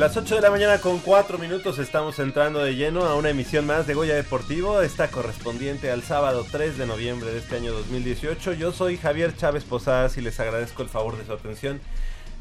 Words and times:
Las 0.00 0.16
8 0.16 0.36
de 0.36 0.40
la 0.40 0.50
mañana 0.50 0.78
con 0.78 0.98
4 0.98 1.36
minutos 1.36 1.78
estamos 1.78 2.18
entrando 2.20 2.60
de 2.60 2.74
lleno 2.74 3.04
a 3.04 3.16
una 3.16 3.28
emisión 3.28 3.66
más 3.66 3.86
de 3.86 3.92
Goya 3.92 4.14
Deportivo, 4.14 4.80
esta 4.80 5.10
correspondiente 5.10 5.90
al 5.90 6.02
sábado 6.02 6.46
3 6.50 6.78
de 6.78 6.86
noviembre 6.86 7.30
de 7.30 7.38
este 7.40 7.56
año 7.56 7.74
2018. 7.74 8.54
Yo 8.54 8.72
soy 8.72 8.96
Javier 8.96 9.36
Chávez 9.36 9.64
Posadas 9.64 10.16
y 10.16 10.22
les 10.22 10.40
agradezco 10.40 10.82
el 10.82 10.88
favor 10.88 11.18
de 11.18 11.26
su 11.26 11.34
atención. 11.34 11.82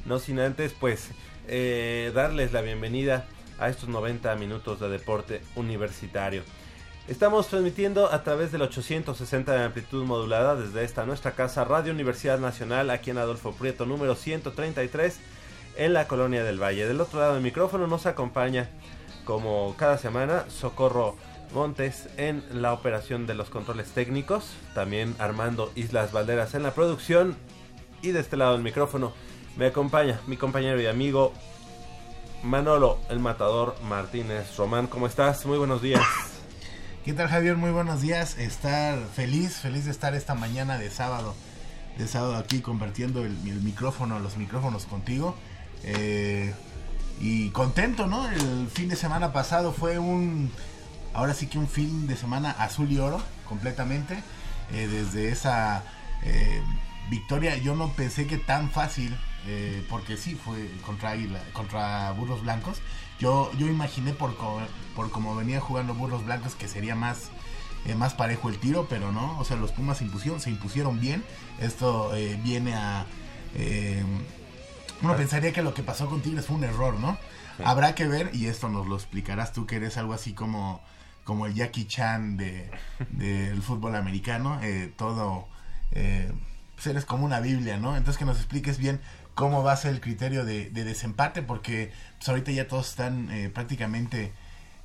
No 0.06 0.20
sin 0.20 0.40
antes, 0.40 0.72
pues, 0.72 1.10
eh, 1.50 2.14
darles 2.16 2.54
la 2.54 2.62
bienvenida 2.62 3.28
a 3.60 3.68
estos 3.68 3.90
90 3.90 4.34
minutos 4.38 4.80
de 4.80 4.88
deporte 4.88 5.42
universitario. 5.58 6.44
Estamos 7.10 7.50
transmitiendo 7.50 8.10
a 8.10 8.24
través 8.24 8.54
del 8.54 8.62
860 8.62 9.52
de 9.52 9.64
amplitud 9.66 10.06
modulada 10.06 10.56
desde 10.56 10.86
esta 10.86 11.06
nuestra 11.06 11.34
casa 11.34 11.66
Radio 11.66 11.92
Universidad 11.92 12.40
Nacional 12.40 12.90
aquí 12.90 13.10
en 13.10 13.18
Adolfo 13.18 13.52
Prieto 13.52 13.86
número 13.86 14.16
133 14.16 15.20
en 15.76 15.94
la 15.94 16.08
colonia 16.08 16.44
del 16.44 16.62
Valle. 16.62 16.88
Del 16.88 17.02
otro 17.02 17.20
lado 17.20 17.34
del 17.34 17.44
micrófono 17.44 17.88
nos 17.88 18.06
acompaña 18.06 18.70
como 19.26 19.76
cada 19.78 19.98
semana 19.98 20.46
Socorro 20.50 21.16
Montes 21.54 22.10
en 22.18 22.44
la 22.52 22.74
operación 22.74 23.26
de 23.26 23.34
los 23.34 23.50
controles 23.50 23.90
técnicos, 23.92 24.52
también 24.76 25.16
Armando 25.20 25.72
Islas 25.76 26.12
Valderas 26.12 26.54
en 26.54 26.64
la 26.64 26.72
producción 26.72 27.36
y 28.02 28.12
de 28.12 28.20
este 28.20 28.38
lado 28.38 28.54
del 28.54 28.62
micrófono 28.62 29.14
me 29.58 29.68
acompaña 29.68 30.20
mi 30.28 30.38
compañero 30.38 30.80
y 30.82 30.86
amigo 30.86 31.34
Manolo 32.44 33.00
el 33.10 33.20
Matador 33.20 33.76
Martínez 33.84 34.56
Román. 34.58 34.88
¿Cómo 34.88 35.08
estás? 35.08 35.46
Muy 35.46 35.58
buenos 35.58 35.82
días. 35.82 36.02
¿Qué 37.04 37.14
tal 37.14 37.28
Javier? 37.28 37.58
Muy 37.58 37.72
buenos 37.72 38.02
días. 38.02 38.38
Estar 38.38 39.00
feliz, 39.14 39.58
feliz 39.58 39.86
de 39.86 39.92
estar 39.92 40.16
esta 40.16 40.36
mañana 40.36 40.78
de 40.78 40.90
sábado, 40.90 41.36
de 41.98 42.08
sábado 42.08 42.36
aquí 42.36 42.62
convirtiendo 42.62 43.26
el, 43.26 43.36
el 43.48 43.62
micrófono, 43.62 44.20
los 44.20 44.38
micrófonos 44.38 44.86
contigo. 44.86 45.36
Eh, 45.84 46.54
y 47.20 47.50
contento, 47.50 48.08
¿no? 48.08 48.30
El 48.30 48.68
fin 48.68 48.90
de 48.90 48.96
semana 48.96 49.34
pasado 49.34 49.74
fue 49.74 50.00
un, 50.00 50.52
ahora 51.14 51.34
sí 51.34 51.48
que 51.48 51.58
un 51.58 51.68
fin 51.68 52.08
de 52.08 52.16
semana 52.16 52.52
azul 52.52 52.92
y 52.92 53.00
oro, 53.00 53.22
completamente. 53.48 54.24
Eh, 54.72 54.88
desde 54.88 55.30
esa 55.30 55.84
eh, 56.24 56.62
victoria, 57.10 57.58
yo 57.58 57.76
no 57.76 57.92
pensé 57.94 58.28
que 58.28 58.38
tan 58.38 58.70
fácil, 58.70 59.16
porque 59.90 60.16
sí 60.16 60.36
fue 60.36 60.70
contra 60.86 61.16
contra 61.54 62.12
Burros 62.12 62.44
Blancos. 62.44 62.78
Yo, 63.20 63.52
yo 63.58 63.68
imaginé 63.68 64.14
por, 64.14 64.36
por 64.96 65.10
como 65.10 65.36
venía 65.36 65.60
jugando 65.60 65.96
Burros 65.96 66.24
Blancos 66.24 66.54
que 66.54 66.68
sería 66.68 66.94
más, 66.94 67.32
más 67.98 68.14
parejo 68.14 68.50
el 68.50 68.60
tiro, 68.60 68.86
pero 68.88 69.12
no. 69.12 69.40
O 69.40 69.46
sea, 69.46 69.58
los 69.58 69.72
Pumas 69.72 69.98
se 69.98 70.04
impusieron, 70.04 70.40
se 70.40 70.52
impusieron 70.52 71.00
bien. 71.00 71.24
Esto 71.60 72.12
viene 72.44 72.76
a 72.76 73.08
uno 75.02 75.16
pensaría 75.16 75.54
que 75.54 75.62
lo 75.62 75.74
que 75.74 75.84
pasó 75.84 76.08
con 76.10 76.22
Tigres 76.22 76.46
fue 76.46 76.58
un 76.58 76.64
error, 76.64 76.96
¿no? 76.96 77.18
Habrá 77.64 77.96
que 77.96 78.08
ver, 78.08 78.32
y 78.34 78.48
esto 78.48 78.70
nos 78.70 78.88
lo 78.88 78.96
explicarás 78.96 79.52
tú, 79.54 79.66
que 79.66 79.78
eres 79.78 79.98
algo 79.98 80.14
así 80.14 80.34
como, 80.34 80.82
como 81.24 81.46
el 81.46 81.54
Jackie 81.54 81.86
Chan 81.86 82.38
del 82.38 82.70
de, 83.10 83.60
fútbol 83.62 83.96
americano, 83.96 84.60
eh, 84.62 84.92
todo, 84.96 85.48
eh, 85.92 86.32
pues 86.76 86.88
eres 86.88 87.06
como 87.06 87.26
una 87.26 87.40
Biblia, 87.42 87.78
¿no? 87.78 87.98
Entonces 87.98 88.18
que 88.18 88.26
nos 88.26 88.38
expliques 88.38 88.78
bien 88.78 89.02
cómo 89.36 89.64
va 89.64 89.74
a 89.74 89.78
ser 89.78 89.92
el 89.92 90.02
criterio 90.02 90.46
de, 90.46 90.70
desempate, 90.70 91.42
porque 91.42 91.92
pues 92.18 92.30
ahorita 92.30 92.52
ya 92.52 92.68
todos 92.68 92.90
están 92.90 93.30
eh, 93.32 93.50
prácticamente 93.50 94.32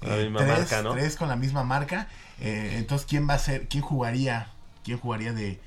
eh, 0.03 0.31
tres, 0.37 0.59
marca, 0.59 0.83
¿no? 0.83 0.93
tres 0.95 1.17
con 1.17 1.29
la 1.29 1.37
misma 1.37 1.65
marca, 1.65 2.09
entonces 2.41 3.07
quién 3.09 3.29
va 3.29 3.35
a 3.35 3.39
ser, 3.39 3.69
quién 3.69 3.83
jugaría, 3.83 4.49
quién 4.83 4.99
jugaría 4.99 5.33
de, 5.33 5.61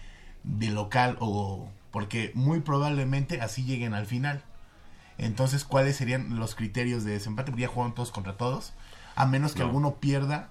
de 0.44 0.70
local 0.70 1.18
o 1.20 1.70
porque 1.92 2.32
muy 2.34 2.60
probablemente 2.60 3.42
así 3.42 3.64
lleguen 3.64 3.94
al 3.94 4.06
final. 4.06 4.44
Entonces, 5.18 5.64
¿cuáles 5.64 5.96
serían 5.96 6.38
los 6.38 6.56
criterios 6.56 7.04
de 7.04 7.12
desempate? 7.12 7.52
Porque 7.52 7.64
ya 7.64 7.68
juegan 7.68 7.96
todos 7.96 8.12
contra 8.12 8.38
todos, 8.38 8.74
a 9.16 9.26
menos 9.26 9.54
que 9.54 9.64
alguno 9.64 9.96
pierda. 9.96 10.50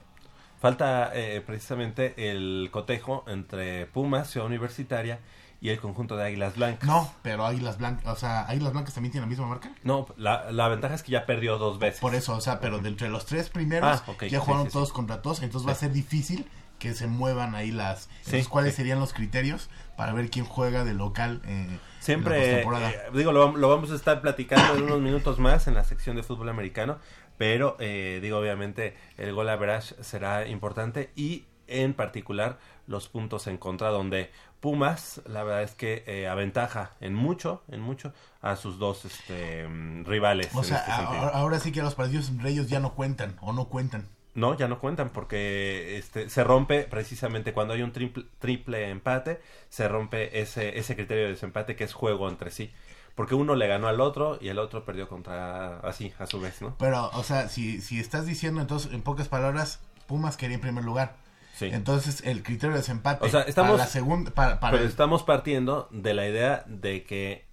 Falta 0.60 1.10
eh, 1.14 1.42
precisamente 1.46 2.30
el 2.30 2.70
cotejo 2.72 3.24
entre 3.28 3.86
Pumas, 3.86 4.28
Ciudad 4.30 4.46
Universitaria, 4.46 5.20
y 5.60 5.70
el 5.70 5.80
conjunto 5.80 6.16
de 6.16 6.24
Águilas 6.24 6.56
Blancas. 6.56 6.86
No, 6.86 7.12
pero 7.22 7.46
Águilas 7.46 7.78
Blancas, 7.78 8.06
o 8.06 8.16
sea, 8.16 8.42
Águilas 8.42 8.72
Blancas 8.72 8.94
también 8.94 9.12
tiene 9.12 9.26
la 9.26 9.28
misma 9.28 9.46
marca. 9.46 9.72
No, 9.84 10.06
la, 10.16 10.50
la 10.52 10.68
ventaja 10.68 10.94
es 10.94 11.02
que 11.02 11.12
ya 11.12 11.26
perdió 11.26 11.58
dos 11.58 11.78
veces. 11.78 12.00
Por 12.00 12.14
eso, 12.14 12.36
o 12.36 12.40
sea, 12.40 12.60
pero 12.60 12.78
de 12.78 12.88
entre 12.88 13.08
los 13.08 13.26
tres 13.26 13.48
primeros 13.48 14.02
Ah, 14.06 14.26
ya 14.28 14.40
jugaron 14.40 14.66
sí, 14.66 14.72
todos 14.72 14.88
sí. 14.88 14.94
contra 14.94 15.22
todos, 15.22 15.42
entonces 15.42 15.66
va 15.66 15.72
a 15.72 15.76
ser 15.76 15.92
difícil 15.92 16.46
que 16.78 16.92
se 16.94 17.06
muevan 17.06 17.54
ahí 17.54 17.70
las... 17.70 18.08
Entonces, 18.18 18.48
¿cuáles 18.48 18.74
serían 18.74 19.00
los 19.00 19.14
criterios 19.14 19.70
para 19.96 20.12
ver 20.12 20.30
quién 20.30 20.44
juega 20.44 20.84
de 20.84 20.94
local 20.94 21.40
eh, 21.44 21.48
en 21.48 21.70
la 21.72 21.78
Siempre, 22.00 22.38
postemporada? 22.38 22.90
eh, 22.90 22.98
digo, 23.14 23.32
lo, 23.32 23.56
lo 23.56 23.68
vamos 23.68 23.90
a 23.90 23.94
estar 23.94 24.20
platicando 24.20 24.76
en 24.76 24.84
unos 24.84 25.00
minutos 25.00 25.38
más 25.38 25.66
en 25.66 25.74
la 25.74 25.84
sección 25.84 26.16
de 26.16 26.22
fútbol 26.22 26.48
americano, 26.48 26.98
pero 27.38 27.76
eh, 27.80 28.20
digo, 28.22 28.38
obviamente 28.38 28.96
el 29.16 29.32
gol 29.32 29.48
average 29.48 29.94
será 30.02 30.46
importante 30.46 31.10
y 31.16 31.44
en 31.68 31.94
particular 31.94 32.58
los 32.86 33.08
puntos 33.08 33.46
en 33.46 33.58
contra 33.58 33.88
donde 33.90 34.30
Pumas, 34.60 35.20
la 35.26 35.44
verdad 35.44 35.62
es 35.62 35.74
que 35.74 36.02
eh, 36.06 36.28
aventaja 36.28 36.92
en 37.00 37.14
mucho, 37.14 37.62
en 37.68 37.80
mucho 37.80 38.12
a 38.40 38.56
sus 38.56 38.78
dos 38.78 39.04
este, 39.04 39.68
mm, 39.68 40.04
rivales. 40.06 40.48
O 40.54 40.64
sea, 40.64 40.78
este 40.78 40.92
ahora 41.36 41.60
sí 41.60 41.72
que 41.72 41.82
los 41.82 41.94
partidos 41.94 42.30
entre 42.30 42.50
ellos 42.50 42.68
ya 42.68 42.80
no 42.80 42.94
cuentan 42.94 43.36
o 43.40 43.52
no 43.52 43.66
cuentan. 43.66 44.08
No, 44.36 44.56
ya 44.56 44.68
no 44.68 44.78
cuentan 44.78 45.10
porque 45.10 45.96
este, 45.98 46.28
se 46.30 46.44
rompe 46.44 46.82
precisamente 46.84 47.52
cuando 47.52 47.74
hay 47.74 47.82
un 47.82 47.90
triple, 47.92 48.24
triple 48.38 48.88
empate, 48.90 49.40
se 49.68 49.88
rompe 49.88 50.40
ese, 50.40 50.78
ese 50.78 50.94
criterio 50.94 51.24
de 51.24 51.30
desempate 51.30 51.74
que 51.74 51.84
es 51.84 51.92
juego 51.92 52.28
entre 52.28 52.50
sí. 52.52 52.70
Porque 53.14 53.34
uno 53.34 53.54
le 53.54 53.66
ganó 53.66 53.88
al 53.88 54.00
otro 54.00 54.38
y 54.40 54.48
el 54.48 54.58
otro 54.58 54.84
perdió 54.84 55.08
contra 55.08 55.78
así, 55.80 56.12
a 56.18 56.26
su 56.26 56.38
vez, 56.38 56.60
¿no? 56.60 56.76
Pero, 56.78 57.10
o 57.14 57.24
sea, 57.24 57.48
si, 57.48 57.80
si 57.80 57.98
estás 57.98 58.26
diciendo 58.26 58.60
entonces, 58.60 58.92
en 58.92 59.00
pocas 59.02 59.28
palabras, 59.28 59.80
Pumas 60.06 60.36
quería 60.36 60.56
en 60.56 60.60
primer 60.60 60.84
lugar. 60.84 61.16
Sí. 61.54 61.70
Entonces, 61.72 62.20
el 62.26 62.42
criterio 62.42 62.72
de 62.72 62.80
desempate 62.80 63.24
O 63.24 63.30
sea, 63.30 63.40
estamos- 63.40 63.72
para 63.72 63.84
la 63.84 63.90
segunda... 63.90 64.30
Para, 64.32 64.60
para 64.60 64.72
Pero 64.72 64.84
el- 64.84 64.90
estamos 64.90 65.22
partiendo 65.22 65.88
de 65.90 66.12
la 66.12 66.28
idea 66.28 66.62
de 66.66 67.04
que 67.04 67.46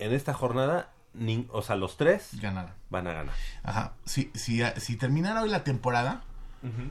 en 0.00 0.12
esta 0.12 0.34
jornada, 0.34 0.90
o 1.50 1.62
sea, 1.62 1.76
los 1.76 1.96
tres 1.96 2.30
van 2.90 3.06
a 3.06 3.12
ganar. 3.12 3.34
Ajá. 3.62 3.94
Si, 4.04 4.30
si, 4.34 4.62
si 4.76 4.96
terminara 4.96 5.42
hoy 5.42 5.48
la 5.48 5.64
temporada, 5.64 6.22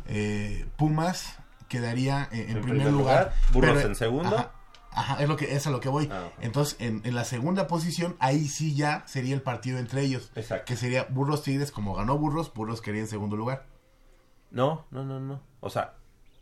eh, 0.07 0.65
Pumas 0.77 1.37
quedaría 1.67 2.29
eh, 2.31 2.47
en, 2.49 2.61
primer, 2.61 2.91
lugar. 2.91 3.33
Burros 3.51 3.83
en 3.83 3.95
segundo. 3.95 4.35
Ajá, 4.35 4.51
ajá, 4.91 5.23
es 5.23 5.27
lo 5.27 5.35
que, 5.35 5.55
es 5.55 5.67
a 5.67 5.71
lo 5.71 5.79
que 5.79 5.89
voy. 5.89 6.09
Ah. 6.11 6.29
Entonces, 6.41 6.77
en, 6.79 7.01
en 7.03 7.15
la 7.15 7.25
segunda 7.25 7.67
posición, 7.67 8.15
ahí 8.19 8.47
sí 8.47 8.75
ya 8.75 9.03
sería 9.07 9.35
el 9.35 9.41
partido 9.41 9.77
entre 9.79 10.01
ellos. 10.01 10.31
Exacto. 10.35 10.65
Que 10.65 10.75
sería 10.77 11.05
Burros 11.09 11.43
Tigres, 11.43 11.71
como 11.71 11.95
ganó 11.95 12.17
Burros, 12.17 12.53
Burros 12.53 12.81
quería 12.81 13.01
en 13.01 13.07
segundo 13.07 13.35
lugar. 13.35 13.65
No, 14.51 14.85
no, 14.91 15.03
no, 15.03 15.19
no. 15.19 15.41
O 15.59 15.69
sea, 15.69 15.95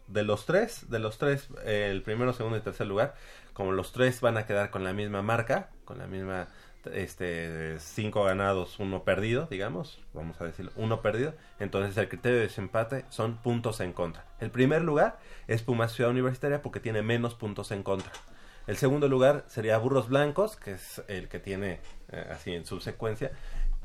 de 0.08 0.24
los 0.24 0.46
tres, 0.46 0.90
de 0.90 1.00
los 1.00 1.18
tres, 1.18 1.48
eh, 1.64 1.90
el 1.92 2.02
primero, 2.02 2.34
segundo 2.34 2.58
y 2.58 2.62
tercer 2.62 2.88
lugar, 2.88 3.16
como 3.54 3.72
los 3.72 3.92
tres 3.92 4.22
van 4.22 4.38
a 4.38 4.46
quedar 4.46 4.70
con 4.70 4.84
la 4.84 4.94
misma 4.94 5.22
marca, 5.22 5.70
con 5.86 5.98
la 5.98 6.08
misma, 6.08 6.48
este, 6.92 7.80
cinco 7.80 8.24
ganados, 8.24 8.80
uno 8.80 9.04
perdido, 9.04 9.48
digamos, 9.50 10.00
vamos 10.14 10.40
a 10.42 10.46
decirlo, 10.46 10.72
uno 10.76 11.02
perdido, 11.02 11.34
entonces 11.60 11.96
el 11.98 12.10
criterio 12.10 12.38
de 12.38 12.44
desempate 12.46 13.06
son 13.10 13.38
puntos 13.38 13.80
en 13.80 13.94
contra. 13.94 14.26
El 14.40 14.52
primer 14.52 14.82
lugar 14.82 15.20
es 15.48 15.62
Pumas 15.62 15.94
Ciudad 15.94 16.12
Universitaria 16.12 16.62
porque 16.62 16.80
tiene 16.80 17.02
menos 17.02 17.36
puntos 17.36 17.72
en 17.72 17.84
contra. 17.84 18.12
El 18.66 18.78
segundo 18.78 19.08
lugar 19.10 19.44
sería 19.48 19.78
Burros 19.78 20.08
Blancos, 20.08 20.56
que 20.56 20.72
es 20.74 21.04
el 21.08 21.28
que 21.28 21.40
tiene 21.40 21.82
eh, 22.10 22.28
así 22.32 22.54
en 22.54 22.66
subsecuencia. 22.66 23.32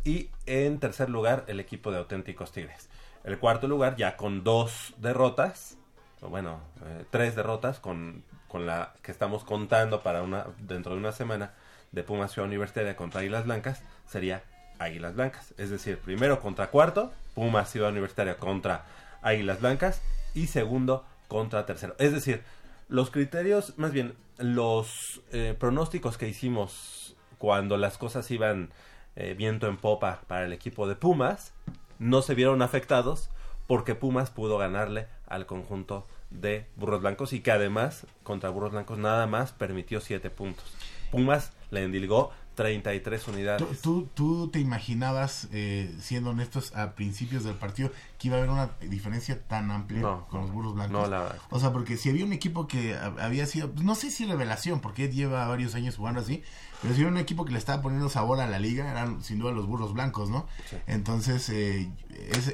Y 0.05 0.31
en 0.47 0.79
tercer 0.79 1.11
lugar, 1.11 1.45
el 1.49 1.59
equipo 1.59 1.91
de 1.91 1.99
Auténticos 1.99 2.53
Tigres. 2.53 2.89
El 3.25 3.39
cuarto 3.39 3.67
lugar, 3.67 3.97
ya 3.97 4.17
con 4.17 4.45
dos 4.45 4.95
derrotas, 4.99 5.77
o 6.21 6.29
bueno, 6.29 6.61
eh, 6.85 7.05
tres 7.11 7.35
derrotas, 7.35 7.81
con, 7.81 8.23
con 8.47 8.67
la 8.67 8.95
que 9.03 9.11
estamos 9.11 9.43
contando 9.43 10.03
para 10.03 10.23
una 10.23 10.47
dentro 10.61 10.93
de 10.93 10.99
una 10.99 11.13
semana 11.13 11.53
de 11.93 12.03
Pumas 12.03 12.33
Ciudad 12.33 12.49
Universitaria 12.49 12.97
contra 12.97 13.21
Águilas 13.21 13.45
Blancas, 13.45 13.83
sería 14.07 14.43
Águilas 14.79 15.15
Blancas. 15.15 15.55
Es 15.59 15.71
decir, 15.71 15.99
primero 15.99 16.41
contra 16.41 16.71
cuarto, 16.71 17.13
Pumas 17.35 17.71
Ciudad 17.71 17.91
Universitaria 17.91 18.37
contra 18.37 18.85
Águilas 19.23 19.61
Blancas, 19.61 20.01
y 20.35 20.47
segundo 20.47 21.05
contra 21.27 21.67
tercero. 21.67 21.95
Es 21.99 22.13
decir, 22.13 22.43
los 22.89 23.11
criterios, 23.11 23.75
más 23.77 23.93
bien, 23.93 24.15
los 24.39 25.21
eh, 25.33 25.55
pronósticos 25.59 26.17
que 26.17 26.29
hicimos 26.29 27.17
cuando 27.39 27.77
las 27.77 27.99
cosas 27.99 28.31
iban 28.31 28.71
eh, 29.17 29.35
viento 29.37 29.69
en 29.69 29.77
popa 29.77 30.23
para 30.27 30.45
el 30.45 30.53
equipo 30.53 30.89
de 30.89 30.97
Pumas, 30.97 31.53
no 31.99 32.23
se 32.23 32.35
vieron 32.35 32.63
afectados 32.63 33.31
porque 33.67 33.95
Pumas 33.95 34.31
pudo 34.31 34.59
ganarle 34.59 35.09
al 35.27 35.47
conjunto 35.47 36.07
de 36.31 36.67
Burros 36.77 37.01
Blancos 37.01 37.33
y 37.33 37.41
que 37.41 37.51
además 37.51 38.07
contra 38.23 38.51
Burros 38.51 38.73
Blancos 38.73 38.99
nada 38.99 39.27
más 39.27 39.53
permitió 39.53 40.01
siete 40.01 40.31
puntos. 40.31 40.65
Pumas 41.11 41.53
le 41.71 41.85
endilgó 41.85 42.33
33 42.59 43.29
unidades. 43.29 43.81
¿Tú, 43.83 44.09
tú, 44.15 44.49
te 44.49 44.59
imaginabas, 44.59 45.47
eh, 45.53 45.95
siendo 46.01 46.31
honestos, 46.31 46.75
a 46.75 46.97
principios 46.97 47.45
del 47.45 47.55
partido, 47.55 47.93
que 48.19 48.27
iba 48.27 48.37
a 48.37 48.41
haber 48.41 48.51
una 48.51 48.71
diferencia 48.81 49.41
tan 49.41 49.71
amplia 49.71 50.03
con 50.29 50.41
los 50.41 50.51
burros 50.51 50.75
blancos? 50.75 50.93
No, 50.93 51.07
la 51.07 51.21
verdad. 51.21 51.39
O 51.51 51.61
sea, 51.61 51.73
porque 51.73 51.97
si 51.97 52.11
había 52.11 52.25
un 52.25 52.33
equipo 52.33 52.67
que 52.67 52.97
había 52.97 53.47
sido, 53.47 53.71
pues, 53.71 53.85
no 53.85 53.95
sé 53.95 54.11
si 54.11 54.27
revelación, 54.27 54.81
porque 54.81 55.09
lleva 55.09 55.47
varios 55.47 55.77
años 55.77 55.95
jugando 55.95 56.21
así, 56.21 56.43
pero 56.83 56.95
si 56.95 57.03
había 57.03 57.13
un 57.13 57.19
equipo 57.19 57.45
que 57.45 57.53
le 57.53 57.59
estaba 57.59 57.81
poniendo 57.81 58.09
sabor 58.09 58.41
a 58.41 58.49
la 58.49 58.59
liga, 58.59 58.91
eran 58.91 59.23
sin 59.23 59.39
duda 59.39 59.53
los 59.53 59.69
burros 59.69 59.93
blancos, 59.93 60.29
¿no? 60.29 60.49
Entonces, 60.89 61.49
eh, 61.51 61.89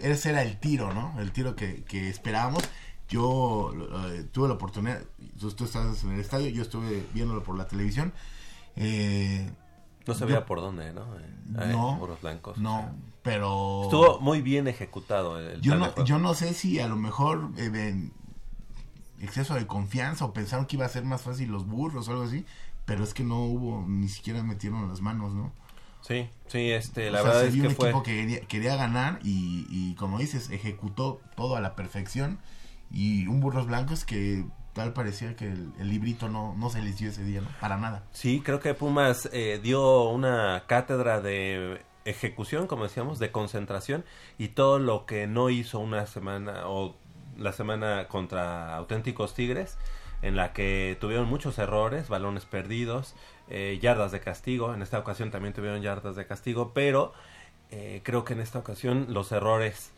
ese, 0.02 0.28
era 0.28 0.42
el 0.42 0.60
tiro, 0.60 0.92
¿no? 0.92 1.18
El 1.18 1.32
tiro 1.32 1.56
que, 1.56 1.82
que 1.84 2.10
esperábamos. 2.10 2.62
Yo 3.08 3.72
eh, 4.10 4.24
tuve 4.30 4.48
la 4.48 4.54
oportunidad, 4.54 5.00
tú, 5.40 5.50
tú 5.52 5.64
estabas 5.64 6.04
en 6.04 6.12
el 6.12 6.20
estadio, 6.20 6.50
yo 6.50 6.60
estuve 6.60 7.06
viéndolo 7.14 7.42
por 7.42 7.56
la 7.56 7.66
televisión. 7.66 8.12
Eh, 8.76 9.50
no 10.06 10.15
sabía 10.15 10.44
por 10.44 10.61
dónde, 10.61 10.93
¿no? 10.93 11.06
Hay 11.59 11.73
no, 11.73 12.00
blancos. 12.21 12.59
No, 12.59 12.94
pero... 13.23 13.82
Estuvo 13.85 14.21
muy 14.21 14.43
bien 14.43 14.69
ejecutado 14.69 15.38
el 15.38 15.61
yo 15.61 15.76
no, 15.76 16.05
yo 16.05 16.19
no 16.19 16.35
sé 16.35 16.53
si 16.53 16.81
a 16.81 16.88
lo 16.88 16.97
mejor 16.97 17.50
eh, 17.56 18.11
exceso 19.21 19.55
de 19.55 19.67
confianza 19.67 20.25
o 20.25 20.32
pensaron 20.32 20.67
que 20.67 20.76
iba 20.76 20.87
a 20.87 20.91
ser 20.91 21.05
más 21.05 21.23
fácil 21.23 21.50
los 21.50 21.67
burros 21.67 22.09
o 22.09 22.12
algo 22.12 22.25
así, 22.25 22.44
pero 22.85 23.03
es 23.05 23.15
que 23.15 23.25
no 23.25 23.44
hubo, 23.44 23.85
ni 23.87 24.09
siquiera 24.09 24.43
metieron 24.43 24.88
las 24.88 25.00
manos, 25.00 25.32
¿no? 25.32 25.53
Sí, 26.03 26.29
sí, 26.49 26.71
este, 26.71 27.11
la 27.11 27.23
verdad 27.23 27.47
es 27.47 27.55
que 27.55 27.67
un 27.67 27.75
fue... 27.75 27.88
equipo 27.88 28.03
que 28.03 28.44
quería, 28.47 28.76
ganar 28.76 29.21
y, 29.23 29.67
y, 29.71 29.94
como 29.94 30.19
dices, 30.19 30.50
ejecutó 30.50 31.23
todo 31.35 31.56
a 31.56 31.61
la 31.61 31.75
perfección 31.75 32.38
y 32.91 33.26
un 33.26 33.41
burros 33.41 33.67
blancos 33.67 34.05
que 34.05 34.44
tal 34.75 34.93
parecía 34.93 35.35
que 35.37 35.47
el, 35.47 35.73
librito 35.79 36.29
no, 36.29 36.55
no 36.59 36.69
se 36.69 36.82
les 36.82 36.99
dio 36.99 37.09
ese 37.09 37.25
día, 37.25 37.41
¿no? 37.41 37.49
Para 37.61 37.79
nada. 37.79 38.03
Sí, 38.12 38.43
creo 38.44 38.61
que 38.61 38.75
Pumas 38.75 39.29
eh, 39.32 39.61
dio 39.62 40.11
una 40.11 40.65
cátedra 40.67 41.21
de 41.21 41.81
ejecución, 42.05 42.67
como 42.67 42.82
decíamos, 42.82 43.19
de 43.19 43.31
concentración 43.31 44.05
y 44.37 44.49
todo 44.49 44.79
lo 44.79 45.06
que 45.06 45.26
no 45.26 45.49
hizo 45.49 45.79
una 45.79 46.06
semana 46.06 46.69
o 46.69 46.97
la 47.38 47.53
semana 47.53 48.09
contra 48.09 48.76
auténticos 48.76 49.35
Tigres, 49.35 49.79
en 50.23 50.37
la 50.37 50.53
que 50.53 50.99
tuvieron 51.00 51.29
muchos 51.29 51.59
errores, 51.59 52.09
balones 52.09 52.44
perdidos, 52.44 53.15
eh, 53.49 53.79
yardas 53.81 54.11
de 54.12 54.21
castigo, 54.21 54.75
en 54.75 54.82
esta 54.82 54.99
ocasión 54.99 55.31
también 55.31 55.55
tuvieron 55.55 55.82
yardas 55.82 56.17
de 56.17 56.26
castigo, 56.26 56.73
pero 56.75 57.12
eh, 57.71 58.00
creo 58.03 58.25
que 58.25 58.32
en 58.32 58.41
esta 58.41 58.59
ocasión 58.59 59.06
los 59.09 59.32
errores 59.32 59.93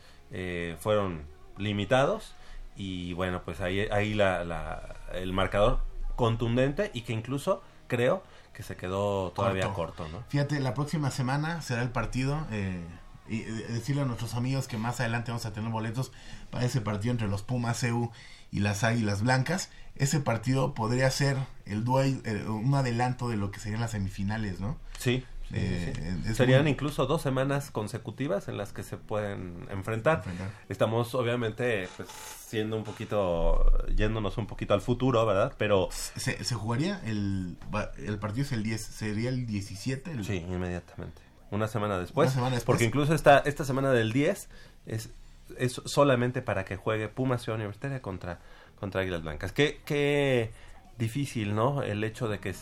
fueron 0.80 1.22
limitados 1.56 2.34
y 2.76 3.12
bueno, 3.14 3.42
pues 3.44 3.60
ahí, 3.60 3.80
ahí 3.90 4.14
la, 4.14 4.96
el 5.12 5.32
marcador 5.32 5.80
contundente 6.14 6.90
y 6.94 7.02
que 7.02 7.12
incluso 7.12 7.62
creo 7.86 8.22
que 8.52 8.62
se 8.62 8.76
quedó 8.76 9.32
todavía 9.32 9.72
corto, 9.72 10.08
¿no? 10.08 10.22
Fíjate, 10.28 10.60
la 10.60 10.74
próxima 10.74 11.10
semana 11.10 11.60
será 11.60 11.82
el 11.82 11.90
partido. 11.90 12.46
Eh, 12.50 12.84
y 13.28 13.40
decirle 13.40 14.02
a 14.02 14.04
nuestros 14.04 14.34
amigos 14.34 14.68
que 14.68 14.78
más 14.78 15.00
adelante 15.00 15.32
vamos 15.32 15.46
a 15.46 15.52
tener 15.52 15.68
boletos 15.70 16.12
para 16.50 16.64
ese 16.64 16.80
partido 16.80 17.10
entre 17.10 17.26
los 17.26 17.42
Pumas 17.42 17.82
EU 17.82 18.12
y 18.52 18.60
las 18.60 18.84
Águilas 18.84 19.22
Blancas. 19.22 19.70
Ese 19.96 20.20
partido 20.20 20.74
podría 20.74 21.10
ser 21.10 21.36
el 21.64 21.84
duel, 21.84 22.22
un 22.46 22.72
adelanto 22.74 23.28
de 23.28 23.36
lo 23.36 23.50
que 23.50 23.58
serían 23.58 23.80
las 23.80 23.90
semifinales, 23.92 24.60
¿no? 24.60 24.76
Sí. 24.98 25.24
Eh, 25.52 25.92
Serían 26.34 26.66
incluso 26.66 27.06
dos 27.06 27.22
semanas 27.22 27.70
consecutivas 27.70 28.48
en 28.48 28.56
las 28.56 28.72
que 28.72 28.82
se 28.82 28.96
pueden 28.96 29.66
enfrentar. 29.70 30.22
Estamos 30.68 31.14
obviamente 31.14 31.88
pues, 31.96 32.08
siendo 32.08 32.76
un 32.76 32.84
poquito, 32.84 33.86
yéndonos 33.94 34.38
un 34.38 34.46
poquito 34.46 34.74
al 34.74 34.80
futuro, 34.80 35.24
¿verdad? 35.24 35.54
Pero... 35.58 35.88
¿Se, 35.90 36.54
jugaría 36.54 37.00
el, 37.04 37.56
el 37.98 38.18
partido 38.18 38.44
es 38.44 38.52
el 38.52 38.62
10, 38.62 38.80
sería 38.80 39.28
el 39.28 39.46
17? 39.46 40.24
Sí, 40.24 40.36
inmediatamente. 40.36 41.22
Una 41.50 41.68
semana 41.68 41.98
después. 41.98 42.34
Porque 42.64 42.84
incluso 42.84 43.14
esta, 43.14 43.38
esta 43.38 43.64
semana 43.64 43.92
del 43.92 44.12
10 44.12 44.48
es, 44.86 45.10
es 45.58 45.80
solamente 45.84 46.42
para 46.42 46.64
que 46.64 46.76
juegue 46.76 47.08
Pumas 47.08 47.42
Ciudad 47.42 47.56
Universitaria 47.56 48.02
contra, 48.02 48.40
contra 48.80 49.02
Águilas 49.02 49.22
Blancas. 49.22 49.52
Qué, 49.52 49.80
qué 49.84 50.50
difícil, 50.98 51.54
¿no? 51.54 51.82
El 51.82 52.02
hecho 52.02 52.28
de 52.28 52.40
que 52.40 52.54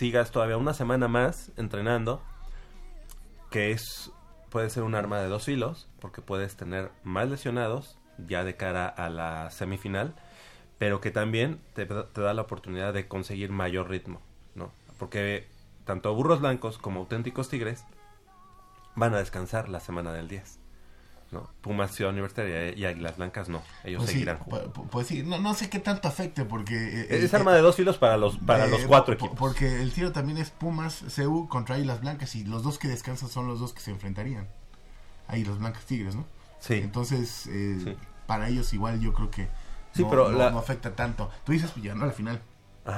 sigas 0.00 0.30
todavía 0.30 0.56
una 0.56 0.72
semana 0.72 1.08
más 1.08 1.52
entrenando, 1.58 2.22
que 3.50 3.70
es 3.70 4.10
puede 4.48 4.70
ser 4.70 4.82
un 4.82 4.94
arma 4.94 5.20
de 5.20 5.28
dos 5.28 5.46
hilos, 5.46 5.90
porque 6.00 6.22
puedes 6.22 6.56
tener 6.56 6.90
más 7.04 7.28
lesionados 7.28 7.98
ya 8.26 8.42
de 8.42 8.56
cara 8.56 8.88
a 8.88 9.10
la 9.10 9.50
semifinal, 9.50 10.14
pero 10.78 11.02
que 11.02 11.10
también 11.10 11.60
te, 11.74 11.84
da 11.84 12.32
la 12.32 12.40
oportunidad 12.40 12.94
de 12.94 13.08
conseguir 13.08 13.50
mayor 13.50 13.90
ritmo, 13.90 14.22
¿no? 14.54 14.72
Porque 14.98 15.46
tanto 15.84 16.14
burros 16.14 16.40
blancos 16.40 16.78
como 16.78 17.00
auténticos 17.00 17.50
tigres 17.50 17.84
van 18.96 19.12
a 19.12 19.18
descansar 19.18 19.68
la 19.68 19.80
semana 19.80 20.14
del 20.14 20.28
10. 20.28 20.59
¿No? 21.32 21.50
Pumas 21.60 21.94
Ciudad 21.94 22.12
Universitaria 22.12 22.76
y 22.76 22.84
Águilas 22.84 23.16
Blancas 23.16 23.48
no, 23.48 23.62
ellos 23.84 24.00
pues 24.00 24.10
seguirán 24.10 24.38
jugando. 24.38 24.72
Pues, 24.72 25.06
sí, 25.06 25.22
no, 25.22 25.38
no 25.38 25.54
sé 25.54 25.70
qué 25.70 25.78
tanto 25.78 26.08
afecte 26.08 26.44
porque... 26.44 27.02
Eh, 27.02 27.24
es 27.24 27.32
arma 27.34 27.52
de 27.52 27.60
dos 27.60 27.76
filos 27.76 27.98
para 27.98 28.16
los 28.16 28.38
para 28.38 28.66
los 28.66 28.82
cuatro 28.82 29.14
equipos. 29.14 29.38
Porque 29.38 29.82
el 29.82 29.92
tiro 29.92 30.12
también 30.12 30.38
es 30.38 30.50
Pumas 30.50 31.04
CU 31.14 31.48
contra 31.48 31.76
Águilas 31.76 32.00
Blancas 32.00 32.34
y 32.34 32.44
los 32.44 32.62
dos 32.62 32.78
que 32.78 32.88
descansan 32.88 33.28
son 33.28 33.46
los 33.46 33.60
dos 33.60 33.72
que 33.72 33.80
se 33.80 33.90
enfrentarían. 33.90 34.48
Águilas 35.28 35.58
Blancas 35.58 35.84
Tigres, 35.84 36.14
¿no? 36.14 36.26
Sí. 36.58 36.74
Entonces, 36.74 37.46
eh, 37.46 37.96
para 38.26 38.48
ellos 38.48 38.72
igual 38.74 39.00
yo 39.00 39.12
creo 39.12 39.30
que 39.30 39.48
sí, 39.92 40.02
no, 40.02 40.10
pero 40.10 40.30
no, 40.30 40.58
afecta 40.58 40.94
tanto. 40.94 41.30
Tú 41.44 41.52
dices, 41.52 41.70
pues 41.70 41.84
ya 41.84 41.94
no, 41.94 42.04
al 42.04 42.12
final. 42.12 42.40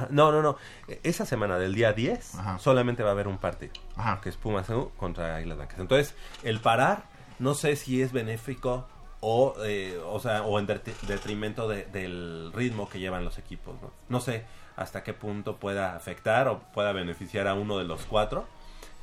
No, 0.09 0.31
no, 0.31 0.41
no. 0.41 0.57
E, 0.87 0.99
esa 1.03 1.25
semana 1.25 1.57
del 1.57 1.75
día 1.75 1.93
10 1.93 2.37
solamente 2.57 3.03
va 3.03 3.09
a 3.09 3.11
haber 3.11 3.27
un 3.27 3.37
partido, 3.37 3.73
que 4.21 4.29
es 4.29 4.37
Pumas 4.37 4.67
contra 4.97 5.35
Águilas 5.35 5.57
Blancas. 5.57 5.79
Entonces, 5.79 6.15
el 6.43 6.59
parar 6.59 7.12
no 7.43 7.53
sé 7.53 7.75
si 7.75 8.01
es 8.01 8.13
benéfico 8.13 8.87
o, 9.19 9.55
eh, 9.65 9.99
o 10.05 10.19
sea, 10.19 10.43
o 10.43 10.59
en 10.59 10.65
detrimento 10.65 11.67
del 11.67 12.51
ritmo 12.53 12.89
que 12.89 12.99
llevan 12.99 13.25
los 13.25 13.37
equipos, 13.37 13.75
¿no? 13.81 13.91
No 14.09 14.21
sé 14.21 14.45
hasta 14.75 15.03
qué 15.03 15.13
punto 15.13 15.57
pueda 15.57 15.95
afectar 15.95 16.47
o 16.47 16.59
pueda 16.73 16.93
beneficiar 16.93 17.47
a 17.47 17.53
uno 17.53 17.77
de 17.77 17.83
los 17.83 18.05
cuatro. 18.05 18.47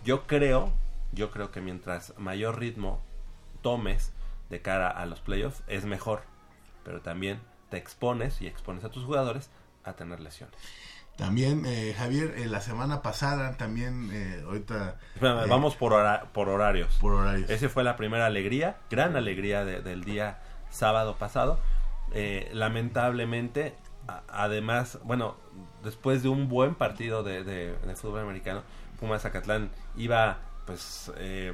Yo 0.04 0.26
creo, 0.26 0.73
yo 1.12 1.30
creo 1.30 1.52
que 1.52 1.61
mientras 1.61 2.18
mayor 2.18 2.59
ritmo 2.59 3.00
tomes 3.62 4.12
de 4.49 4.62
cara 4.62 4.88
a 4.88 5.06
los 5.06 5.20
playoffs 5.20 5.62
es 5.68 5.85
mejor, 5.85 6.23
pero 6.82 7.02
también 7.02 7.40
te 7.68 7.76
expones 7.76 8.40
y 8.40 8.47
expones 8.47 8.85
a 8.85 8.90
tus 8.90 9.04
jugadores 9.04 9.50
a 9.85 9.92
tener 9.92 10.18
lesiones. 10.20 10.56
También, 11.21 11.65
eh, 11.67 11.95
Javier, 11.97 12.35
eh, 12.39 12.47
la 12.47 12.62
semana 12.62 13.03
pasada, 13.03 13.57
también, 13.59 14.09
eh, 14.11 14.43
ahorita... 14.45 14.97
vamos 15.21 15.77
por, 15.77 15.93
por 16.33 16.49
horarios. 16.49 16.97
Por 16.99 17.12
horarios. 17.12 17.50
Esa 17.50 17.69
fue 17.69 17.85
la 17.85 17.97
primera 17.97 18.25
alegría, 18.25 18.79
gran 18.91 19.17
alegría 19.17 19.65
del 19.65 20.03
día 20.05 20.39
sábado 20.71 21.17
pasado. 21.17 21.61
lamentablemente, 22.53 23.75
además, 24.29 24.99
bueno, 25.05 25.37
después 25.85 26.23
de 26.23 26.31
un 26.31 26.49
buen 26.49 26.75
partido 26.75 27.23
de, 27.23 27.45
de, 27.45 27.75
de 27.77 27.97
fútbol 27.97 28.21
americano, 28.21 28.62
Pumas 28.99 29.23
Zacatlán 29.23 29.71
iba 29.97 30.39
pues 30.71 31.11
eh, 31.17 31.53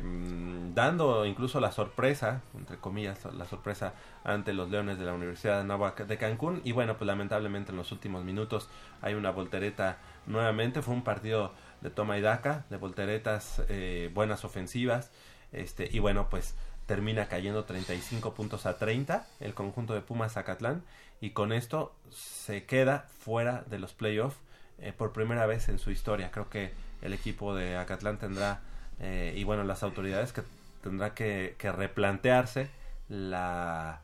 dando 0.75 1.25
incluso 1.25 1.59
la 1.59 1.73
sorpresa, 1.73 2.43
entre 2.55 2.77
comillas, 2.77 3.25
la 3.33 3.47
sorpresa 3.47 3.95
ante 4.25 4.53
los 4.53 4.69
Leones 4.69 4.99
de 4.99 5.07
la 5.07 5.15
Universidad 5.15 5.65
de 5.65 6.05
de 6.05 6.19
Cancún. 6.19 6.61
Y 6.65 6.73
bueno, 6.73 6.99
pues 6.99 7.07
lamentablemente 7.07 7.71
en 7.71 7.79
los 7.79 7.93
últimos 7.93 8.25
minutos 8.25 8.69
hay 9.01 9.15
una 9.15 9.31
voltereta 9.31 9.97
nuevamente. 10.27 10.83
Fue 10.83 10.93
un 10.93 11.03
partido 11.03 11.55
de 11.81 11.89
toma 11.89 12.19
y 12.19 12.21
daca, 12.21 12.67
de 12.69 12.77
volteretas, 12.77 13.63
eh, 13.71 14.11
buenas 14.13 14.45
ofensivas. 14.45 15.11
Este, 15.51 15.89
y 15.91 15.99
bueno, 15.99 16.29
pues 16.29 16.55
termina 16.85 17.27
cayendo 17.27 17.65
35 17.65 18.35
puntos 18.35 18.67
a 18.67 18.77
30 18.77 19.27
el 19.41 19.55
conjunto 19.55 19.95
de 19.95 20.03
Pumas 20.03 20.35
Zacatlán. 20.35 20.83
Y 21.23 21.31
con 21.31 21.55
esto 21.55 21.97
se 22.11 22.67
queda 22.67 23.07
fuera 23.21 23.65
de 23.71 23.79
los 23.79 23.95
playoffs 23.95 24.37
eh, 24.79 24.93
por 24.93 25.15
primera 25.15 25.47
vez 25.47 25.71
en 25.71 25.79
su 25.79 25.91
historia. 25.91 26.31
Creo 26.31 26.51
que 26.51 26.75
el 27.01 27.15
equipo 27.15 27.55
de 27.55 27.79
Acatlán 27.79 28.19
tendrá 28.19 28.61
eh, 29.00 29.35
y 29.37 29.45
bueno, 29.45 29.65
las 29.65 29.83
autoridades 29.83 30.33
que 30.33 30.43
tendrá 30.83 31.15
que, 31.15 31.57
replantearse 31.61 32.71
la 33.09 34.03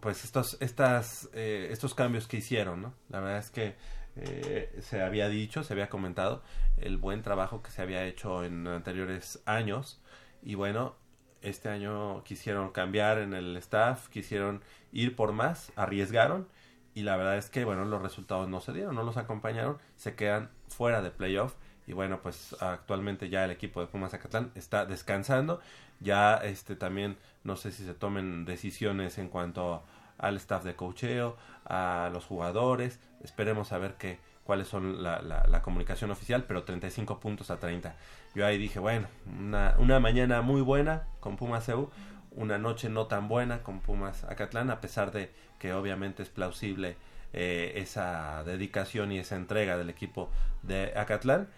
pues 0.00 0.24
estos 0.24 0.56
estas 0.60 1.28
eh, 1.34 1.68
estos 1.72 1.94
cambios 1.94 2.28
que 2.28 2.36
hicieron 2.36 2.82
no 2.82 2.94
la 3.08 3.18
verdad 3.18 3.38
es 3.38 3.50
que 3.50 3.74
eh, 4.16 4.78
se 4.82 5.02
había 5.02 5.28
dicho 5.28 5.64
se 5.64 5.72
había 5.72 5.88
comentado 5.88 6.42
el 6.78 6.96
buen 6.96 7.22
trabajo 7.22 7.62
que 7.62 7.70
se 7.70 7.82
había 7.82 8.04
hecho 8.04 8.44
en 8.44 8.66
anteriores 8.66 9.42
años. 9.46 10.00
Y 10.42 10.54
bueno 10.54 10.96
este 11.42 11.68
año 11.68 12.22
quisieron 12.24 12.70
cambiar 12.70 13.18
en 13.18 13.34
el 13.34 13.56
staff 13.56 14.08
quisieron 14.08 14.62
ir 14.92 15.16
por 15.16 15.32
más 15.32 15.72
arriesgaron. 15.76 16.48
Y 16.94 17.02
la 17.02 17.16
verdad 17.16 17.36
es 17.38 17.50
que 17.50 17.64
bueno 17.64 17.84
los 17.84 18.02
resultados 18.02 18.48
no 18.48 18.60
se 18.60 18.72
dieron 18.72 18.94
no 18.94 19.02
los 19.02 19.16
acompañaron 19.16 19.78
se 19.96 20.14
quedan 20.14 20.50
fuera 20.68 21.02
de 21.02 21.10
playoff 21.10 21.54
y 21.90 21.92
bueno, 21.92 22.20
pues 22.22 22.54
actualmente 22.60 23.30
ya 23.30 23.44
el 23.44 23.50
equipo 23.50 23.80
de 23.80 23.88
Pumas 23.88 24.12
Zacatlán 24.12 24.52
está 24.54 24.86
descansando. 24.86 25.60
Ya 25.98 26.36
este 26.36 26.76
también 26.76 27.16
no 27.42 27.56
sé 27.56 27.72
si 27.72 27.84
se 27.84 27.94
tomen 27.94 28.44
decisiones 28.44 29.18
en 29.18 29.28
cuanto 29.28 29.82
al 30.16 30.36
staff 30.36 30.62
de 30.62 30.76
cocheo, 30.76 31.36
a 31.64 32.08
los 32.12 32.26
jugadores. 32.26 33.00
Esperemos 33.24 33.72
a 33.72 33.78
ver 33.78 33.94
qué 33.94 34.20
cuáles 34.44 34.68
son 34.68 35.02
la, 35.02 35.20
la, 35.20 35.62
comunicación 35.62 36.12
oficial, 36.12 36.44
pero 36.44 36.62
35 36.62 37.18
puntos 37.18 37.50
a 37.50 37.58
30. 37.58 37.96
Yo 38.36 38.46
ahí 38.46 38.56
dije, 38.56 38.78
bueno, 38.78 39.08
una, 39.26 39.74
una 39.78 39.98
mañana 39.98 40.42
muy 40.42 40.60
buena 40.60 41.08
con 41.18 41.36
Pumas 41.36 41.68
EU, 41.68 41.90
una 42.30 42.58
noche 42.58 42.88
no 42.88 43.06
tan 43.06 43.26
buena 43.26 43.64
con 43.64 43.80
Pumas 43.80 44.22
Acatlán, 44.24 44.70
a 44.70 44.80
pesar 44.80 45.10
de 45.10 45.32
que 45.58 45.72
obviamente 45.72 46.22
es 46.22 46.28
plausible 46.28 46.96
eh, 47.32 47.72
esa 47.76 48.44
dedicación 48.44 49.10
y 49.10 49.18
esa 49.18 49.34
entrega 49.34 49.76
del 49.76 49.90
equipo 49.90 50.30
de 50.62 50.92
Acatlán. 50.96 51.48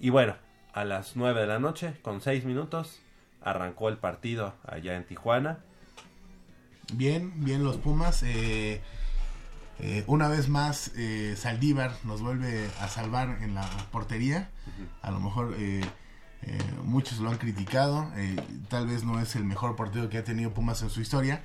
Y 0.00 0.10
bueno, 0.10 0.36
a 0.72 0.84
las 0.84 1.16
9 1.16 1.40
de 1.40 1.46
la 1.46 1.58
noche, 1.58 1.94
con 2.02 2.20
6 2.20 2.44
minutos, 2.44 3.00
arrancó 3.40 3.88
el 3.88 3.96
partido 3.98 4.54
allá 4.64 4.96
en 4.96 5.04
Tijuana. 5.04 5.58
Bien, 6.92 7.32
bien 7.44 7.64
los 7.64 7.76
Pumas. 7.76 8.22
Eh, 8.22 8.80
eh, 9.80 10.04
una 10.06 10.28
vez 10.28 10.48
más, 10.48 10.92
eh, 10.96 11.34
Saldívar 11.36 11.92
nos 12.04 12.20
vuelve 12.20 12.68
a 12.80 12.88
salvar 12.88 13.38
en 13.42 13.54
la 13.54 13.68
portería. 13.92 14.50
A 15.02 15.10
lo 15.10 15.20
mejor 15.20 15.54
eh, 15.58 15.82
eh, 16.42 16.58
muchos 16.84 17.18
lo 17.18 17.30
han 17.30 17.38
criticado. 17.38 18.10
tal 18.68 18.86
vez 18.86 19.04
no 19.04 19.20
es 19.20 19.36
el 19.36 19.44
mejor 19.44 19.76
portero 19.76 20.08
que 20.08 20.18
ha 20.18 20.24
tenido 20.24 20.52
Pumas 20.52 20.82
en 20.82 20.90
su 20.90 21.00
historia. 21.00 21.42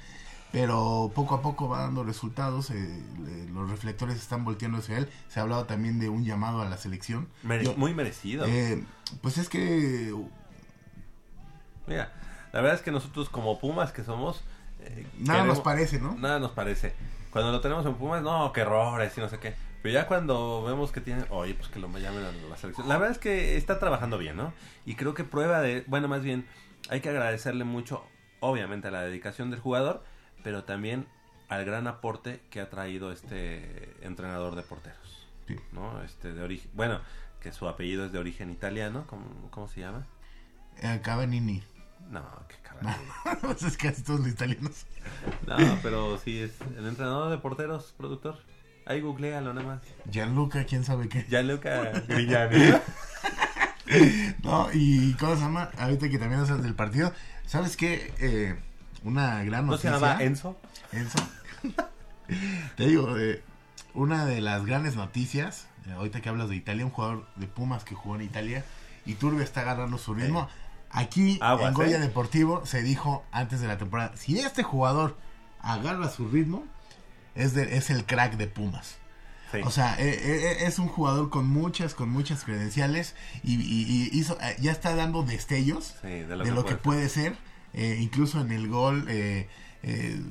Pero 0.53 1.11
poco 1.13 1.35
a 1.35 1.41
poco 1.41 1.67
va 1.67 1.81
dando 1.81 2.03
resultados. 2.05 2.69
eh, 2.69 3.03
le- 3.25 3.49
los 3.51 3.69
reflectores 3.69 4.15
están 4.15 4.45
volteando 4.45 4.77
hacia 4.77 4.97
él. 4.99 5.09
Se 5.27 5.39
ha 5.39 5.43
hablado 5.43 5.65
también 5.65 5.99
de 5.99 6.07
un 6.09 6.23
llamado 6.23 6.61
a 6.61 6.69
la 6.69 6.77
selección. 6.77 7.27
Mere- 7.43 7.65
Yo- 7.65 7.75
muy 7.75 7.93
merecido. 7.93 8.45
Eh, 8.47 8.81
pues 9.21 9.37
es 9.37 9.49
que 9.49 10.13
Mira, 11.87 12.11
la 12.53 12.61
verdad 12.61 12.77
es 12.77 12.81
que 12.81 12.91
nosotros 12.91 13.29
como 13.29 13.59
Pumas 13.59 13.91
que 13.91 14.03
somos... 14.03 14.41
eh, 14.79 15.05
nada 15.19 15.39
queremos- 15.39 15.57
nos 15.57 15.59
parece, 15.61 15.99
¿no? 15.99 16.15
Nada 16.15 16.39
nos 16.39 16.51
parece. 16.51 16.93
Cuando 17.31 17.51
lo 17.51 17.59
tenemos 17.61 17.85
en 17.85 17.95
Pumas, 17.95 18.21
no, 18.21 18.51
qué 18.53 18.61
errores 18.61 19.17
y 19.17 19.21
no 19.21 19.27
sé 19.29 19.39
qué. 19.39 19.55
Pero 19.81 19.93
ya 19.93 20.07
cuando 20.07 20.63
vemos 20.63 20.91
que 20.91 21.01
tiene, 21.01 21.25
oye, 21.29 21.55
pues 21.55 21.67
que 21.67 21.79
lo 21.79 21.87
llamen 21.97 22.23
a 22.23 22.31
la 22.31 22.57
selección. 22.57 22.87
La 22.87 22.97
verdad 22.97 23.11
es 23.11 23.17
que 23.17 23.57
está 23.57 23.79
trabajando 23.79 24.17
bien, 24.17 24.37
¿no? 24.37 24.53
Y 24.85 24.95
creo 24.95 25.13
que 25.13 25.23
prueba 25.25 25.59
de, 25.61 25.83
bueno, 25.87 26.07
más 26.07 26.21
bien, 26.21 26.45
hay 26.89 27.01
que 27.01 27.09
agradecerle 27.09 27.65
mucho, 27.65 28.05
obviamente, 28.39 28.87
a 28.87 28.91
la 28.91 29.01
dedicación 29.01 29.49
del 29.51 29.59
jugador, 29.59 30.05
pero 30.43 30.63
también 30.63 31.07
al 31.49 31.65
gran 31.65 31.87
aporte 31.87 32.41
que 32.49 32.61
ha 32.61 32.69
traído 32.69 33.11
este 33.11 33.93
entrenador 34.01 34.55
de 34.55 34.63
porteros, 34.63 35.27
Sí. 35.47 35.55
¿no? 35.71 36.01
Este, 36.03 36.33
de 36.33 36.41
origen, 36.41 36.71
bueno, 36.73 36.99
que 37.41 37.51
su 37.51 37.67
apellido 37.67 38.05
es 38.05 38.11
de 38.11 38.19
origen 38.19 38.49
italiano, 38.49 39.05
¿cómo, 39.07 39.25
cómo 39.51 39.67
se 39.67 39.81
llama? 39.81 40.07
Eh, 40.81 40.99
Cavani. 41.03 41.63
No, 42.09 42.23
qué 42.47 42.55
carajo. 42.61 43.01
pues 43.41 43.63
es 43.63 43.77
casi 43.77 44.01
todos 44.03 44.19
los 44.21 44.29
italianos. 44.29 44.85
No, 45.47 45.57
pero 45.81 46.17
sí 46.17 46.39
es 46.39 46.51
el 46.77 46.87
entrenador 46.87 47.29
de 47.31 47.37
porteros, 47.37 47.93
productor. 47.97 48.39
Ahí 48.85 48.99
googlealo 49.01 49.53
nada 49.53 49.65
más. 49.67 49.81
Gianluca, 50.09 50.65
quién 50.65 50.83
sabe 50.83 51.07
qué. 51.07 51.23
Gianluca 51.23 51.91
Grignani. 52.07 52.73
No, 54.43 54.69
y 54.73 55.13
¿cómo 55.13 55.35
se 55.35 55.41
llama? 55.41 55.69
Ahorita 55.77 56.09
que 56.09 56.17
también 56.17 56.41
haces 56.41 56.61
del 56.63 56.75
partido. 56.75 57.13
¿Sabes 57.45 57.77
qué? 57.77 58.13
Eh, 58.19 58.55
una 59.03 59.43
gran 59.43 59.67
¿No 59.67 59.77
se 59.77 59.89
noticia. 59.89 60.09
llama 60.09 60.23
Enzo? 60.23 60.57
Enzo. 60.91 61.19
Te 62.77 62.87
digo, 62.87 63.17
eh, 63.17 63.41
una 63.93 64.25
de 64.25 64.41
las 64.41 64.65
grandes 64.65 64.95
noticias, 64.95 65.67
eh, 65.87 65.91
ahorita 65.91 66.21
que 66.21 66.29
hablas 66.29 66.49
de 66.49 66.55
Italia, 66.55 66.85
un 66.85 66.91
jugador 66.91 67.27
de 67.35 67.47
Pumas 67.47 67.83
que 67.83 67.95
jugó 67.95 68.15
en 68.15 68.21
Italia, 68.23 68.63
y 69.05 69.15
Turbe 69.15 69.43
está 69.43 69.61
agarrando 69.61 69.97
su 69.97 70.13
ritmo. 70.13 70.47
Aquí 70.89 71.37
Aguas, 71.41 71.69
en 71.69 71.73
Goya 71.73 71.97
¿eh? 71.97 71.99
Deportivo 71.99 72.65
se 72.65 72.81
dijo 72.83 73.23
antes 73.31 73.59
de 73.61 73.67
la 73.67 73.77
temporada, 73.77 74.15
si 74.15 74.39
este 74.39 74.63
jugador 74.63 75.17
agarra 75.59 76.09
su 76.09 76.29
ritmo, 76.29 76.63
es, 77.35 77.53
de, 77.53 77.77
es 77.77 77.89
el 77.89 78.05
crack 78.05 78.35
de 78.37 78.47
Pumas. 78.47 78.97
Sí. 79.51 79.59
O 79.65 79.71
sea, 79.71 79.95
eh, 79.99 80.09
eh, 80.09 80.57
es 80.65 80.79
un 80.79 80.87
jugador 80.87 81.29
con 81.29 81.47
muchas, 81.47 81.93
con 81.93 82.09
muchas 82.09 82.43
credenciales 82.43 83.15
y, 83.43 83.53
y- 83.55 84.09
y 84.11 84.17
hizo, 84.17 84.37
ya 84.59 84.71
está 84.71 84.95
dando 84.95 85.21
destellos 85.23 85.93
Sí, 86.01 86.07
de 86.07 86.25
de 86.27 86.35
lo, 86.37 86.45
lo, 86.45 86.65
que, 86.65 86.75
puede 86.75 87.07
ser. 87.09 87.35
Eh, 87.73 87.97
incluso 88.01 88.39
en 88.41 88.51
el 88.51 88.67
gol 88.67 89.05
eh, 89.09 89.47
eh, 89.83 90.21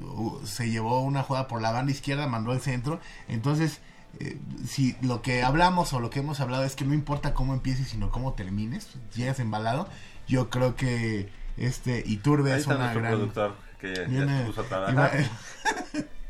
se 0.44 0.70
llevó 0.70 1.00
una 1.02 1.22
jugada 1.22 1.48
por 1.48 1.60
la 1.60 1.72
banda 1.72 1.92
izquierda, 1.92 2.26
mandó 2.26 2.52
el 2.52 2.60
centro. 2.60 3.00
Entonces, 3.28 3.80
eh, 4.20 4.38
si 4.66 4.96
lo 5.02 5.22
que 5.22 5.42
hablamos 5.42 5.92
o 5.92 6.00
lo 6.00 6.10
que 6.10 6.20
hemos 6.20 6.40
hablado 6.40 6.64
es 6.64 6.76
que 6.76 6.84
no 6.84 6.94
importa 6.94 7.34
cómo 7.34 7.52
empieces, 7.54 7.88
sino 7.88 8.10
cómo 8.10 8.34
termines, 8.34 8.88
llegas 9.14 9.40
embalado, 9.40 9.88
yo 10.28 10.50
creo 10.50 10.76
que 10.76 11.28
este 11.56 12.02
Iturbe 12.06 12.52
Ahí 12.52 12.56
es 12.60 12.62
está 12.62 12.76
una 12.76 12.94
gran... 12.94 13.12
productor 13.12 13.56
que 13.80 13.94
ya 13.94 14.02
viene- 14.04 14.38
se 14.40 14.44
puso 14.46 14.60
a 14.60 14.64
iba- 14.66 14.68
trabajar. 14.84 15.24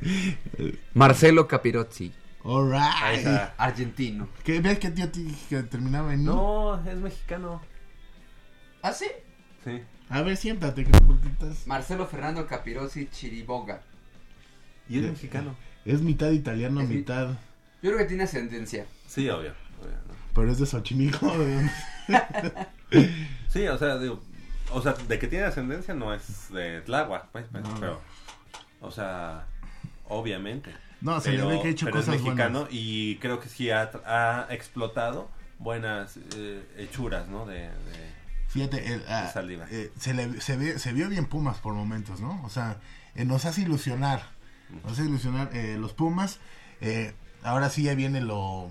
Marcelo 0.95 1.47
Capirozzi, 1.47 2.13
All 2.45 2.75
Ahí 2.75 3.19
right. 3.19 3.27
está. 3.27 3.55
argentino. 3.57 4.29
¿Qué 4.43 4.61
ves 4.61 4.79
que 4.81 4.91
tío 4.91 5.09
que 5.49 5.63
terminaba 5.65 6.13
en 6.15 6.25
No, 6.25 6.85
es 6.85 6.97
mexicano. 6.97 7.61
¿Ah, 8.83 8.93
sí? 8.93 9.07
Sí. 9.65 9.81
A 10.13 10.21
ver, 10.23 10.37
siéntate, 10.37 10.83
estás- 10.83 11.67
Marcelo 11.67 12.07
Fernando 12.07 12.47
Capirozzi 12.47 13.09
Chiriboga. 13.09 13.81
Y 14.89 14.99
es 14.99 15.05
mexicano. 15.11 15.55
Es 15.85 16.01
mitad 16.03 16.31
italiano, 16.31 16.81
Es 16.83 16.89
mi- 16.89 16.97
mitad. 16.97 17.29
Yo 17.83 17.91
creo 17.91 17.99
que 17.99 18.05
tiene 18.05 18.25
ascendencia. 18.25 18.85
Sí, 19.07 19.29
obvio. 19.31 19.53
obvio, 19.81 19.93
¿no? 20.09 20.15
Pero 20.35 20.53
es 20.53 20.59
de 20.59 20.67
Xochimilco. 20.67 21.33
Sí, 23.49 23.67
o 23.69 23.79
sea, 23.79 23.99
digo, 23.99 24.21
o 24.71 24.81
sea, 24.83 24.93
de 24.93 25.19
que 25.19 25.27
tiene 25.27 25.45
ascendencia 25.47 25.95
no 25.95 26.13
es 26.15 26.51
de 26.53 26.81
Tláhuac, 26.83 27.29
pues, 27.33 27.47
pues, 27.51 27.63
No. 27.65 27.75
pero, 27.81 28.01
o 28.81 28.91
sea, 28.91 29.47
obviamente. 30.09 30.71
No, 31.01 31.21
se 31.21 31.31
pero, 31.33 31.49
le 31.49 31.57
ve 31.57 31.63
que 31.63 31.69
ha 31.69 31.71
hecho 31.71 31.87
pero 31.87 31.97
cosas 31.99 32.15
es 32.17 32.23
mexicano 32.23 32.61
buenas. 32.61 32.75
y 32.75 33.17
creo 33.17 33.41
que 33.41 33.49
sí 33.49 33.71
ha, 33.71 33.91
ha 34.07 34.47
explotado 34.51 35.31
buenas 35.59 36.19
eh, 36.37 36.63
hechuras, 36.79 37.29
¿no? 37.29 37.45
De, 37.47 37.61
de- 37.61 38.22
Fíjate, 38.53 38.93
el, 38.93 39.03
ah, 39.09 39.31
eh, 39.71 39.91
se, 39.99 40.13
le, 40.15 40.41
se, 40.41 40.57
ve- 40.57 40.79
se 40.79 40.93
vio 40.93 41.09
bien 41.09 41.25
Pumas 41.27 41.59
por 41.59 41.73
momentos, 41.75 42.21
¿no? 42.21 42.43
O 42.45 42.51
sea, 42.51 42.79
eh, 43.15 43.25
nos 43.25 43.45
hace 43.47 43.63
ilusionar. 43.63 44.23
Nos 44.83 44.93
hace 44.93 45.05
ilusionar 45.09 45.51
eh, 45.55 45.77
los 45.79 45.95
Pumas. 45.95 46.39
Eh, 46.81 47.15
ahora 47.43 47.71
sí 47.71 47.83
ya 47.85 47.95
viene 47.95 48.21
lo. 48.21 48.71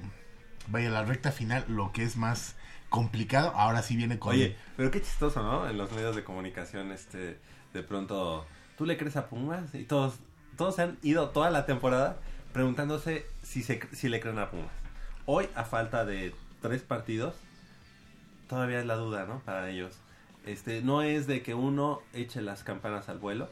Vaya, 0.68 0.90
la 0.92 1.04
recta 1.04 1.32
final, 1.32 1.66
lo 1.68 1.92
que 1.92 2.04
es 2.04 2.16
más 2.16 2.56
complicado. 2.90 3.52
Ahora 3.56 3.82
sí 3.82 3.96
viene 3.96 4.20
con. 4.20 4.34
Oye, 4.36 4.56
pero 4.78 4.92
qué 4.92 5.02
chistoso, 5.02 5.42
¿no? 5.42 5.68
En 5.68 5.78
los 5.78 5.92
medios 5.94 6.16
de 6.16 6.24
comunicación, 6.24 6.92
este, 6.92 7.40
de 7.74 7.84
pronto, 7.84 8.46
¿tú 8.78 8.86
le 8.86 8.98
crees 8.98 9.16
a 9.16 9.30
Pumas? 9.30 9.74
Y 9.74 9.84
todos, 9.86 10.16
todos 10.58 10.78
han 10.78 11.00
ido 11.02 11.30
toda 11.30 11.50
la 11.50 11.66
temporada 11.66 12.20
preguntándose 12.54 13.26
si, 13.42 13.64
se, 13.64 13.80
si 13.94 14.10
le 14.10 14.20
creen 14.20 14.38
a 14.38 14.52
Pumas. 14.52 14.72
Hoy, 15.26 15.48
a 15.56 15.64
falta 15.64 16.06
de 16.06 16.36
tres 16.62 16.82
partidos, 16.84 17.34
todavía 18.52 18.82
es 18.82 18.86
la 18.86 18.96
duda, 18.98 19.26
¿no? 19.26 19.40
Para 19.40 19.70
ellos. 19.70 19.96
Este, 20.46 20.82
no 20.82 21.02
es 21.04 21.26
de 21.26 21.42
que 21.42 21.54
uno 21.56 22.02
eche 22.14 22.42
las 22.42 22.64
campanas 22.64 23.08
al 23.10 23.18
vuelo, 23.18 23.50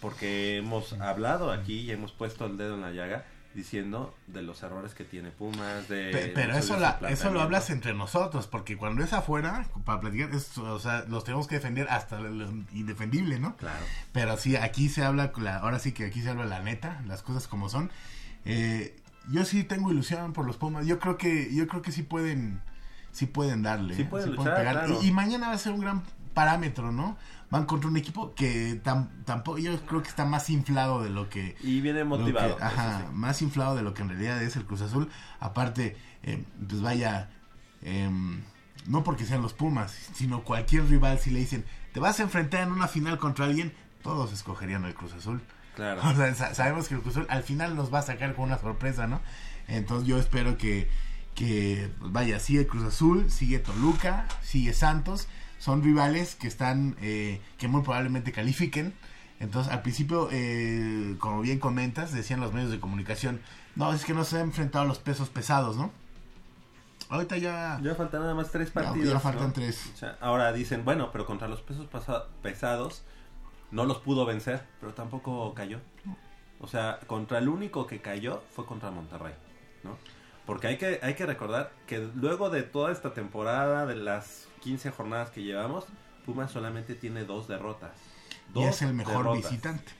porque 0.00 0.56
hemos 0.58 0.92
hablado 0.94 1.50
aquí 1.50 1.80
y 1.80 1.90
hemos 1.90 2.12
puesto 2.12 2.46
el 2.46 2.56
dedo 2.56 2.76
en 2.76 2.82
la 2.82 2.92
llaga 2.92 3.24
diciendo 3.54 4.14
de 4.28 4.42
los 4.42 4.62
errores 4.62 4.94
que 4.94 5.02
tiene 5.02 5.30
Pumas, 5.30 5.88
de... 5.88 6.10
Pe- 6.12 6.32
Pero 6.34 6.52
sé, 6.52 6.58
eso, 6.60 6.76
la, 6.78 7.00
eso 7.08 7.30
lo 7.32 7.40
hablas 7.40 7.70
entre 7.70 7.92
nosotros, 7.92 8.46
porque 8.46 8.76
cuando 8.76 9.02
es 9.02 9.12
afuera, 9.12 9.66
para 9.84 10.00
platicar, 10.00 10.32
es- 10.32 10.56
o 10.58 10.78
sea, 10.78 11.04
los 11.08 11.24
tenemos 11.24 11.48
que 11.48 11.56
defender 11.56 11.88
hasta 11.90 12.20
lo 12.20 12.48
indefendible, 12.72 13.40
¿no? 13.40 13.56
Claro. 13.56 13.84
Pero 14.12 14.36
sí, 14.36 14.54
aquí 14.54 14.88
se 14.88 15.02
habla, 15.02 15.32
la- 15.38 15.56
ahora 15.58 15.80
sí 15.80 15.90
que 15.90 16.04
aquí 16.04 16.22
se 16.22 16.28
habla 16.28 16.44
la 16.44 16.60
neta, 16.60 17.02
las 17.08 17.22
cosas 17.22 17.48
como 17.48 17.68
son. 17.68 17.90
Eh, 18.44 18.96
yo 19.32 19.44
sí 19.44 19.64
tengo 19.64 19.90
ilusión 19.90 20.32
por 20.34 20.46
los 20.46 20.56
Pumas. 20.56 20.86
Yo 20.86 21.00
creo 21.00 21.16
que, 21.16 21.52
yo 21.52 21.66
creo 21.66 21.82
que 21.82 21.90
sí 21.90 22.02
pueden, 22.04 22.60
sí 23.18 23.26
pueden 23.26 23.62
darle, 23.62 23.94
Sí 23.96 24.04
pueden 24.04 24.34
luchar, 24.36 24.62
claro. 24.62 24.98
Y, 25.02 25.08
y 25.08 25.12
mañana 25.12 25.48
va 25.48 25.54
a 25.54 25.58
ser 25.58 25.72
un 25.72 25.80
gran 25.80 26.02
parámetro, 26.34 26.92
¿no? 26.92 27.16
Van 27.50 27.64
contra 27.64 27.88
un 27.90 27.96
equipo 27.96 28.34
que 28.34 28.80
tam- 28.84 29.08
tampoco, 29.24 29.58
yo 29.58 29.80
creo 29.86 30.02
que 30.02 30.08
está 30.08 30.24
más 30.24 30.50
inflado 30.50 31.02
de 31.02 31.10
lo 31.10 31.28
que, 31.28 31.56
Y 31.62 31.80
viene 31.80 32.00
que- 32.00 32.04
motivado. 32.04 32.56
ajá, 32.60 33.00
sí. 33.00 33.04
más 33.14 33.42
inflado 33.42 33.74
de 33.74 33.82
lo 33.82 33.94
que 33.94 34.02
en 34.02 34.10
realidad 34.10 34.42
es 34.42 34.54
el 34.56 34.64
Cruz 34.64 34.82
Azul. 34.82 35.08
Aparte, 35.40 35.96
eh, 36.22 36.44
pues 36.68 36.80
vaya, 36.82 37.30
em, 37.82 38.42
no 38.86 39.02
porque 39.04 39.24
sean 39.24 39.42
los 39.42 39.52
Pumas, 39.52 39.92
sino 40.14 40.44
cualquier 40.44 40.84
rival, 40.88 41.18
si 41.18 41.30
le 41.30 41.40
dicen, 41.40 41.64
te 41.92 42.00
vas 42.00 42.20
a 42.20 42.22
enfrentar 42.22 42.62
en 42.62 42.72
una 42.72 42.86
final 42.88 43.18
contra 43.18 43.46
alguien, 43.46 43.72
todos 44.02 44.32
escogerían 44.32 44.84
el 44.84 44.94
Cruz 44.94 45.12
Azul. 45.14 45.40
Claro. 45.74 46.00
O 46.04 46.14
sea, 46.14 46.34
sa- 46.34 46.54
sabemos 46.54 46.88
que 46.88 46.94
el 46.94 47.00
Cruz 47.00 47.16
Azul 47.16 47.26
al 47.30 47.42
final 47.42 47.74
nos 47.76 47.92
va 47.92 48.00
a 48.00 48.02
sacar 48.02 48.34
con 48.34 48.44
una 48.46 48.58
sorpresa, 48.58 49.06
¿no? 49.06 49.20
Entonces 49.68 50.06
yo 50.08 50.18
espero 50.18 50.56
que, 50.56 50.88
que 51.38 51.88
pues 52.00 52.12
vaya, 52.12 52.40
sigue 52.40 52.66
Cruz 52.66 52.82
Azul, 52.84 53.30
sigue 53.30 53.60
Toluca, 53.60 54.26
sigue 54.42 54.72
Santos. 54.72 55.28
Son 55.58 55.82
rivales 55.84 56.34
que 56.34 56.48
están, 56.48 56.96
eh, 57.00 57.40
que 57.58 57.68
muy 57.68 57.82
probablemente 57.82 58.32
califiquen. 58.32 58.92
Entonces, 59.38 59.72
al 59.72 59.82
principio, 59.82 60.28
eh, 60.32 61.14
como 61.20 61.40
bien 61.40 61.60
comentas, 61.60 62.12
decían 62.12 62.40
los 62.40 62.52
medios 62.52 62.72
de 62.72 62.80
comunicación, 62.80 63.40
no, 63.76 63.92
es 63.92 64.04
que 64.04 64.14
no 64.14 64.24
se 64.24 64.36
han 64.36 64.48
enfrentado 64.48 64.84
a 64.84 64.88
los 64.88 64.98
pesos 64.98 65.28
pesados, 65.28 65.76
¿no? 65.76 65.92
Ahorita 67.08 67.36
ya, 67.36 67.80
Ya 67.82 67.94
faltan 67.94 68.22
nada 68.22 68.34
más 68.34 68.50
tres 68.50 68.70
partidos. 68.70 69.08
ya 69.08 69.20
faltan 69.20 69.48
¿no? 69.48 69.52
tres. 69.52 69.90
O 69.94 69.96
sea, 69.96 70.18
ahora 70.20 70.52
dicen, 70.52 70.84
bueno, 70.84 71.10
pero 71.12 71.24
contra 71.24 71.46
los 71.46 71.62
pesos 71.62 71.86
pesados 72.42 73.04
no 73.70 73.84
los 73.84 73.98
pudo 73.98 74.26
vencer, 74.26 74.64
pero 74.80 74.92
tampoco 74.92 75.54
cayó. 75.54 75.80
O 76.60 76.66
sea, 76.66 76.98
contra 77.06 77.38
el 77.38 77.48
único 77.48 77.86
que 77.86 78.00
cayó 78.00 78.42
fue 78.54 78.66
contra 78.66 78.90
Monterrey, 78.90 79.34
¿no? 79.84 79.96
Porque 80.48 80.66
hay 80.66 80.78
que, 80.78 80.98
hay 81.02 81.12
que 81.14 81.26
recordar 81.26 81.70
que 81.86 82.08
luego 82.14 82.48
de 82.48 82.62
toda 82.62 82.90
esta 82.90 83.12
temporada, 83.12 83.84
de 83.84 83.96
las 83.96 84.48
15 84.62 84.90
jornadas 84.92 85.28
que 85.28 85.42
llevamos, 85.42 85.84
Pumas 86.24 86.50
solamente 86.50 86.94
tiene 86.94 87.24
dos 87.24 87.48
derrotas. 87.48 87.92
Y 88.48 88.54
Dos 88.54 88.64
es 88.76 88.82
el 88.82 88.94
mejor 88.94 89.18
derrotas. 89.24 89.42
visitante. 89.50 89.92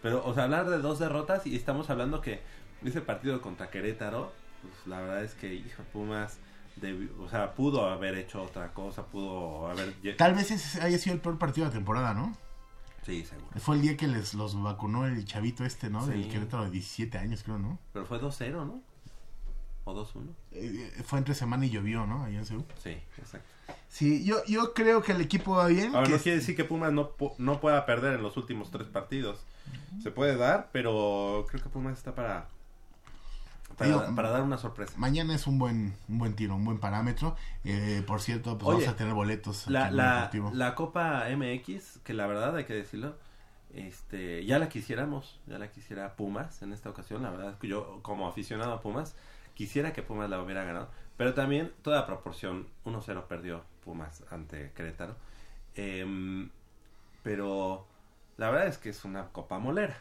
Pero, 0.00 0.24
o 0.24 0.32
sea, 0.32 0.44
hablar 0.44 0.70
de 0.70 0.78
dos 0.78 0.98
derrotas 0.98 1.46
y 1.46 1.54
estamos 1.54 1.90
hablando 1.90 2.22
que 2.22 2.40
ese 2.82 3.02
partido 3.02 3.42
contra 3.42 3.68
Querétaro, 3.68 4.32
pues 4.62 4.74
la 4.86 5.02
verdad 5.02 5.22
es 5.22 5.34
que, 5.34 5.52
hijo, 5.52 5.82
Pumas, 5.92 6.38
o 7.20 7.28
sea, 7.28 7.54
pudo 7.54 7.84
haber 7.90 8.14
hecho 8.16 8.42
otra 8.42 8.72
cosa, 8.72 9.04
pudo 9.04 9.68
haber... 9.68 9.94
Tal 10.16 10.34
vez 10.34 10.50
ese 10.50 10.80
haya 10.80 10.96
sido 10.96 11.14
el 11.14 11.20
peor 11.20 11.36
partido 11.38 11.66
de 11.66 11.72
la 11.72 11.74
temporada, 11.76 12.14
¿no? 12.14 12.34
Sí, 13.04 13.22
seguro. 13.22 13.48
Fue 13.60 13.76
el 13.76 13.82
día 13.82 13.98
que 13.98 14.08
les 14.08 14.32
los 14.32 14.60
vacunó 14.62 15.06
el 15.06 15.22
chavito 15.26 15.62
este, 15.66 15.90
¿no? 15.90 16.06
Del 16.06 16.24
Sí. 16.24 16.30
Querétaro 16.30 16.64
de 16.64 16.70
17 16.70 17.18
años, 17.18 17.42
creo, 17.42 17.58
¿no? 17.58 17.78
Pero 17.92 18.06
fue 18.06 18.18
2-0, 18.18 18.52
¿no? 18.66 18.82
¿O 19.84 19.94
2-1? 19.94 20.28
Eh, 20.52 21.02
fue 21.04 21.18
entre 21.18 21.34
semana 21.34 21.66
y 21.66 21.70
llovió, 21.70 22.06
¿no? 22.06 22.24
Allá 22.24 22.38
en 22.38 22.46
Seúl. 22.46 22.64
Sí, 22.82 22.96
exacto. 23.18 23.48
Sí, 23.88 24.24
yo, 24.24 24.44
yo 24.46 24.74
creo 24.74 25.02
que 25.02 25.12
el 25.12 25.20
equipo 25.20 25.56
va 25.56 25.66
bien. 25.66 25.94
Ahora, 25.94 26.06
que 26.06 26.14
no 26.14 26.18
quiere 26.18 26.38
decir 26.38 26.56
que 26.56 26.64
Pumas 26.64 26.92
no, 26.92 27.12
no 27.38 27.60
pueda 27.60 27.86
perder 27.86 28.14
en 28.14 28.22
los 28.22 28.36
últimos 28.36 28.70
tres 28.70 28.88
partidos. 28.88 29.44
Se 30.02 30.10
puede 30.10 30.36
dar, 30.36 30.70
pero 30.72 31.46
creo 31.48 31.62
que 31.62 31.68
Pumas 31.68 31.96
está 31.96 32.14
para, 32.14 32.48
para, 33.76 33.90
Digo, 33.90 34.14
para 34.16 34.30
dar 34.30 34.42
una 34.42 34.58
sorpresa. 34.58 34.94
Mañana 34.96 35.34
es 35.34 35.46
un 35.46 35.58
buen 35.58 35.94
un 36.08 36.18
buen 36.18 36.34
tiro, 36.34 36.56
un 36.56 36.64
buen 36.64 36.78
parámetro. 36.78 37.36
Eh, 37.64 38.02
por 38.06 38.20
cierto, 38.20 38.58
pues 38.58 38.68
Oye, 38.68 38.84
vamos 38.84 38.94
a 38.94 38.96
tener 38.96 39.14
boletos. 39.14 39.68
La, 39.68 39.86
aquí 39.86 39.86
en 39.86 39.90
el 39.92 39.96
la, 39.96 40.14
Deportivo. 40.14 40.50
la 40.54 40.74
Copa 40.74 41.24
MX, 41.36 41.98
que 42.02 42.14
la 42.14 42.26
verdad 42.26 42.56
hay 42.56 42.64
que 42.64 42.74
decirlo, 42.74 43.16
este, 43.72 44.44
ya 44.44 44.58
la 44.58 44.68
quisiéramos, 44.68 45.40
ya 45.46 45.58
la 45.58 45.70
quisiera 45.70 46.16
Pumas 46.16 46.62
en 46.62 46.72
esta 46.72 46.90
ocasión. 46.90 47.22
La 47.22 47.30
verdad 47.30 47.52
es 47.52 47.56
que 47.58 47.68
yo, 47.68 48.00
como 48.02 48.28
aficionado 48.28 48.72
a 48.72 48.80
Pumas, 48.80 49.14
quisiera 49.54 49.92
que 49.92 50.02
Pumas 50.02 50.28
la 50.30 50.40
hubiera 50.40 50.64
ganado. 50.64 50.90
Pero 51.16 51.34
también, 51.34 51.72
toda 51.82 52.06
proporción, 52.06 52.66
1-0 52.84 53.24
perdió 53.26 53.62
Pumas 53.84 54.22
ante 54.30 54.72
Querétaro. 54.72 55.16
Em, 55.76 56.50
pero 57.22 57.86
la 58.36 58.50
verdad 58.50 58.66
es 58.68 58.78
que 58.78 58.90
es 58.90 59.04
una 59.04 59.28
Copa 59.28 59.58
molera. 59.58 59.96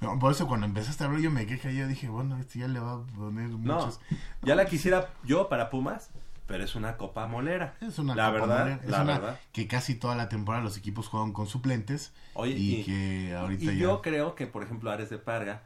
No, 0.00 0.16
por 0.18 0.30
eso 0.32 0.46
cuando 0.46 0.66
empezaste 0.66 1.02
a 1.02 1.06
hablar 1.08 1.22
yo 1.22 1.30
me 1.30 1.46
quejé, 1.46 1.74
yo 1.74 1.88
dije, 1.88 2.08
bueno, 2.08 2.38
este 2.38 2.60
ya 2.60 2.68
le 2.68 2.78
va 2.78 2.92
a 2.94 3.02
poner 3.16 3.48
No, 3.50 3.56
muchos... 3.58 4.00
ya 4.42 4.54
la 4.54 4.66
quisiera 4.66 5.08
yo 5.24 5.48
para 5.48 5.70
Pumas, 5.70 6.10
pero 6.46 6.62
es 6.62 6.76
una 6.76 6.96
Copa 6.96 7.26
molera. 7.26 7.74
Es 7.80 7.98
una 7.98 8.14
la 8.14 8.26
Copa 8.26 8.46
verdad, 8.46 8.58
Molera, 8.60 8.80
es 8.84 8.90
la 8.90 9.02
una 9.02 9.18
verdad. 9.18 9.40
que 9.52 9.66
casi 9.66 9.96
toda 9.96 10.14
la 10.14 10.28
temporada 10.28 10.62
los 10.62 10.76
equipos 10.76 11.08
juegan 11.08 11.32
con 11.32 11.48
suplentes 11.48 12.12
Oye, 12.34 12.52
y, 12.52 12.74
y- 12.76 12.84
que 12.84 13.34
ahorita 13.34 13.64
Y 13.64 13.66
ya... 13.66 13.82
yo 13.82 14.00
creo 14.02 14.36
que, 14.36 14.46
por 14.46 14.62
ejemplo, 14.62 14.90
Ares 14.92 15.10
de 15.10 15.18
Parga 15.18 15.62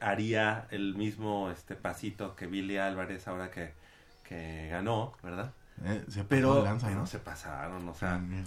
haría 0.00 0.66
el 0.70 0.94
mismo 0.94 1.50
este 1.50 1.74
pasito 1.76 2.36
que 2.36 2.46
Billy 2.46 2.76
Álvarez 2.78 3.26
ahora 3.28 3.50
que, 3.50 3.72
que 4.24 4.68
ganó, 4.70 5.12
¿verdad? 5.22 5.52
eh, 5.84 6.04
se 6.08 6.24
Pero, 6.24 6.56
de 6.56 6.62
lanza, 6.64 6.88
pero 6.88 7.00
¿no? 7.00 7.06
se 7.06 7.18
pasaron, 7.18 7.88
o 7.88 7.94
sea, 7.94 8.10
También. 8.10 8.44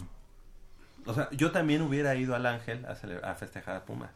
o 1.05 1.13
sea, 1.13 1.29
yo 1.31 1.51
también 1.51 1.81
hubiera 1.81 2.13
ido 2.15 2.35
al 2.35 2.45
Ángel 2.45 2.85
a, 2.85 2.95
cele- 2.95 3.23
a 3.23 3.33
festejar 3.35 3.75
a 3.75 3.85
Puma. 3.85 4.11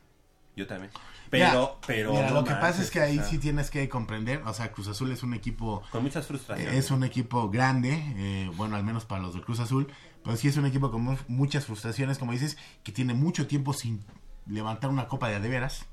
Yo 0.55 0.65
también. 0.65 0.91
Pero, 1.29 1.77
pero. 1.85 2.11
Mira, 2.13 2.29
no 2.29 2.35
lo 2.35 2.43
que 2.43 2.53
pasa 2.55 2.81
es 2.81 2.89
que 2.89 2.99
ahí 2.99 3.19
o 3.19 3.21
sea, 3.21 3.29
sí 3.29 3.37
tienes 3.37 3.69
que 3.69 3.87
comprender, 3.89 4.41
o 4.43 4.53
sea, 4.55 4.71
Cruz 4.71 4.87
Azul 4.87 5.11
es 5.11 5.21
un 5.21 5.35
equipo 5.35 5.83
Con 5.91 6.01
muchas 6.01 6.25
frustraciones. 6.25 6.73
Es 6.73 6.89
un 6.89 7.03
equipo 7.03 7.51
grande, 7.51 7.91
eh, 8.15 8.49
bueno, 8.55 8.75
al 8.75 8.83
menos 8.83 9.05
para 9.05 9.21
los 9.21 9.35
de 9.35 9.41
Cruz 9.41 9.59
Azul, 9.59 9.87
pero 10.23 10.35
sí 10.35 10.47
es 10.47 10.57
un 10.57 10.65
equipo 10.65 10.89
con 10.89 11.03
mu- 11.03 11.17
muchas 11.27 11.65
frustraciones, 11.67 12.17
como 12.17 12.31
dices, 12.31 12.57
que 12.83 12.91
tiene 12.91 13.13
mucho 13.13 13.45
tiempo 13.45 13.71
sin 13.73 14.03
levantar 14.47 14.89
una 14.89 15.07
copa 15.07 15.29
de 15.29 15.35
a 15.35 15.39
de 15.39 15.47
veras. 15.49 15.85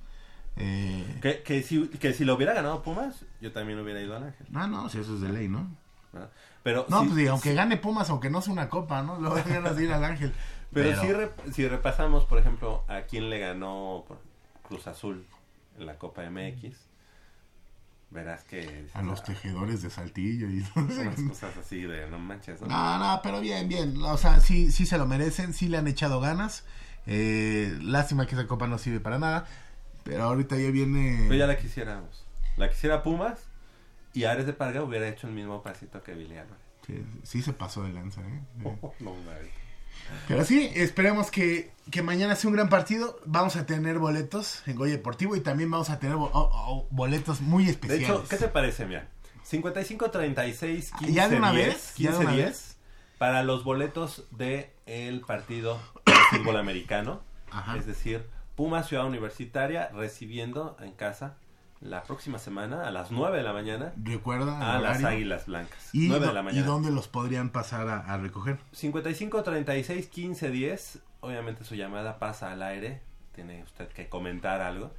Eh, 0.57 1.19
Que, 1.21 1.43
que, 1.43 1.63
si, 1.63 1.89
que 1.89 2.13
si 2.13 2.25
lo 2.25 2.35
hubiera 2.35 2.53
ganado 2.55 2.83
Pumas, 2.83 3.25
yo 3.41 3.53
también 3.53 3.79
hubiera 3.81 4.01
ido 4.01 4.17
al 4.17 4.25
Ángel. 4.25 4.47
no, 4.51 4.67
no, 4.69 4.89
sí, 4.89 4.99
eso 4.99 5.15
es 5.17 5.21
de 5.21 5.31
ley, 5.31 5.49
¿no? 5.49 5.69
¿verdad? 6.13 6.31
Pero 6.63 6.87
No, 6.89 7.03
pues 7.05 7.15
sí, 7.17 7.27
aunque 7.27 7.55
gane 7.55 7.77
Pumas, 7.77 8.09
aunque 8.11 8.31
no 8.31 8.41
sea 8.41 8.53
una 8.53 8.69
copa, 8.69 9.03
¿no? 9.03 9.19
Lo 9.21 9.31
van 9.31 9.45
de 9.77 9.85
ir 9.85 9.93
al 9.93 10.05
Ángel. 10.05 10.33
Pero, 10.73 11.01
si, 11.01 11.13
re- 11.13 11.31
si 11.53 11.69
repasamos, 11.69 12.25
por 12.25 12.39
ejemplo, 12.39 12.85
a 12.89 13.03
quién 13.03 13.31
le 13.31 13.39
ganó 13.39 14.05
Cruz 14.67 14.87
Azul 14.89 15.25
en 15.79 15.87
la 15.87 15.99
Copa 15.99 16.23
MX, 16.29 16.77
verás 18.11 18.45
que... 18.45 18.87
A 18.95 19.03
los 19.03 19.23
tejedores 19.23 19.83
de 19.83 19.91
Saltillo 19.91 20.49
y 20.49 20.65
unas 20.77 21.21
cosas 21.29 21.57
así 21.59 21.83
de 21.83 22.09
no 22.11 22.19
manches, 22.19 22.61
¿no? 22.61 22.67
No, 22.69 22.99
no, 22.99 23.21
pero 23.23 23.41
bien, 23.41 23.69
bien. 23.69 23.97
O 24.03 24.17
sea, 24.17 24.41
sí, 24.41 24.71
sí 24.73 24.87
se 24.87 24.99
lo 24.99 25.07
merecen, 25.07 25.53
sí 25.53 25.69
le 25.69 25.79
han 25.79 25.87
echado 25.89 26.21
ganas. 26.21 26.65
Eh, 27.07 27.77
lástima 27.83 28.27
que 28.27 28.35
esa 28.35 28.47
copa 28.47 28.67
no 28.67 28.79
sirve 28.79 29.01
para 29.01 29.19
nada. 29.19 29.47
Pero 30.05 30.23
ahorita 30.25 30.57
ya 30.57 30.71
viene... 30.71 31.21
Pero 31.29 31.35
ya 31.35 31.47
la 31.47 31.57
quisiéramos. 31.59 32.25
La 32.57 32.69
quisiera 32.71 33.03
Pumas 33.03 33.41
y 34.13 34.25
Ares 34.25 34.47
de 34.47 34.53
Parga 34.53 34.83
hubiera 34.83 35.09
hecho 35.09 35.27
el 35.27 35.33
mismo 35.33 35.63
pasito 35.63 36.03
que 36.03 36.15
Billy 36.15 36.37
Álvarez. 36.37 36.63
Sí, 36.87 37.05
sí 37.25 37.43
se 37.43 37.53
pasó 37.53 37.83
de 37.83 37.93
lanza, 37.93 38.21
¿eh? 38.21 38.41
Eh. 38.65 38.77
No. 39.01 39.15
Pero 40.29 40.45
sí, 40.45 40.71
esperemos 40.75 41.31
que, 41.31 41.71
que 41.91 42.03
mañana 42.03 42.37
sea 42.37 42.49
un 42.51 42.55
gran 42.57 42.69
partido. 42.69 43.19
Vamos 43.25 43.57
a 43.57 43.65
tener 43.65 43.99
boletos 43.99 44.63
en 44.67 44.77
Goya 44.77 44.93
Deportivo 44.93 45.35
y 45.37 45.41
también 45.41 45.71
vamos 45.71 45.89
a 45.89 45.99
tener 45.99 46.17
bo- 46.17 46.31
oh, 46.35 46.51
oh, 46.53 46.87
boletos 46.91 47.41
muy 47.41 47.65
De 47.65 47.71
especiales. 47.71 48.09
hecho, 48.09 48.25
¿qué 48.29 48.37
te 48.37 48.49
parece, 48.49 48.85
mira? 48.87 49.09
55 49.45 50.11
36 50.11 50.93
15 50.99 51.13
¿Ya 51.15 51.29
de 51.29 51.37
una 51.37 51.53
10, 51.53 51.67
vez? 51.69 51.95
¿Ya 51.97 52.11
de 52.11 52.17
15 52.19 52.25
una 52.27 52.33
10 52.37 52.47
vez? 52.47 52.77
para 53.19 53.43
los 53.43 53.65
boletos 53.65 54.25
de 54.31 54.75
el 54.87 55.23
partido 55.23 55.81
de 56.05 56.13
fútbol 56.39 56.57
americano, 56.59 57.23
Ajá. 57.51 57.77
es 57.79 57.87
decir, 57.87 58.27
Puma 58.57 58.83
Ciudad 58.83 59.07
Universitaria 59.07 59.89
recibiendo 59.93 60.77
en 60.81 60.93
casa 60.93 61.35
la 61.81 62.03
próxima 62.05 62.39
semana 62.39 62.87
a 62.87 62.91
las 62.91 63.11
9 63.11 63.37
de 63.37 63.43
la 63.43 63.53
mañana 63.53 63.93
Recuerda 64.03 64.75
a 64.75 64.81
las. 64.81 65.05
Águilas 65.05 65.47
Blancas. 65.47 65.91
¿Y, 65.93 66.09
9 66.09 66.27
de 66.29 66.33
la 66.33 66.41
¿Y 66.41 66.45
mañana. 66.45 66.67
dónde 66.67 66.91
los 66.91 67.09
podrían 67.09 67.51
pasar 67.51 67.89
a, 67.89 67.99
a 68.01 68.17
recoger? 68.17 68.59
55 68.73 69.43
36 69.43 70.07
15 70.09 70.51
10. 70.51 70.99
Obviamente 71.21 71.65
su 71.65 71.75
llamada 71.75 72.19
pasa 72.19 72.53
al 72.53 72.63
aire. 72.63 73.01
Tiene 73.35 73.63
usted 73.65 73.89
que 73.89 74.09
comentar 74.09 74.61
algo. 74.61 74.93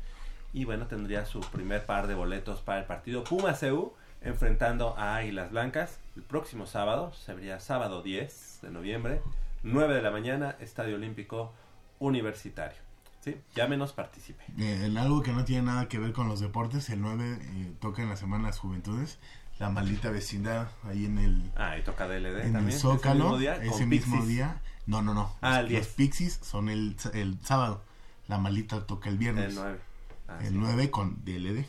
Y 0.53 0.65
bueno, 0.65 0.87
tendría 0.87 1.25
su 1.25 1.39
primer 1.39 1.85
par 1.85 2.07
de 2.07 2.15
boletos 2.15 2.61
para 2.61 2.79
el 2.79 2.85
partido 2.85 3.23
Puma 3.23 3.53
CU 3.53 3.93
enfrentando 4.21 4.95
a 4.97 5.15
Águilas 5.15 5.51
Blancas 5.51 5.99
el 6.15 6.23
próximo 6.23 6.65
sábado. 6.65 7.13
Sería 7.13 7.59
sábado 7.59 8.01
10 8.01 8.59
de 8.63 8.71
noviembre, 8.71 9.21
9 9.63 9.93
de 9.93 10.01
la 10.01 10.11
mañana, 10.11 10.55
Estadio 10.59 10.95
Olímpico 10.95 11.53
Universitario. 11.99 12.84
¿Sí? 13.25 13.35
Llámenos, 13.55 13.91
participe. 13.91 14.43
Eh, 14.59 14.85
en 14.85 14.97
algo 14.97 15.21
que 15.23 15.33
no 15.33 15.43
tiene 15.43 15.63
nada 15.63 15.87
que 15.89 15.97
ver 15.99 16.13
con 16.13 16.27
los 16.29 16.39
deportes, 16.39 16.89
el 16.91 17.01
9 17.01 17.39
eh, 17.41 17.71
toca 17.81 18.03
en 18.03 18.09
la 18.09 18.15
Semana 18.17 18.43
de 18.43 18.49
las 18.51 18.59
Juventudes. 18.59 19.17
La 19.59 19.69
maldita 19.69 20.09
vecindad 20.11 20.67
ahí 20.83 21.05
en 21.05 21.17
el, 21.17 21.51
Ah, 21.55 21.77
y 21.77 21.83
toca 21.83 22.07
DLD 22.07 22.25
en 22.45 22.53
también. 22.53 22.67
el 22.67 22.73
Zócalo. 22.73 23.23
Ese 23.23 23.23
mismo 23.25 23.37
día, 23.39 23.55
ese 23.63 23.85
mismo 23.85 24.25
día. 24.25 24.61
No, 24.85 25.01
no, 25.01 25.13
no. 25.15 25.33
Ah, 25.41 25.61
los, 25.63 25.71
el 25.71 25.75
los 25.77 25.83
10. 25.85 25.87
Pixies 25.95 26.39
son 26.43 26.69
el, 26.69 26.95
el 27.13 27.39
sábado. 27.43 27.81
La 28.27 28.37
maldita 28.37 28.85
toca 28.85 29.09
el 29.09 29.17
viernes. 29.17 29.45
El 29.49 29.55
9. 29.55 29.79
Ah, 30.27 30.37
el 30.41 30.49
sí. 30.49 30.55
9 30.55 30.91
con 30.91 31.23
DLD. 31.25 31.65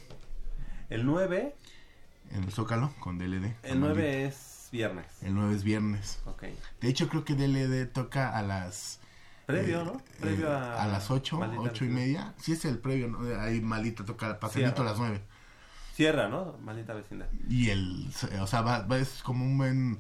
El 0.91 1.07
9, 1.07 1.55
En 2.33 2.45
el 2.45 2.53
Zócalo 2.53 2.93
con 3.01 3.19
DLD. 3.19 3.55
el 3.63 3.81
9 3.81 4.27
es 4.27 4.69
viernes. 4.73 5.07
El 5.23 5.35
9 5.35 5.55
es 5.55 5.63
viernes. 5.65 6.19
Ok. 6.27 6.45
De 6.81 6.89
hecho, 6.89 7.09
creo 7.09 7.25
que 7.25 7.35
DLD 7.35 7.87
toca 7.93 8.37
a 8.37 8.43
las... 8.43 9.01
Previo, 9.47 9.83
eh, 9.83 9.85
¿no? 9.85 9.93
eh, 9.93 10.03
Previo 10.21 10.53
a... 10.53 10.83
a 10.83 10.87
las 10.89 11.11
8, 11.11 11.39
Maldita 11.39 11.63
8 11.63 11.85
y 11.85 11.89
media. 11.89 12.35
Sí 12.39 12.53
es 12.53 12.65
el 12.65 12.79
previo, 12.79 13.09
¿no? 13.09 13.19
Ahí 13.41 13.61
malito 13.61 14.05
toca 14.05 14.39
pasadito 14.41 14.83
a 14.83 14.85
las 14.87 14.99
9. 14.99 15.23
Cierra, 15.95 16.29
¿no? 16.29 16.57
Maldita 16.63 16.93
vecindad. 16.95 17.27
Y 17.49 17.71
el... 17.71 18.11
O 18.41 18.47
sea, 18.47 18.61
va, 18.63 18.81
va- 18.87 18.99
es 18.99 19.23
como 19.23 19.45
un 19.45 19.57
buen... 19.59 19.99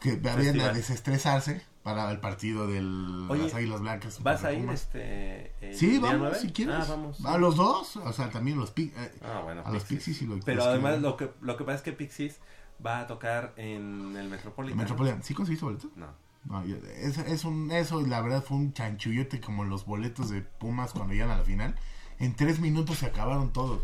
Que 0.00 0.16
vayan 0.16 0.60
a 0.60 0.72
desestresarse 0.72 1.62
para 1.82 2.10
el 2.10 2.18
partido 2.20 2.66
de 2.66 2.80
las 2.82 3.54
Águilas 3.54 3.80
Blancas. 3.80 4.22
¿Vas 4.22 4.44
a 4.44 4.52
ir 4.52 4.68
este... 4.70 5.52
el 5.60 5.74
Sí, 5.76 5.98
vamos, 5.98 6.18
nueve? 6.18 6.38
si 6.38 6.52
quieres. 6.52 6.74
Ah, 6.78 6.86
vamos. 6.88 7.24
A 7.24 7.36
los 7.38 7.56
dos, 7.56 7.96
o 7.96 8.12
sea, 8.12 8.28
también 8.30 8.58
los 8.58 8.70
Pi- 8.70 8.92
eh, 8.96 9.12
Ah, 9.22 9.40
bueno. 9.42 9.62
a 9.64 9.70
los 9.70 9.82
Pixies. 9.84 10.04
Pixies 10.18 10.22
y 10.22 10.26
los 10.26 10.44
Pero 10.44 10.56
los 10.58 10.64
que- 10.66 10.70
además 10.72 11.00
lo 11.00 11.16
que, 11.16 11.30
lo 11.40 11.56
que 11.56 11.64
pasa 11.64 11.76
es 11.76 11.82
que 11.82 11.92
Pixies 11.92 12.40
va 12.84 13.00
a 13.00 13.06
tocar 13.06 13.52
en 13.56 14.14
el 14.16 14.28
Metropolitan. 14.28 14.78
Metropolitan. 14.78 15.22
¿Sí 15.22 15.32
conseguiste 15.34 15.64
boleto? 15.64 15.90
No. 15.96 16.06
No, 16.46 16.64
yo- 16.66 16.76
es, 16.98 17.18
es 17.18 17.44
un, 17.44 17.70
eso 17.72 18.00
la 18.06 18.20
verdad 18.20 18.42
fue 18.42 18.56
un 18.58 18.72
chanchullote 18.72 19.40
como 19.40 19.64
los 19.64 19.86
boletos 19.86 20.30
de 20.30 20.42
Pumas 20.42 20.92
cuando 20.92 21.12
llegan 21.14 21.30
a 21.30 21.38
la 21.38 21.44
final. 21.44 21.74
En 22.18 22.34
tres 22.36 22.60
minutos 22.60 22.98
se 22.98 23.06
acabaron 23.06 23.52
todos. 23.52 23.80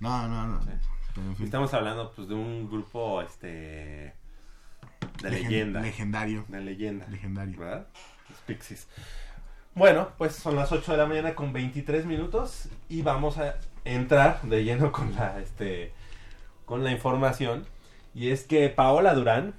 No, 0.00 0.28
no, 0.28 0.46
no. 0.46 0.62
Sí. 0.62 0.68
Pero, 1.14 1.26
en 1.28 1.36
fin, 1.36 1.44
Estamos 1.46 1.72
hablando 1.74 2.12
pues 2.14 2.28
de 2.28 2.34
un 2.34 2.68
grupo 2.70 3.20
este 3.22 3.46
de 3.46 4.14
legen- 5.22 5.42
leyenda. 5.48 5.80
Legendario. 5.80 6.44
de 6.48 6.60
leyenda. 6.60 7.06
Legendario. 7.08 7.58
¿Verdad? 7.58 7.86
Los 8.28 8.38
Pixies. 8.40 8.86
Bueno, 9.74 10.08
pues 10.18 10.34
son 10.34 10.56
las 10.56 10.72
8 10.72 10.92
de 10.92 10.98
la 10.98 11.06
mañana 11.06 11.34
con 11.34 11.52
23 11.52 12.06
minutos 12.06 12.68
y 12.88 13.02
vamos 13.02 13.38
a 13.38 13.56
entrar 13.84 14.40
de 14.42 14.64
lleno 14.64 14.90
con 14.92 15.14
la 15.14 15.38
este 15.40 15.92
con 16.64 16.82
la 16.82 16.90
información 16.90 17.66
y 18.14 18.30
es 18.30 18.44
que 18.44 18.68
Paola 18.70 19.14
Durán, 19.14 19.54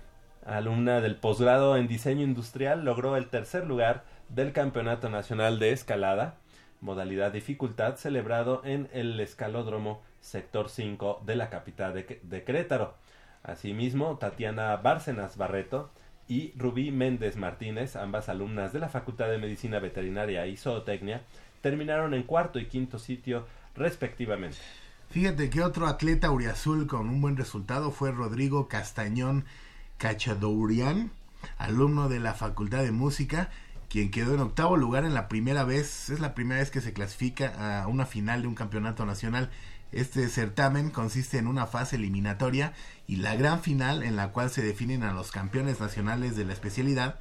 alumna 0.48 1.02
del 1.02 1.16
posgrado 1.16 1.78
en 1.78 1.88
diseño 1.88 2.24
industrial, 2.24 2.84
logró 2.84 3.16
el 3.18 3.28
tercer 3.28 3.68
lugar 3.68 4.04
del 4.30 4.54
Campeonato 4.54 5.10
Nacional 5.10 5.60
de 5.60 5.72
Escalada 5.72 6.38
modalidad 6.82 7.32
dificultad 7.32 7.96
celebrado 7.96 8.62
en 8.64 8.88
el 8.94 9.20
escalódromo 9.20 10.02
sector 10.22 10.70
5 10.70 11.24
de 11.26 11.36
la 11.36 11.50
capital 11.50 11.94
de, 11.94 12.20
de 12.22 12.44
Querétaro. 12.44 12.96
Asimismo, 13.44 14.18
Tatiana 14.18 14.76
Bárcenas 14.78 15.38
Barreto 15.38 15.90
y 16.28 16.54
Rubí 16.58 16.92
Méndez 16.92 17.38
Martínez, 17.38 17.96
ambas 17.96 18.30
alumnas 18.30 18.74
de 18.74 18.80
la 18.80 18.90
Facultad 18.90 19.30
de 19.30 19.38
Medicina 19.38 19.80
Veterinaria 19.80 20.46
y 20.48 20.58
Zootecnia, 20.58 21.22
terminaron 21.62 22.14
en 22.14 22.24
cuarto 22.24 22.60
y 22.60 22.66
quinto 22.66 23.00
sitio 23.00 23.48
respectivamente. 23.76 24.58
Fíjate 25.10 25.50
que 25.50 25.64
otro 25.64 25.88
atleta 25.88 26.30
uriazul 26.32 26.86
con 26.86 27.10
un 27.10 27.22
buen 27.22 27.38
resultado 27.38 27.92
fue 27.92 28.12
Rodrigo 28.12 28.68
Castañón 28.68 29.46
Cachadourian, 29.98 31.12
alumno 31.58 32.10
de 32.10 32.20
la 32.20 32.34
Facultad 32.34 32.84
de 32.84 32.92
Música, 32.92 33.50
quien 33.90 34.12
quedó 34.12 34.34
en 34.34 34.42
octavo 34.42 34.78
lugar 34.78 35.06
en 35.06 35.14
la 35.14 35.28
primera 35.28 35.64
vez, 35.64 36.10
es 36.10 36.20
la 36.20 36.36
primera 36.36 36.60
vez 36.60 36.72
que 36.72 36.82
se 36.82 36.94
clasifica 36.94 37.82
a 37.82 37.88
una 37.88 38.06
final 38.06 38.42
de 38.42 38.48
un 38.48 38.56
campeonato 38.56 39.06
nacional. 39.06 39.50
Este 39.92 40.28
certamen 40.28 40.90
consiste 40.90 41.38
en 41.38 41.48
una 41.48 41.66
fase 41.66 41.96
eliminatoria 41.96 42.74
y 43.08 43.18
la 43.18 43.36
gran 43.36 43.62
final 43.62 44.04
en 44.04 44.18
la 44.18 44.32
cual 44.34 44.50
se 44.50 44.62
definen 44.62 45.04
a 45.04 45.14
los 45.14 45.32
campeones 45.32 45.80
nacionales 45.80 46.36
de 46.36 46.44
la 46.44 46.54
especialidad. 46.54 47.20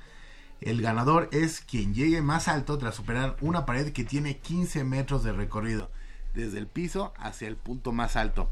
El 0.61 0.83
ganador 0.83 1.29
es 1.33 1.61
quien 1.61 1.95
llegue 1.95 2.23
más 2.23 2.49
alto 2.49 2.79
tras 2.79 2.97
superar 2.97 3.37
una 3.41 3.67
pared 3.67 3.93
que 3.93 4.05
tiene 4.05 4.39
15 4.39 4.83
metros 4.85 5.23
de 5.23 5.33
recorrido, 5.33 5.91
desde 6.35 6.59
el 6.59 6.67
piso 6.67 7.15
hacia 7.19 7.47
el 7.47 7.57
punto 7.57 7.93
más 7.93 8.17
alto. 8.17 8.51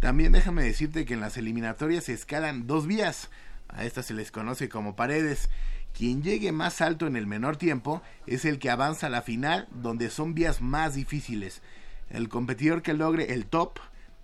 También 0.00 0.32
déjame 0.32 0.64
decirte 0.64 1.06
que 1.06 1.14
en 1.14 1.20
las 1.20 1.38
eliminatorias 1.38 2.04
se 2.04 2.12
escalan 2.12 2.66
dos 2.66 2.86
vías, 2.86 3.30
a 3.74 3.84
estas 3.84 4.06
se 4.06 4.14
les 4.14 4.30
conoce 4.30 4.68
como 4.68 4.96
paredes. 4.96 5.50
Quien 5.92 6.22
llegue 6.22 6.50
más 6.50 6.80
alto 6.80 7.06
en 7.06 7.16
el 7.16 7.26
menor 7.26 7.56
tiempo 7.56 8.02
es 8.26 8.44
el 8.44 8.58
que 8.58 8.70
avanza 8.70 9.06
a 9.06 9.10
la 9.10 9.22
final, 9.22 9.68
donde 9.70 10.10
son 10.10 10.34
vías 10.34 10.60
más 10.60 10.94
difíciles. 10.94 11.62
El 12.10 12.28
competidor 12.28 12.82
que 12.82 12.94
logre 12.94 13.32
el 13.32 13.46
top 13.46 13.78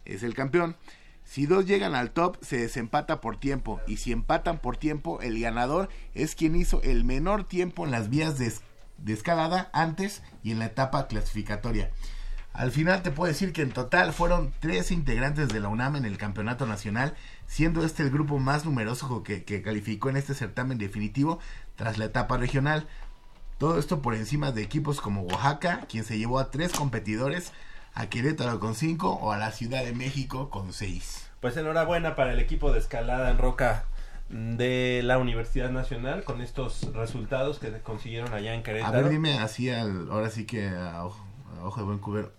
es 0.05 0.23
el 0.23 0.35
campeón. 0.35 0.77
Si 1.25 1.47
dos 1.47 1.67
llegan 1.67 1.95
al 1.95 2.11
top, 2.11 2.39
se 2.43 2.59
desempata 2.59 3.21
por 3.21 3.39
tiempo. 3.39 3.81
Y 3.87 3.99
si 3.99 4.11
empatan 4.11 4.59
por 4.59 4.77
tiempo, 4.77 5.21
el 5.21 5.41
ganador 5.41 5.89
es 6.15 6.35
quien 6.35 6.57
hizo 6.57 6.83
el 6.83 7.05
menor 7.05 7.45
tiempo 7.45 7.85
en 7.85 7.93
las 7.93 8.11
vías 8.11 8.37
de, 8.37 8.53
de 8.99 9.13
escalada 9.13 9.71
antes 9.73 10.23
y 10.43 10.51
en 10.51 10.59
la 10.59 10.67
etapa 10.67 11.07
clasificatoria. 11.07 11.91
Al 12.53 12.73
final 12.73 13.03
te 13.03 13.13
puedo 13.13 13.33
decir 13.33 13.53
que 13.53 13.63
en 13.63 13.71
total 13.71 14.13
fueron 14.13 14.53
tres 14.59 14.91
integrantes 14.91 15.49
de 15.51 15.61
la 15.61 15.69
UNAM 15.69 15.95
en 15.95 16.05
el 16.05 16.19
campeonato 16.19 16.67
nacional, 16.67 17.15
siendo 17.51 17.85
este 17.85 18.05
el 18.05 18.11
grupo 18.11 18.39
más 18.39 18.65
numeroso 18.65 19.25
que, 19.25 19.43
que, 19.43 19.61
calificó 19.61 20.09
en 20.09 20.17
este 20.17 20.35
certamen 20.35 20.79
definitivo 20.79 21.41
tras 21.75 21.99
la 21.99 22.05
etapa 22.05 22.37
regional. 22.37 22.87
Todo 23.59 23.77
esto 23.77 24.01
por 24.03 24.15
encima 24.15 24.53
de 24.53 24.63
equipos 24.63 25.01
como 25.01 25.23
Oaxaca, 25.23 25.85
quien 25.89 26.05
se 26.05 26.17
llevó 26.17 26.39
a 26.39 26.53
tres 26.53 26.73
competidores, 26.73 27.53
a 27.93 28.07
Querétaro 28.07 28.61
con 28.61 28.77
cinco 28.77 29.15
o 29.15 29.33
a 29.33 29.37
la 29.37 29.51
Ciudad 29.51 29.85
de 29.85 29.93
México 29.93 30.49
con 30.49 30.73
seis. 30.73 31.29
Pues 31.41 31.57
enhorabuena 31.57 32.15
para 32.15 32.33
el 32.33 32.39
equipo 32.39 32.71
de 32.71 32.79
escalada 32.79 33.29
en 33.31 33.39
roca 33.39 33.85
de 34.29 35.01
la 35.03 35.19
Universidad 35.19 35.71
Nacional 35.71 36.23
con 36.23 36.43
estos 36.43 36.95
resultados 36.95 37.59
que 37.59 37.73
consiguieron 37.81 38.33
allá 38.33 38.55
en 38.55 38.63
Querétaro. 38.63 38.97
A 38.97 39.03
ver, 39.03 39.11
dime 39.11 39.41
así, 39.41 39.71
al, 39.71 40.09
ahora 40.13 40.31
sí 40.31 40.47
que 40.47 40.69
a 40.69 41.05
ojo, 41.05 41.27
a 41.59 41.65
ojo 41.65 41.81
de 41.81 41.87
buen 41.87 41.99
cubero. 41.99 42.33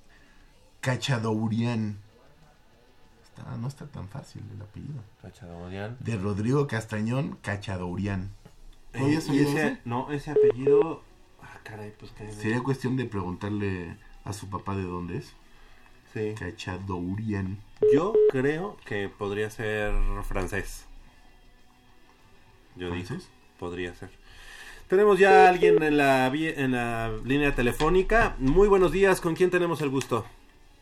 Cachadourian. 0.79 1.99
Está, 3.35 3.55
no 3.57 3.67
está 3.67 3.87
tan 3.87 4.07
fácil 4.09 4.43
el 4.53 4.61
apellido. 4.61 5.01
Cachadourian. 5.21 5.97
De 5.99 6.17
Rodrigo 6.17 6.67
Castañón 6.67 7.37
Cachadourian. 7.41 8.29
Eh, 8.93 9.15
ese, 9.15 9.41
ese, 9.41 9.79
no, 9.85 10.11
ese 10.11 10.31
apellido. 10.31 11.01
Ah, 11.41 11.59
caray, 11.63 11.93
pues 11.97 12.11
que. 12.11 12.31
Sería 12.31 12.61
cuestión 12.61 12.97
de 12.97 13.05
preguntarle 13.05 13.95
a 14.25 14.33
su 14.33 14.49
papá 14.49 14.75
de 14.75 14.83
dónde 14.83 15.17
es. 15.17 15.33
Sí. 16.13 16.35
Cachadourian. 16.37 17.57
Yo 17.93 18.13
creo 18.31 18.77
que 18.85 19.07
podría 19.09 19.49
ser 19.49 19.93
francés. 20.23 20.85
Yo 22.75 22.89
¿Francés? 22.89 23.17
digo, 23.17 23.31
podría 23.59 23.93
ser. 23.95 24.09
Tenemos 24.87 25.19
ya 25.19 25.45
a 25.45 25.49
alguien 25.49 25.81
en 25.83 25.95
la, 25.95 26.27
en 26.27 26.71
la 26.73 27.13
línea 27.23 27.55
telefónica. 27.55 28.35
Muy 28.39 28.67
buenos 28.67 28.91
días, 28.91 29.21
¿con 29.21 29.35
quién 29.35 29.49
tenemos 29.49 29.81
el 29.81 29.89
gusto? 29.89 30.25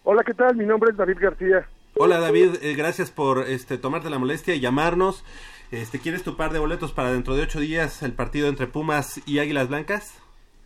Hola, 0.03 0.23
¿qué 0.23 0.33
tal? 0.33 0.55
Mi 0.55 0.65
nombre 0.65 0.89
es 0.89 0.97
David 0.97 1.17
García. 1.19 1.67
Hola 2.01 2.21
David, 2.21 2.51
eh, 2.62 2.75
gracias 2.75 3.12
por 3.12 3.39
este 3.39 3.77
tomarte 3.77 4.09
la 4.09 4.17
molestia 4.17 4.55
y 4.55 4.62
llamarnos. 4.62 5.25
Este, 5.69 5.99
¿Quieres 5.99 6.23
tu 6.23 6.38
par 6.38 6.53
de 6.53 6.59
boletos 6.59 6.93
para 6.93 7.12
dentro 7.12 7.35
de 7.35 7.41
ocho 7.41 7.59
días 7.59 8.01
el 8.03 8.13
partido 8.13 8.47
entre 8.47 8.67
Pumas 8.67 9.21
y 9.27 9.39
Águilas 9.39 9.67
Blancas? 9.67 10.17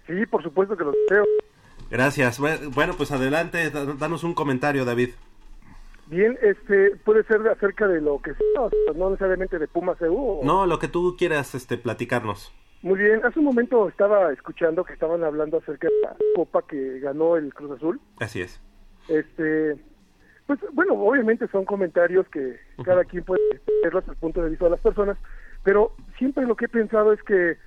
Sí, 0.05 0.27
por 0.27 0.43
supuesto 0.43 0.77
que 0.77 0.83
lo 0.83 0.91
deseo. 0.91 1.25
Gracias. 1.89 2.39
Bueno, 2.39 2.93
pues 2.95 3.11
adelante, 3.11 3.71
danos 3.71 4.23
un 4.23 4.35
comentario, 4.35 4.85
David. 4.85 5.09
Bien, 6.05 6.37
este, 6.43 6.97
puede 6.97 7.23
ser 7.23 7.41
acerca 7.47 7.87
de 7.87 7.99
lo 7.99 8.21
que 8.21 8.35
sea, 8.35 8.93
no 8.93 9.09
necesariamente 9.09 9.57
de 9.57 9.67
Pumas 9.67 9.99
EU. 10.03 10.15
O... 10.15 10.45
No, 10.45 10.67
lo 10.67 10.77
que 10.77 10.87
tú 10.87 11.15
quieras 11.17 11.55
este, 11.55 11.77
platicarnos. 11.79 12.53
Muy 12.83 12.99
bien, 12.99 13.25
hace 13.25 13.39
un 13.39 13.45
momento 13.45 13.89
estaba 13.89 14.31
escuchando 14.31 14.83
que 14.83 14.93
estaban 14.93 15.23
hablando 15.23 15.57
acerca 15.57 15.87
de 15.87 15.99
la 16.03 16.15
copa 16.35 16.61
que 16.67 16.99
ganó 16.99 17.37
el 17.37 17.51
Cruz 17.55 17.71
Azul. 17.71 17.99
Así 18.19 18.39
es. 18.39 18.61
Este, 19.07 19.79
pues 20.47 20.59
bueno, 20.73 20.93
obviamente 20.93 21.47
son 21.47 21.65
comentarios 21.65 22.27
que 22.29 22.57
cada 22.83 23.03
quien 23.05 23.23
puede 23.23 23.41
verlo 23.83 24.01
desde 24.01 24.13
el 24.13 24.17
punto 24.17 24.41
de 24.43 24.49
vista 24.49 24.65
de 24.65 24.71
las 24.71 24.79
personas, 24.81 25.17
pero 25.63 25.93
siempre 26.17 26.45
lo 26.45 26.55
que 26.55 26.65
he 26.65 26.69
pensado 26.69 27.13
es 27.13 27.21
que 27.23 27.57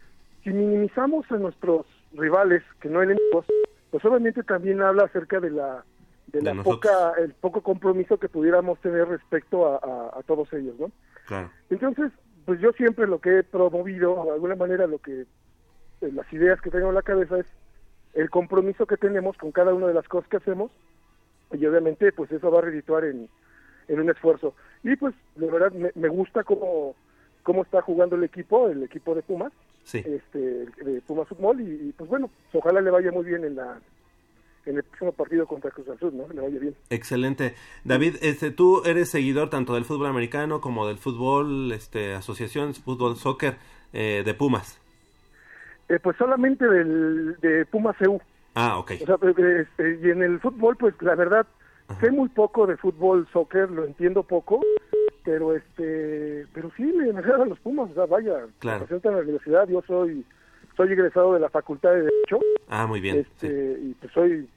si 0.44 0.50
minimizamos 0.50 1.30
a 1.32 1.36
nuestros 1.38 1.86
rivales, 2.12 2.62
que 2.80 2.88
no 2.88 3.02
enemigos, 3.02 3.46
pues 3.90 4.04
obviamente 4.04 4.42
también 4.42 4.82
habla 4.82 5.04
acerca 5.04 5.40
de 5.40 5.50
la 5.50 5.84
de, 6.28 6.40
De 6.40 6.44
la 6.44 6.54
nosotros. 6.54 6.80
poca 6.80 7.20
el 7.20 7.32
poco 7.34 7.62
compromiso 7.62 8.18
que 8.18 8.28
pudiéramos 8.28 8.78
tener 8.80 9.08
respecto 9.08 9.66
a, 9.66 9.76
a, 9.76 10.18
a 10.18 10.22
todos 10.24 10.52
ellos, 10.52 10.74
¿no? 10.78 10.90
Claro. 11.26 11.50
Entonces, 11.70 12.12
pues 12.44 12.60
yo 12.60 12.72
siempre 12.72 13.06
lo 13.06 13.20
que 13.20 13.38
he 13.38 13.42
promovido, 13.42 14.24
de 14.24 14.32
alguna 14.32 14.56
manera 14.56 14.86
lo 14.86 14.98
que 14.98 15.22
eh, 15.22 16.12
las 16.12 16.30
ideas 16.32 16.60
que 16.60 16.70
tengo 16.70 16.88
en 16.88 16.94
la 16.94 17.02
cabeza 17.02 17.38
es 17.38 17.46
el 18.14 18.28
compromiso 18.30 18.86
que 18.86 18.96
tenemos 18.96 19.36
con 19.36 19.52
cada 19.52 19.72
una 19.74 19.86
de 19.86 19.94
las 19.94 20.06
cosas 20.08 20.28
que 20.28 20.36
hacemos 20.38 20.70
y 21.52 21.64
obviamente 21.66 22.12
pues 22.12 22.30
eso 22.32 22.50
va 22.50 22.58
a 22.58 22.62
redituar 22.62 23.04
en, 23.04 23.28
en 23.88 24.00
un 24.00 24.10
esfuerzo. 24.10 24.54
Y 24.82 24.96
pues 24.96 25.14
de 25.36 25.50
verdad 25.50 25.72
me, 25.72 25.90
me 25.94 26.08
gusta 26.08 26.42
cómo, 26.44 26.94
cómo 27.42 27.62
está 27.62 27.82
jugando 27.82 28.16
el 28.16 28.24
equipo, 28.24 28.68
el 28.68 28.82
equipo 28.82 29.14
de 29.14 29.22
Pumas, 29.22 29.52
Sí. 29.84 29.98
este, 29.98 30.38
de 30.38 31.00
Pumas 31.06 31.28
Fútbol 31.28 31.60
y, 31.60 31.88
y, 31.88 31.92
pues 31.96 32.10
bueno, 32.10 32.28
ojalá 32.52 32.80
le 32.80 32.90
vaya 32.90 33.12
muy 33.12 33.24
bien 33.24 33.44
en 33.44 33.54
la 33.54 33.78
en 34.64 34.76
el 34.78 34.82
próximo 34.82 35.12
partido 35.12 35.46
contra 35.46 35.70
Cruz 35.70 35.88
Azul, 35.88 36.16
¿no? 36.16 36.26
Le 36.28 36.40
vaya 36.40 36.58
bien. 36.58 36.74
Excelente. 36.90 37.54
David, 37.84 38.16
este, 38.20 38.50
tú 38.50 38.82
eres 38.84 39.08
seguidor 39.10 39.48
tanto 39.48 39.74
del 39.74 39.84
fútbol 39.84 40.08
americano 40.08 40.60
como 40.60 40.88
del 40.88 40.98
fútbol, 40.98 41.70
este, 41.70 42.14
asociación, 42.14 42.74
fútbol, 42.74 43.14
soccer 43.14 43.58
eh, 43.92 44.24
de 44.26 44.34
Pumas. 44.34 44.80
Eh, 45.88 46.00
pues 46.02 46.16
solamente 46.16 46.66
del, 46.66 47.36
de 47.40 47.64
Pumas 47.66 47.94
EU. 48.00 48.20
Ah, 48.56 48.78
ok. 48.78 48.92
O 49.02 49.06
sea, 49.06 49.16
eh, 49.22 49.60
este, 49.68 49.98
y 50.02 50.10
en 50.10 50.22
el 50.22 50.40
fútbol, 50.40 50.76
pues 50.76 50.94
la 51.02 51.14
verdad, 51.14 51.46
Ajá. 51.88 52.00
sé 52.00 52.10
muy 52.10 52.28
poco 52.30 52.66
de 52.66 52.76
fútbol, 52.78 53.28
soccer, 53.30 53.70
lo 53.70 53.84
entiendo 53.84 54.22
poco, 54.22 54.62
pero 55.24 55.54
este, 55.54 56.46
pero 56.54 56.70
sí 56.76 56.82
me 56.84 57.10
agradan 57.16 57.50
los 57.50 57.60
Pumas, 57.60 57.90
o 57.90 57.94
sea, 57.94 58.06
vaya, 58.06 58.46
Claro. 58.58 58.80
representan 58.80 59.12
a 59.12 59.16
la 59.18 59.22
universidad, 59.24 59.68
yo 59.68 59.82
soy, 59.86 60.24
soy 60.74 60.90
egresado 60.92 61.34
de 61.34 61.40
la 61.40 61.50
Facultad 61.50 61.90
de 61.90 62.02
Derecho, 62.04 62.38
Ah, 62.68 62.86
muy 62.86 63.00
bien. 63.00 63.18
este, 63.18 63.76
sí. 63.76 63.90
y 63.90 63.94
pues 63.94 64.10
soy 64.12 64.48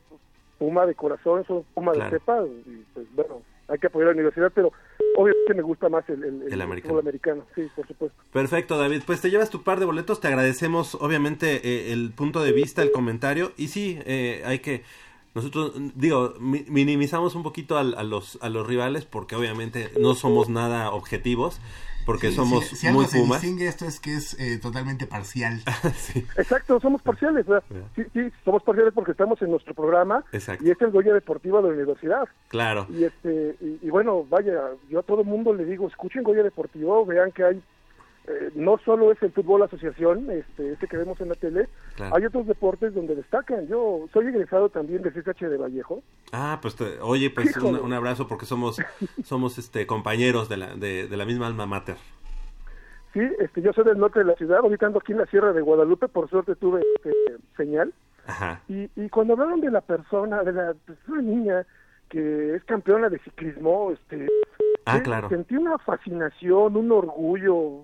Puma 0.58 0.86
de 0.86 0.96
corazón, 0.96 1.44
soy 1.46 1.64
Puma 1.74 1.92
Claro. 1.92 2.10
de 2.12 2.20
cepa, 2.20 2.44
y 2.46 2.86
pues 2.94 3.06
bueno, 3.14 3.42
hay 3.69 3.77
que 3.79 3.88
apoyar 3.88 4.10
a 4.10 4.12
la 4.12 4.15
universidad, 4.15 4.51
pero 4.53 4.71
obviamente 5.15 5.53
me 5.53 5.62
gusta 5.62 5.89
más 5.89 6.08
el, 6.10 6.23
el, 6.23 6.53
El 6.53 6.62
americano. 6.62 6.93
fútbol 6.93 7.01
americano, 7.03 7.45
sí, 7.55 7.67
por 7.75 7.88
supuesto. 7.88 8.17
Perfecto, 8.34 8.77
David. 8.77 9.03
Pues 9.05 9.21
te 9.21 9.29
llevas 9.29 9.49
tu 9.49 9.63
par 9.63 9.79
de 9.79 9.86
boletos. 9.86 10.19
Te 10.19 10.27
agradecemos, 10.27 10.95
obviamente, 10.95 11.62
eh, 11.67 11.93
el 11.93 12.12
punto 12.12 12.41
de 12.43 12.51
vista, 12.51 12.82
el 12.82 12.91
comentario. 12.91 13.51
Y 13.58 13.67
sí, 13.69 13.99
eh, 14.05 14.41
hay 14.45 14.60
que. 14.60 14.84
Nosotros, 15.36 15.73
digo, 15.95 16.34
mi- 16.39 16.65
minimizamos 16.67 17.36
un 17.36 17.43
poquito 17.43 17.77
al- 17.77 17.93
a, 17.95 18.03
los, 18.03 18.39
a 18.41 18.49
los 18.49 18.65
rivales 18.65 19.05
porque 19.05 19.36
obviamente 19.36 19.89
no 19.99 20.15
somos 20.15 20.49
nada 20.49 20.89
objetivos, 20.91 21.62
porque 22.10 22.30
Sí, 22.30 22.38
somos 22.38 22.65
si, 22.65 22.76
si 22.76 22.88
algo 22.88 23.02
muy 23.02 23.08
se 23.08 23.19
pumas. 23.19 23.39
distingue 23.39 23.67
esto 23.67 23.86
es 23.86 24.00
que 24.00 24.15
es 24.15 24.34
eh, 24.39 24.58
totalmente 24.58 25.06
parcial. 25.06 25.62
sí, 25.95 26.26
Exacto, 26.38 26.80
somos 26.80 27.04
parciales, 27.04 27.45
¿verdad? 27.45 27.63
Sí, 27.95 28.04
sí, 28.13 28.32
somos 28.43 28.63
parciales 28.63 28.93
porque 28.95 29.12
estamos 29.12 29.39
en 29.43 29.52
nuestro 29.52 29.76
programa 29.76 30.24
exacto. 30.32 30.65
y 30.65 30.72
es 30.72 30.82
el 30.82 30.89
Goya 30.89 31.13
Deportiva 31.13 31.62
de 31.62 31.67
la 31.67 31.74
universidad. 31.76 32.28
Claro. 32.48 32.88
Y 32.89 33.04
este 33.04 33.56
y, 33.62 33.78
y 33.84 33.89
bueno, 33.91 34.26
vaya, 34.28 34.60
yo 34.89 35.02
a 35.02 35.04
todo 35.04 35.22
el 35.22 35.28
mundo 35.28 35.54
le 35.54 35.65
digo, 35.65 35.88
escuchen 35.88 36.24
Goya 36.24 36.41
Deportivo, 36.41 37.06
vean 37.06 37.32
que 37.32 37.43
hay 37.43 37.62
eh, 38.30 38.52
no 38.56 38.78
solo 38.86 39.12
es 39.12 39.22
el 39.24 39.32
fútbol 39.32 39.63
asociación, 39.63 40.30
este, 40.32 40.74
este 40.74 40.88
que 40.88 40.98
vemos 40.98 41.20
en 41.20 41.30
la 41.30 41.36
tele, 41.36 41.68
Claro. 41.96 42.15
hay 42.15 42.26
otros 42.26 42.46
deportes 42.48 42.94
donde 42.94 43.15
destacan. 43.15 43.68
Yo 43.68 44.06
soy 44.13 44.28
egresado 44.28 44.70
también 44.70 45.02
de 45.02 45.12
CSH 45.12 45.50
de 45.50 45.58
Vallejo. 45.58 46.04
Ah, 46.32 46.60
pues 46.62 46.76
te- 46.76 47.00
oye, 47.02 47.30
pues 47.32 47.58
un, 47.58 47.92
abrazo 47.94 48.28
porque 48.28 48.46
somos 48.46 48.78
somos 49.24 49.58
este 49.58 49.86
compañeros 49.88 50.48
de 50.48 50.58
la 50.58 50.76
de, 50.76 51.08
de 51.08 51.18
la 51.18 51.26
misma 51.26 51.48
alma 51.48 51.65
mater. 51.65 51.98
Sí, 53.13 53.22
este, 53.39 53.62
yo 53.63 53.74
soy 53.74 53.86
del 53.86 53.98
norte 53.98 54.20
de 54.20 54.26
la 54.26 54.36
ciudad, 54.36 54.60
ahorita 54.60 54.86
ando 54.86 55.00
aquí 55.00 55.13
en 55.13 55.18
la 55.18 55.26
Sierra 55.26 55.52
de 55.52 55.62
Guadalupe, 55.62 56.08
por 56.08 56.30
suerte 56.30 56.56
tuve 56.56 56.82
este, 56.96 57.12
señal. 57.58 57.92
Ajá. 58.28 58.62
Y, 58.68 58.88
y 58.96 59.10
cuando 59.10 59.34
hablaron 59.34 59.62
de 59.62 59.72
la 59.72 59.82
persona, 59.82 60.44
de 60.44 60.54
la 60.54 60.76
pues, 60.86 61.00
una 61.08 61.22
niña 61.24 61.65
que 62.08 62.56
es 62.56 62.63
campeona 62.65 63.10
de 63.10 63.18
ciclismo, 63.20 63.92
este, 63.92 64.28
Ah, 64.86 65.02
claro. 65.02 65.30
sentí 65.30 65.56
una 65.56 65.78
fascinación, 65.80 66.76
un 66.78 66.92
orgullo 66.92 67.84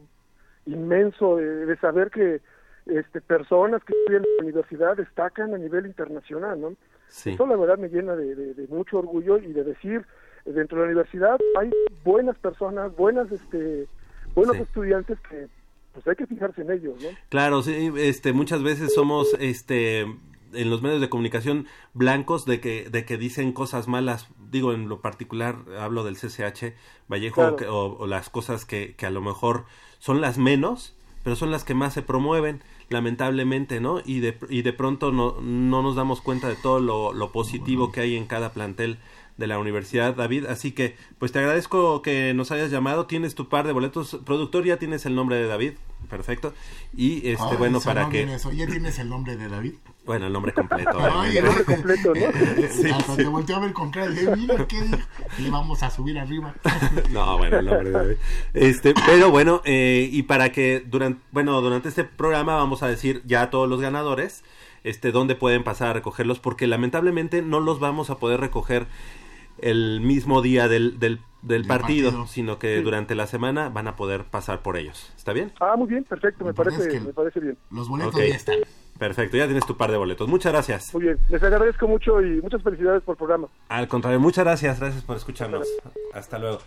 inmenso 0.65 1.37
de, 1.37 1.65
de 1.65 1.77
saber 1.77 2.09
que 2.11 2.41
este 2.85 3.21
personas 3.21 3.83
que 3.83 3.93
estudian 3.93 4.23
en 4.23 4.29
la 4.37 4.43
universidad 4.43 4.95
destacan 4.97 5.53
a 5.53 5.57
nivel 5.57 5.85
internacional, 5.87 6.59
¿no? 6.61 6.73
Sí. 7.07 7.31
Eso 7.31 7.45
la 7.47 7.55
verdad 7.55 7.77
me 7.77 7.89
llena 7.89 8.15
de, 8.15 8.35
de- 8.35 8.53
de 8.53 8.67
mucho 8.67 8.99
orgullo 8.99 9.37
y 9.37 9.53
de 9.53 9.63
decir, 9.63 10.05
eh, 10.45 10.51
dentro 10.51 10.77
de 10.79 10.85
la 10.85 10.91
universidad 10.91 11.37
hay 11.59 11.71
buenas 12.03 12.37
personas, 12.37 12.95
buenas, 12.95 13.31
este, 13.31 13.87
buenos 14.35 14.55
Sí. 14.57 14.61
estudiantes 14.63 15.17
que 15.29 15.47
pues 15.93 16.05
hay 16.09 16.15
que 16.17 16.27
fijarse 16.27 16.61
en 16.61 16.71
ellos, 16.71 17.01
¿no? 17.01 17.07
Claro, 17.29 17.61
sí, 17.61 17.89
este, 17.95 18.33
muchas 18.33 18.61
veces 18.61 18.93
somos, 18.93 19.33
este, 19.39 20.01
en 20.01 20.69
los 20.69 20.81
medios 20.81 20.99
de 20.99 21.07
comunicación 21.09 21.67
blancos 21.93 22.45
de 22.45 22.59
que, 22.59 22.89
de 22.89 23.05
que 23.05 23.17
dicen 23.17 23.53
cosas 23.53 23.87
malas. 23.87 24.27
Digo, 24.51 24.73
en 24.73 24.89
lo 24.89 24.99
particular 25.01 25.55
hablo 25.79 26.03
del 26.03 26.15
CCH 26.17 26.73
Vallejo 27.09 27.35
Claro. 27.41 27.55
que- 27.55 27.67
o, 27.67 27.97
o 27.97 28.07
las 28.07 28.29
cosas 28.29 28.65
que, 28.65 28.95
que 28.95 29.05
a 29.05 29.09
lo 29.09 29.21
mejor 29.21 29.63
son 30.05 30.21
las 30.21 30.37
menos, 30.37 30.93
pero 31.23 31.35
son 31.35 31.49
las 31.49 31.63
que 31.63 31.73
más 31.73 31.95
se 31.95 32.03
promueven, 32.03 32.61
lamentablemente, 32.89 33.79
¿no? 33.79 34.03
Y 34.05 34.19
de, 34.19 34.37
y 34.51 34.61
de 34.61 34.71
pronto 34.71 35.11
no, 35.11 35.41
no 35.41 35.81
nos 35.81 35.95
damos 35.95 36.21
cuenta 36.21 36.47
de 36.47 36.55
todo 36.55 36.79
lo, 36.79 37.11
lo 37.11 37.31
positivo 37.31 37.91
que 37.91 38.01
hay 38.01 38.15
en 38.15 38.27
cada 38.27 38.53
plantel 38.53 38.99
de 39.37 39.47
la 39.47 39.57
universidad, 39.57 40.13
David. 40.13 40.45
Así 40.45 40.73
que, 40.73 40.95
pues 41.17 41.31
te 41.31 41.39
agradezco 41.39 42.03
que 42.03 42.35
nos 42.35 42.51
hayas 42.51 42.69
llamado. 42.69 43.07
Tienes 43.07 43.33
tu 43.33 43.49
par 43.49 43.65
de 43.65 43.73
boletos. 43.73 44.19
Productor, 44.23 44.63
ya 44.63 44.77
tienes 44.77 45.07
el 45.07 45.15
nombre 45.15 45.37
de 45.37 45.47
David. 45.47 45.73
Perfecto. 46.07 46.53
Y 46.95 47.27
este, 47.29 47.43
Ay, 47.51 47.57
bueno, 47.57 47.79
para 47.81 48.09
que. 48.09 48.23
eso. 48.33 48.51
¿Ya 48.51 48.65
tienes 48.67 48.99
el 48.99 49.09
nombre 49.09 49.35
de 49.35 49.47
David? 49.47 49.73
Bueno, 50.05 50.27
el 50.27 50.33
nombre 50.33 50.53
completo. 50.53 50.97
Ay. 50.99 51.37
El 51.37 51.45
nombre 51.45 51.63
completo, 51.65 52.13
¿no? 52.13 52.21
Sí, 52.71 52.89
Hasta 52.89 53.11
sí. 53.15 53.17
te 53.17 53.25
volteó 53.25 53.55
a 53.55 53.59
ver 53.59 53.73
con 53.73 53.91
cara 53.91 54.09
de, 54.09 54.35
mira, 54.35 54.67
¿qué 54.67 54.81
dijo? 54.81 54.97
Le 55.39 55.49
vamos 55.49 55.81
a 55.83 55.89
subir 55.89 56.19
arriba. 56.19 56.53
No, 57.11 57.37
bueno, 57.37 57.59
el 57.59 57.65
nombre 57.65 57.85
de 57.85 57.91
David. 57.91 58.15
Este, 58.53 58.93
pero 59.05 59.31
bueno, 59.31 59.61
eh, 59.65 60.09
y 60.11 60.23
para 60.23 60.51
que 60.51 60.83
durante, 60.85 61.21
bueno, 61.31 61.59
durante 61.61 61.89
este 61.89 62.03
programa 62.03 62.55
vamos 62.55 62.83
a 62.83 62.87
decir 62.87 63.21
ya 63.25 63.43
a 63.43 63.49
todos 63.49 63.69
los 63.69 63.81
ganadores, 63.81 64.43
este, 64.83 65.11
dónde 65.11 65.35
pueden 65.35 65.63
pasar 65.63 65.89
a 65.89 65.93
recogerlos, 65.93 66.39
porque 66.39 66.67
lamentablemente 66.67 67.41
no 67.41 67.59
los 67.59 67.79
vamos 67.79 68.09
a 68.09 68.17
poder 68.17 68.39
recoger 68.39 68.87
el 69.59 70.01
mismo 70.01 70.41
día 70.41 70.67
del, 70.67 70.99
del, 70.99 71.19
del 71.45 71.65
partido, 71.65 72.09
partido. 72.09 72.27
sino 72.27 72.59
que 72.59 72.81
durante 72.81 73.15
la 73.15 73.27
semana 73.27 73.69
van 73.69 73.87
a 73.87 73.95
poder 73.95 74.23
pasar 74.25 74.61
por 74.61 74.77
ellos. 74.77 75.11
¿Está 75.15 75.31
bien? 75.33 75.51
Ah, 75.59 75.75
muy 75.77 75.87
bien, 75.87 76.03
perfecto, 76.03 76.43
me 76.43 76.53
parece, 76.53 76.99
me 76.99 77.13
parece 77.13 77.39
bien. 77.39 77.57
Los 77.71 77.87
boletos 77.87 78.15
Ok. 78.15 78.21
ya 78.21 78.35
están. 78.35 78.57
Perfecto, 78.97 79.35
ya 79.37 79.45
tienes 79.45 79.65
tu 79.65 79.75
par 79.75 79.91
de 79.91 79.97
boletos. 79.97 80.27
Muchas 80.27 80.53
gracias. 80.53 80.93
Muy 80.93 81.03
bien, 81.03 81.17
les 81.29 81.43
agradezco 81.43 81.87
mucho 81.87 82.21
y 82.21 82.41
muchas 82.41 82.63
felicidades 82.63 83.03
por 83.03 83.13
el 83.13 83.17
programa. 83.17 83.47
Al 83.69 83.87
contrario, 83.87 84.19
muchas 84.19 84.45
gracias, 84.45 84.79
gracias 84.79 85.03
por 85.03 85.17
escucharnos. 85.17 85.67
Hasta 86.13 86.39
luego. 86.39 86.59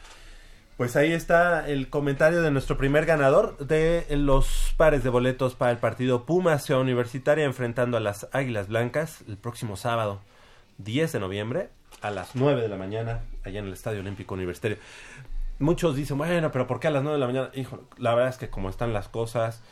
Pues 0.77 0.95
ahí 0.95 1.13
está 1.13 1.69
el 1.69 1.91
comentario 1.91 2.41
de 2.41 2.53
nuestro 2.53 2.77
primer 2.77 3.05
ganador 3.05 3.57
de 3.59 4.07
los 4.11 4.75
pares 4.77 5.03
de 5.03 5.11
boletos 5.11 5.57
para 5.57 5.73
el 5.73 5.79
partido 5.79 6.25
Pumas 6.25 6.65
Ciudad 6.65 6.81
Universitaria 6.81 7.45
enfrentando 7.45 7.97
a 7.97 8.01
las 8.01 8.29
Águilas 8.33 8.69
Blancas 8.69 9.25
el 9.27 9.39
próximo 9.39 9.77
sábado 9.77 10.21
10 10.77 11.11
de 11.13 11.19
noviembre 11.19 11.71
a 12.03 12.11
las 12.11 12.35
9 12.37 12.63
de 12.63 12.69
la 12.69 12.77
mañana 12.77 13.21
allá 13.45 13.59
en 13.61 13.67
el 13.67 13.73
Estadio 13.73 14.01
Olímpico 14.01 14.35
Universitario. 14.35 14.79
Muchos 15.59 15.97
dicen, 15.97 16.17
bueno, 16.19 16.53
pero 16.53 16.67
¿por 16.67 16.79
qué 16.81 16.87
a 16.89 16.91
las 16.91 17.03
9 17.03 17.17
de 17.17 17.21
la 17.21 17.27
mañana? 17.27 17.51
Hijo, 17.55 17.81
la 17.97 18.15
verdad 18.15 18.31
es 18.31 18.37
que 18.37 18.49
como 18.49 18.69
están 18.71 18.93
las 18.93 19.09
cosas, 19.09 19.63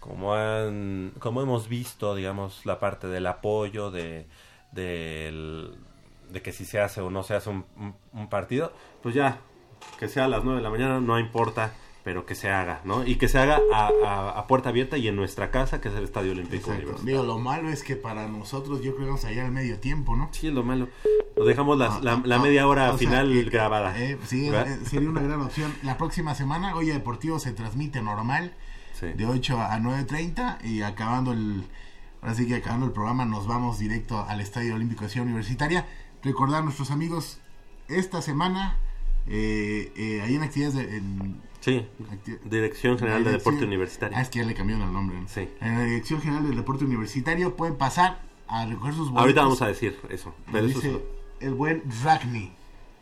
como 0.00 0.34
han, 0.34 1.12
como 1.20 1.42
hemos 1.42 1.68
visto, 1.68 2.14
digamos, 2.16 2.66
la 2.66 2.80
parte 2.80 3.06
del 3.06 3.26
apoyo, 3.26 3.90
de, 3.92 4.26
de 4.72 6.42
que 6.42 6.52
si 6.52 6.64
se 6.64 6.80
hace 6.80 7.00
o 7.00 7.10
no 7.10 7.22
se 7.22 7.34
hace 7.34 7.50
un, 7.50 7.64
un- 7.76 7.94
un 8.12 8.28
partido, 8.28 8.72
pues 9.02 9.14
ya, 9.14 9.38
que 9.98 10.08
sea 10.08 10.24
a 10.24 10.28
las 10.28 10.42
9 10.44 10.58
de 10.58 10.62
la 10.64 10.70
mañana, 10.70 11.00
no 11.00 11.18
importa, 11.18 11.72
pero 12.06 12.24
que 12.24 12.36
se 12.36 12.48
haga, 12.48 12.82
¿no? 12.84 13.04
Y 13.04 13.16
que 13.16 13.26
se 13.26 13.36
haga 13.36 13.58
a, 13.74 13.90
a- 14.04 14.30
a 14.38 14.46
puerta 14.46 14.68
abierta 14.68 14.96
y 14.96 15.08
en 15.08 15.16
nuestra 15.16 15.50
casa, 15.50 15.80
que 15.80 15.88
es 15.88 15.94
el 15.96 16.04
Estadio 16.04 16.30
Olímpico. 16.30 16.70
Digo, 17.02 17.24
lo 17.24 17.40
malo 17.40 17.68
es 17.68 17.82
que 17.82 17.96
para 17.96 18.28
nosotros 18.28 18.80
yo 18.80 18.92
creo 18.94 19.06
que 19.06 19.10
vamos 19.10 19.24
a 19.24 19.32
ir 19.32 19.40
al 19.40 19.50
medio 19.50 19.80
tiempo, 19.80 20.14
¿no? 20.14 20.28
Sí, 20.30 20.46
es 20.46 20.52
lo 20.52 20.62
malo. 20.62 20.86
Lo 21.36 21.44
dejamos 21.44 21.76
la, 21.76 21.88
No, 22.00 22.22
la- 22.24 22.36
no. 22.36 22.42
media 22.44 22.68
hora 22.68 22.84
O 22.84 22.88
sea, 22.90 22.98
final 22.98 23.36
eh, 23.36 23.42
grabada. 23.50 23.98
eh, 24.00 24.16
sí, 24.24 24.48
eh, 24.48 24.78
sería 24.88 25.10
una 25.10 25.20
gran 25.20 25.40
opción. 25.42 25.74
La 25.82 25.98
próxima 25.98 26.36
semana, 26.36 26.76
Oye 26.76 26.92
Deportivo 26.92 27.40
se 27.40 27.50
transmite 27.50 28.00
normal, 28.02 28.52
Sí. 28.92 29.06
de 29.08 29.26
8 29.26 29.60
a 29.60 29.76
9.30 29.80 30.58
y 30.64 30.82
acabando 30.82 31.32
el... 31.32 31.64
Ahora 32.22 32.36
sí 32.36 32.46
que 32.46 32.54
acabando 32.54 32.86
el 32.86 32.92
programa 32.92 33.24
nos 33.24 33.48
vamos 33.48 33.80
directo 33.80 34.24
al 34.28 34.40
Estadio 34.40 34.76
Olímpico 34.76 35.02
de 35.02 35.10
Ciudad 35.10 35.26
Universitaria. 35.26 35.86
Recordar 36.22 36.60
a 36.60 36.64
nuestros 36.64 36.92
amigos, 36.92 37.40
esta 37.88 38.22
semana, 38.22 38.76
eh, 39.26 39.92
eh, 39.96 40.22
hay 40.24 40.36
en 40.36 40.44
actividades 40.44 40.76
de... 40.76 40.98
en- 40.98 41.44
Sí, 41.66 41.84
Dirección 42.44 42.96
General 42.96 43.24
de 43.24 43.32
Deporte 43.32 43.64
Universitario. 43.64 44.16
Ah, 44.16 44.22
es 44.22 44.28
que 44.28 44.38
ya 44.38 44.44
le 44.44 44.54
cambiaron 44.54 44.86
el 44.86 44.92
nombre. 44.92 45.20
¿no? 45.20 45.26
Sí. 45.26 45.48
En 45.60 45.76
la 45.78 45.82
Dirección 45.84 46.20
General 46.20 46.46
del 46.46 46.54
Deporte 46.56 46.84
Universitario 46.84 47.56
pueden 47.56 47.74
pasar 47.74 48.20
a 48.46 48.66
recoger 48.66 48.94
sus 48.94 49.06
boletos. 49.10 49.20
Ahorita 49.22 49.40
vamos 49.42 49.62
a 49.62 49.66
decir 49.66 49.98
eso. 50.08 50.32
Pero 50.52 50.64
eso 50.68 50.78
Dice 50.80 50.92
es- 50.92 51.02
el 51.48 51.54
buen 51.54 51.82
Ragni. 52.04 52.52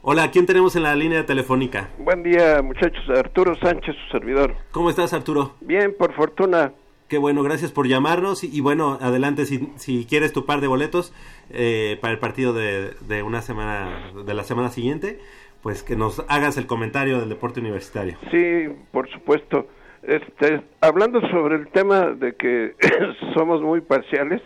Hola, 0.01 0.31
¿quién 0.31 0.47
tenemos 0.47 0.75
en 0.77 0.85
la 0.85 0.97
línea 0.97 1.27
telefónica? 1.27 1.91
Buen 1.99 2.23
día, 2.23 2.63
muchachos. 2.63 3.07
Arturo 3.11 3.55
Sánchez, 3.61 3.95
su 4.07 4.19
servidor. 4.19 4.57
¿Cómo 4.71 4.89
estás, 4.89 5.13
Arturo? 5.13 5.57
Bien, 5.61 5.95
por 5.99 6.15
fortuna. 6.15 6.73
Qué 7.09 7.19
bueno, 7.19 7.43
gracias 7.43 7.71
por 7.71 7.87
llamarnos. 7.87 8.45
Y, 8.45 8.51
y 8.51 8.61
bueno, 8.61 8.97
adelante 9.03 9.45
si, 9.45 9.69
si 9.77 10.07
quieres 10.07 10.33
tu 10.33 10.47
par 10.47 10.63
de 10.63 10.69
boletos 10.69 11.13
eh, 11.51 11.99
para 12.01 12.15
el 12.15 12.19
partido 12.19 12.55
de, 12.55 12.95
de 13.07 13.23
una 13.23 13.43
semana, 13.43 14.11
de 14.25 14.33
la 14.33 14.43
semana 14.43 14.71
siguiente, 14.71 15.21
pues 15.65 15.83
que 15.83 15.97
nos 15.97 16.23
hagas 16.29 16.59
el 16.59 16.67
comentario 16.67 17.19
del 17.21 17.31
deporte 17.31 17.59
universitario. 17.59 18.19
Sí, 18.31 18.69
por 18.93 19.09
supuesto. 19.09 19.67
Este, 20.03 20.61
hablando 20.83 21.23
sobre 21.31 21.57
el 21.57 21.69
tema 21.69 22.11
de 22.11 22.35
que 22.35 22.75
somos 23.35 23.63
muy 23.63 23.81
parciales, 23.81 24.43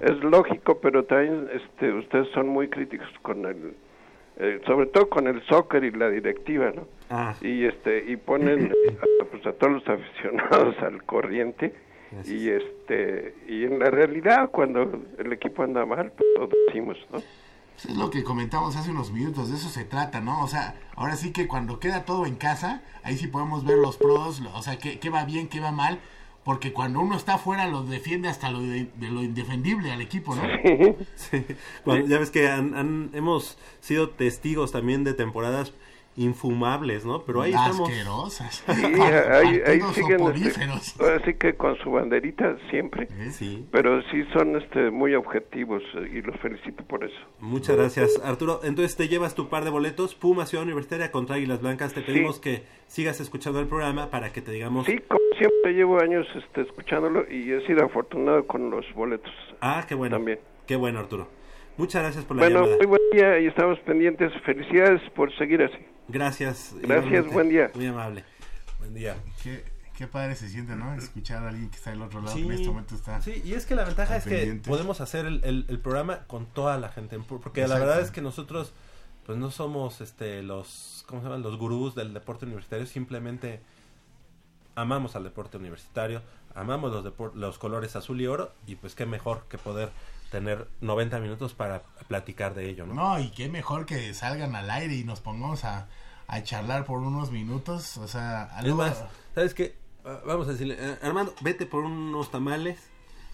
es 0.00 0.24
lógico, 0.24 0.78
pero 0.80 1.04
también 1.04 1.46
este, 1.52 1.92
ustedes 1.92 2.26
son 2.32 2.48
muy 2.48 2.68
críticos 2.68 3.06
con 3.20 3.44
el, 3.44 3.74
eh, 4.38 4.62
sobre 4.66 4.86
todo 4.86 5.10
con 5.10 5.26
el 5.26 5.42
soccer 5.46 5.84
y 5.84 5.90
la 5.90 6.08
directiva, 6.08 6.72
¿no? 6.74 6.88
Ah, 7.10 7.34
Y 7.42 7.66
este 7.66 8.10
y 8.10 8.16
ponen 8.16 8.72
a, 9.20 9.24
pues, 9.26 9.46
a 9.46 9.52
todos 9.52 9.74
los 9.74 9.86
aficionados 9.86 10.74
al 10.78 11.02
corriente 11.04 11.74
Gracias. 12.10 12.34
y 12.34 12.48
este 12.48 13.34
y 13.46 13.64
en 13.64 13.78
la 13.78 13.90
realidad 13.90 14.48
cuando 14.50 14.90
el 15.18 15.32
equipo 15.34 15.62
anda 15.64 15.84
mal, 15.84 16.12
pues 16.16 16.28
lo 16.38 16.48
decimos, 16.66 16.96
¿no? 17.12 17.18
Es 17.76 17.96
lo 17.96 18.10
que 18.10 18.22
comentamos 18.22 18.76
hace 18.76 18.90
unos 18.90 19.10
minutos, 19.10 19.50
de 19.50 19.56
eso 19.56 19.68
se 19.68 19.84
trata, 19.84 20.20
¿no? 20.20 20.42
O 20.42 20.48
sea, 20.48 20.74
ahora 20.94 21.16
sí 21.16 21.32
que 21.32 21.48
cuando 21.48 21.80
queda 21.80 22.04
todo 22.04 22.26
en 22.26 22.36
casa, 22.36 22.82
ahí 23.02 23.16
sí 23.18 23.26
podemos 23.26 23.64
ver 23.64 23.78
los 23.78 23.96
pros, 23.96 24.40
o 24.54 24.62
sea, 24.62 24.78
qué, 24.78 24.98
qué 25.00 25.10
va 25.10 25.24
bien, 25.24 25.48
qué 25.48 25.58
va 25.58 25.72
mal, 25.72 25.98
porque 26.44 26.72
cuando 26.72 27.00
uno 27.00 27.16
está 27.16 27.34
afuera 27.34 27.66
lo 27.66 27.82
defiende 27.84 28.28
hasta 28.28 28.50
lo 28.50 28.60
de, 28.60 28.90
de 28.96 29.08
lo 29.10 29.22
indefendible 29.22 29.90
al 29.92 30.00
equipo, 30.00 30.34
¿no? 30.36 30.42
sí. 31.16 31.44
Bueno, 31.84 32.06
ya 32.06 32.18
ves 32.18 32.30
que 32.30 32.48
han- 32.48 32.74
han- 32.76 33.10
hemos 33.14 33.58
sido 33.80 34.10
testigos 34.10 34.70
también 34.72 35.02
de 35.04 35.14
temporadas 35.14 35.72
infumables, 36.16 37.04
¿no? 37.06 37.22
Pero 37.24 37.42
ahí 37.42 37.52
estamos. 37.52 37.88
Asquerosas. 37.88 38.64
Sí, 38.74 39.00
ahí, 39.00 39.60
ahí 39.66 39.80
siguen 39.94 40.12
este, 40.12 40.18
soporíferos. 40.18 41.00
ahora 41.00 41.24
sí 41.24 41.34
que 41.34 41.54
con 41.54 41.76
su 41.78 41.90
banderita 41.90 42.56
siempre, 42.70 43.08
Sí. 43.30 43.66
pero 43.70 44.02
sí 44.10 44.24
son 44.32 44.56
este 44.56 44.90
muy 44.90 45.14
objetivos 45.14 45.82
eh, 45.94 46.10
y 46.14 46.22
los 46.22 46.38
felicito 46.40 46.84
por 46.84 47.04
eso. 47.04 47.16
Muchas 47.40 47.76
gracias, 47.76 48.20
Arturo. 48.24 48.60
Entonces 48.64 48.96
te 48.96 49.08
llevas 49.08 49.34
tu 49.34 49.48
par 49.48 49.64
de 49.64 49.70
boletos, 49.70 50.14
Puma 50.14 50.46
Ciudad 50.46 50.64
Universitaria 50.64 51.10
contra 51.10 51.36
Águilas 51.36 51.60
Blancas. 51.62 51.94
Te 51.94 52.02
pedimos 52.02 52.38
que 52.40 52.62
sigas 52.86 53.20
escuchando 53.20 53.60
el 53.60 53.66
programa 53.66 54.10
para 54.10 54.32
que 54.32 54.42
te 54.42 54.50
digamos. 54.52 54.86
Sí, 54.86 54.98
como 55.08 55.20
siempre 55.38 55.72
llevo 55.74 56.00
años 56.00 56.26
este 56.34 56.62
escuchándolo 56.62 57.24
y 57.30 57.50
he 57.52 57.66
sido 57.66 57.84
afortunado 57.84 58.46
con 58.46 58.70
los 58.70 58.84
boletos. 58.94 59.32
Ah, 59.60 59.84
qué 59.88 59.94
bueno. 59.94 60.16
También. 60.16 60.38
Qué 60.66 60.76
bueno, 60.76 60.98
Arturo. 61.00 61.28
Muchas 61.78 62.02
gracias 62.02 62.24
por 62.26 62.36
la 62.36 62.42
Bueno, 62.44 62.60
llamada. 62.60 62.76
muy 62.76 62.86
buen 62.86 63.00
día 63.12 63.40
y 63.40 63.46
estamos 63.46 63.78
pendientes. 63.80 64.30
Felicidades 64.44 65.00
por 65.14 65.34
seguir 65.38 65.62
así. 65.62 65.78
Gracias. 66.08 66.74
Gracias, 66.82 67.32
buen 67.32 67.48
día. 67.48 67.70
Muy 67.74 67.86
amable. 67.86 68.24
Buen 68.78 68.94
día. 68.94 69.16
Qué, 69.42 69.64
qué 69.96 70.06
padre 70.06 70.34
se 70.34 70.48
siente, 70.48 70.74
¿no? 70.76 70.94
Escuchar 70.94 71.44
a 71.44 71.48
alguien 71.48 71.70
que 71.70 71.76
está 71.76 71.90
del 71.90 72.02
otro 72.02 72.20
lado, 72.20 72.34
Sí, 72.34 72.42
en 72.44 72.52
este 72.52 72.66
momento 72.66 72.94
está... 72.94 73.20
sí, 73.22 73.40
y 73.44 73.54
es 73.54 73.66
que 73.66 73.74
la 73.74 73.84
ventaja 73.84 74.16
es 74.16 74.24
que 74.24 74.60
podemos 74.66 75.00
hacer 75.00 75.26
el, 75.26 75.42
el- 75.44 75.66
el 75.68 75.78
programa 75.78 76.20
con 76.26 76.46
toda 76.46 76.78
la 76.78 76.88
gente, 76.88 77.18
porque 77.18 77.66
la 77.66 77.78
verdad 77.78 78.00
es 78.00 78.10
que 78.10 78.20
nosotros 78.20 78.72
pues 79.24 79.38
no 79.38 79.52
somos 79.52 80.00
este 80.00 80.42
los 80.42 81.04
¿cómo 81.06 81.20
se 81.22 81.26
llaman? 81.28 81.42
los 81.42 81.56
gurús 81.56 81.94
del 81.94 82.12
deporte 82.12 82.44
universitario, 82.44 82.86
simplemente 82.86 83.60
amamos 84.74 85.14
al 85.14 85.22
deporte 85.22 85.58
universitario, 85.58 86.22
amamos 86.56 86.90
los 86.92 87.04
depor- 87.04 87.32
los 87.34 87.56
colores 87.58 87.94
azul 87.94 88.20
y 88.20 88.26
oro 88.26 88.52
y 88.66 88.74
pues 88.74 88.96
qué 88.96 89.06
mejor 89.06 89.44
que 89.48 89.58
poder 89.58 89.90
tener 90.32 90.66
90 90.80 91.20
minutos 91.20 91.54
para 91.54 91.82
platicar 92.08 92.54
de 92.54 92.68
ello, 92.68 92.86
¿no? 92.86 92.94
No, 92.94 93.20
y 93.20 93.30
qué 93.30 93.48
mejor 93.48 93.86
que 93.86 94.12
salgan 94.14 94.56
al 94.56 94.68
aire 94.70 94.94
y 94.96 95.04
nos 95.04 95.20
pongamos 95.20 95.64
a, 95.64 95.86
a 96.26 96.42
charlar 96.42 96.84
por 96.84 96.98
unos 96.98 97.30
minutos, 97.30 97.98
o 97.98 98.08
sea... 98.08 98.48
Es 98.58 98.64
algo- 98.64 98.76
más, 98.78 99.04
¿sabes 99.34 99.54
qué? 99.54 99.76
Ah, 100.04 100.18
Vamos 100.26 100.48
a 100.48 100.52
decirle, 100.52 100.76
eh, 100.78 100.98
Armando, 101.02 101.32
vete 101.42 101.66
por 101.66 101.84
unos 101.84 102.30
tamales, 102.32 102.78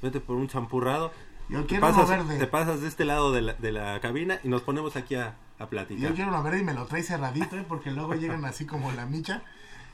vete 0.02 0.20
por 0.20 0.36
un 0.36 0.48
champurrado 0.48 1.12
Yo 1.48 1.60
Te 1.62 1.66
quiero 1.68 1.86
uno 1.86 1.96
pasas, 1.96 2.10
verde. 2.10 2.38
te 2.38 2.46
pasas 2.46 2.80
de 2.82 2.88
este 2.88 3.04
lado 3.06 3.32
de 3.32 3.40
la, 3.42 3.52
de 3.54 3.72
la 3.72 3.98
cabina 4.00 4.38
y 4.44 4.48
nos 4.48 4.60
ponemos 4.62 4.96
aquí 4.96 5.14
a, 5.14 5.28
a 5.28 5.60
Yo 5.60 5.68
platicar. 5.70 6.12
quiero 6.14 6.30
uno 6.30 6.42
verde 6.42 6.58
y 6.58 6.64
me 6.64 6.74
lo 6.74 6.84
trae 6.86 7.02
cerradito, 7.04 7.56
¿eh? 7.56 7.64
porque 7.66 7.90
luego 7.92 8.14
llegan 8.14 8.44
así 8.44 8.66
como 8.66 8.92
la 8.92 9.06
micha. 9.06 9.42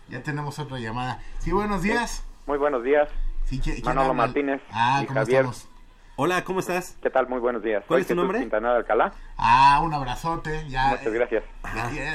Ya 0.08 0.22
tenemos 0.22 0.58
otra 0.58 0.78
llamada. 0.80 1.20
Sí, 1.38 1.52
buenos 1.52 1.82
días. 1.82 2.24
Muy 2.46 2.58
buenos 2.58 2.82
días, 2.82 3.08
Sí, 3.44 3.58
¿qui- 3.60 3.72
quién 3.74 3.84
Manolo 3.84 4.10
habla? 4.10 4.14
Martínez 4.26 4.60
Ah, 4.70 5.00
y 5.02 5.06
¿cómo 5.06 5.20
Javier. 5.20 5.44
estamos? 5.46 5.68
Hola, 6.16 6.44
¿cómo 6.44 6.60
estás? 6.60 6.96
¿qué 7.02 7.10
tal? 7.10 7.28
Muy 7.28 7.40
buenos 7.40 7.62
días. 7.62 7.82
¿Cuál 7.88 7.98
Soy 7.98 8.00
es 8.02 8.06
tu 8.06 8.12
Jesús 8.14 8.22
nombre? 8.22 8.38
Quintana 8.38 8.70
de 8.70 8.76
Alcalá. 8.76 9.12
Ah, 9.36 9.80
un 9.82 9.92
abrazote. 9.92 10.68
Ya, 10.68 10.90
Muchas 10.90 11.06
eh, 11.06 11.10
gracias. 11.10 11.44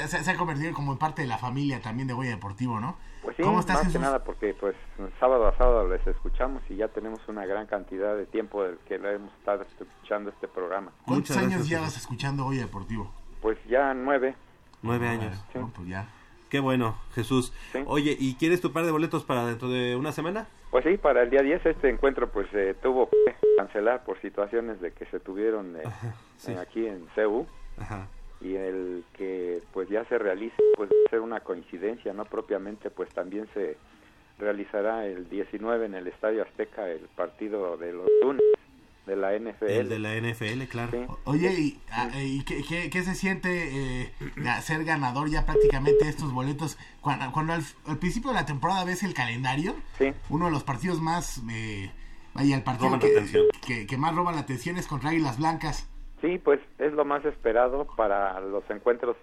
se, 0.08 0.24
se 0.24 0.30
ha 0.30 0.36
convertido 0.36 0.72
como 0.72 0.92
en 0.92 0.98
parte 0.98 1.20
de 1.22 1.28
la 1.28 1.36
familia 1.36 1.82
también 1.82 2.08
de 2.08 2.14
Goya 2.14 2.30
Deportivo, 2.30 2.80
¿no? 2.80 2.96
Pues 3.22 3.36
sí, 3.36 3.42
¿Cómo 3.42 3.60
estás, 3.60 3.76
más 3.76 3.84
Jesús? 3.84 4.00
que 4.00 4.02
nada 4.02 4.24
porque 4.24 4.54
pues 4.58 4.74
sábado 5.18 5.46
a 5.46 5.56
sábado 5.58 5.86
les 5.88 6.06
escuchamos 6.06 6.62
y 6.70 6.76
ya 6.76 6.88
tenemos 6.88 7.20
una 7.28 7.44
gran 7.44 7.66
cantidad 7.66 8.16
de 8.16 8.24
tiempo 8.24 8.62
del 8.62 8.78
que 8.88 8.98
le 8.98 9.16
hemos 9.16 9.32
estado 9.34 9.62
escuchando 9.64 10.30
este 10.30 10.48
programa. 10.48 10.92
¿Cuántos 11.04 11.28
Muchas 11.30 11.36
años 11.36 11.50
gracias, 11.58 11.68
llevas 11.68 11.96
escuchando 11.98 12.44
Goya 12.44 12.62
Deportivo? 12.62 13.12
Pues 13.42 13.58
ya 13.68 13.92
nueve. 13.92 14.34
Nueve 14.80 15.08
años. 15.08 15.36
Sí. 15.52 15.58
No, 15.58 15.68
pues 15.74 15.86
ya. 15.88 16.06
Qué 16.50 16.58
bueno, 16.58 16.98
Jesús. 17.14 17.52
Sí. 17.72 17.78
Oye, 17.86 18.16
¿y 18.18 18.34
quieres 18.34 18.60
tu 18.60 18.72
par 18.72 18.84
de 18.84 18.90
boletos 18.90 19.22
para 19.22 19.46
dentro 19.46 19.68
de 19.68 19.94
una 19.94 20.10
semana? 20.10 20.48
Pues 20.72 20.84
sí, 20.84 20.96
para 20.96 21.22
el 21.22 21.30
día 21.30 21.42
10 21.42 21.64
este 21.64 21.88
encuentro 21.88 22.28
pues 22.28 22.48
eh, 22.52 22.74
tuvo 22.82 23.08
que 23.08 23.36
cancelar 23.56 24.04
por 24.04 24.20
situaciones 24.20 24.80
de 24.80 24.90
que 24.92 25.06
se 25.06 25.20
tuvieron 25.20 25.76
eh, 25.76 25.82
sí. 26.36 26.52
eh, 26.52 26.58
aquí 26.58 26.86
en 26.86 27.06
CEU 27.14 27.46
Ajá. 27.78 28.08
y 28.40 28.56
el 28.56 29.04
que 29.16 29.62
pues 29.72 29.88
ya 29.88 30.04
se 30.06 30.18
realice 30.18 30.56
pues 30.76 30.90
va 30.90 30.94
a 31.06 31.10
ser 31.10 31.20
una 31.20 31.40
coincidencia, 31.40 32.12
no 32.12 32.24
propiamente 32.24 32.90
pues 32.90 33.08
también 33.10 33.48
se 33.54 33.76
realizará 34.38 35.06
el 35.06 35.28
19 35.28 35.86
en 35.86 35.94
el 35.94 36.08
Estadio 36.08 36.42
Azteca 36.42 36.88
el 36.88 37.08
partido 37.14 37.76
de 37.76 37.92
los 37.92 38.08
lunes 38.22 38.42
de 39.10 39.16
la 39.16 39.32
NFL. 39.38 39.64
El 39.70 39.88
de 39.88 39.98
la 39.98 40.14
NFL, 40.16 40.62
claro. 40.70 40.90
Sí. 40.92 41.06
Oye, 41.24 41.52
¿y, 41.52 41.80
ah, 41.92 42.08
¿y 42.16 42.42
qué, 42.44 42.62
qué- 42.66 42.88
qué 42.90 43.02
se 43.02 43.14
siente 43.14 44.02
eh, 44.04 44.12
ser 44.62 44.84
ganador 44.84 45.28
ya 45.28 45.44
prácticamente 45.44 46.04
de 46.04 46.10
estos 46.10 46.32
boletos? 46.32 46.78
Cuando, 47.00 47.30
cuando 47.32 47.52
al, 47.52 47.62
al 47.86 47.98
principio 47.98 48.30
de 48.30 48.36
la 48.36 48.46
temporada 48.46 48.84
ves 48.84 49.02
el 49.02 49.14
calendario, 49.14 49.74
Sí. 49.98 50.12
uno 50.30 50.46
de 50.46 50.52
los 50.52 50.62
partidos 50.64 51.00
más... 51.00 51.42
eh, 51.50 51.90
vaya, 52.34 52.56
el 52.56 52.62
partido 52.62 52.98
que, 53.66 53.86
que 53.86 53.96
más 53.98 54.14
roba 54.14 54.32
la 54.32 54.40
atención 54.40 54.76
es 54.76 54.86
contra 54.86 55.10
Águilas 55.10 55.38
Blancas. 55.38 55.88
Sí, 56.20 56.38
pues 56.38 56.60
es 56.78 56.92
lo 56.92 57.04
más 57.04 57.24
esperado 57.24 57.86
para 57.96 58.38
los 58.40 58.62
encuentros 58.70 59.16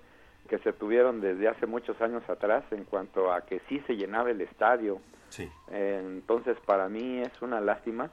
que 0.50 0.58
se 0.60 0.74
tuvieron 0.74 1.22
desde 1.22 1.48
hace 1.48 1.66
muchos 1.66 2.00
años 2.02 2.24
atrás 2.30 2.64
en 2.72 2.86
cuanto 2.86 3.32
a 3.34 3.42
que 3.46 3.62
sí 3.70 3.82
se 3.86 3.96
llenaba 3.96 4.32
el 4.32 4.42
estadio. 4.42 5.00
Sí. 5.30 5.50
Eh, 5.72 6.02
entonces, 6.04 6.58
para 6.66 6.88
mí 6.90 7.20
es 7.20 7.42
una 7.42 7.60
lástima 7.62 8.10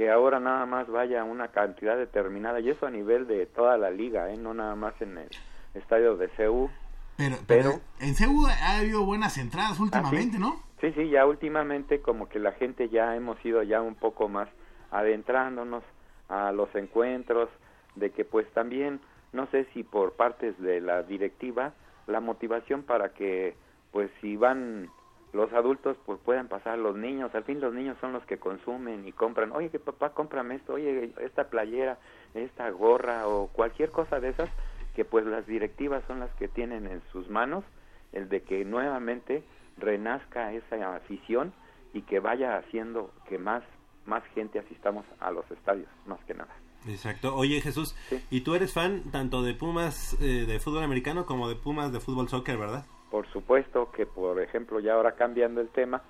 que 0.00 0.10
ahora 0.10 0.40
nada 0.40 0.64
más 0.64 0.88
vaya 0.88 1.24
una 1.24 1.48
cantidad 1.48 1.94
determinada, 1.94 2.58
y 2.58 2.70
eso 2.70 2.86
a 2.86 2.90
nivel 2.90 3.26
de 3.26 3.44
toda 3.44 3.76
la 3.76 3.90
liga, 3.90 4.32
¿eh? 4.32 4.38
no 4.38 4.54
nada 4.54 4.74
más 4.74 4.94
en 5.02 5.18
el 5.18 5.28
estadio 5.74 6.16
de 6.16 6.28
CEU. 6.38 6.70
Pero, 7.18 7.36
pero, 7.46 7.70
Pero- 7.72 7.80
en 8.00 8.14
Ceú 8.14 8.46
ha 8.46 8.78
habido 8.78 9.04
buenas 9.04 9.36
entradas 9.36 9.78
últimamente, 9.78 10.38
¿no? 10.38 10.58
Sí, 10.80 10.90
sí, 10.94 11.10
ya 11.10 11.26
últimamente 11.26 12.00
como 12.00 12.30
que 12.30 12.38
la 12.38 12.52
gente 12.52 12.88
ya 12.88 13.14
hemos 13.14 13.44
ido 13.44 13.62
ya 13.62 13.82
un 13.82 13.94
poco 13.94 14.30
más 14.30 14.48
adentrándonos 14.90 15.84
a 16.30 16.50
los 16.52 16.74
encuentros, 16.74 17.50
de 17.94 18.08
que 18.08 18.24
pues 18.24 18.50
también, 18.54 19.00
no 19.34 19.48
sé 19.48 19.66
si 19.74 19.82
por 19.82 20.14
partes 20.14 20.58
de 20.62 20.80
la 20.80 21.02
directiva, 21.02 21.74
la 22.06 22.20
motivación 22.20 22.84
para 22.84 23.10
que 23.10 23.54
pues 23.92 24.10
si 24.22 24.36
van 24.36 24.88
los 25.32 25.52
adultos 25.52 25.96
pues 26.06 26.18
puedan 26.24 26.48
pasar 26.48 26.78
los 26.78 26.96
niños, 26.96 27.34
al 27.34 27.44
fin 27.44 27.60
los 27.60 27.72
niños 27.72 27.96
son 28.00 28.12
los 28.12 28.24
que 28.24 28.38
consumen 28.38 29.06
y 29.06 29.12
compran, 29.12 29.52
oye 29.52 29.70
que 29.70 29.78
papá 29.78 30.10
cómprame 30.10 30.56
esto, 30.56 30.74
oye 30.74 31.12
esta 31.20 31.48
playera, 31.48 31.98
esta 32.34 32.68
gorra 32.70 33.26
o 33.28 33.46
cualquier 33.48 33.90
cosa 33.90 34.18
de 34.20 34.30
esas, 34.30 34.50
que 34.94 35.04
pues 35.04 35.24
las 35.26 35.46
directivas 35.46 36.02
son 36.08 36.20
las 36.20 36.30
que 36.34 36.48
tienen 36.48 36.86
en 36.86 37.00
sus 37.12 37.28
manos 37.30 37.64
el 38.12 38.28
de 38.28 38.42
que 38.42 38.64
nuevamente 38.64 39.44
renazca 39.78 40.52
esa 40.52 40.96
afición 40.96 41.52
y 41.94 42.02
que 42.02 42.20
vaya 42.20 42.56
haciendo 42.56 43.12
que 43.28 43.38
más 43.38 43.62
más 44.06 44.24
gente 44.34 44.58
asistamos 44.58 45.04
a 45.20 45.30
los 45.30 45.48
estadios, 45.50 45.88
más 46.06 46.18
que 46.24 46.34
nada. 46.34 46.50
Exacto. 46.88 47.36
Oye, 47.36 47.60
Jesús, 47.60 47.94
Sí. 48.08 48.24
¿y 48.30 48.40
tú 48.40 48.54
eres 48.54 48.72
fan 48.72 49.02
tanto 49.12 49.42
de 49.42 49.54
Pumas 49.54 50.16
eh, 50.20 50.46
de 50.46 50.58
fútbol 50.58 50.82
americano 50.82 51.26
como 51.26 51.48
de 51.48 51.54
Pumas 51.54 51.92
de 51.92 52.00
fútbol 52.00 52.28
soccer, 52.28 52.56
verdad? 52.56 52.86
Por 53.10 53.26
supuesto 53.32 53.90
que, 53.92 54.06
por 54.06 54.40
ejemplo, 54.40 54.80
ya 54.80 54.94
ahora 54.94 55.12
cambiando 55.12 55.60
el 55.60 55.68
tema, 55.68 56.02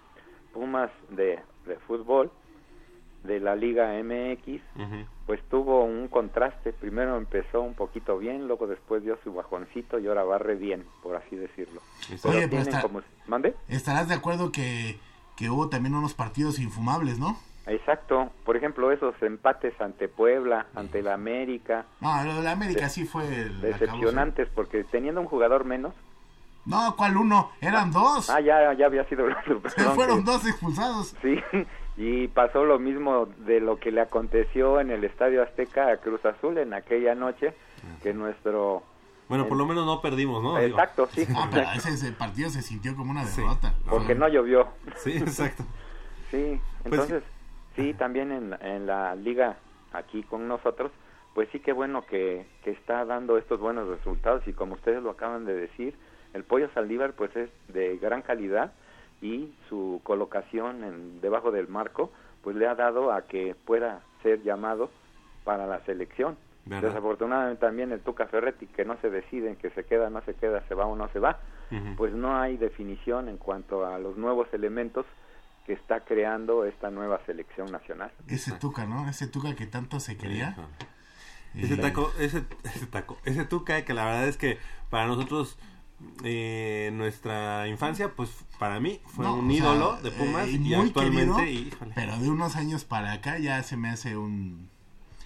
Pumas 0.53 0.91
de, 1.11 1.39
de 1.67 1.77
fútbol 1.87 2.31
de 3.23 3.39
la 3.39 3.55
Liga 3.55 3.93
MX, 4.03 4.61
pues 5.27 5.41
tuvo 5.49 5.85
un 5.85 6.09
contraste. 6.09 6.73
Primero 6.73 7.17
empezó 7.19 7.61
un 7.63 7.75
poquito 7.75 8.19
bien, 8.19 8.49
luego 8.49 8.67
después 8.67 9.05
dio 9.05 9.17
su 9.23 9.33
bajoncito 9.33 9.99
y 9.99 10.09
ahora 10.09 10.25
va 10.25 10.39
re 10.39 10.57
bien, 10.57 10.85
por 11.03 11.15
así 11.17 11.37
decirlo. 11.37 11.81
Oye, 12.25 12.49
Pero 12.49 12.63
está- 12.63 12.83
como... 12.83 13.03
¿Mande? 13.29 13.55
Estarás 13.69 14.09
de 14.09 14.15
acuerdo 14.15 14.51
que, 14.51 14.99
que 15.37 15.51
hubo 15.51 15.69
también 15.69 15.95
unos 15.95 16.15
partidos 16.15 16.59
infumables, 16.59 17.19
¿no? 17.19 17.39
Exacto. 17.67 18.31
Por 18.45 18.57
ejemplo, 18.57 18.91
esos 18.91 19.15
empates 19.23 19.79
ante 19.81 20.09
Puebla, 20.09 20.67
ante 20.75 21.03
la 21.03 21.15
América, 21.15 21.85
No, 22.01 22.25
lo 22.25 22.35
de 22.37 22.43
la 22.43 22.53
América 22.53 22.89
sí 22.89 23.05
fue 23.05 23.25
el 23.43 23.61
decepcionantes, 23.61 24.49
porque 24.55 24.83
teniendo 24.85 25.21
un 25.21 25.27
jugador 25.29 25.65
menos, 25.65 25.95
No, 26.71 26.97
¿cuál 26.97 27.17
uno? 27.17 27.51
Eran 27.61 27.91
dos. 27.93 28.31
ah, 28.31 28.41
ya, 28.41 28.73
ya 28.75 28.87
había 28.87 29.05
sido... 29.09 29.27
perdón, 29.47 29.95
Fueron 29.95 30.19
que- 30.25 30.31
dos 30.31 30.47
expulsados. 30.47 31.15
Sí, 31.21 31.39
y 31.97 32.29
pasó 32.29 32.65
lo 32.65 32.79
mismo 32.79 33.27
de 33.39 33.61
lo 33.61 33.79
que 33.79 33.91
le 33.91 34.01
aconteció 34.01 34.81
en 34.81 34.91
el 34.91 35.05
Estadio 35.05 35.43
Azteca 35.43 35.89
a 35.91 35.97
Cruz 35.99 36.25
Azul 36.25 36.57
en 36.59 36.73
aquella 36.73 37.15
noche, 37.15 37.53
que 38.03 38.15
nuestro... 38.15 38.83
Bueno, 39.29 39.47
por 39.47 39.59
lo 39.59 39.67
menos 39.67 39.87
no 39.87 40.01
perdimos, 40.01 40.43
¿no? 40.43 40.59
Exacto, 40.59 41.07
sí, 41.13 41.25
Ah, 41.37 41.49
pero 41.53 41.67
ese, 41.77 41.91
ese 41.91 42.11
partido 42.13 42.51
se 42.51 42.63
sintió 42.63 42.97
como 42.97 43.11
una 43.13 43.25
Sí. 43.27 43.41
derrota. 43.43 43.75
porque 43.89 44.15
no 44.15 44.27
llovió. 44.29 44.69
Sí, 44.97 45.13
exacto. 45.13 45.63
Sí, 46.31 46.61
Pues 46.83 46.93
entonces, 46.95 47.23
sí, 47.77 47.95
también 47.95 48.33
en, 48.33 48.57
en 48.61 48.87
la 48.87 49.15
liga 49.15 49.57
aquí 49.93 50.23
con 50.25 50.49
nosotros, 50.49 50.91
pues 51.35 51.49
sí 51.53 51.61
que 51.61 51.73
bueno 51.73 52.05
que, 52.07 52.45
que 52.65 52.71
está 52.71 53.05
dando 53.05 53.39
estos 53.39 53.61
buenos 53.61 53.87
resultados 53.89 54.43
y 54.49 54.53
como 54.53 54.75
ustedes 54.75 55.01
lo 55.03 55.11
acaban 55.11 55.45
de 55.45 55.55
decir, 55.55 55.97
el 56.35 56.45
pollo 56.45 56.71
Saldívar 56.75 57.13
pues 57.13 57.35
es 57.37 57.51
de 57.69 57.97
gran 57.99 58.23
calidad 58.23 58.73
y 59.21 59.53
su 59.69 60.01
colocación 60.03 60.85
en, 60.85 61.21
debajo 61.21 61.51
del 61.51 61.69
marco 61.69 62.11
pues 62.43 62.57
le 62.57 62.67
ha 62.67 62.75
dado 62.75 63.13
a 63.13 63.23
que 63.23 63.55
pueda 63.67 64.01
ser 64.23 64.43
llamado 64.43 64.91
para 65.45 65.67
la 65.67 65.81
selección. 65.85 66.37
¿Verdad? 66.65 66.89
Desafortunadamente 66.89 67.61
también 67.61 67.91
el 67.91 68.01
Tuca 68.01 68.27
Ferretti 68.27 68.67
que 68.67 68.85
no 68.85 68.97
se 69.01 69.11
decide 69.11 69.51
en 69.51 69.57
que 69.57 69.71
se 69.71 69.85
queda, 69.85 70.11
no 70.11 70.23
se 70.23 70.35
queda, 70.35 70.63
se 70.69 70.75
va 70.75 70.87
o 70.87 70.95
no 70.95 71.09
se 71.09 71.19
va, 71.19 71.41
pues 71.97 72.13
no 72.13 72.37
hay 72.37 72.57
definición 72.57 73.29
en 73.29 73.37
cuanto 73.37 73.87
a 73.87 73.99
los 73.99 74.17
nuevos 74.17 74.49
elementos 74.53 75.07
que 75.67 75.73
está 75.73 76.01
creando 76.01 76.65
esta 76.65 76.91
nueva 76.91 77.21
selección 77.27 77.71
nacional. 77.71 78.11
Ese 78.27 78.53
Tuca, 78.53 78.87
¿no? 78.87 79.09
Ese 79.09 79.27
Tuca 79.27 79.55
que 79.55 79.67
tanto 79.67 80.01
se 80.01 80.17
quería. 80.17 80.57
Ese 81.55 81.77
taco, 81.77 82.13
ese, 82.19 82.45
ese 82.65 82.87
taco, 82.87 83.19
ese 83.25 83.45
tuca 83.45 83.85
que 83.85 83.93
la 83.93 84.05
verdad 84.05 84.29
es 84.29 84.37
que 84.37 84.59
para 84.89 85.07
nosotros 85.07 85.59
eh, 86.23 86.91
nuestra 86.95 87.67
infancia, 87.69 88.15
pues 88.15 88.31
para 88.59 88.81
mí 88.81 89.01
fue 89.07 89.25
no, 89.25 89.35
un 89.37 89.49
sea, 89.49 89.57
ídolo 89.59 89.97
de 90.03 90.11
Pumas 90.11 90.47
eh, 90.49 90.53
y, 90.53 90.59
muy 90.59 90.87
actualmente, 90.89 91.45
querido, 91.45 91.69
híjole, 91.69 91.93
pero 91.95 92.19
de 92.19 92.31
unos 92.31 92.57
años 92.57 92.85
para 92.85 93.13
acá 93.13 93.39
ya 93.39 93.63
se 93.63 93.77
me 93.77 93.89
hace 93.89 94.17
un, 94.17 94.69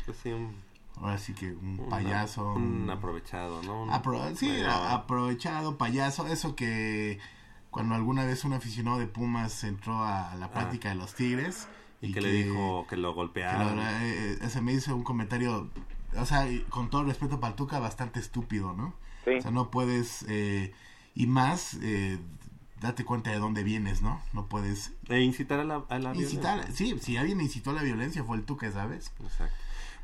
pues 0.05 0.19
sí, 0.23 0.31
un, 0.31 0.55
ahora 1.01 1.19
sí 1.19 1.35
que 1.35 1.53
un 1.53 1.87
payaso. 1.91 2.53
un 2.55 2.89
aprovechado, 2.91 3.63
¿no? 3.63 3.83
Un- 3.85 3.91
apro- 3.91 4.35
sí, 4.37 4.51
a- 4.67 4.95
aprovechado, 4.95 5.77
payaso, 5.79 6.27
eso 6.29 6.55
que 6.57 7.19
cuando 7.71 7.95
alguna 7.97 8.25
vez 8.25 8.45
un 8.45 8.53
aficionado 8.53 8.99
de 8.99 9.07
Pumas 9.09 9.65
entró 9.65 10.05
a 10.05 10.35
la 10.37 10.51
práctica 10.53 10.91
de 10.91 10.95
los 10.95 11.15
Tigres 11.15 11.67
y, 12.01 12.13
que, 12.13 12.21
le 12.21 12.31
dijo 12.31 12.87
que 12.89 12.97
lo 12.97 13.11
que 13.11 13.15
golpearon. 13.17 13.77
verdad, 13.77 14.07
eh, 14.07 14.39
eh, 14.41 14.49
se 14.49 14.61
me 14.61 14.73
hizo 14.73 14.95
un 14.95 15.03
comentario, 15.03 15.69
o 16.19 16.27
sea, 16.27 16.47
con 16.71 16.91
todo 16.91 17.05
respeto 17.05 17.41
para 17.41 17.51
el 17.53 17.57
Tuca, 17.57 17.79
bastante 17.79 18.21
estúpido, 18.21 18.73
¿no? 18.75 18.95
Sí, 19.25 19.31
O 19.39 19.43
sea, 19.43 19.51
no 19.51 19.71
puedes, 19.71 20.25
eh, 20.29 20.73
y 21.15 21.27
más, 21.27 21.79
eh, 21.83 22.19
date 22.81 23.05
cuenta 23.05 23.31
de 23.31 23.39
dónde 23.39 23.63
vienes, 23.63 24.03
¿no? 24.03 24.21
No 24.33 24.47
puedes 24.47 24.93
E 25.09 25.21
incitar 25.21 25.61
a 25.61 25.65
la, 25.65 25.85
a 25.89 25.99
la 25.99 26.15
incitar, 26.15 26.59
violencia. 26.59 26.87
sí, 26.87 26.99
si 27.01 27.17
alguien 27.17 27.41
incitó 27.41 27.71
a 27.71 27.75
la 27.75 27.83
violencia 27.83 28.23
fue 28.25 28.37
el 28.37 28.45
Tuca, 28.45 28.71
¿sabes? 28.73 29.13
Exacto. 29.23 29.55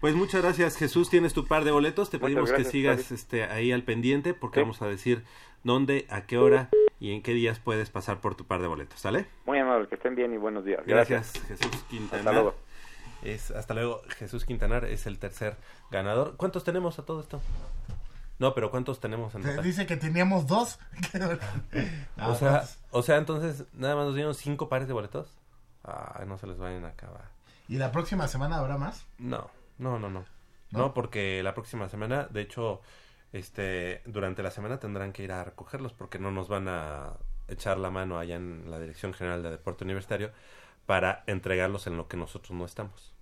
Pues 0.01 0.15
muchas 0.15 0.41
gracias, 0.41 0.77
Jesús. 0.77 1.11
Tienes 1.11 1.35
tu 1.35 1.47
par 1.47 1.63
de 1.65 1.73
boletos. 1.73 2.09
Te 2.09 2.19
pedimos 2.19 2.49
que 2.49 2.55
gracias, 2.63 2.73
sigas 2.73 3.13
este, 3.13 3.45
ahí 3.45 3.71
al 3.71 3.83
pendiente 3.83 4.33
porque 4.33 4.61
Sí. 4.61 4.63
vamos 4.63 4.81
a 4.81 4.87
decir 4.87 5.25
dónde, 5.63 6.07
a 6.09 6.23
qué 6.23 6.39
hora 6.39 6.71
y 6.99 7.13
en 7.13 7.21
qué 7.21 7.35
días 7.35 7.59
puedes 7.59 7.91
pasar 7.91 8.19
por 8.23 8.35
tu 8.35 8.47
par 8.47 8.63
de 8.63 8.69
boletos. 8.69 8.99
¿Sale? 8.99 9.27
muy 9.45 9.59
amable, 9.59 9.89
que 9.89 9.97
estén 9.97 10.15
bien 10.15 10.33
y 10.33 10.39
buenos 10.39 10.65
días. 10.65 10.81
Gracias, 10.87 11.33
Jesús 11.49 11.85
Quintanar. 11.91 12.21
Hasta 12.21 12.33
luego. 12.33 12.55
Es, 13.23 13.51
hasta 13.51 13.75
luego, 13.75 14.03
Jesús 14.19 14.45
Quintanar 14.45 14.85
es 14.85 15.07
el 15.07 15.19
tercer 15.19 15.57
ganador. 15.91 16.37
¿Cuántos 16.37 16.65
tenemos 16.65 16.99
a 16.99 17.05
todo 17.05 17.21
esto? 17.21 17.41
No, 18.39 18.55
pero 18.55 18.71
¿cuántos 18.71 19.01
tenemos 19.01 19.35
en 19.35 19.43
Se 19.43 19.49
total? 19.51 19.65
dice 19.65 19.87
que 19.87 19.97
teníamos 19.97 20.47
dos. 20.47 20.79
O 22.27 22.35
sea, 22.35 22.65
o 22.91 23.03
sea, 23.03 23.17
entonces 23.17 23.65
nada 23.75 23.97
más 23.97 24.07
nos 24.07 24.15
dieron 24.15 24.35
cinco 24.35 24.69
pares 24.69 24.89
de 24.89 24.95
boletos. 24.95 25.29
Ah, 25.85 26.23
no 26.27 26.39
se 26.39 26.47
les 26.47 26.59
vayan 26.59 26.85
a 26.85 26.89
acabar. 26.89 27.25
¿Y 27.69 27.77
la 27.77 27.93
próxima 27.93 28.29
semana 28.29 28.57
habrá 28.57 28.77
más? 28.79 29.05
No, 29.19 29.51
No, 29.79 29.99
no, 29.99 30.09
no. 30.11 30.25
¿No? 30.71 30.79
No, 30.79 30.95
porque 30.95 31.43
la 31.43 31.53
próxima 31.55 31.89
semana, 31.89 32.29
de 32.31 32.43
hecho, 32.43 32.81
este, 33.33 34.03
durante 34.07 34.43
la 34.43 34.51
semana 34.51 34.79
tendrán 34.79 35.13
que 35.13 35.23
ir 35.25 35.33
a 35.33 35.43
recogerlos 35.45 35.93
porque 35.93 36.19
no 36.19 36.31
nos 36.31 36.49
van 36.49 36.69
a 36.69 37.13
echar 37.49 37.77
la 37.79 37.91
mano 37.91 38.19
allá 38.19 38.37
en 38.37 38.71
la 38.71 38.79
Dirección 38.79 39.13
General 39.13 39.43
de 39.43 39.51
Deporte 39.51 39.85
Universitario 39.85 40.31
para 40.91 41.23
entregarlos 41.29 41.87
en 41.87 41.97
lo 41.97 42.09
que 42.09 42.17
nosotros 42.17 42.51
no 42.51 42.65
estamos, 42.65 43.15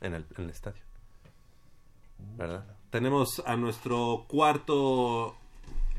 en 0.00 0.14
el, 0.14 0.24
en 0.36 0.44
el 0.44 0.50
estadio. 0.50 0.80
¿Verdad? 2.36 2.64
Tenemos 2.90 3.42
a 3.44 3.56
nuestro 3.56 4.24
cuarto... 4.28 5.34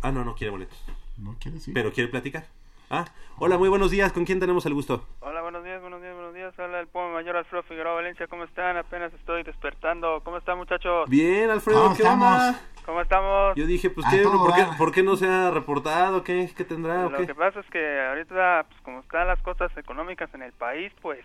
Ah, 0.01 0.13
no, 0.13 0.24
no 0.24 0.36
quiere 0.36 0.51
boletos, 0.51 0.82
¿No 1.17 1.36
quieres 1.38 1.67
ir? 1.67 1.74
pero 1.74 1.91
quiere 1.91 2.09
platicar. 2.09 2.45
Ah, 2.89 3.03
hola, 3.38 3.57
muy 3.57 3.67
buenos 3.67 3.91
días, 3.91 4.13
¿con 4.13 4.24
quién 4.24 4.39
tenemos 4.39 4.65
el 4.65 4.74
gusto? 4.74 5.05
Hola, 5.20 5.41
buenos 5.41 5.61
días, 5.65 5.82
buenos 5.82 6.01
días, 6.01 6.13
buenos 6.15 6.34
días. 6.34 6.57
Habla 6.57 6.80
el 6.80 6.88
Puma 6.88 7.11
Mayor 7.11 7.36
Alfredo 7.36 7.63
Figueroa 7.63 7.95
Valencia. 7.95 8.26
¿Cómo 8.28 8.45
están? 8.45 8.78
Apenas 8.78 9.13
estoy 9.13 9.43
despertando. 9.43 10.22
¿Cómo 10.24 10.38
están, 10.38 10.57
muchachos? 10.57 11.09
Bien, 11.09 11.49
Alfredo, 11.49 11.84
¿Cómo 11.84 11.97
¿qué 11.97 12.03
onda? 12.03 12.61
¿Cómo 12.90 13.02
estamos? 13.02 13.56
Yo 13.56 13.68
dije, 13.68 13.92
pues, 13.92 14.08
A 14.08 14.10
¿qué? 14.10 14.24
¿Por 14.24 14.52
qué, 14.56 14.62
dar. 14.64 14.76
por 14.78 14.92
qué 14.92 15.04
no 15.04 15.16
se 15.16 15.28
ha 15.28 15.52
reportado? 15.52 16.24
¿Qué, 16.24 16.50
qué 16.58 16.66
tendrá? 16.66 17.06
¿O 17.06 17.12
Lo 17.12 17.18
qué? 17.20 17.28
que 17.28 17.36
pasa 17.36 17.60
es 17.60 17.66
que 17.68 18.02
ahorita, 18.02 18.66
pues, 18.68 18.82
como 18.82 19.02
están 19.02 19.28
las 19.28 19.40
cosas 19.44 19.70
económicas 19.78 20.34
en 20.34 20.42
el 20.42 20.54
país, 20.54 20.92
pues, 21.00 21.24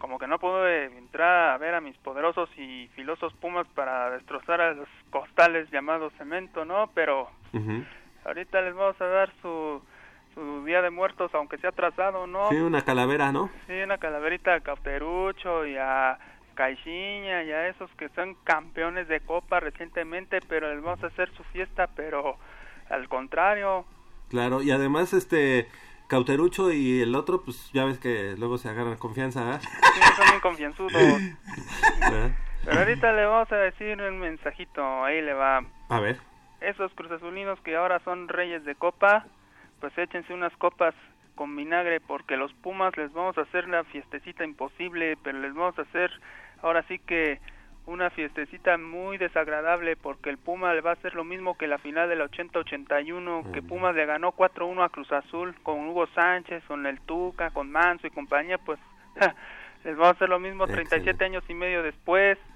como 0.00 0.18
que 0.18 0.26
no 0.26 0.38
puedo 0.38 0.68
eh, 0.68 0.84
entrar 0.98 1.54
a 1.54 1.56
ver 1.56 1.74
a 1.74 1.80
mis 1.80 1.96
poderosos 1.96 2.50
y 2.58 2.88
filosos 2.94 3.32
Pumas 3.40 3.66
para 3.68 4.10
destrozar 4.10 4.60
a 4.60 4.74
los 4.74 4.88
costales 5.08 5.70
llamados 5.70 6.12
cemento, 6.18 6.66
¿no? 6.66 6.90
Pero 6.94 7.30
ahorita 8.26 8.60
les 8.60 8.74
vamos 8.74 9.00
a 9.00 9.06
dar 9.06 9.32
su, 9.40 9.82
su 10.34 10.62
Día 10.66 10.82
de 10.82 10.90
Muertos, 10.90 11.30
aunque 11.34 11.56
sea 11.56 11.70
atrasado, 11.70 12.26
¿no? 12.26 12.50
Sí, 12.50 12.56
una 12.56 12.82
calavera, 12.82 13.32
¿no? 13.32 13.48
Sí, 13.66 13.72
una 13.82 13.96
calaverita 13.96 14.52
a 14.56 14.60
Cauterucho 14.60 15.64
y 15.64 15.74
a 15.78 16.18
Caixinha 16.52 17.42
y 17.44 17.52
a 17.52 17.68
esos 17.68 17.90
que 17.92 18.08
son 18.10 18.34
campeones 18.44 19.08
de 19.08 19.20
copa 19.20 19.60
recientemente, 19.60 20.40
pero 20.48 20.72
les 20.72 20.82
vamos 20.82 21.02
a 21.02 21.08
hacer 21.08 21.30
su 21.36 21.44
fiesta, 21.44 21.88
pero 21.96 22.36
al 22.88 23.08
contrario. 23.08 23.84
Claro, 24.28 24.62
y 24.62 24.70
además, 24.70 25.12
este, 25.12 25.68
Cauterucho 26.08 26.70
y 26.72 27.00
el 27.00 27.14
otro, 27.14 27.42
pues 27.42 27.70
ya 27.72 27.84
ves 27.84 27.98
que 27.98 28.34
luego 28.38 28.58
se 28.58 28.68
agarran 28.68 28.96
confianza, 28.96 29.44
¿verdad? 29.44 29.60
Sí, 29.60 30.00
son 30.16 30.26
bien 30.28 30.40
confianzudos. 30.40 30.92
Pero 32.64 32.78
ahorita 32.78 33.12
le 33.12 33.26
vamos 33.26 33.50
a 33.50 33.56
decir 33.56 34.00
un 34.00 34.20
mensajito, 34.20 35.04
ahí 35.04 35.20
le 35.20 35.34
va. 35.34 35.64
A 35.88 36.00
ver. 36.00 36.18
Esos 36.60 36.92
cruzazulinos 36.94 37.60
que 37.60 37.76
ahora 37.76 37.98
son 38.04 38.28
reyes 38.28 38.64
de 38.64 38.74
copa, 38.74 39.26
pues 39.80 39.96
échense 39.98 40.32
unas 40.32 40.56
copas 40.58 40.94
con 41.34 41.54
vinagre 41.56 42.00
porque 42.00 42.36
los 42.36 42.52
Pumas 42.54 42.96
les 42.96 43.12
vamos 43.12 43.36
a 43.38 43.42
hacer 43.42 43.68
la 43.68 43.84
fiestecita 43.84 44.44
imposible, 44.44 45.16
pero 45.22 45.38
les 45.38 45.54
vamos 45.54 45.78
a 45.78 45.82
hacer 45.82 46.10
ahora 46.62 46.82
sí 46.88 46.98
que 46.98 47.40
una 47.86 48.10
fiestecita 48.10 48.78
muy 48.78 49.18
desagradable 49.18 49.96
porque 49.96 50.30
el 50.30 50.38
Puma 50.38 50.72
le 50.72 50.80
va 50.80 50.90
a 50.90 50.94
hacer 50.94 51.14
lo 51.14 51.24
mismo 51.24 51.56
que 51.56 51.66
la 51.66 51.78
final 51.78 52.08
del 52.08 52.20
80-81, 52.20 53.50
que 53.50 53.62
Pumas 53.62 53.94
le 53.94 54.06
ganó 54.06 54.32
4-1 54.32 54.84
a 54.84 54.88
Cruz 54.88 55.10
Azul 55.10 55.54
con 55.62 55.88
Hugo 55.88 56.06
Sánchez, 56.14 56.62
con 56.64 56.86
el 56.86 57.00
Tuca, 57.00 57.50
con 57.50 57.70
Manso 57.70 58.06
y 58.06 58.10
compañía, 58.10 58.58
pues 58.58 58.78
les 59.84 59.96
vamos 59.96 60.08
a 60.08 60.16
hacer 60.16 60.28
lo 60.28 60.38
mismo 60.38 60.66
37 60.66 60.96
Excelente. 60.96 61.24
años 61.24 61.44
y 61.48 61.54
medio 61.54 61.82
después 61.82 62.38
37 62.38 62.51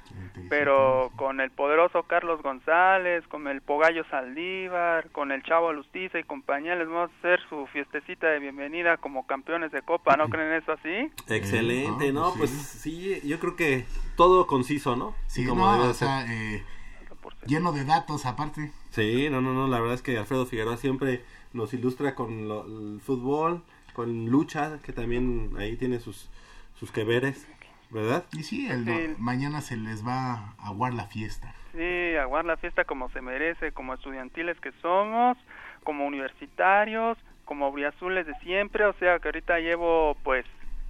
pero 0.48 1.11
con 1.16 1.40
el 1.40 1.50
poderoso 1.50 2.02
Carlos 2.04 2.42
González, 2.42 3.26
con 3.28 3.48
el 3.48 3.61
Pogallo 3.62 4.04
Saldívar, 4.11 5.11
con 5.11 5.32
el 5.32 5.42
Chavo 5.42 5.72
Lustiza 5.72 6.18
y 6.18 6.24
compañía, 6.24 6.74
les 6.76 6.88
vamos 6.88 7.11
a 7.11 7.18
hacer 7.18 7.40
su 7.48 7.66
fiestecita 7.68 8.28
de 8.28 8.38
bienvenida 8.38 8.96
como 8.98 9.26
campeones 9.26 9.72
de 9.72 9.82
Copa, 9.82 10.16
¿no 10.16 10.28
creen 10.28 10.52
eso 10.52 10.72
así? 10.72 11.11
Excelente, 11.28 12.09
ah, 12.09 12.12
¿no? 12.12 12.32
pues 12.36 12.50
Pues 12.50 12.50
sí, 12.52 13.20
yo 13.24 13.38
creo 13.40 13.57
que 13.57 13.86
todo 14.16 14.46
conciso, 14.46 14.94
¿no? 14.96 15.14
Sí, 15.26 15.44
Como 15.46 15.66
no, 15.66 15.72
debe 15.78 15.88
o 15.88 15.94
sea, 15.94 16.24
eh, 16.32 16.62
lleno 17.46 17.72
de 17.72 17.84
datos 17.84 18.26
aparte. 18.26 18.70
Sí, 18.90 19.28
no, 19.30 19.40
no, 19.40 19.52
no, 19.52 19.66
la 19.68 19.78
verdad 19.80 19.94
es 19.94 20.02
que 20.02 20.16
Alfredo 20.18 20.46
Figueroa 20.46 20.76
siempre 20.76 21.22
nos 21.52 21.72
ilustra 21.74 22.14
con 22.14 22.48
lo- 22.48 22.66
el 22.66 23.00
fútbol, 23.00 23.62
con 23.94 24.26
lucha, 24.26 24.78
que 24.82 24.92
también 24.92 25.50
ahí 25.59 25.76
tiene 25.76 26.00
sus, 26.00 26.30
sus 26.78 26.90
que 26.92 27.04
veres, 27.04 27.46
¿verdad? 27.91 28.24
Y 28.32 28.43
sí, 28.43 28.68
el, 28.70 28.84
Sí. 28.84 29.14
mañana 29.18 29.61
se 29.61 29.76
les 29.76 30.07
va 30.07 30.32
a 30.59 30.68
aguar 30.68 30.95
la 30.95 31.07
fiesta. 31.07 31.55
Sí, 31.72 32.16
aguar 32.16 32.45
la 32.45 32.57
fiesta 32.57 32.84
como 32.84 33.11
se 33.11 33.20
merece, 33.20 33.72
como 33.72 33.95
estudiantiles 33.95 34.59
que 34.61 34.72
somos, 34.82 35.37
como 35.84 36.07
universitarios, 36.07 37.18
como 37.45 37.72
azules 37.87 38.26
de 38.26 38.34
siempre, 38.41 38.84
o 38.87 38.93
sea 38.95 39.18
que 39.18 39.28
ahorita 39.28 39.59
llevo 39.61 40.16
pues 40.24 40.45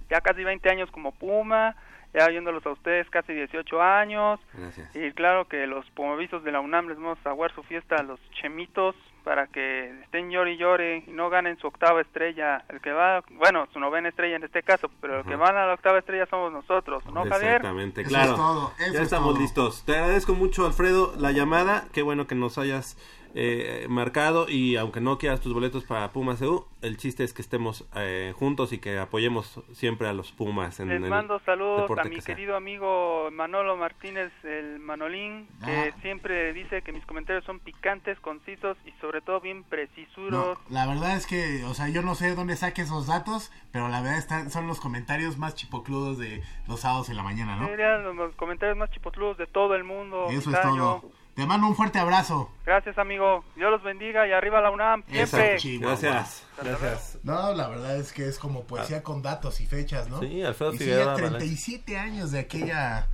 ya 0.09 0.21
casi 0.21 0.43
20 0.43 0.69
años 0.69 0.89
como 0.91 1.11
Puma, 1.11 1.75
ya 2.13 2.27
viéndolos 2.29 2.65
a 2.65 2.71
ustedes 2.71 3.09
casi 3.09 3.33
18 3.33 3.81
años, 3.81 4.39
Gracias. 4.53 4.95
Y 4.95 5.11
claro 5.11 5.47
que 5.47 5.67
los 5.67 5.87
pumavisos 5.91 6.43
de 6.43 6.51
la 6.51 6.61
UNAM 6.61 6.87
les 6.87 6.97
vamos 6.97 7.19
a 7.25 7.29
aguar 7.29 7.53
su 7.53 7.63
fiesta 7.63 7.97
a 7.97 8.03
los 8.03 8.19
chemitos 8.31 8.95
para 9.27 9.45
que 9.47 9.91
estén 10.03 10.29
llore 10.31 10.53
y 10.53 10.57
llore 10.57 11.03
y 11.05 11.11
no 11.11 11.29
ganen 11.29 11.57
su 11.57 11.67
octava 11.67 11.99
estrella. 11.99 12.63
El 12.69 12.79
que 12.79 12.93
va, 12.93 13.21
bueno, 13.31 13.67
su 13.73 13.79
novena 13.79 14.07
estrella 14.07 14.37
en 14.37 14.43
este 14.45 14.63
caso, 14.63 14.89
pero 15.01 15.17
el 15.19 15.25
que 15.25 15.33
Ajá. 15.33 15.43
van 15.43 15.57
a 15.57 15.65
la 15.65 15.73
octava 15.73 15.99
estrella 15.99 16.25
somos 16.27 16.49
nosotros, 16.53 17.05
¿no, 17.07 17.25
Javier? 17.25 17.55
Exactamente, 17.55 18.01
Eso 18.03 18.09
claro. 18.09 18.31
es 18.31 18.37
todo, 18.37 18.71
eso 18.79 18.93
ya 18.93 18.99
es 18.99 19.03
estamos 19.03 19.33
todo. 19.33 19.41
listos. 19.41 19.83
Te 19.85 19.97
agradezco 19.97 20.33
mucho, 20.33 20.65
Alfredo, 20.65 21.13
la 21.17 21.33
llamada. 21.33 21.87
Qué 21.91 22.03
bueno 22.03 22.25
que 22.25 22.35
nos 22.35 22.57
hayas 22.57 22.95
eh, 23.35 23.85
marcado 23.89 24.47
y 24.49 24.75
aunque 24.77 25.01
no 25.01 25.17
quieras 25.17 25.41
tus 25.41 25.53
boletos 25.53 25.83
para 25.83 26.11
Pumas 26.11 26.41
EU, 26.41 26.65
el 26.81 26.97
chiste 26.97 27.23
es 27.23 27.33
que 27.33 27.41
estemos 27.41 27.85
eh, 27.95 28.33
juntos 28.37 28.73
y 28.73 28.77
que 28.79 28.97
apoyemos 28.97 29.61
siempre 29.73 30.07
a 30.07 30.13
los 30.13 30.31
Pumas. 30.31 30.79
En 30.79 30.89
Les 30.89 31.01
el 31.03 31.09
mando 31.09 31.39
saludos 31.45 31.89
a 31.97 32.03
mi 32.05 32.15
que 32.15 32.21
sea. 32.21 32.35
querido 32.35 32.55
amigo 32.55 33.29
Manolo 33.31 33.77
Martínez, 33.77 34.31
el 34.43 34.79
Manolín, 34.79 35.47
que 35.65 35.91
Ah. 35.93 35.97
siempre 36.01 36.53
dice 36.53 36.81
que 36.81 36.91
mis 36.93 37.05
comentarios 37.05 37.43
son 37.45 37.59
picantes, 37.59 38.19
concisos 38.19 38.77
y 38.85 38.91
sobre 39.01 39.21
todo 39.21 39.39
bien 39.41 39.59
No, 39.59 39.65
precisuros. 39.67 40.57
la 40.69 40.85
verdad 40.87 41.15
es 41.15 41.25
que, 41.27 41.63
o 41.65 41.73
sea, 41.73 41.89
yo 41.89 42.01
no 42.01 42.15
sé 42.15 42.27
de 42.27 42.35
dónde 42.35 42.55
saque 42.55 42.81
esos 42.83 43.07
datos, 43.07 43.51
pero 43.71 43.87
la 43.89 44.01
verdad 44.01 44.17
están, 44.19 44.49
son 44.51 44.67
los 44.67 44.79
comentarios 44.79 45.37
más 45.37 45.55
chipocludos 45.55 46.17
de 46.17 46.43
los 46.67 46.79
sábados 46.81 47.09
en 47.09 47.17
la 47.17 47.23
mañana, 47.23 47.55
¿no? 47.55 47.67
Serían 47.67 48.03
los, 48.15 48.35
comentarios 48.35 48.77
más 48.77 48.89
chipotludos 48.91 49.37
de 49.37 49.47
todo 49.47 49.75
el 49.75 49.83
mundo. 49.83 50.27
Eso 50.29 50.51
es 50.51 50.61
todo. 50.61 51.03
Te 51.37 51.45
mando 51.45 51.67
un 51.67 51.75
fuerte 51.75 51.99
abrazo. 51.99 52.49
Gracias, 52.65 52.97
amigo. 52.97 53.43
Dios 53.55 53.69
los 53.69 53.83
bendiga 53.83 54.27
y 54.27 54.31
arriba 54.31 54.59
la 54.59 54.71
UNAM, 54.71 55.03
siempre. 55.07 55.59
Gracias, 55.79 56.43
gracias. 56.59 57.19
No, 57.21 57.53
la 57.53 57.67
verdad 57.67 57.95
es 57.97 58.11
que 58.11 58.27
es 58.27 58.39
como 58.39 58.63
poesía 58.63 59.03
con 59.03 59.21
datos 59.21 59.61
y 59.61 59.67
fechas, 59.67 60.09
¿no? 60.09 60.19
Sí, 60.19 60.41
Alfredo 60.41 60.73
y 60.73 60.77
sí, 60.79 60.83
Figueroa 60.85 61.13
Valencia. 61.13 61.37
37 61.37 61.95
años 61.95 62.31
de 62.31 62.39
aquella, 62.39 63.07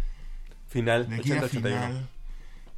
Final, 0.69 1.09
de 1.09 1.17
aquella 1.17 1.41
80-81. 1.41 1.49
final. 1.49 2.09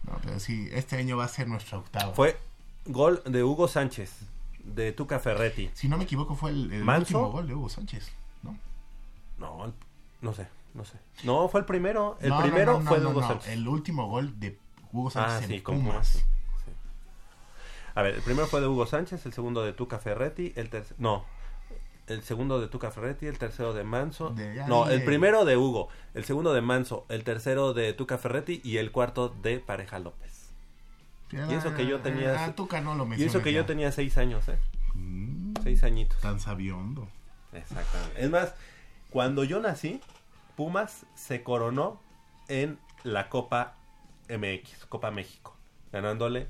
No, 0.07 0.17
pero 0.23 0.39
sí, 0.39 0.67
este 0.71 0.97
año 0.97 1.15
va 1.15 1.25
a 1.25 1.27
ser 1.27 1.47
nuestro 1.47 1.77
octavo. 1.77 2.15
Fue 2.15 2.39
gol 2.87 3.21
de 3.27 3.43
Hugo 3.43 3.67
Sánchez, 3.67 4.21
de 4.63 4.93
Tuca 4.93 5.19
Ferretti. 5.19 5.69
Si 5.75 5.87
no 5.87 5.99
me 5.99 6.05
equivoco, 6.05 6.33
fue 6.33 6.49
el, 6.49 6.81
último 6.89 7.29
gol 7.29 7.47
de 7.47 7.53
Hugo 7.53 7.69
Sánchez, 7.69 8.11
¿no? 8.41 8.57
No, 9.37 9.65
el- 9.65 9.73
no 10.21 10.33
sé, 10.33 10.47
no 10.73 10.85
sé. 10.85 10.97
No, 11.23 11.47
fue 11.49 11.59
el 11.59 11.67
primero. 11.67 12.17
El 12.19 12.29
No, 12.29 12.41
primero 12.41 12.73
no, 12.73 12.79
no, 12.79 12.89
fue 12.89 12.99
de 12.99 13.05
Hugo 13.05 13.21
no, 13.21 13.27
Sánchez. 13.27 13.51
El 13.51 13.67
último 13.67 14.07
gol 14.09 14.39
de 14.39 14.57
Hugo 14.95 15.09
Sánchez 15.09 15.33
Ah, 15.33 15.43
en 15.43 15.47
sí, 15.49 15.61
con 15.61 15.83
Pumas. 15.83 16.07
Sí, 16.07 16.19
sí. 16.19 16.71
A 17.95 18.01
ver, 18.01 18.15
el 18.15 18.21
primero 18.21 18.47
fue 18.47 18.61
de 18.61 18.67
Hugo 18.67 18.85
Sánchez, 18.85 19.25
el 19.25 19.33
segundo 19.33 19.63
de 19.63 19.73
Tuca 19.73 19.99
Ferretti, 19.99 20.53
el 20.55 20.69
tercero... 20.69 20.95
No, 20.99 21.25
el 22.07 22.21
segundo 22.23 22.59
de 22.61 22.67
Tuca 22.67 22.91
Ferretti, 22.91 23.25
el 23.25 23.37
tercero 23.39 23.73
de 23.73 23.83
Manso. 23.83 24.29
De- 24.29 24.63
no, 24.67 24.87
el 24.89 25.03
primero 25.03 25.43
de 25.43 25.57
Hugo, 25.57 25.89
el 26.13 26.23
segundo 26.23 26.53
de 26.53 26.61
Manso, 26.61 27.05
el 27.09 27.23
tercero 27.23 27.73
de 27.73 27.93
Tuca 27.93 28.17
Ferretti 28.19 28.61
y 28.63 28.77
el 28.77 28.91
cuarto 28.91 29.29
de 29.41 29.59
Pareja 29.59 29.97
López. 29.99 30.51
Y 31.31 31.53
eso 31.53 31.73
que 31.73 31.87
yo 31.87 31.99
tenía- 32.01 32.45
Ah, 32.45 32.53
Tuca 32.55 32.79
no 32.81 32.93
lo 32.95 33.11
Y 33.15 33.23
eso 33.23 33.41
que 33.41 33.51
yo 33.53 33.65
tenía 33.65 33.91
seis 33.91 34.17
años, 34.17 34.47
¿eh? 34.49 34.57
Mm, 34.93 35.53
Seis 35.63 35.83
añitos. 35.83 36.19
Tan 36.21 36.39
sabiondo. 36.39 37.07
Exactamente. 37.51 38.23
Es 38.23 38.29
más, 38.29 38.53
cuando 39.09 39.43
yo 39.43 39.59
nací, 39.59 39.99
Pumas 40.55 41.05
se 41.15 41.41
coronó 41.43 41.99
en 42.47 42.77
la 43.03 43.29
Copa 43.29 43.73
MX, 44.30 44.86
Copa 44.88 45.11
México, 45.11 45.55
ganándole 45.91 46.47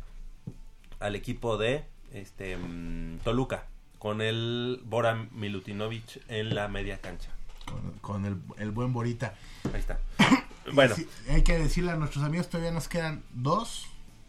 al 0.99 1.15
equipo 1.15 1.57
de 1.57 1.85
este 2.13 2.57
mm, 2.57 3.19
Toluca 3.23 3.65
con 3.99 4.21
el 4.21 4.81
Bora 4.85 5.27
Milutinovic 5.31 6.21
en 6.29 6.53
la 6.55 6.67
media 6.67 6.99
cancha. 6.99 7.31
Con, 7.65 7.91
con 8.01 8.25
el, 8.25 8.37
el 8.59 8.71
buen 8.71 8.93
Borita. 8.93 9.33
Ahí 9.73 9.79
está. 9.79 9.99
Bueno, 10.73 10.95
hay 11.29 11.43
que 11.43 11.59
decirle 11.59 11.91
a 11.91 11.95
nuestros 11.95 12.23
amigos, 12.23 12.49
todavía 12.49 12.71
nos 12.71 12.87
quedan 12.87 13.23
dos 13.33 13.87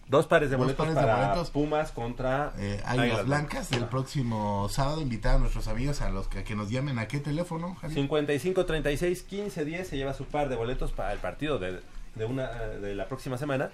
dos 0.09 0.27
pares 0.27 0.51
de 0.51 0.57
dos 0.57 0.67
boletos 0.67 0.87
pares 0.87 0.95
de 0.95 1.01
para 1.01 1.29
boletos. 1.29 1.51
Pumas 1.51 1.93
contra 1.93 2.53
eh, 2.59 2.81
Águilas 2.85 3.27
Blancas 3.27 3.71
del 3.71 3.87
próximo 3.87 4.69
sábado. 4.71 5.01
Invitar 5.01 5.37
a 5.37 5.39
nuestros 5.39 5.69
amigos 5.69 6.01
a 6.01 6.11
los 6.11 6.29
que, 6.29 6.41
a 6.41 6.45
que 6.45 6.55
nos 6.55 6.71
llamen 6.71 6.99
a 6.99 7.09
qué 7.09 7.21
teléfono, 7.21 7.75
Javier? 7.75 8.01
55 8.01 8.67
36 8.67 9.23
15 9.23 9.65
10 9.65 9.89
se 9.89 9.97
lleva 9.97 10.15
su 10.15 10.25
par 10.25 10.49
de 10.49 10.57
boletos 10.57 10.93
para 10.93 11.13
el 11.13 11.19
partido 11.19 11.59
de, 11.59 11.81
de 12.17 12.25
una 12.25 12.49
de 12.51 12.95
la 12.95 13.07
próxima 13.07 13.39
semana. 13.39 13.71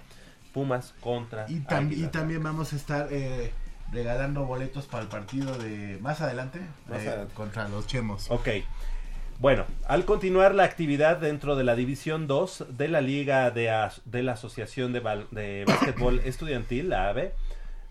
Pumas 0.53 0.93
contra 0.99 1.45
Y, 1.49 1.61
tam- 1.61 1.91
y 1.91 2.05
también 2.07 2.43
vamos 2.43 2.73
a 2.73 2.75
estar 2.75 3.07
eh, 3.11 3.51
regalando 3.91 4.45
boletos 4.45 4.85
para 4.85 5.01
el 5.03 5.09
partido 5.09 5.57
de 5.57 5.97
más 5.99 6.21
adelante, 6.21 6.59
Más 6.87 7.01
eh, 7.01 7.07
adelante. 7.09 7.33
contra 7.33 7.67
los 7.69 7.87
Chemos. 7.87 8.29
Ok. 8.29 8.49
Bueno, 9.39 9.65
al 9.87 10.05
continuar 10.05 10.53
la 10.53 10.63
actividad 10.63 11.17
dentro 11.17 11.55
de 11.55 11.63
la 11.63 11.75
División 11.75 12.27
2 12.27 12.65
de 12.77 12.87
la 12.87 13.01
Liga 13.01 13.49
de, 13.49 13.71
As- 13.71 14.01
de 14.05 14.21
la 14.21 14.33
Asociación 14.33 14.93
de, 14.93 14.99
de 15.31 15.65
Básquetbol 15.67 16.19
Estudiantil, 16.19 16.89
la 16.89 17.09
AVE, 17.09 17.33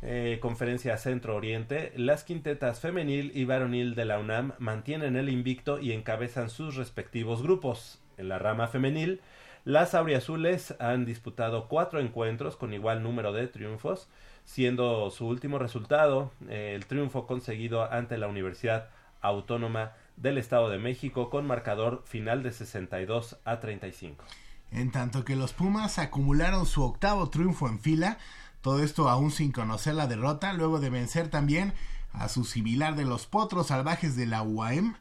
eh, 0.02 0.38
Conferencia 0.40 0.96
Centro 0.98 1.34
Oriente, 1.34 1.92
las 1.96 2.22
quintetas 2.22 2.78
femenil 2.78 3.32
y 3.34 3.44
varonil 3.44 3.96
de 3.96 4.04
la 4.04 4.18
UNAM 4.20 4.52
mantienen 4.60 5.16
el 5.16 5.28
invicto 5.28 5.80
y 5.80 5.92
encabezan 5.92 6.48
sus 6.48 6.76
respectivos 6.76 7.42
grupos. 7.42 7.98
En 8.18 8.28
la 8.28 8.38
rama 8.38 8.68
femenil, 8.68 9.20
las 9.64 9.94
auriazules 9.94 10.74
han 10.80 11.04
disputado 11.04 11.68
cuatro 11.68 12.00
encuentros 12.00 12.56
con 12.56 12.74
igual 12.74 13.02
número 13.02 13.32
de 13.32 13.46
triunfos, 13.46 14.08
siendo 14.44 15.10
su 15.10 15.26
último 15.26 15.58
resultado 15.58 16.32
eh, 16.48 16.72
el 16.74 16.86
triunfo 16.86 17.26
conseguido 17.26 17.90
ante 17.90 18.18
la 18.18 18.26
Universidad 18.26 18.88
Autónoma 19.20 19.92
del 20.16 20.38
Estado 20.38 20.68
de 20.68 20.78
México 20.78 21.30
con 21.30 21.46
marcador 21.46 22.02
final 22.04 22.42
de 22.42 22.52
62 22.52 23.38
a 23.44 23.60
35. 23.60 24.24
En 24.72 24.90
tanto 24.90 25.24
que 25.24 25.36
los 25.36 25.52
Pumas 25.52 25.98
acumularon 25.98 26.66
su 26.66 26.82
octavo 26.82 27.30
triunfo 27.30 27.68
en 27.68 27.78
fila, 27.78 28.18
todo 28.62 28.82
esto 28.82 29.08
aún 29.08 29.30
sin 29.30 29.52
conocer 29.52 29.94
la 29.94 30.06
derrota, 30.06 30.52
luego 30.54 30.80
de 30.80 30.90
vencer 30.90 31.28
también 31.28 31.72
a 32.12 32.28
su 32.28 32.44
similar 32.44 32.96
de 32.96 33.04
los 33.04 33.26
Potros 33.26 33.68
Salvajes 33.68 34.16
de 34.16 34.26
la 34.26 34.42
UAM, 34.42 34.96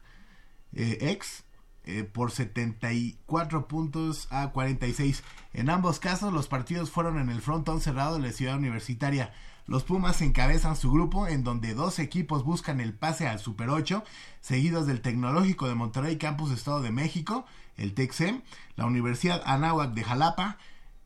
eh, 0.74 0.98
ex, 1.00 1.44
eh, 1.84 2.04
por 2.04 2.30
74 2.30 3.66
puntos 3.66 4.28
a 4.30 4.50
46. 4.50 5.24
En 5.52 5.68
ambos 5.68 5.98
casos 5.98 6.32
los 6.32 6.46
partidos 6.46 6.90
fueron 6.90 7.18
en 7.18 7.28
el 7.28 7.40
frontón 7.40 7.80
cerrado 7.80 8.16
de 8.16 8.22
la 8.22 8.32
ciudad 8.32 8.56
universitaria. 8.56 9.32
Los 9.66 9.84
Pumas 9.84 10.20
encabezan 10.22 10.76
su 10.76 10.92
grupo 10.92 11.26
en 11.26 11.44
donde 11.44 11.74
dos 11.74 11.98
equipos 11.98 12.44
buscan 12.44 12.80
el 12.80 12.94
pase 12.94 13.28
al 13.28 13.38
Super 13.38 13.68
8, 13.70 14.04
seguidos 14.40 14.86
del 14.86 15.00
Tecnológico 15.00 15.68
de 15.68 15.74
Monterrey 15.74 16.18
Campus 16.18 16.50
Estado 16.50 16.82
de 16.82 16.90
México, 16.90 17.46
el 17.76 17.94
TEXEM, 17.94 18.42
la 18.76 18.86
Universidad 18.86 19.42
Anáhuac 19.44 19.92
de 19.92 20.04
Jalapa, 20.04 20.58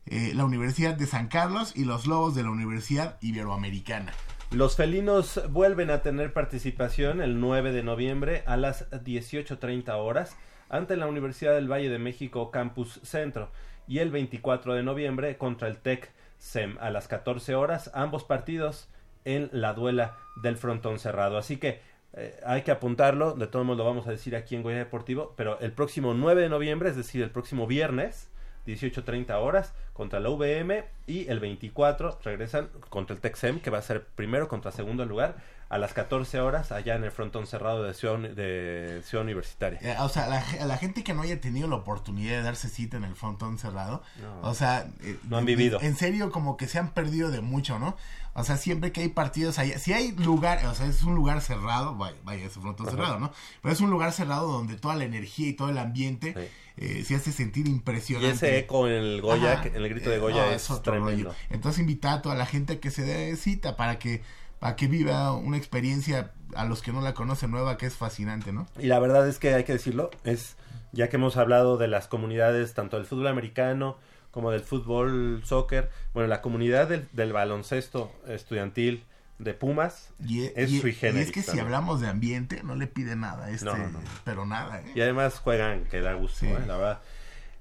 eh, 0.05 0.31
la 0.35 0.45
Universidad 0.45 0.95
de 0.95 1.05
San 1.05 1.27
Carlos 1.27 1.73
y 1.75 1.85
los 1.85 2.07
Lobos 2.07 2.33
de 2.35 2.43
la 2.43 2.51
Universidad 2.51 3.17
Iberoamericana. 3.21 4.13
Los 4.51 4.75
felinos 4.75 5.41
vuelven 5.49 5.89
a 5.89 6.01
tener 6.01 6.33
participación 6.33 7.21
el 7.21 7.39
9 7.39 7.73
de 7.73 7.83
noviembre 7.83 8.43
a 8.47 8.57
las 8.57 8.89
18.30 8.91 9.89
horas 9.97 10.37
ante 10.69 10.97
la 10.97 11.07
Universidad 11.07 11.53
del 11.53 11.71
Valle 11.71 11.89
de 11.89 11.99
México 11.99 12.51
Campus 12.51 12.99
Centro 13.03 13.49
y 13.87 13.99
el 13.99 14.11
24 14.11 14.73
de 14.73 14.83
noviembre 14.83 15.37
contra 15.37 15.67
el 15.67 15.77
TEC 15.77 16.11
SEM 16.37 16.77
a 16.79 16.89
las 16.89 17.07
14 17.07 17.55
horas, 17.55 17.91
ambos 17.93 18.23
partidos 18.23 18.89
en 19.25 19.49
la 19.51 19.73
duela 19.73 20.17
del 20.41 20.57
frontón 20.57 20.99
cerrado. 20.99 21.37
Así 21.37 21.57
que 21.57 21.79
eh, 22.13 22.39
hay 22.45 22.61
que 22.61 22.71
apuntarlo, 22.71 23.33
de 23.33 23.47
todos 23.47 23.65
modos 23.65 23.79
lo 23.79 23.85
vamos 23.85 24.07
a 24.07 24.11
decir 24.11 24.35
aquí 24.35 24.55
en 24.55 24.63
Goya 24.63 24.77
Deportivo, 24.77 25.33
pero 25.35 25.59
el 25.59 25.71
próximo 25.71 26.13
9 26.13 26.43
de 26.43 26.49
noviembre, 26.49 26.89
es 26.89 26.95
decir, 26.95 27.21
el 27.23 27.31
próximo 27.31 27.67
viernes, 27.67 28.29
18.30 28.65 29.33
horas 29.41 29.73
contra 29.93 30.19
la 30.19 30.29
UVM 30.29 30.83
y 31.07 31.27
el 31.29 31.39
24 31.39 32.19
regresan 32.23 32.69
contra 32.89 33.15
el 33.15 33.21
Texem 33.21 33.59
que 33.59 33.69
va 33.69 33.77
a 33.77 33.81
ser 33.81 34.05
primero 34.05 34.49
contra 34.49 34.71
segundo 34.71 35.05
lugar 35.05 35.37
a 35.69 35.77
las 35.77 35.93
14 35.93 36.39
horas 36.39 36.71
allá 36.71 36.95
en 36.95 37.03
el 37.03 37.11
frontón 37.11 37.45
cerrado 37.47 37.83
de 37.83 37.93
Ciudad, 37.93 38.17
de 38.19 39.01
Ciudad 39.05 39.23
Universitaria. 39.23 39.79
Eh, 39.81 39.95
o 39.99 40.07
sea, 40.09 40.27
la, 40.27 40.41
ge- 40.41 40.65
la 40.65 40.77
gente 40.77 41.03
que 41.03 41.13
no 41.13 41.23
haya 41.23 41.41
tenido 41.41 41.67
la 41.67 41.75
oportunidad 41.75 42.37
de 42.37 42.41
darse 42.43 42.69
cita 42.69 42.95
en 42.97 43.03
el 43.03 43.15
frontón 43.15 43.57
cerrado, 43.57 44.01
No. 44.21 44.49
o 44.49 44.53
sea, 44.53 44.87
eh, 45.01 45.17
No 45.27 45.37
han 45.37 45.41
en- 45.41 45.45
vivido. 45.47 45.81
En 45.81 45.95
serio, 45.95 46.31
como 46.31 46.55
que 46.57 46.67
se 46.67 46.79
han 46.79 46.91
perdido 46.91 47.31
de 47.31 47.41
mucho, 47.41 47.79
¿no? 47.79 47.97
O 48.33 48.43
sea, 48.43 48.55
siempre 48.55 48.91
que 48.91 49.01
hay 49.01 49.09
partidos 49.09 49.57
allá, 49.59 49.79
si 49.79 49.93
hay 49.93 50.11
lugar, 50.11 50.63
o 50.67 50.75
sea, 50.75 50.85
es 50.85 51.01
un 51.03 51.15
lugar 51.15 51.41
cerrado, 51.41 51.95
vaya, 51.95 52.15
vaya 52.23 52.45
es 52.45 52.55
un 52.55 52.61
frontón 52.63 52.87
Ajá. 52.87 52.95
cerrado, 52.95 53.19
¿no? 53.19 53.31
Pero 53.61 53.73
es 53.73 53.81
un 53.81 53.89
lugar 53.89 54.13
cerrado 54.13 54.51
donde 54.51 54.75
toda 54.77 54.95
la 54.95 55.03
energía 55.05 55.47
y 55.49 55.53
todo 55.53 55.69
el 55.69 55.77
ambiente 55.79 56.33
Sí. 56.37 56.47
eh, 56.85 57.03
se 57.03 57.15
hace 57.15 57.31
sentir 57.31 57.67
Y 57.67 57.71
impresionante. 57.71 58.35
ese 58.35 58.59
eco 58.59 58.87
en 58.87 58.93
el 58.93 59.21
Goya, 59.21 59.53
Ajá. 59.53 59.67
en 59.69 59.75
el 59.77 59.89
grito 59.89 60.11
de 60.11 60.19
Goya 60.19 60.45
no, 60.45 60.51
es, 60.51 60.67
tremendo. 60.83 61.29
rollo. 61.29 61.35
Entonces 61.49 61.79
invitar 61.81 62.19
a 62.19 62.21
toda 62.21 62.35
la 62.35 62.45
gente 62.45 62.79
que 62.79 62.91
se 62.91 63.01
dé 63.01 63.35
cita 63.37 63.75
para 63.75 63.97
que 63.97 64.21
para 64.59 64.75
que 64.75 64.87
viva 64.87 65.33
una 65.33 65.57
experiencia 65.57 66.31
a 66.55 66.65
los 66.65 66.81
que 66.81 66.91
no 66.91 67.01
la 67.01 67.13
conocen 67.13 67.51
nueva 67.51 67.77
que 67.77 67.85
es 67.85 67.95
fascinante, 67.95 68.51
¿no? 68.53 68.67
Y 68.79 68.87
la 68.87 68.99
verdad 68.99 69.27
es 69.27 69.37
que 69.39 69.53
hay 69.53 69.63
que 69.63 69.73
decirlo, 69.73 70.09
es 70.23 70.55
ya 70.93 71.09
que 71.09 71.17
hemos 71.17 71.37
hablado 71.37 71.77
de 71.77 71.87
las 71.87 72.07
comunidades 72.07 72.73
tanto 72.73 72.97
del 72.97 73.05
fútbol 73.05 73.27
americano 73.27 73.97
como 74.31 74.51
del 74.51 74.61
fútbol 74.61 75.41
soccer, 75.45 75.89
bueno, 76.13 76.27
la 76.27 76.41
comunidad 76.41 76.87
del, 76.87 77.07
del 77.13 77.33
baloncesto 77.33 78.11
estudiantil 78.27 79.03
de 79.39 79.53
Pumas 79.53 80.09
Y, 80.25 80.45
e- 80.45 80.53
es 80.55 80.71
y- 80.71 80.79
sui 80.81 80.89
y 80.91 80.93
generis 80.93 81.27
es 81.27 81.33
que 81.33 81.41
si 81.43 81.59
hablamos 81.59 82.01
de 82.01 82.07
ambiente 82.07 82.63
no 82.63 82.75
le 82.75 82.87
pide 82.87 83.15
nada, 83.15 83.49
este, 83.51 83.65
No, 83.65 83.77
no, 83.77 83.89
no. 83.89 83.99
pero 84.23 84.45
nada, 84.45 84.79
¿eh? 84.81 84.91
Y 84.95 85.01
además 85.01 85.39
juegan, 85.39 85.83
que 85.85 86.01
da 86.01 86.13
gusto, 86.13 86.39
Sí. 86.39 86.47
¿eh? 86.47 86.57
la 86.67 86.77
verdad. 86.77 87.01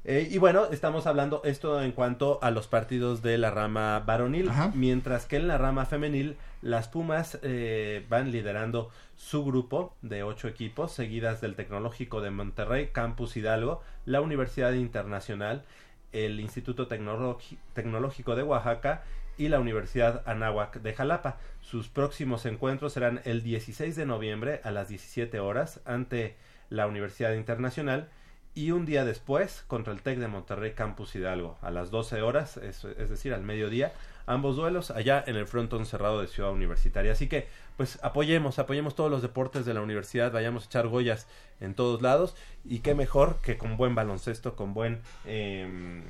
Eh, 0.09 0.29
y 0.31 0.39
bueno, 0.39 0.67
estamos 0.71 1.09
hablando 1.09 1.43
esto 1.45 1.83
en 1.83 1.91
cuanto 1.91 2.39
a 2.41 2.53
los 2.53 2.69
partidos 2.69 3.23
de 3.23 3.39
la 3.39 3.51
rama 3.51 3.99
varonil, 4.07 4.49
Ajá. 4.51 4.71
mientras 4.73 5.27
que 5.27 5.35
en 5.35 5.49
la 5.49 5.59
rama 5.59 5.85
femenil 5.85 6.37
las 6.63 6.87
Pumas 6.87 7.41
eh, 7.43 8.07
van 8.09 8.31
liderando 8.31 8.89
su 9.17 9.45
grupo 9.45 9.97
de 10.03 10.23
ocho 10.23 10.47
equipos, 10.47 10.93
seguidas 10.93 11.41
del 11.41 11.57
Tecnológico 11.57 12.21
de 12.21 12.31
Monterrey, 12.31 12.91
Campus 12.93 13.37
Hidalgo, 13.37 13.83
la 14.05 14.21
Universidad 14.21 14.75
Internacional, 14.75 15.65
el 16.13 16.39
Instituto 16.39 16.87
Tecnológico 16.87 18.37
de 18.37 18.45
Oaxaca 18.45 19.03
y 19.37 19.49
la 19.49 19.59
Universidad 19.59 20.23
Anáhuac 20.25 20.83
de 20.83 20.95
Jalapa. 20.95 21.39
Sus 21.63 21.89
próximos 21.89 22.47
encuentros 22.47 22.93
serán 22.93 23.23
el 23.25 23.43
16 23.43 23.97
de 23.97 24.07
noviembre 24.07 24.61
a 24.63 24.71
las 24.71 24.89
17 24.89 25.41
horas 25.41 25.81
ante 25.85 26.37
la 26.71 26.87
Universidad 26.87 27.33
Internacional 27.35 28.09
y 28.57 28.73
un 28.73 28.85
día 28.87 29.05
después 29.05 29.63
contra 29.69 29.93
el 29.93 30.01
TEC 30.03 30.19
de 30.19 30.27
Monterrey 30.29 30.73
Campus 30.73 31.15
Hidalgo 31.15 31.59
a 31.63 31.71
las 31.71 31.91
12 31.93 32.23
horas, 32.23 32.57
es, 32.57 32.85
es 32.85 33.09
decir, 33.11 33.33
al 33.35 33.43
mediodía, 33.43 33.93
ambos 34.27 34.57
duelos 34.57 34.91
allá 34.91 35.23
en 35.25 35.37
el 35.37 35.47
frontón 35.47 35.87
cerrado 35.87 36.21
de 36.21 36.27
Ciudad 36.27 36.51
Universitaria. 36.53 37.13
Así 37.13 37.29
que, 37.29 37.47
pues 37.77 37.99
apoyemos, 38.03 38.59
apoyemos 38.59 38.95
todos 38.97 39.11
los 39.11 39.23
deportes 39.23 39.67
de 39.67 39.75
la 39.75 39.83
universidad, 39.83 40.33
vayamos 40.33 40.65
a 40.65 40.67
echar 40.67 40.89
goyas 40.89 41.29
en 41.61 41.75
todos 41.75 42.03
lados 42.03 42.35
y 42.65 42.79
qué 42.81 42.95
mejor 42.95 43.37
que 43.43 43.57
con 43.59 43.77
buen 43.77 43.95
baloncesto, 43.95 44.57
con 44.57 44.75
buen... 44.75 45.03
em, 45.27 46.03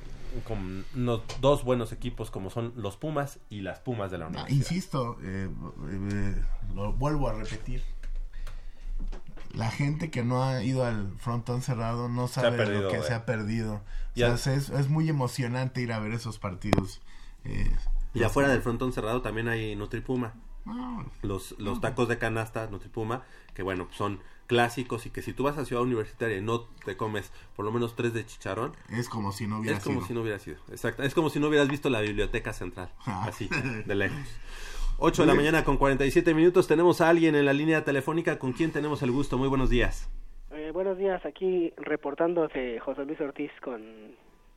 con 0.45 0.85
unos 0.95 1.21
dos 1.41 1.63
buenos 1.63 1.91
equipos 1.91 2.29
como 2.31 2.49
son 2.49 2.71
los 2.75 2.95
Pumas 2.95 3.39
y 3.49 3.61
las 3.61 3.79
Pumas 3.79 4.11
de 4.11 4.19
la 4.19 4.25
Ah, 4.25 4.29
universidad. 4.29 4.57
insisto, 4.57 5.17
eh, 5.23 5.49
eh, 5.91 6.35
lo 6.75 6.93
vuelvo 6.93 7.27
a 7.29 7.33
repetir. 7.33 7.81
La 9.57 9.71
gente 9.71 10.11
que 10.11 10.23
no 10.23 10.43
ha 10.43 10.63
ido 10.63 10.85
al 10.85 11.11
frontón 11.19 11.61
cerrado 11.61 12.09
no 12.09 12.27
sabe 12.27 12.55
perdido, 12.57 12.81
lo 12.83 12.89
que 12.89 12.97
güey. 12.97 13.07
se 13.07 13.13
ha 13.15 13.25
perdido. 13.25 13.81
Y 14.15 14.23
O 14.23 14.37
sea, 14.37 14.53
es, 14.53 14.69
es 14.69 14.87
muy 14.89 15.09
emocionante 15.09 15.81
ir 15.81 15.91
a 15.93 15.99
ver 15.99 16.13
esos 16.13 16.37
partidos. 16.39 17.01
Eh, 17.43 17.71
Y 18.13 18.23
afuera 18.23 18.49
del 18.49 18.61
frontón 18.61 18.93
cerrado 18.93 19.21
también 19.21 19.47
hay 19.47 19.75
Nutripuma. 19.75 20.33
no, 20.65 21.05
los, 21.21 21.55
los 21.59 21.81
tacos 21.81 22.07
de 22.07 22.17
canasta 22.17 22.67
Nutripuma, 22.67 23.23
que 23.53 23.63
bueno, 23.63 23.87
son 23.91 24.19
clásicos 24.47 25.05
y 25.05 25.09
que 25.09 25.21
si 25.21 25.33
tú 25.33 25.43
vas 25.43 25.57
a 25.57 25.65
Ciudad 25.65 25.83
Universitaria 25.83 26.37
y 26.37 26.41
no 26.41 26.61
te 26.85 26.95
comes 26.95 27.31
por 27.55 27.65
lo 27.65 27.71
menos 27.71 27.95
tres 27.95 28.13
de 28.13 28.25
chicharrón, 28.25 28.73
es 28.89 29.09
como 29.09 29.31
si 29.31 29.45
no 29.47 29.59
hubiera 29.59 29.77
es 29.77 29.83
como 29.83 29.97
sido. 29.97 30.07
si 30.07 30.13
no 30.13 30.21
hubiera 30.21 30.39
sido. 30.39 30.57
Exacto. 30.69 31.03
Es 31.03 31.13
como 31.13 31.29
si 31.29 31.39
no 31.39 31.47
hubieras 31.47 31.67
visto 31.67 31.89
la 31.89 31.99
biblioteca 32.01 32.53
central. 32.53 32.89
Ah. 33.05 33.25
Así, 33.27 33.49
de 33.85 33.95
lejos. 33.95 34.17
8 34.99 35.21
de 35.23 35.27
la 35.27 35.35
mañana 35.35 35.63
con 35.63 35.77
47 35.77 36.33
minutos. 36.33 36.67
Tenemos 36.67 37.01
a 37.01 37.09
alguien 37.09 37.35
en 37.35 37.45
la 37.45 37.53
línea 37.53 37.83
telefónica 37.83 38.39
con 38.39 38.53
quien 38.53 38.71
tenemos 38.71 39.03
el 39.03 39.11
gusto. 39.11 39.37
Muy 39.37 39.47
buenos 39.47 39.69
días. 39.69 40.09
Eh, 40.51 40.71
buenos 40.73 40.97
días, 40.97 41.23
aquí 41.25 41.73
reportándose 41.77 42.79
José 42.79 43.05
Luis 43.05 43.19
Ortiz 43.21 43.51
con 43.61 43.81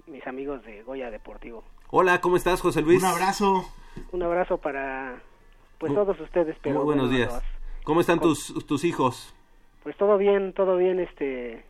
mis 0.06 0.26
amigos 0.26 0.64
de 0.64 0.82
Goya 0.82 1.10
Deportivo. 1.10 1.64
Hola, 1.90 2.20
¿cómo 2.20 2.36
estás, 2.36 2.60
José 2.60 2.80
Luis? 2.80 3.02
Un 3.02 3.08
abrazo. 3.08 3.64
Un 4.12 4.22
abrazo 4.22 4.56
para 4.58 5.20
pues 5.78 5.92
todos 5.92 6.18
ustedes, 6.20 6.56
pero 6.62 6.76
Muy 6.76 6.84
buenos 6.84 7.08
bueno, 7.10 7.18
días. 7.18 7.42
¿Cómo 7.84 8.00
están 8.00 8.18
Con- 8.18 8.28
tus, 8.28 8.66
tus 8.66 8.84
hijos? 8.84 9.34
Pues 9.82 9.96
todo 9.96 10.16
bien, 10.16 10.52
todo 10.52 10.76
bien, 10.76 11.00
este, 11.00 11.64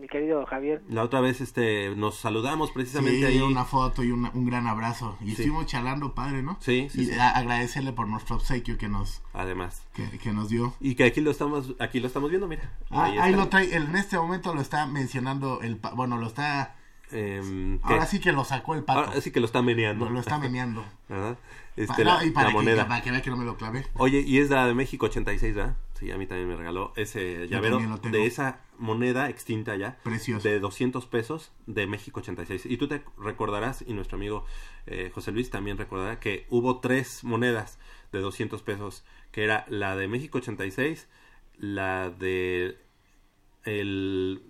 mi 0.00 0.08
querido 0.08 0.44
Javier. 0.46 0.82
La 0.88 1.02
otra 1.02 1.20
vez 1.20 1.40
este 1.40 1.94
nos 1.96 2.16
saludamos 2.16 2.70
precisamente 2.72 3.18
Sí, 3.18 3.24
ahí. 3.24 3.40
una 3.40 3.64
foto 3.64 4.02
y 4.02 4.10
una- 4.10 4.30
un 4.34 4.46
gran 4.46 4.66
abrazo. 4.66 5.16
Y 5.20 5.26
Sí. 5.26 5.30
estuvimos 5.32 5.66
charlando, 5.66 6.14
padre, 6.14 6.42
¿no? 6.42 6.56
Sí, 6.60 6.88
sí, 6.90 7.02
y 7.02 7.06
sí. 7.06 7.12
a- 7.18 7.30
agradecerle 7.30 7.92
por 7.92 8.08
nuestro 8.08 8.36
obsequio 8.36 8.78
que 8.78 8.88
nos, 8.88 9.22
Además. 9.32 9.82
que, 9.94 10.08
que 10.18 10.32
nos 10.32 10.48
dio. 10.48 10.74
Y 10.80 10.94
que 10.94 11.04
aquí 11.04 11.20
lo 11.20 11.30
estamos 11.30 11.74
aquí 11.78 12.00
lo 12.00 12.06
estamos 12.06 12.30
viendo, 12.30 12.46
mira. 12.48 12.72
Ah, 12.90 13.04
ahí, 13.20 13.34
lo 13.34 13.48
trae, 13.48 13.74
en 13.76 13.94
este 13.96 14.16
momento 14.16 14.54
lo 14.54 14.60
está 14.60 14.86
mencionando 14.86 15.60
el, 15.62 15.80
bueno, 15.94 16.16
lo 16.18 16.26
está, 16.26 16.74
Em, 17.12 17.80
ahora 17.82 18.06
sí 18.06 18.20
que 18.20 18.30
lo 18.30 18.44
sacó 18.44 18.76
el 18.76 18.84
pato. 18.84 19.00
Ahora 19.00 19.20
sí 19.20 19.32
que 19.32 19.40
lo 19.40 19.46
está 19.46 19.62
meneando. 19.62 20.04
lo, 20.04 20.12
lo 20.12 20.20
está 20.20 20.38
meneando. 20.38 20.84
Ajá. 21.08 21.34
Pa- 21.34 21.38
Este, 21.76 22.04
no, 22.04 22.22
y 22.24 22.30
para, 22.30 22.46
la 22.46 22.50
que, 22.52 22.56
moneda. 22.56 22.86
para 22.86 23.02
que 23.02 23.10
vea 23.10 23.20
que 23.20 23.30
no 23.30 23.36
me 23.36 23.44
lo 23.44 23.56
clavé. 23.56 23.84
Oye, 23.94 24.20
y 24.20 24.38
es 24.38 24.48
de 24.48 24.54
la 24.54 24.66
de 24.66 24.74
México 24.74 25.06
86, 25.06 25.54
¿verdad? 25.56 25.74
Sí, 26.00 26.10
a 26.10 26.18
mí 26.18 26.26
también 26.26 26.48
me 26.48 26.56
regaló 26.56 26.92
ese 26.96 27.46
llavero 27.46 27.78
de 28.10 28.26
esa 28.26 28.62
moneda 28.78 29.28
extinta 29.28 29.76
ya. 29.76 29.98
Precioso. 30.02 30.48
De 30.48 30.58
200 30.58 31.06
pesos 31.06 31.52
de 31.66 31.86
México 31.86 32.20
86. 32.20 32.66
Y 32.66 32.78
tú 32.78 32.88
te 32.88 33.04
recordarás, 33.18 33.84
y 33.86 33.92
nuestro 33.92 34.16
amigo 34.16 34.46
eh, 34.86 35.10
José 35.14 35.30
Luis 35.30 35.50
también 35.50 35.76
recordará, 35.76 36.18
que 36.18 36.46
hubo 36.48 36.80
tres 36.80 37.22
monedas 37.22 37.78
de 38.12 38.20
200 38.20 38.62
pesos, 38.62 39.04
que 39.30 39.44
era 39.44 39.66
la 39.68 39.94
de 39.94 40.08
México 40.08 40.38
86, 40.38 41.06
la 41.58 42.10
de 42.10 42.78
el 43.64 44.42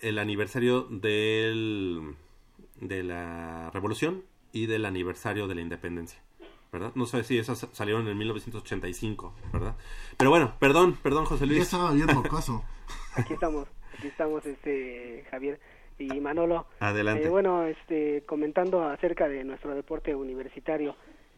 el 0.00 0.18
aniversario 0.18 0.82
del, 0.82 2.14
de 2.80 3.02
la 3.02 3.70
revolución 3.70 4.24
y 4.52 4.66
del 4.66 4.84
aniversario 4.84 5.48
de 5.48 5.54
la 5.54 5.60
independencia. 5.60 6.20
¿Verdad? 6.72 6.92
No 6.94 7.06
sé 7.06 7.24
si 7.24 7.38
esas 7.38 7.66
salieron 7.72 8.06
en 8.08 8.18
1985, 8.18 9.34
¿verdad? 9.52 9.74
Pero 10.16 10.30
bueno, 10.30 10.54
perdón, 10.58 10.98
perdón, 11.02 11.24
José 11.24 11.46
Ya 11.46 11.52
Luis. 11.52 11.62
estaba 11.62 11.92
bien 11.92 12.06
mocoso. 12.14 12.62
Aquí 13.16 13.34
estamos, 13.34 13.66
aquí 13.96 14.06
estamos, 14.06 14.46
este, 14.46 15.24
Javier 15.30 15.58
y 15.98 16.20
Manolo. 16.20 16.66
Adelante. 16.78 17.24
Eh, 17.24 17.28
bueno, 17.28 17.64
este, 17.64 18.22
comentando 18.26 18.84
acerca 18.84 19.28
de 19.28 19.44
nuestro 19.44 19.74
deporte 19.74 20.14
universitario. 20.14 20.94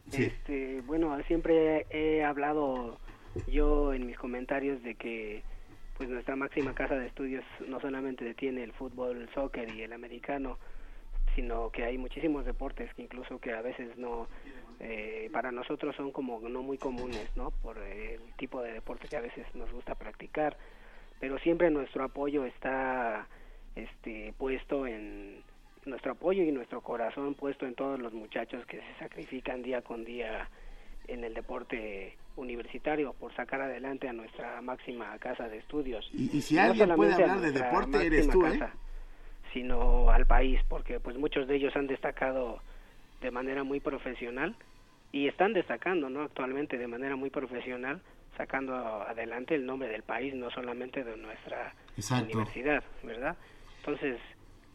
Sí. 0.09 0.23
Este, 0.25 0.81
bueno, 0.81 1.17
siempre 1.27 1.87
he 1.89 2.23
hablado 2.23 2.99
yo 3.47 3.93
en 3.93 4.05
mis 4.05 4.17
comentarios 4.17 4.83
de 4.83 4.95
que 4.95 5.43
pues 5.97 6.09
nuestra 6.09 6.35
máxima 6.35 6.73
casa 6.73 6.95
de 6.95 7.07
estudios 7.07 7.43
no 7.67 7.79
solamente 7.79 8.25
detiene 8.25 8.63
el 8.63 8.73
fútbol, 8.73 9.17
el 9.21 9.29
soccer 9.33 9.69
y 9.73 9.81
el 9.81 9.93
americano, 9.93 10.57
sino 11.35 11.69
que 11.69 11.83
hay 11.83 11.97
muchísimos 11.97 12.45
deportes 12.45 12.93
que 12.93 13.03
incluso 13.03 13.39
que 13.39 13.53
a 13.53 13.61
veces 13.61 13.97
no 13.97 14.27
eh, 14.79 15.29
para 15.31 15.51
nosotros 15.51 15.95
son 15.95 16.11
como 16.11 16.39
no 16.39 16.63
muy 16.63 16.77
comunes, 16.77 17.29
¿no? 17.35 17.51
Por 17.61 17.77
el 17.77 18.19
tipo 18.37 18.61
de 18.61 18.73
deporte 18.73 19.07
que 19.07 19.17
a 19.17 19.21
veces 19.21 19.45
nos 19.53 19.71
gusta 19.71 19.95
practicar, 19.95 20.57
pero 21.19 21.37
siempre 21.39 21.69
nuestro 21.69 22.03
apoyo 22.03 22.45
está 22.45 23.27
este 23.75 24.33
puesto 24.37 24.87
en 24.87 25.43
nuestro 25.85 26.13
apoyo 26.13 26.43
y 26.43 26.51
nuestro 26.51 26.81
corazón 26.81 27.35
puesto 27.35 27.65
en 27.65 27.75
todos 27.75 27.99
los 27.99 28.13
muchachos 28.13 28.65
que 28.65 28.77
se 28.77 28.99
sacrifican 28.99 29.61
día 29.61 29.81
con 29.81 30.03
día 30.03 30.49
en 31.07 31.23
el 31.23 31.33
deporte 31.33 32.17
universitario 32.35 33.13
por 33.13 33.33
sacar 33.35 33.61
adelante 33.61 34.07
a 34.07 34.13
nuestra 34.13 34.61
máxima 34.61 35.17
casa 35.19 35.47
de 35.47 35.57
estudios. 35.57 36.09
Y, 36.13 36.37
y 36.37 36.41
si 36.41 36.55
No 36.55 36.61
alguien 36.61 36.95
puede 36.95 37.13
hablar 37.13 37.39
de 37.39 37.51
deporte, 37.51 38.05
eres 38.05 38.29
tú, 38.29 38.45
¿eh? 38.45 38.59
casa, 38.59 38.73
sino 39.53 40.09
al 40.09 40.25
país, 40.25 40.59
porque 40.67 40.99
pues 40.99 41.17
muchos 41.17 41.47
de 41.47 41.55
ellos 41.55 41.75
han 41.75 41.87
destacado 41.87 42.61
de 43.21 43.31
manera 43.31 43.63
muy 43.63 43.79
profesional 43.79 44.55
y 45.11 45.27
están 45.27 45.53
destacando, 45.53 46.09
¿no? 46.09 46.21
Actualmente 46.23 46.77
de 46.77 46.87
manera 46.87 47.15
muy 47.15 47.29
profesional, 47.29 48.01
sacando 48.37 48.73
adelante 48.75 49.55
el 49.55 49.65
nombre 49.65 49.89
del 49.89 50.03
país, 50.03 50.33
no 50.33 50.49
solamente 50.51 51.03
de 51.03 51.17
nuestra 51.17 51.73
Exacto. 51.97 52.25
universidad, 52.25 52.83
¿verdad? 53.03 53.35
Entonces, 53.79 54.19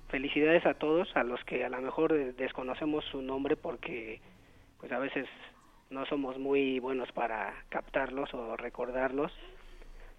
felicidades 0.08 0.64
a 0.66 0.74
todos, 0.74 1.08
a 1.16 1.24
los 1.24 1.42
que 1.44 1.64
a 1.64 1.68
lo 1.68 1.80
mejor 1.80 2.34
desconocemos 2.34 3.04
su 3.06 3.22
nombre 3.22 3.56
porque 3.56 4.20
pues 4.78 4.92
a 4.92 4.98
veces 4.98 5.26
no 5.90 6.04
somos 6.06 6.38
muy 6.38 6.78
buenos 6.80 7.10
para 7.12 7.54
captarlos 7.70 8.32
o 8.34 8.56
recordarlos, 8.56 9.32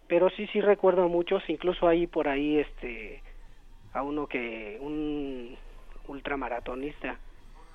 pero 0.07 0.29
sí 0.31 0.47
sí 0.47 0.61
recuerdo 0.61 1.03
a 1.03 1.07
muchos, 1.07 1.43
incluso 1.47 1.87
hay 1.87 2.07
por 2.07 2.27
ahí 2.27 2.57
este 2.57 3.21
a 3.93 4.01
uno 4.03 4.27
que 4.27 4.77
un 4.81 5.57
ultramaratonista 6.07 7.17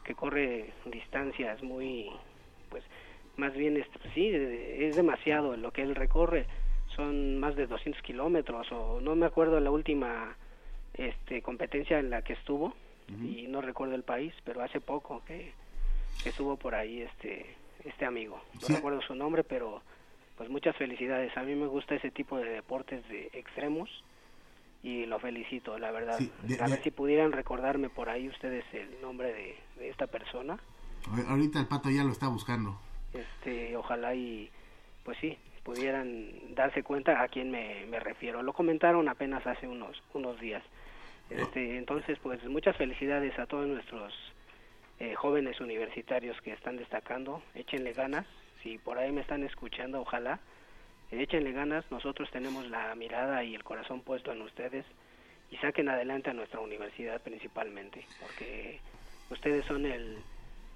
que 0.05 0.15
corre 0.15 0.73
distancias 0.87 1.63
muy 1.63 2.11
pues 2.71 2.83
más 3.37 3.53
bien 3.55 3.77
este, 3.77 3.99
sí 4.15 4.29
es 4.33 4.97
demasiado 4.97 5.57
lo 5.57 5.71
que 5.73 5.83
él 5.83 5.95
recorre 5.95 6.47
son 6.97 7.39
más 7.39 7.57
de 7.57 7.67
200 7.67 8.03
kilómetros 8.03 8.71
o 8.73 9.01
no 9.01 9.15
me 9.17 9.27
acuerdo 9.27 9.61
la 9.61 9.71
última 9.71 10.37
este 10.95 11.41
competencia 11.43 11.99
en 11.99 12.11
la 12.11 12.23
que 12.23 12.35
estuvo 12.35 12.75
y 13.09 13.47
no 13.49 13.61
recuerdo 13.61 13.95
el 13.95 14.03
país 14.05 14.33
pero 14.45 14.63
hace 14.63 14.81
poco 14.81 15.23
que, 15.27 15.53
que 16.23 16.31
estuvo 16.31 16.57
por 16.57 16.75
ahí 16.75 17.03
este 17.03 17.47
este 17.85 18.05
amigo. 18.07 18.41
No 18.55 18.61
Sí. 18.61 18.75
recuerdo 18.75 19.03
su 19.03 19.15
nombre 19.15 19.45
pero 19.45 19.83
pues 20.37 20.49
muchas 20.49 20.75
felicidades. 20.77 21.37
A 21.37 21.43
mí 21.43 21.55
me 21.55 21.67
gusta 21.67 21.95
ese 21.95 22.11
tipo 22.11 22.39
de 22.39 22.49
deportes 22.49 23.07
de 23.09 23.29
extremos 23.35 23.91
y 24.83 25.07
lo 25.07 25.19
felicito 25.19 25.79
la 25.79 25.91
verdad. 25.91 26.19
Sí, 26.19 26.33
de- 26.43 26.61
a 26.63 26.69
ver 26.69 26.83
si 26.83 26.91
pudieran 26.91 27.33
recordarme 27.33 27.89
por 27.89 28.09
ahí 28.09 28.29
ustedes 28.29 28.65
el 28.73 29.01
nombre 29.01 29.33
de, 29.33 29.57
de 29.77 29.89
esta 29.91 30.07
persona. 30.07 30.59
Ahorita 31.29 31.59
el 31.61 31.67
pato 31.67 31.91
ya 31.91 32.05
lo 32.05 32.13
está 32.13 32.29
buscando. 32.29 32.79
este 33.13 33.77
ojalá 33.77 34.15
y 34.15 34.51
pues 35.05 35.19
sí 35.21 35.37
pudieran 35.65 36.55
darse 36.55 36.83
cuenta 36.83 37.23
a 37.23 37.29
quién 37.29 37.51
me, 37.51 37.87
me 37.87 38.01
refiero. 38.01 38.43
Lo 38.43 38.53
comentaron 38.53 39.09
apenas 39.09 39.47
hace 39.47 39.69
unos 39.69 40.03
unos 40.15 40.39
días. 40.41 40.63
Este 41.31 41.79
entonces 41.79 42.19
pues 42.23 42.43
muchas 42.45 42.77
felicidades 42.77 43.39
a 43.39 43.47
todos 43.47 43.67
nuestros 43.67 44.13
eh, 44.99 45.15
jóvenes 45.15 45.61
universitarios 45.61 46.41
que 46.43 46.53
están 46.53 46.77
destacando. 46.77 47.43
Échenle 47.55 47.93
ganas. 47.93 48.27
Si 48.63 48.79
por 48.79 48.99
ahí 48.99 49.11
me 49.13 49.21
están 49.21 49.43
escuchando 49.45 50.01
ojalá. 50.01 50.35
eh, 50.35 50.39
échenle 51.21 51.53
ganas 51.53 51.85
nosotros 51.91 52.31
tenemos 52.31 52.69
la 52.69 52.95
mirada 52.95 53.45
y 53.45 53.55
el 53.55 53.65
corazón 53.65 54.01
puesto 54.01 54.33
en 54.33 54.43
ustedes 54.43 54.85
y 55.51 55.57
saquen 55.59 55.89
adelante 55.89 56.31
a 56.31 56.35
nuestra 56.35 56.61
universidad 56.61 57.21
principalmente 57.21 58.07
porque 58.21 58.81
ustedes 59.31 59.65
son 59.67 59.87
el 59.87 60.19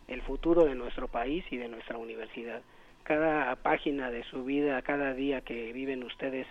el 0.08 0.22
futuro 0.22 0.64
de 0.64 0.74
nuestro 0.74 1.08
país 1.08 1.44
y 1.50 1.56
de 1.56 1.68
nuestra 1.68 1.98
universidad. 1.98 2.62
Cada 3.02 3.54
página 3.56 4.10
de 4.10 4.24
su 4.24 4.44
vida, 4.44 4.80
cada 4.82 5.14
día 5.14 5.40
que 5.40 5.72
viven 5.72 6.02
ustedes 6.02 6.46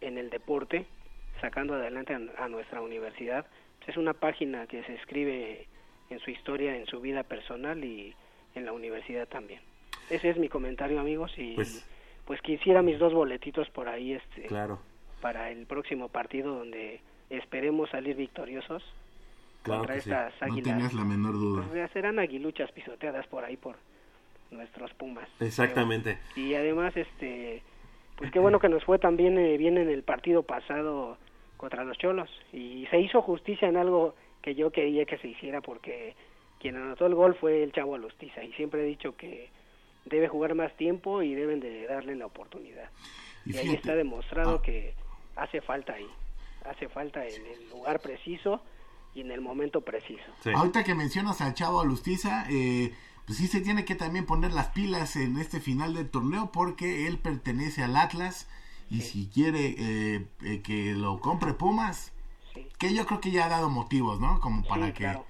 en 0.00 0.18
el 0.18 0.30
deporte, 0.30 0.86
sacando 1.40 1.74
adelante 1.74 2.14
a, 2.14 2.48
nuestra 2.48 2.80
universidad, 2.80 3.46
es 3.86 3.96
una 3.96 4.14
página 4.14 4.66
que 4.66 4.82
se 4.84 4.94
escribe 4.94 5.66
en 6.10 6.18
su 6.20 6.30
historia, 6.30 6.76
en 6.76 6.86
su 6.86 7.00
vida 7.00 7.22
personal 7.22 7.84
y 7.84 8.14
en 8.54 8.64
la 8.64 8.72
universidad 8.72 9.26
también. 9.28 9.60
Ese 10.10 10.30
es 10.30 10.36
mi 10.36 10.48
comentario, 10.48 11.00
amigos, 11.00 11.32
y 11.36 11.54
Pues- 11.54 11.86
pues, 12.30 12.42
quisiera 12.42 12.80
mis 12.80 12.96
dos 13.00 13.12
boletitos 13.12 13.68
por 13.70 13.88
ahí 13.88 14.12
este 14.12 14.42
Claro, 14.42 14.78
para 15.20 15.50
el 15.50 15.66
próximo 15.66 16.08
partido 16.08 16.54
donde 16.54 17.00
esperemos 17.28 17.90
salir 17.90 18.14
victoriosos 18.14 18.84
claro 19.64 19.80
contra 19.80 19.94
sí. 19.96 20.08
estas 20.10 20.32
No 20.40 20.46
águilas. 20.46 20.74
tenías 20.74 20.94
la 20.94 21.04
menor 21.04 21.32
duda. 21.32 21.64
Pues 21.68 21.90
serán 21.90 22.20
aguiluchas 22.20 22.70
pisoteadas 22.70 23.26
por 23.26 23.44
ahí 23.44 23.56
por 23.56 23.74
nuestros 24.52 24.94
Pumas. 24.94 25.28
Exactamente. 25.40 26.18
Y 26.36 26.54
además, 26.54 26.96
este, 26.96 27.64
pues 28.16 28.30
qué 28.30 28.38
bueno 28.38 28.60
que 28.60 28.68
nos 28.68 28.84
fue 28.84 29.00
también 29.00 29.36
eh, 29.36 29.58
bien 29.58 29.76
en 29.76 29.88
el 29.88 30.04
partido 30.04 30.44
pasado 30.44 31.18
contra 31.56 31.82
los 31.82 31.98
Cholos. 31.98 32.30
Y 32.52 32.86
se 32.92 33.00
hizo 33.00 33.22
justicia 33.22 33.68
en 33.68 33.76
algo 33.76 34.14
que 34.40 34.54
yo 34.54 34.70
quería 34.70 35.04
que 35.04 35.18
se 35.18 35.26
hiciera 35.26 35.60
porque 35.62 36.14
quien 36.60 36.76
anotó 36.76 37.06
el 37.06 37.16
gol 37.16 37.34
fue 37.34 37.64
el 37.64 37.72
Chavo 37.72 37.96
Alustiza. 37.96 38.44
Y 38.44 38.52
siempre 38.52 38.82
he 38.82 38.86
dicho 38.86 39.16
que 39.16 39.50
debe 40.10 40.28
jugar 40.28 40.54
más 40.54 40.76
tiempo 40.76 41.22
y 41.22 41.34
deben 41.34 41.60
de 41.60 41.86
darle 41.86 42.14
la 42.16 42.26
oportunidad. 42.26 42.90
Y 43.46 43.54
Y, 43.54 43.58
ahí 43.58 43.70
está 43.70 43.94
demostrado 43.94 44.56
ah. 44.56 44.62
que 44.62 44.94
hace 45.36 45.60
falta 45.62 45.94
ahí. 45.94 46.06
Hace 46.64 46.88
falta 46.88 47.26
en 47.26 47.46
el 47.46 47.70
lugar 47.70 48.00
preciso 48.00 48.60
y 49.14 49.22
en 49.22 49.30
el 49.30 49.40
momento 49.40 49.80
preciso. 49.80 50.22
Sí. 50.42 50.50
Ahorita 50.54 50.84
que 50.84 50.94
mencionas 50.94 51.40
al 51.40 51.54
chavo 51.54 51.80
Alustiza, 51.80 52.44
eh, 52.50 52.92
pues 53.26 53.38
sí 53.38 53.46
se 53.46 53.60
tiene 53.60 53.84
que 53.86 53.94
también 53.94 54.26
poner 54.26 54.52
las 54.52 54.68
pilas 54.68 55.16
en 55.16 55.38
este 55.38 55.60
final 55.60 55.94
del 55.94 56.10
torneo 56.10 56.50
porque 56.52 57.06
él 57.06 57.18
pertenece 57.18 57.82
al 57.82 57.96
Atlas 57.96 58.48
y 58.90 59.02
si 59.02 59.28
quiere 59.28 59.74
eh, 59.78 60.26
eh, 60.44 60.60
que 60.62 60.92
lo 60.94 61.20
compre 61.20 61.54
Pumas, 61.54 62.12
Sí. 62.52 62.66
que 62.78 62.92
yo 62.92 63.06
creo 63.06 63.20
que 63.20 63.30
ya 63.30 63.46
ha 63.46 63.48
dado 63.48 63.70
motivos, 63.70 64.18
¿no? 64.20 64.40
Como 64.40 64.64
para 64.64 64.86
Sí, 64.86 64.92
que... 64.92 64.98
claro. 65.04 65.24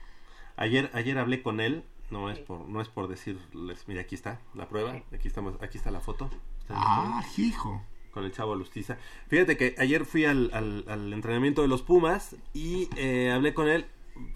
Ayer, 0.56 0.90
ayer 0.94 1.18
hablé 1.18 1.42
con 1.42 1.60
él, 1.60 1.84
no 2.10 2.30
es 2.30 2.38
por, 2.38 2.68
no 2.68 2.80
es 2.80 2.88
por 2.88 3.08
decirles, 3.08 3.84
mira, 3.88 4.00
aquí 4.02 4.14
está 4.14 4.40
la 4.54 4.68
prueba, 4.68 5.00
aquí 5.12 5.28
estamos, 5.28 5.54
aquí 5.62 5.78
está 5.78 5.90
la 5.90 6.00
foto. 6.00 6.30
Está 6.60 6.74
Ah, 6.76 7.24
hijo. 7.36 7.82
con 8.10 8.24
el 8.24 8.32
chavo 8.32 8.54
Lustiza. 8.56 8.96
Fíjate 9.28 9.56
que 9.56 9.74
ayer 9.78 10.04
fui 10.04 10.24
al, 10.24 10.50
al- 10.52 10.84
al 10.88 11.12
entrenamiento 11.12 11.62
de 11.62 11.68
los 11.68 11.82
Pumas 11.82 12.36
y 12.52 12.88
eh, 12.96 13.30
hablé 13.32 13.54
con 13.54 13.68
él 13.68 13.86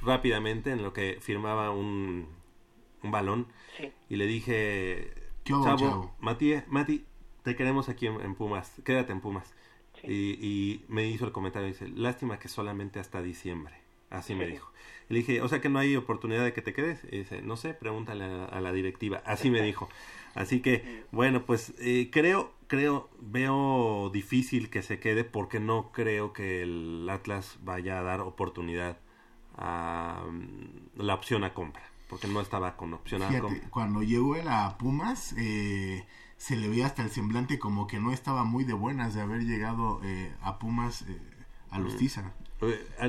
rápidamente 0.03 0.70
en 0.70 0.83
lo 0.83 0.93
que 0.93 1.18
firmaba 1.20 1.70
un, 1.70 2.29
un 3.03 3.11
balón 3.11 3.49
Sí. 3.77 3.93
y 4.09 4.16
le 4.16 4.27
dije, 4.27 5.12
¿Qué 5.43 5.53
hubo, 5.53 5.64
chavo, 5.64 5.79
chavo? 5.79 6.14
Mati, 6.20 6.55
Mati, 6.68 7.05
te 7.43 7.57
queremos 7.57 7.89
aquí 7.89 8.07
en, 8.07 8.20
en 8.20 8.35
Pumas, 8.37 8.72
quédate 8.85 9.12
en 9.12 9.20
Pumas. 9.20 9.53
Sí. 10.01 10.07
Y, 10.09 10.47
y 10.47 10.85
me 10.89 11.07
hizo 11.09 11.25
el 11.25 11.33
comentario, 11.33 11.66
dice, 11.68 11.89
lástima 11.89 12.39
que 12.39 12.49
solamente 12.49 13.01
hasta 13.01 13.20
diciembre. 13.22 13.75
Así 14.11 14.35
me 14.35 14.47
dijo. 14.47 14.70
Le 15.09 15.19
dije, 15.19 15.43
o 15.43 15.49
sea 15.49 15.61
que 15.61 15.69
no 15.69 15.79
hay 15.79 15.97
oportunidad 15.97 16.45
de 16.45 16.53
que 16.53 16.63
te 16.63 16.73
quedes. 16.73 17.05
Y 17.11 17.19
dice, 17.19 17.43
no 17.43 17.57
sé, 17.57 17.75
pregúntale 17.75 18.25
a, 18.25 18.45
a 18.47 18.61
la 18.61 18.73
directiva. 18.73 19.23
Así 19.25 19.51
me 19.51 19.63
dijo. 19.63 19.89
Así 20.35 20.61
que, 20.61 21.05
bueno, 21.13 21.45
pues 21.47 21.75
eh, 21.79 22.11
creo, 22.13 22.53
creo, 22.67 23.09
veo 23.21 24.11
difícil 24.13 24.69
que 24.69 24.83
se 24.83 24.99
quede 24.99 25.25
porque 25.25 25.61
no 25.61 25.93
creo 25.93 26.33
que 26.33 26.63
el 26.63 27.09
Atlas 27.09 27.59
vaya 27.63 27.99
a 27.99 28.03
dar 28.03 28.21
oportunidad 28.21 28.99
a 29.57 30.25
mm, 30.29 31.01
la 31.01 31.15
opción 31.15 31.45
a 31.45 31.55
compra. 31.55 31.83
Porque 32.09 32.27
no 32.29 32.41
estaba 32.41 32.77
con 32.77 32.93
opción 32.95 33.23
a 33.23 33.41
compra. 33.41 33.69
cuando 33.71 34.03
llegó 34.03 34.37
él 34.37 34.49
a 34.49 34.77
Pumas, 34.77 35.35
eh, 35.39 36.05
se 36.37 36.57
le 36.57 36.69
veía 36.69 36.87
hasta 36.87 37.03
el 37.03 37.11
semblante 37.11 37.59
como 37.59 37.87
que 37.87 38.01
no 38.01 38.13
estaba 38.13 38.45
muy 38.45 38.65
de 38.65 38.75
buenas 38.75 39.15
de 39.15 39.23
haber 39.23 39.45
llegado 39.45 40.01
eh, 40.05 40.35
a 40.43 40.59
Pumas 40.59 41.03
eh, 41.03 41.21
a 41.71 41.79
Lustiza. 41.79 42.33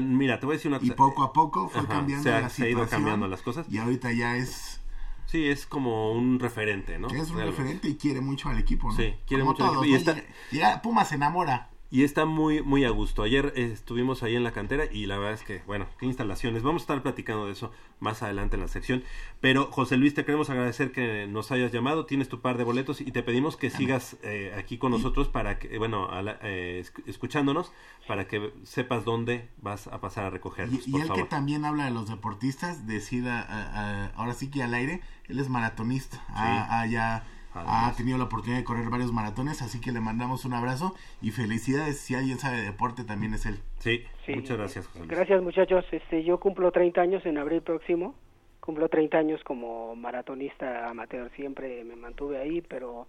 Mira, 0.02 0.40
te 0.40 0.46
voy 0.46 0.54
a 0.54 0.58
decir 0.58 0.70
una 0.72 0.78
Y 0.78 0.90
cosa. 0.90 0.96
poco 0.96 1.24
a 1.24 1.34
poco 1.34 1.70
fue 1.70 1.82
Ajá, 1.82 1.90
cambiando 1.90 2.24
se 2.24 2.32
ha- 2.34 2.42
la 2.42 2.50
se 2.50 2.64
ha 2.64 2.70
ido 2.70 2.80
situación. 2.80 3.02
cambiando 3.02 3.28
las 3.28 3.42
cosas. 3.42 3.66
Y 3.70 3.78
ahorita 3.78 4.12
ya 4.12 4.36
es, 4.38 4.82
Sí, 5.28 5.48
es 5.48 5.66
como 5.66 6.12
un 6.14 6.40
referente, 6.40 7.00
¿no? 7.00 7.08
es 7.08 7.14
un 7.14 7.38
Realmente. 7.38 7.46
referente 7.52 7.88
y 7.90 7.96
quiere 7.96 8.22
mucho 8.22 8.48
al 8.50 8.60
equipo, 8.60 8.90
¿no? 8.90 8.96
Sí, 8.96 9.16
quiere 9.28 9.42
Como 9.44 9.54
mucho 9.54 9.64
al 9.66 9.72
equipo. 9.72 10.22
Y 10.52 10.60
está- 10.60 10.82
Pumas 10.82 11.10
se 11.10 11.16
enamora. 11.16 11.70
Y 11.92 12.04
está 12.04 12.26
muy 12.26 12.62
muy 12.62 12.84
a 12.84 12.90
gusto. 12.90 13.24
Ayer 13.24 13.54
eh, 13.56 13.70
estuvimos 13.72 14.24
ahí 14.24 14.36
en 14.36 14.44
la 14.44 14.52
cantera 14.52 14.86
y 14.92 15.06
la 15.06 15.18
verdad 15.18 15.34
es 15.34 15.44
que, 15.44 15.62
bueno, 15.68 15.86
qué 16.00 16.06
instalaciones. 16.06 16.64
Vamos 16.64 16.82
a 16.82 16.84
estar 16.84 17.02
platicando 17.04 17.46
de 17.46 17.52
eso 17.54 17.72
más 18.00 18.22
adelante 18.24 18.56
en 18.56 18.62
la 18.62 18.68
sección. 18.68 19.04
Pero 19.40 19.72
José 19.72 19.96
Luis, 19.96 20.14
te 20.14 20.26
queremos 20.26 20.50
agradecer 20.50 20.92
que 20.92 21.28
nos 21.28 21.52
hayas 21.52 21.72
llamado. 21.72 22.06
Tienes 22.06 22.28
tu 22.28 22.42
par 22.42 22.58
de 22.58 22.64
boletos 22.64 23.00
y 23.02 23.12
te 23.12 23.24
pedimos 23.24 23.56
que 23.56 23.70
sigas 23.70 24.18
eh, 24.24 24.54
aquí 24.58 24.78
con 24.78 24.92
nosotros 24.92 25.30
para 25.30 25.60
que, 25.60 25.78
bueno, 25.78 26.10
a 26.10 26.22
la- 26.22 26.40
eh, 26.42 26.84
esc- 26.84 27.04
escuchándonos 27.08 27.72
para 28.08 28.28
que 28.28 28.52
sepas 28.64 29.06
dónde 29.06 29.50
vas 29.62 29.88
a 29.88 30.02
pasar 30.02 30.26
a 30.26 30.30
recogernos. 30.32 30.88
Y, 30.88 30.92
favor. 30.92 31.16
que 31.16 31.24
también 31.24 31.66
habla 31.66 31.86
de 31.86 31.92
los 31.92 32.10
deportistas, 32.10 32.88
decida, 32.88 33.42
a- 33.42 34.06
a- 34.06 34.08
ahora 34.16 34.34
sí 34.34 34.50
que 34.50 34.64
al 34.64 34.74
aire, 34.74 35.02
él 35.30 35.40
es 35.40 35.50
maratonista, 35.50 36.24
ha, 36.30 36.82
ha 36.82 36.86
ya 36.88 37.26
ha 37.56 37.94
tenido 37.96 38.18
la 38.18 38.26
oportunidad 38.26 38.58
de 38.60 38.64
correr 38.66 38.90
varios 38.90 39.12
maratones, 39.14 39.62
así 39.62 39.80
que 39.80 39.92
le 39.92 40.00
mandamos 40.02 40.46
un 40.46 40.54
abrazo 40.54 40.94
y 41.22 41.32
felicidades, 41.32 42.00
si 42.00 42.16
alguien 42.16 42.38
sabe 42.38 42.58
de 42.58 42.64
deporte 42.64 43.04
también 43.04 43.34
es 43.34 43.46
él. 43.46 43.60
Sí, 43.80 44.04
Sí. 44.26 44.36
muchas 44.36 44.58
gracias, 44.58 44.88
José 44.88 45.00
Luis. 45.00 45.12
Gracias 45.12 45.42
muchachos, 45.42 45.86
este 45.92 46.24
yo 46.24 46.40
cumplo 46.40 46.72
30 46.72 47.02
años 47.02 47.26
en 47.26 47.38
abril 47.38 47.62
próximo, 47.62 48.16
cumplo 48.60 48.90
30 48.90 49.18
años 49.18 49.44
como 49.44 49.96
maratonista 49.96 50.90
amateur, 50.90 51.30
siempre 51.36 51.84
me 51.84 51.96
mantuve 51.96 52.40
ahí, 52.40 52.62
pero 52.62 53.08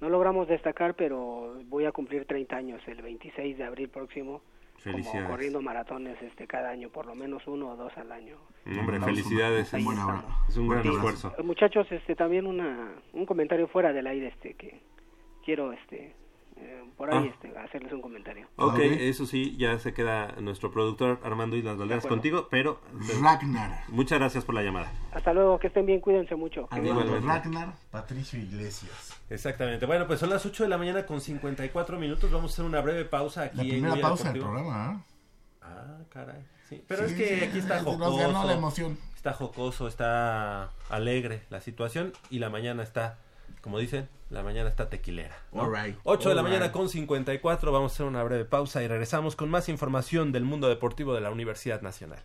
no 0.00 0.08
logramos 0.10 0.46
destacar, 0.48 0.94
pero 0.94 1.54
voy 1.68 1.86
a 1.86 1.92
cumplir 1.92 2.26
30 2.26 2.54
años 2.56 2.82
el 2.86 3.00
26 3.00 3.56
de 3.56 3.64
abril 3.64 3.88
próximo, 3.88 4.42
como 4.90 4.98
Felicidades. 5.02 5.30
corriendo 5.30 5.60
maratones 5.62 6.20
este 6.22 6.46
cada 6.46 6.70
año, 6.70 6.88
por 6.90 7.06
lo 7.06 7.14
menos 7.14 7.46
uno 7.46 7.70
o 7.70 7.76
dos 7.76 7.96
al 7.96 8.12
año. 8.12 8.36
Hombre, 8.78 9.00
felicidades. 9.00 9.72
Un, 9.72 9.78
Es, 9.80 9.84
buen 9.84 9.98
abrazo. 9.98 10.28
es 10.48 10.56
un 10.56 10.68
gran 10.68 10.86
esfuerzo. 10.86 11.34
Eh, 11.38 11.42
Muchachos, 11.42 11.86
este 11.90 12.14
también 12.14 12.46
una 12.46 12.92
un 13.12 13.26
comentario 13.26 13.66
fuera 13.68 13.92
del 13.92 14.06
aire 14.06 14.28
este 14.28 14.54
que 14.54 14.80
quiero 15.44 15.72
este 15.72 16.14
eh, 16.56 16.84
por 16.96 17.12
ahí 17.12 17.28
Ah. 17.28 17.30
este 17.34 17.58
hacerles 17.58 17.92
un 17.92 18.00
comentario. 18.00 18.46
Ok, 18.56 18.74
Ok. 18.74 18.78
eso 18.80 19.26
sí, 19.26 19.56
ya 19.58 19.78
se 19.78 19.92
queda 19.92 20.34
nuestro 20.40 20.70
productor 20.70 21.20
Armando 21.22 21.56
Islas 21.56 21.76
Valderas 21.76 22.04
acuerdo. 22.04 22.16
contigo, 22.16 22.48
pero 22.50 22.80
Ragnar. 23.22 23.84
muchas 23.88 24.18
gracias 24.18 24.44
por 24.44 24.54
la 24.54 24.62
llamada. 24.62 24.92
Hasta 25.12 25.32
luego, 25.34 25.58
que 25.58 25.66
estén 25.68 25.86
bien, 25.86 26.00
cuídense 26.00 26.34
mucho. 26.36 26.68
Igualmente. 26.74 27.20
Ragnar, 27.26 27.74
Patricio 27.90 28.38
Iglesias. 28.38 29.14
Exactamente. 29.30 29.86
Bueno, 29.86 30.06
pues 30.06 30.20
son 30.20 30.30
las 30.30 30.44
8 30.46 30.62
de 30.62 30.68
la 30.68 30.78
mañana 30.78 31.04
con 31.06 31.20
54 31.20 31.98
minutos. 31.98 32.30
Vamos 32.30 32.50
a 32.50 32.54
hacer 32.54 32.64
una 32.64 32.80
breve 32.80 33.04
pausa 33.04 33.42
aquí 33.44 33.56
La 33.58 33.62
en 33.64 33.68
primera 33.68 33.90
Goya 33.94 34.02
pausa 34.02 34.32
del 34.32 34.42
programa, 34.42 35.04
Ah, 35.62 35.98
caray. 36.10 36.44
Sí, 36.68 36.82
pero 36.86 37.06
Sí, 37.08 37.12
es 37.14 37.18
que 37.18 37.38
sí, 37.38 37.44
aquí 37.44 37.58
está 37.58 37.76
nos 37.82 37.84
jocoso. 37.94 38.16
ganó 38.16 38.44
la 38.44 38.52
emoción. 38.54 38.98
Está 39.14 39.32
jocoso, 39.32 39.88
está 39.88 40.70
alegre 40.88 41.42
la 41.50 41.60
situación 41.60 42.12
y 42.30 42.38
la 42.38 42.48
mañana 42.50 42.82
está, 42.84 43.18
como 43.66 43.80
dicen, 43.80 44.08
la 44.30 44.44
mañana 44.44 44.68
está 44.68 44.88
tequilera. 44.88 45.36
¿no? 45.50 45.62
Alright, 45.62 45.98
8 46.04 46.28
de 46.28 46.34
la 46.36 46.44
mañana 46.44 46.70
con 46.70 46.88
54. 46.88 47.72
Vamos 47.72 47.90
a 47.90 47.94
hacer 47.94 48.06
una 48.06 48.22
breve 48.22 48.44
pausa 48.44 48.80
y 48.80 48.86
regresamos 48.86 49.34
con 49.34 49.50
más 49.50 49.68
información 49.68 50.30
del 50.30 50.44
mundo 50.44 50.68
deportivo 50.68 51.14
de 51.14 51.20
la 51.20 51.32
Universidad 51.32 51.82
Nacional. 51.82 52.20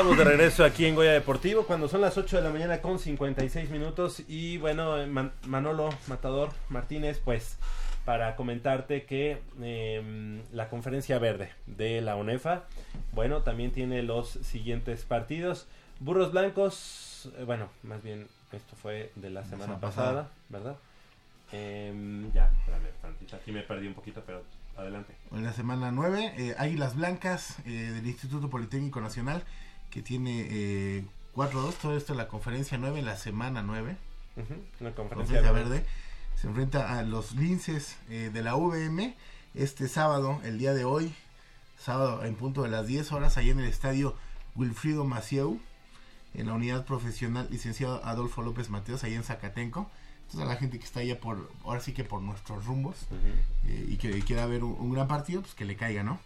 Estamos 0.00 0.16
de 0.16 0.24
regreso 0.24 0.64
aquí 0.64 0.86
en 0.86 0.94
Goya 0.94 1.12
Deportivo 1.12 1.64
cuando 1.66 1.86
son 1.86 2.00
las 2.00 2.16
8 2.16 2.38
de 2.38 2.42
la 2.42 2.48
mañana 2.48 2.80
con 2.80 2.98
56 2.98 3.68
minutos 3.68 4.22
y 4.28 4.56
bueno, 4.56 4.96
eh, 4.96 5.06
Man- 5.06 5.30
Manolo 5.46 5.90
Matador 6.06 6.48
Martínez, 6.70 7.20
pues 7.22 7.58
para 8.06 8.34
comentarte 8.34 9.04
que 9.04 9.42
eh, 9.60 10.42
la 10.54 10.70
conferencia 10.70 11.18
verde 11.18 11.52
de 11.66 12.00
la 12.00 12.16
UNEFA, 12.16 12.64
bueno, 13.12 13.42
también 13.42 13.72
tiene 13.72 14.02
los 14.02 14.30
siguientes 14.30 15.04
partidos. 15.04 15.66
Burros 15.98 16.32
Blancos, 16.32 17.30
eh, 17.36 17.44
bueno, 17.44 17.68
más 17.82 18.02
bien 18.02 18.26
esto 18.52 18.76
fue 18.80 19.12
de 19.16 19.28
la 19.28 19.44
semana 19.44 19.64
semana 19.64 19.80
pasada, 19.82 20.06
pasada. 20.08 20.30
¿verdad? 20.48 20.76
Em, 21.52 22.32
ya, 22.32 22.50
espérame, 22.60 22.88
tantito, 23.02 23.36
aquí 23.36 23.52
me 23.52 23.60
perdí 23.60 23.86
un 23.86 23.92
poquito, 23.94 24.22
pero 24.24 24.44
adelante. 24.78 25.14
En 25.30 25.44
la 25.44 25.52
semana 25.52 25.90
9, 25.92 26.32
eh, 26.38 26.54
Águilas 26.56 26.96
Blancas 26.96 27.58
eh, 27.66 27.70
del 27.70 28.06
Instituto 28.06 28.48
Politécnico 28.48 29.02
Nacional, 29.02 29.42
que 29.90 30.02
tiene 30.02 30.46
eh, 30.50 31.04
4-2, 31.34 31.74
todo 31.74 31.96
esto 31.96 32.12
en 32.12 32.18
la 32.18 32.28
conferencia 32.28 32.78
9, 32.78 32.98
en 33.00 33.04
la 33.04 33.16
semana 33.16 33.62
9, 33.62 33.96
Ujú, 34.36 34.54
una 34.80 34.94
conferencia 34.94 35.42
conferencia 35.42 35.52
verde. 35.52 35.84
se 36.40 36.46
enfrenta 36.46 36.98
a 36.98 37.02
los 37.02 37.32
linces 37.34 37.96
eh, 38.08 38.30
de 38.32 38.42
la 38.42 38.54
VM 38.56 39.14
este 39.54 39.88
sábado, 39.88 40.40
el 40.44 40.58
día 40.58 40.72
de 40.74 40.84
hoy, 40.84 41.12
sábado 41.78 42.24
en 42.24 42.34
punto 42.36 42.62
de 42.62 42.68
las 42.68 42.86
10 42.86 43.10
horas, 43.12 43.36
ahí 43.36 43.50
en 43.50 43.58
el 43.58 43.66
estadio 43.66 44.14
Wilfrido 44.54 45.04
Macieu, 45.04 45.60
en 46.34 46.46
la 46.46 46.54
unidad 46.54 46.84
profesional 46.84 47.48
licenciado 47.50 48.04
Adolfo 48.04 48.42
López 48.42 48.70
Mateos, 48.70 49.02
ahí 49.02 49.14
en 49.14 49.24
Zacatenco. 49.24 49.90
Entonces 50.26 50.48
a 50.48 50.52
la 50.52 50.56
gente 50.60 50.78
que 50.78 50.84
está 50.84 51.00
allá 51.00 51.18
por, 51.18 51.50
ahora 51.64 51.80
sí 51.80 51.92
que 51.92 52.04
por 52.04 52.22
nuestros 52.22 52.64
rumbos, 52.64 53.08
eh, 53.66 53.86
y 53.88 53.96
que 53.96 54.16
quiera 54.20 54.46
ver 54.46 54.62
un, 54.62 54.76
un 54.78 54.92
gran 54.92 55.08
partido, 55.08 55.40
pues 55.42 55.54
que 55.54 55.64
le 55.64 55.74
caiga, 55.74 56.04
¿no? 56.04 56.20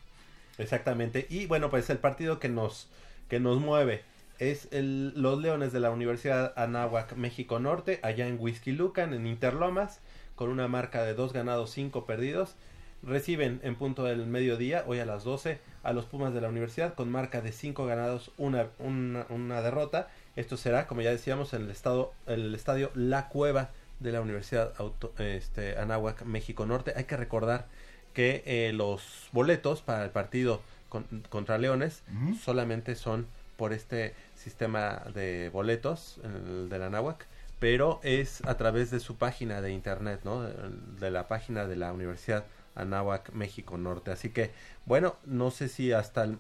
Exactamente. 0.59 1.27
Y 1.31 1.47
bueno, 1.47 1.71
pues 1.71 1.89
el 1.89 1.99
partido 1.99 2.39
que 2.39 2.51
nos, 2.51 2.89
que 3.29 3.41
nos 3.41 3.61
mueve 3.61 4.03
es 4.39 4.69
el, 4.73 5.13
los 5.21 5.41
Leones 5.41 5.73
de 5.73 5.81
la 5.81 5.91
Universidad 5.91 6.53
Anáhuac 6.57 7.15
México 7.15 7.61
Norte, 7.61 8.01
allá 8.03 8.27
en 8.27 8.39
Whisky 8.41 8.73
Lucan, 8.73 9.15
en 9.15 9.27
Interlomas, 9.27 10.01
con 10.35 10.51
una 10.51 10.69
marca 10.69 11.03
de 11.05 11.15
dos 11.15 11.33
ganados, 11.33 11.71
cinco 11.71 12.05
perdidos. 12.05 12.57
Reciben 13.03 13.61
en 13.63 13.77
punto 13.77 14.05
del 14.05 14.27
mediodía, 14.27 14.85
hoy 14.87 14.99
a 14.99 15.05
las 15.05 15.25
12, 15.25 15.59
a 15.83 15.93
los 15.93 16.07
Pumas 16.07 16.33
de 16.33 16.41
la 16.41 16.49
Universidad 16.49 16.95
con 16.95 17.11
marca 17.11 17.43
de 17.43 17.53
cinco 17.53 17.85
ganados, 17.87 18.33
una, 18.39 18.69
una, 18.79 19.27
una 19.29 19.61
derrota. 19.61 20.09
Esto 20.37 20.57
será, 20.57 20.87
como 20.87 21.03
ya 21.03 21.11
decíamos, 21.11 21.53
en 21.53 21.63
el, 21.63 21.71
estado, 21.71 22.13
el 22.27 22.55
estadio 22.55 22.91
La 22.95 23.29
Cueva 23.29 23.71
de 24.01 24.11
la 24.11 24.21
Universidad 24.21 24.73
Auto, 24.79 25.13
este, 25.19 25.77
Anáhuac 25.77 26.23
México 26.23 26.65
Norte. 26.67 26.95
Hay 26.97 27.05
que 27.05 27.17
recordar 27.17 27.67
que 28.15 28.43
eh, 28.47 28.73
los 28.73 29.29
boletos 29.33 29.83
para 29.83 30.05
el 30.05 30.11
partido 30.11 30.63
con- 30.95 31.25
contra 31.29 31.59
Leones 31.59 32.03
solamente 32.45 32.95
son 32.95 33.27
por 33.57 33.73
este 33.73 34.15
sistema 34.37 35.03
de 35.15 35.51
boletos, 35.53 36.19
el 36.23 36.69
de 36.69 36.79
la 36.79 36.87
Anáhuac, 36.87 37.27
pero 37.59 38.01
es 38.03 38.43
a 38.47 38.57
través 38.57 38.91
de 38.91 39.01
su 39.01 39.17
página 39.17 39.61
de 39.61 39.73
internet, 39.73 40.21
¿no? 40.25 40.43
De, 40.43 40.55
de 41.01 41.11
la 41.11 41.27
página 41.29 41.67
de 41.67 41.77
la 41.77 41.93
Universidad 41.93 42.45
Anáhuac 42.77 43.33
México 43.33 43.77
Norte. 43.79 44.11
Así 44.11 44.31
que, 44.31 44.51
bueno, 44.87 45.17
no 45.25 45.51
sé 45.51 45.69
si 45.69 45.93
hasta 45.93 46.25
el, 46.25 46.39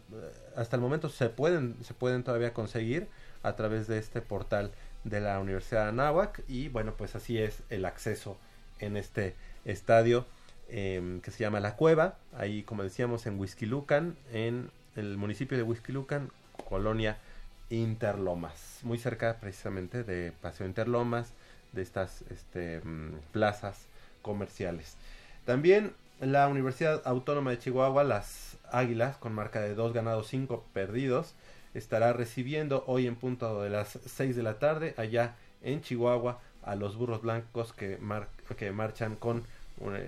hasta 0.56 0.76
el 0.76 0.82
momento 0.82 1.08
se 1.08 1.28
pueden, 1.28 1.76
se 1.82 1.94
pueden 1.94 2.22
todavía 2.24 2.52
conseguir 2.52 3.06
a 3.42 3.54
través 3.56 3.86
de 3.86 3.98
este 3.98 4.20
portal 4.20 4.70
de 5.04 5.20
la 5.20 5.38
Universidad 5.38 5.88
Anáhuac 5.88 6.42
y 6.48 6.68
bueno, 6.68 6.94
pues 6.96 7.14
así 7.14 7.38
es 7.38 7.62
el 7.70 7.84
acceso 7.84 8.36
en 8.80 8.96
este 8.96 9.34
estadio 9.64 10.26
em, 10.76 11.20
que 11.20 11.30
se 11.30 11.38
llama 11.38 11.60
La 11.60 11.76
Cueva, 11.76 12.16
ahí 12.36 12.64
como 12.64 12.82
decíamos 12.82 13.26
en 13.26 13.38
Huizquilucan, 13.38 14.16
en 14.32 14.70
el 14.96 15.16
municipio 15.16 15.56
de 15.56 15.62
Huizquilucan, 15.62 16.30
colonia 16.68 17.16
Interlomas, 17.70 18.80
muy 18.82 18.98
cerca 18.98 19.38
precisamente 19.40 20.02
de 20.02 20.32
Paseo 20.32 20.66
Interlomas, 20.66 21.32
de 21.72 21.82
estas 21.82 22.22
este, 22.30 22.80
mm, 22.80 23.18
plazas 23.32 23.86
comerciales. 24.22 24.96
También 25.44 25.92
la 26.20 26.48
Universidad 26.48 27.02
Autónoma 27.04 27.50
de 27.52 27.58
Chihuahua, 27.58 28.02
las 28.02 28.56
Águilas, 28.70 29.16
con 29.16 29.32
marca 29.32 29.60
de 29.60 29.74
2 29.74 29.92
ganados, 29.92 30.26
5 30.28 30.64
perdidos, 30.72 31.34
estará 31.74 32.12
recibiendo 32.12 32.82
hoy 32.88 33.06
en 33.06 33.14
punto 33.16 33.62
de 33.62 33.70
las 33.70 33.98
6 34.06 34.34
de 34.34 34.42
la 34.42 34.58
tarde 34.58 34.94
allá 34.96 35.34
en 35.62 35.82
Chihuahua 35.82 36.40
a 36.62 36.74
los 36.76 36.96
burros 36.96 37.22
blancos 37.22 37.72
que, 37.72 37.98
mar- 37.98 38.28
que 38.56 38.72
marchan 38.72 39.16
con 39.16 39.44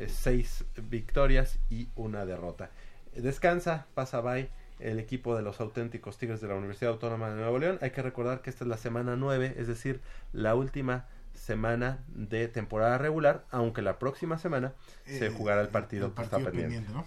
6 0.09 0.65
victorias 0.89 1.59
y 1.71 1.89
una 1.97 2.25
derrota. 2.27 2.71
Descansa, 3.15 3.87
pasa 3.95 4.21
bye 4.21 4.49
el 4.79 4.99
equipo 4.99 5.35
de 5.37 5.43
los 5.43 5.61
auténticos 5.61 6.19
Tigres 6.19 6.41
de 6.43 6.49
la 6.49 6.55
Universidad 6.55 6.93
Autónoma 6.93 7.31
de 7.31 7.37
Nuevo 7.37 7.59
León. 7.59 7.79
Hay 7.81 7.91
que 7.91 8.03
recordar 8.03 8.43
que 8.43 8.51
esta 8.51 8.65
es 8.65 8.69
la 8.69 8.77
semana 8.77 9.17
9, 9.17 9.55
es 9.59 9.67
decir, 9.67 10.01
la 10.33 10.55
última 10.55 11.07
semana 11.35 11.99
de 12.09 12.49
temporada 12.49 12.99
regular, 12.99 13.45
aunque 13.51 13.81
la 13.83 13.99
próxima 13.99 14.39
semana 14.39 14.73
se 15.07 15.27
Eh, 15.27 15.31
jugará 15.31 15.61
el 15.63 15.69
partido, 15.69 16.07
el 16.09 16.13
que 16.13 16.23
está 16.23 16.37
pendiente. 16.39 16.77
pendiente, 16.77 16.93
¿no? 16.93 17.05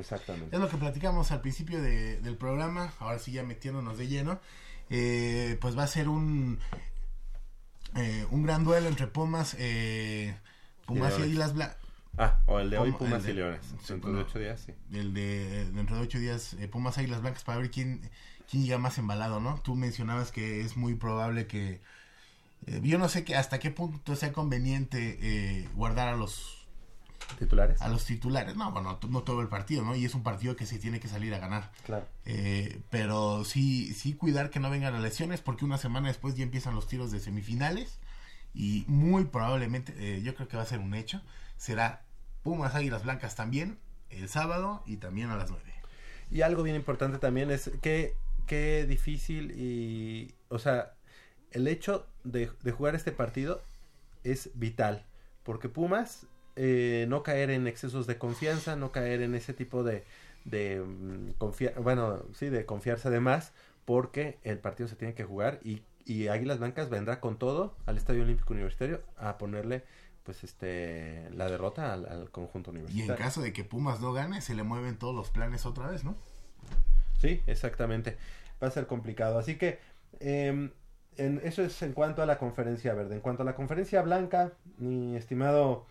Exactamente. 0.00 0.54
Es 0.54 0.60
lo 0.60 0.68
que 0.68 0.76
platicamos 0.76 1.30
al 1.32 1.40
principio 1.40 1.80
de- 1.82 2.20
del 2.20 2.36
programa, 2.36 2.92
ahora 2.98 3.18
sí 3.18 3.32
ya 3.32 3.42
metiéndonos 3.44 3.96
de 3.98 4.08
lleno. 4.08 4.40
Eh, 4.90 5.56
pues 5.60 5.76
va 5.78 5.84
a 5.84 5.86
ser 5.88 6.08
un 6.08 6.58
eh, 7.96 8.26
un 8.30 8.42
gran 8.42 8.64
duelo 8.64 8.88
entre 8.88 9.06
Pumas, 9.06 9.54
eh, 9.58 10.36
Pumas 10.86 11.18
y. 11.18 11.22
Águilas 11.22 11.54
Blancas. 11.54 11.76
Ah, 12.16 12.38
o 12.46 12.60
el 12.60 12.70
de 12.70 12.78
hoy 12.78 12.92
Puma- 12.92 12.98
Pumas 12.98 13.22
de- 13.24 13.30
y 13.32 13.34
Leones. 13.34 13.60
Dentro 13.88 14.12
de 14.12 14.20
ocho 14.20 14.38
días, 14.38 14.60
sí. 14.60 14.72
El 14.92 15.14
de 15.14 15.68
dentro 15.72 15.96
de 15.96 16.02
ocho 16.02 16.18
días, 16.18 16.54
eh, 16.54 16.68
Pumas 16.68 16.96
Águilas 16.98 17.20
Blancas 17.22 17.42
para 17.42 17.58
ver 17.58 17.70
quién, 17.70 18.08
quién 18.48 18.62
llega 18.64 18.78
más 18.78 18.98
embalado, 18.98 19.40
¿no? 19.40 19.60
Tú 19.62 19.74
mencionabas 19.74 20.30
que 20.30 20.60
es 20.60 20.76
muy 20.76 20.94
probable 20.94 21.46
que 21.48 21.80
eh, 22.66 22.80
yo 22.84 22.98
no 22.98 23.08
sé 23.08 23.24
que 23.24 23.34
hasta 23.36 23.58
qué 23.58 23.70
punto 23.70 24.14
sea 24.16 24.32
conveniente 24.32 25.18
eh, 25.20 25.68
guardar 25.74 26.08
a 26.08 26.16
los 26.16 26.66
¿Titulares? 27.38 27.80
a 27.82 27.88
los 27.88 28.04
titulares. 28.04 28.54
No, 28.54 28.70
bueno, 28.70 28.98
no 29.08 29.22
todo 29.22 29.40
el 29.40 29.48
partido, 29.48 29.82
¿no? 29.82 29.96
Y 29.96 30.04
es 30.04 30.14
un 30.14 30.22
partido 30.22 30.54
que 30.56 30.66
se 30.66 30.78
tiene 30.78 31.00
que 31.00 31.08
salir 31.08 31.34
a 31.34 31.38
ganar. 31.40 31.72
Claro. 31.84 32.06
Eh, 32.26 32.80
pero 32.90 33.44
sí, 33.44 33.92
sí 33.92 34.12
cuidar 34.14 34.50
que 34.50 34.60
no 34.60 34.70
vengan 34.70 34.92
las 34.92 35.02
lesiones 35.02 35.40
porque 35.40 35.64
una 35.64 35.78
semana 35.78 36.08
después 36.08 36.36
ya 36.36 36.44
empiezan 36.44 36.74
los 36.76 36.86
tiros 36.86 37.10
de 37.10 37.18
semifinales 37.20 37.98
y 38.54 38.84
muy 38.86 39.24
probablemente, 39.24 39.92
eh, 39.98 40.22
yo 40.22 40.34
creo 40.34 40.48
que 40.48 40.56
va 40.56 40.62
a 40.62 40.66
ser 40.66 40.78
un 40.78 40.94
hecho, 40.94 41.20
será 41.56 42.02
Pumas 42.42 42.74
Águilas 42.74 43.02
Blancas 43.02 43.34
también 43.34 43.78
el 44.10 44.28
sábado 44.28 44.82
y 44.86 44.96
también 44.96 45.30
a 45.30 45.36
las 45.36 45.50
9. 45.50 45.62
Y 46.30 46.42
algo 46.42 46.62
bien 46.62 46.76
importante 46.76 47.18
también 47.18 47.50
es 47.50 47.70
que 47.82 48.14
qué 48.46 48.86
difícil 48.86 49.52
y, 49.52 50.34
o 50.48 50.58
sea, 50.58 50.94
el 51.50 51.68
hecho 51.68 52.06
de, 52.24 52.46
jugar 52.72 52.94
este 52.94 53.12
partido 53.12 53.62
es 54.22 54.50
vital, 54.54 55.04
porque 55.42 55.68
Pumas 55.68 56.26
eh, 56.56 57.06
no 57.08 57.22
caer 57.22 57.50
en 57.50 57.66
excesos 57.66 58.06
de 58.06 58.18
confianza, 58.18 58.76
no 58.76 58.92
caer 58.92 59.22
en 59.22 59.34
ese 59.34 59.52
tipo 59.54 59.82
de, 59.84 60.04
de 60.44 60.80
mm, 60.80 61.34
confia- 61.38 61.74
bueno, 61.80 62.22
sí, 62.32 62.48
de 62.48 62.66
confiarse 62.66 63.10
de 63.10 63.20
más, 63.20 63.52
porque 63.84 64.38
el 64.42 64.58
partido 64.58 64.88
se 64.88 64.96
tiene 64.96 65.14
que 65.14 65.24
jugar 65.24 65.60
y, 65.62 65.82
y 66.04 66.28
Águilas 66.28 66.58
Blancas 66.58 66.90
vendrá 66.90 67.20
con 67.20 67.38
todo 67.38 67.76
al 67.86 67.96
Estadio 67.96 68.22
Olímpico 68.22 68.52
Universitario 68.52 69.00
a 69.16 69.38
ponerle 69.38 69.84
pues 70.24 70.42
este 70.44 71.28
la 71.32 71.48
derrota 71.50 71.92
al, 71.92 72.06
al 72.06 72.30
conjunto 72.30 72.70
Y 72.70 72.76
universitario. 72.76 73.12
en 73.14 73.18
caso 73.18 73.42
de 73.42 73.52
que 73.52 73.64
Pumas 73.64 74.00
no 74.00 74.12
gane, 74.12 74.40
se 74.40 74.54
le 74.54 74.62
mueven 74.62 74.96
todos 74.98 75.14
los 75.14 75.30
planes 75.30 75.66
otra 75.66 75.88
vez, 75.88 76.04
¿no? 76.04 76.16
Sí, 77.20 77.42
exactamente. 77.46 78.16
Va 78.62 78.68
a 78.68 78.70
ser 78.70 78.86
complicado. 78.86 79.38
Así 79.38 79.56
que 79.56 79.78
eh, 80.20 80.70
en, 81.16 81.40
eso 81.44 81.62
es 81.62 81.80
en 81.82 81.92
cuanto 81.92 82.22
a 82.22 82.26
la 82.26 82.38
conferencia 82.38 82.94
verde. 82.94 83.14
En 83.14 83.20
cuanto 83.20 83.42
a 83.42 83.46
la 83.46 83.54
conferencia 83.54 84.02
blanca, 84.02 84.52
mi 84.78 85.16
estimado 85.16 85.86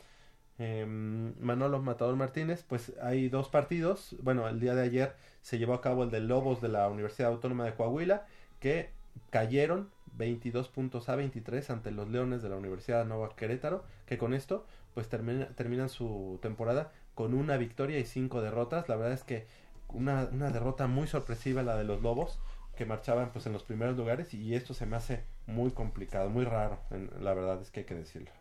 eh, 0.60 0.86
Manolo 0.88 1.82
Matador 1.82 2.16
Martínez, 2.16 2.64
pues 2.68 2.94
hay 3.02 3.30
dos 3.30 3.50
partidos. 3.50 4.16
Bueno, 4.22 4.48
el 4.48 4.60
día 4.60 4.76
de 4.76 4.84
ayer 4.84 5.16
se 5.42 5.58
llevó 5.58 5.74
a 5.74 5.82
cabo 5.82 6.04
el 6.04 6.12
de 6.12 6.20
Lobos 6.22 6.62
de 6.62 6.70
la 6.70 6.88
Universidad 6.90 7.32
Autónoma 7.32 7.66
de 7.66 7.74
Coahuila, 7.76 8.26
que 8.60 8.90
cayeron 9.30 9.90
22 10.18 10.68
puntos 10.70 11.10
a 11.10 11.16
23 11.16 11.70
ante 11.70 11.92
los 11.92 12.08
Leones 12.10 12.42
de 12.44 12.50
la 12.50 12.56
Universidad 12.58 13.06
Nueva 13.06 13.36
Querétaro, 13.36 13.84
que 14.06 14.18
con 14.18 14.34
esto 14.34 14.66
pues 14.94 15.10
termina- 15.10 15.48
terminan 15.56 15.90
su 15.90 16.38
temporada 16.42 16.92
con 17.16 17.34
una 17.34 17.58
victoria 17.58 17.98
y 18.00 18.06
cinco 18.06 18.42
derrotas. 18.42 18.90
La 18.90 18.96
verdad 18.96 19.14
es 19.14 19.24
que 19.24 19.48
una, 19.90 20.30
una 20.32 20.50
derrota 20.52 20.88
muy 20.88 21.08
sorpresiva 21.08 21.64
la 21.64 21.76
de 21.78 21.84
los 21.84 22.02
Lobos, 22.02 22.40
que 22.78 22.86
marchaban 22.86 23.32
pues 23.32 23.46
en 23.46 23.54
los 23.54 23.64
primeros 23.64 23.96
lugares 23.98 24.34
y 24.34 24.56
esto 24.56 24.74
se 24.74 24.86
me 24.86 24.96
hace 24.96 25.24
muy 25.48 25.72
complicado, 25.72 26.30
muy 26.30 26.46
raro, 26.46 26.80
en- 26.92 27.10
la 27.22 27.34
verdad 27.34 27.62
es 27.62 27.72
que 27.72 27.82
hay 27.82 27.86
que 27.86 27.96
decirlo. 27.96 28.32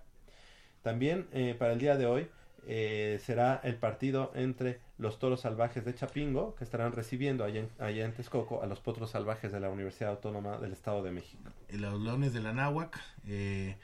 También 0.83 1.29
eh, 1.33 1.55
para 1.59 1.73
el 1.73 1.79
día 1.79 1.97
de 1.97 2.07
hoy 2.07 2.29
eh, 2.67 3.21
será 3.25 3.61
el 3.65 3.77
partido 3.77 4.31
entre 4.35 4.81
los 4.99 5.19
Toros 5.19 5.41
Salvajes 5.41 5.85
de 5.85 5.95
Chapingo, 5.95 6.55
que 6.55 6.65
estarán 6.65 6.93
recibiendo 6.93 7.45
allá 7.45 7.61
en, 7.61 7.69
allá 7.79 8.05
en 8.05 8.13
Texcoco 8.13 8.63
a 8.63 8.67
los 8.67 8.81
Potros 8.81 9.11
Salvajes 9.11 9.51
de 9.53 9.61
la 9.61 9.69
Universidad 9.71 10.11
Autónoma 10.11 10.59
del 10.59 10.73
Estado 10.73 11.03
de 11.03 11.11
México. 11.11 11.43
Los 11.71 12.01
Leones 12.01 12.33
de 12.33 12.41
la 12.41 12.53
Náhuac, 12.53 12.99
eh, 13.27 13.77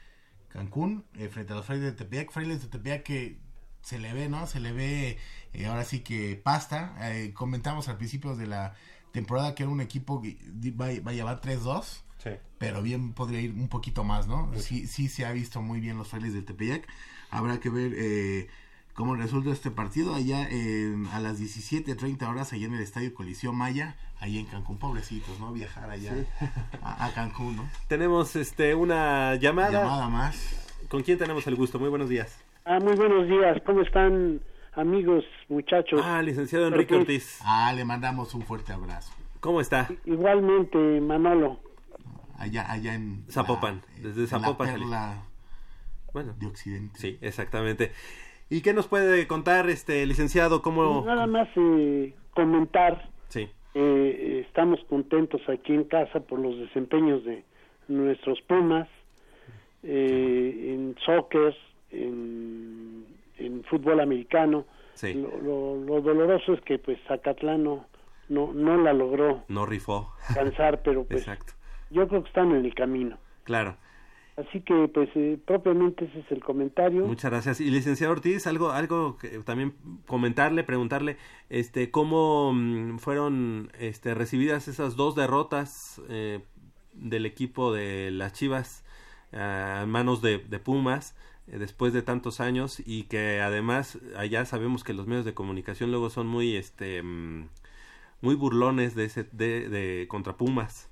Cancún, 0.47 1.03
eh, 1.17 1.27
frente 1.29 1.53
a 1.53 1.57
los 1.57 1.65
Frailes 1.65 1.85
de 1.91 1.91
Tepeyac. 1.93 2.31
Frailes 2.31 2.61
de 2.61 2.67
Tepeyac 2.69 3.03
que 3.03 3.37
se 3.81 3.99
le 3.99 4.13
ve, 4.13 4.29
¿no? 4.29 4.47
Se 4.47 4.59
le 4.59 4.71
ve 4.71 5.17
eh, 5.53 5.65
ahora 5.65 5.83
sí 5.83 5.99
que 6.01 6.35
pasta. 6.41 6.95
Eh, 7.13 7.33
comentamos 7.33 7.87
al 7.89 7.97
principio 7.97 8.35
de 8.35 8.47
la 8.47 8.73
temporada 9.11 9.55
que 9.55 9.63
era 9.63 9.71
un 9.71 9.81
equipo 9.81 10.21
que 10.21 10.37
di- 10.45 10.71
va, 10.71 10.87
va 11.05 11.11
a 11.11 11.13
llevar 11.13 11.41
3-2. 11.41 12.03
Sí. 12.17 12.31
Pero 12.57 12.81
bien 12.81 13.13
podría 13.13 13.39
ir 13.41 13.51
un 13.53 13.69
poquito 13.69 14.03
más, 14.03 14.27
¿no? 14.27 14.51
Sí, 14.57 14.87
sí 14.87 15.07
se 15.07 15.25
ha 15.25 15.31
visto 15.31 15.61
muy 15.61 15.79
bien 15.79 15.97
los 15.97 16.07
Frailes 16.09 16.33
de 16.33 16.41
Tepeyac. 16.41 16.87
Habrá 17.29 17.59
que 17.59 17.69
ver 17.69 17.93
eh, 17.95 18.47
cómo 18.99 19.15
resulta 19.15 19.51
este 19.51 19.71
partido 19.71 20.13
allá 20.13 20.45
en- 20.49 21.07
a 21.13 21.21
las 21.21 21.39
17.30 21.39 22.27
horas 22.29 22.51
allá 22.51 22.65
en 22.65 22.73
el 22.73 22.81
Estadio 22.81 23.13
Coliseo 23.13 23.53
Maya, 23.53 23.95
ahí 24.19 24.37
en 24.37 24.45
Cancún. 24.45 24.77
Pobrecitos, 24.77 25.39
¿no? 25.39 25.53
Viajar 25.53 25.89
allá 25.89 26.11
a, 26.83 27.05
a 27.05 27.13
Cancún, 27.13 27.55
¿no? 27.55 27.69
Tenemos 27.87 28.35
este 28.35 28.75
una 28.75 29.35
llamada. 29.35 29.71
Llamada 29.71 30.09
más. 30.09 30.67
¿Con 30.89 31.01
quién 31.03 31.17
tenemos 31.17 31.47
el 31.47 31.55
gusto? 31.55 31.79
Muy 31.79 31.87
buenos 31.87 32.09
días. 32.09 32.37
Ah, 32.65 32.79
muy 32.81 32.93
buenos 32.97 33.25
días. 33.29 33.55
¿Cómo 33.65 33.83
están, 33.83 34.41
amigos, 34.73 35.23
muchachos? 35.47 36.01
Ah, 36.03 36.21
licenciado 36.21 36.67
Enrique 36.67 36.89
Perfecto. 36.95 37.13
Ortiz. 37.13 37.39
Ah, 37.45 37.71
le 37.73 37.85
mandamos 37.85 38.33
un 38.33 38.41
fuerte 38.41 38.73
abrazo. 38.73 39.13
¿Cómo 39.39 39.61
está? 39.61 39.87
Igualmente, 40.03 40.77
Manolo. 40.99 41.57
Allá, 42.37 42.69
allá 42.69 42.95
en 42.95 43.23
Zapopan, 43.31 43.81
la- 44.01 44.09
desde 44.09 44.21
en 44.23 44.27
Zapopan, 44.27 44.67
la 44.67 44.73
Jalisco. 44.73 44.91
perla 44.91 45.23
Bueno, 46.11 46.33
de 46.37 46.47
Occidente. 46.47 46.99
sí, 46.99 47.17
exactamente. 47.21 47.93
¿Y 48.49 48.61
qué 48.61 48.73
nos 48.73 48.87
puede 48.87 49.27
contar, 49.27 49.69
este 49.69 50.05
licenciado? 50.05 50.61
¿Cómo? 50.61 51.03
Nada 51.05 51.27
más 51.27 51.47
eh, 51.55 52.13
comentar. 52.33 53.09
Sí, 53.27 53.47
eh, 53.75 54.43
estamos 54.47 54.79
contentos 54.89 55.41
aquí 55.47 55.73
en 55.73 55.83
casa 55.83 56.19
por 56.21 56.39
los 56.39 56.57
desempeños 56.57 57.23
de 57.23 57.43
nuestros 57.87 58.41
Pumas 58.41 58.87
eh, 59.83 60.73
en 60.73 60.95
soccer, 61.05 61.55
en, 61.91 63.05
en 63.37 63.63
fútbol 63.65 63.99
americano. 63.99 64.65
sí. 64.93 65.13
Lo, 65.13 65.29
lo- 65.41 65.85
lo 65.85 66.01
doloroso 66.01 66.53
es 66.53 66.61
que 66.61 66.77
pues 66.79 66.97
Zacatlán 67.07 67.63
no, 67.63 67.85
no, 68.29 68.51
no 68.53 68.77
la 68.81 68.93
logró 68.93 69.43
No 69.47 69.65
rifó. 69.65 70.11
alcanzar, 70.29 70.81
pero 70.83 71.03
pues 71.05 71.21
Exacto. 71.27 71.53
yo 71.91 72.07
creo 72.07 72.23
que 72.23 72.29
están 72.29 72.51
en 72.55 72.65
el 72.65 72.73
camino. 72.73 73.17
Claro. 73.43 73.77
Así 74.39 74.61
que, 74.61 74.87
pues, 74.93 75.09
eh, 75.15 75.37
propiamente 75.45 76.05
ese 76.05 76.19
es 76.19 76.31
el 76.31 76.41
comentario. 76.43 77.05
Muchas 77.05 77.29
gracias. 77.31 77.59
Y 77.59 77.69
licenciado 77.69 78.13
Ortiz, 78.13 78.47
algo, 78.47 78.71
algo 78.71 79.17
que 79.17 79.27
también 79.39 79.73
comentarle, 80.07 80.63
preguntarle, 80.63 81.17
este, 81.49 81.91
cómo 81.91 82.53
mm, 82.53 82.99
fueron, 82.99 83.71
este, 83.79 84.13
recibidas 84.13 84.67
esas 84.67 84.95
dos 84.95 85.15
derrotas 85.15 86.01
eh, 86.07 86.39
del 86.93 87.25
equipo 87.25 87.73
de 87.73 88.11
las 88.11 88.33
Chivas 88.33 88.85
a 89.33 89.85
manos 89.87 90.21
de, 90.21 90.39
de 90.39 90.59
Pumas 90.59 91.15
eh, 91.47 91.57
después 91.59 91.93
de 91.93 92.01
tantos 92.01 92.39
años 92.39 92.81
y 92.83 93.03
que 93.03 93.41
además 93.41 93.99
allá 94.17 94.45
sabemos 94.45 94.83
que 94.83 94.93
los 94.93 95.05
medios 95.05 95.25
de 95.25 95.33
comunicación 95.33 95.91
luego 95.91 96.09
son 96.09 96.27
muy, 96.27 96.55
este, 96.55 97.03
mm, 97.03 97.49
muy 98.21 98.35
burlones 98.35 98.95
de 98.95 99.05
ese, 99.05 99.23
de, 99.31 99.69
de 99.69 100.07
contra 100.07 100.37
Pumas. 100.37 100.88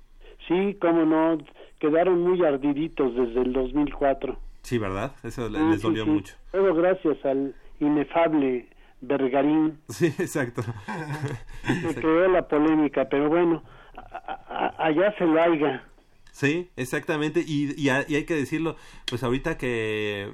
Sí, 0.48 0.76
cómo 0.80 1.04
no, 1.04 1.38
quedaron 1.78 2.20
muy 2.22 2.42
ardiditos 2.44 3.14
desde 3.14 3.42
el 3.42 3.52
2004. 3.52 4.38
Sí, 4.62 4.78
¿verdad? 4.78 5.12
Eso 5.22 5.46
Ah, 5.46 5.48
les 5.70 5.80
sí, 5.80 5.86
dolió 5.86 6.04
sí. 6.04 6.10
mucho. 6.10 6.34
Todo 6.52 6.74
gracias 6.74 7.24
al 7.24 7.54
inefable 7.80 8.68
Bergarín 9.00 9.78
Sí, 9.88 10.06
exacto. 10.18 10.62
que 11.88 11.94
creó 11.94 12.28
la 12.28 12.48
polémica, 12.48 13.08
pero 13.08 13.28
bueno, 13.28 13.62
a- 13.96 14.74
a- 14.78 14.86
allá 14.86 15.14
se 15.18 15.24
lo 15.24 15.40
haiga. 15.40 15.84
Sí, 16.32 16.70
exactamente. 16.76 17.42
Y, 17.46 17.74
y, 17.80 17.88
ha- 17.90 18.04
y 18.08 18.16
hay 18.16 18.24
que 18.24 18.34
decirlo, 18.34 18.76
pues 19.08 19.22
ahorita 19.22 19.56
que 19.58 20.30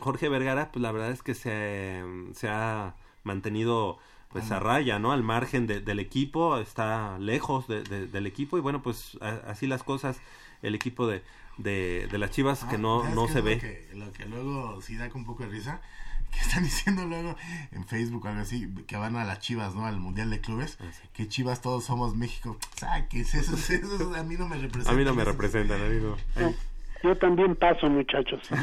Jorge 0.00 0.28
Vergara, 0.28 0.70
pues 0.72 0.82
la 0.82 0.92
verdad 0.92 1.10
es 1.10 1.22
que 1.22 1.34
se, 1.34 2.02
se 2.32 2.48
ha 2.48 2.94
mantenido 3.22 3.98
pues 4.34 4.50
a 4.50 4.60
raya, 4.60 4.98
¿no? 4.98 5.12
Al 5.12 5.22
margen 5.22 5.66
de- 5.66 5.80
del 5.80 5.98
equipo, 6.00 6.58
está 6.58 7.18
lejos 7.18 7.66
de- 7.68 7.82
de- 7.84 8.06
del 8.06 8.26
equipo 8.26 8.58
y 8.58 8.60
bueno, 8.60 8.82
pues 8.82 9.16
a- 9.22 9.40
así 9.50 9.66
las 9.66 9.82
cosas, 9.82 10.20
el 10.60 10.74
equipo 10.74 11.06
de, 11.06 11.22
de, 11.56 12.06
de 12.10 12.18
las 12.18 12.30
Chivas 12.32 12.64
que 12.64 12.74
Ah, 12.74 12.78
no, 12.78 13.00
¿sabes 13.02 13.14
no 13.14 13.28
se 13.28 13.38
lo 13.38 13.44
ve. 13.44 13.58
que- 13.58 13.88
Lo 13.94 14.12
que, 14.12 14.26
luego 14.26 14.82
sí 14.82 14.96
da 14.96 15.08
con 15.08 15.20
un 15.22 15.26
poco 15.26 15.44
de 15.44 15.50
risa, 15.50 15.80
que 16.32 16.40
están 16.40 16.64
diciendo 16.64 17.06
luego 17.06 17.36
en 17.70 17.84
Facebook 17.86 18.24
o 18.24 18.28
algo 18.28 18.40
así, 18.42 18.68
que 18.88 18.96
van 18.96 19.14
a 19.16 19.24
las 19.24 19.38
Chivas, 19.38 19.74
¿no? 19.76 19.86
Al 19.86 20.00
Mundial 20.00 20.30
de 20.30 20.40
Clubes, 20.40 20.78
Ah, 20.80 20.84
que 21.12 21.28
Chivas 21.28 21.62
todos 21.62 21.84
somos 21.84 22.16
México. 22.16 22.58
Saques, 22.76 23.34
eso, 23.36 23.54
eso, 23.54 24.14
a 24.16 24.22
mí 24.24 24.34
no 24.36 24.48
me 24.48 24.56
representa. 24.56 24.90
A 24.90 24.94
mí 24.94 25.04
no 25.04 25.14
me 25.14 25.24
representan, 25.24 25.80
a 25.80 25.84
mí 25.88 26.00
no. 26.02 26.16
Ay, 26.34 26.54
Yo 27.04 27.14
también 27.18 27.54
paso, 27.54 27.88
muchachos. 27.88 28.40
Sí, 28.48 28.54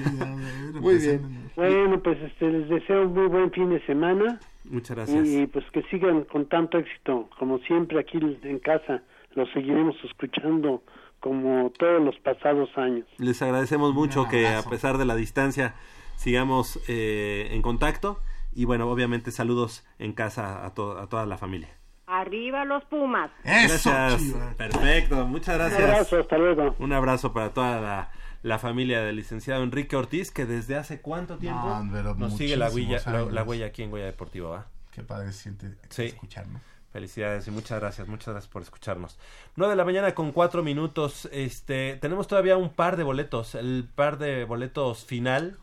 Muy 0.73 0.95
representan. 0.95 1.51
Bueno, 1.55 2.03
pues 2.03 2.19
este, 2.19 2.49
les 2.49 2.67
deseo 2.67 3.03
un 3.07 3.13
muy 3.13 3.27
buen 3.27 3.51
fin 3.51 3.69
de 3.69 3.85
semana 3.85 4.37
Muchas 4.65 4.95
gracias. 4.95 5.27
y 5.27 5.47
pues 5.47 5.65
que 5.71 5.81
sigan 5.83 6.23
con 6.25 6.45
tanto 6.47 6.77
éxito. 6.77 7.29
Como 7.39 7.59
siempre 7.59 7.99
aquí 7.99 8.19
en 8.43 8.59
casa, 8.59 9.01
los 9.35 9.49
seguiremos 9.53 9.95
escuchando 10.03 10.83
como 11.19 11.71
todos 11.77 12.01
los 12.03 12.17
pasados 12.19 12.69
años. 12.77 13.05
Les 13.17 13.41
agradecemos 13.41 13.93
mucho 13.93 14.23
Un 14.23 14.29
que 14.29 14.47
a 14.47 14.63
pesar 14.63 14.97
de 14.97 15.05
la 15.05 15.15
distancia 15.15 15.75
sigamos 16.15 16.79
eh, 16.87 17.49
en 17.51 17.61
contacto 17.61 18.19
y 18.53 18.65
bueno, 18.65 18.89
obviamente 18.89 19.31
saludos 19.31 19.85
en 19.99 20.13
casa 20.13 20.65
a, 20.65 20.73
to- 20.73 20.97
a 20.97 21.07
toda 21.07 21.25
la 21.25 21.37
familia. 21.37 21.69
Arriba 22.07 22.65
los 22.65 22.83
Pumas. 22.85 23.31
Eso, 23.45 23.89
Gracias. 23.89 24.21
Chivas. 24.21 24.55
Perfecto, 24.55 25.25
muchas 25.27 25.55
Un 25.55 25.59
gracias. 25.61 25.81
abrazo, 25.89 26.19
hasta 26.19 26.37
luego. 26.37 26.75
Un 26.79 26.91
abrazo 26.91 27.31
para 27.33 27.53
toda 27.53 27.79
la, 27.79 28.11
la 28.43 28.57
familia 28.59 29.01
del 29.01 29.15
licenciado 29.17 29.63
Enrique 29.63 29.95
Ortiz, 29.95 30.31
que 30.31 30.45
desde 30.45 30.75
hace 30.75 31.01
cuánto 31.01 31.37
tiempo 31.37 31.61
No, 31.67 32.15
nos 32.15 32.37
sigue 32.37 32.57
la 32.57 32.69
huella, 32.69 33.01
la, 33.05 33.25
la 33.25 33.43
huella 33.43 33.67
aquí 33.67 33.83
en 33.83 33.93
Huella 33.93 34.07
Deportiva, 34.07 34.49
¿va? 34.49 34.67
Qué 34.91 35.03
padre 35.03 35.31
siente 35.31 35.75
Sí. 35.89 36.03
escuchar, 36.03 36.47
¿no? 36.47 36.59
Felicidades 36.91 37.47
y 37.47 37.51
muchas 37.51 37.79
gracias, 37.79 38.07
muchas 38.09 38.33
gracias 38.33 38.51
por 38.51 38.61
escucharnos. 38.63 39.17
9 39.55 39.71
de 39.71 39.77
la 39.77 39.85
mañana 39.85 40.13
con 40.13 40.33
cuatro 40.33 40.61
minutos. 40.61 41.29
Este, 41.31 41.95
tenemos 42.01 42.27
todavía 42.27 42.57
un 42.57 42.69
par 42.69 42.97
de 42.97 43.03
boletos, 43.03 43.55
el 43.55 43.87
par 43.95 44.17
de 44.17 44.43
boletos 44.43 45.05
final 45.05 45.57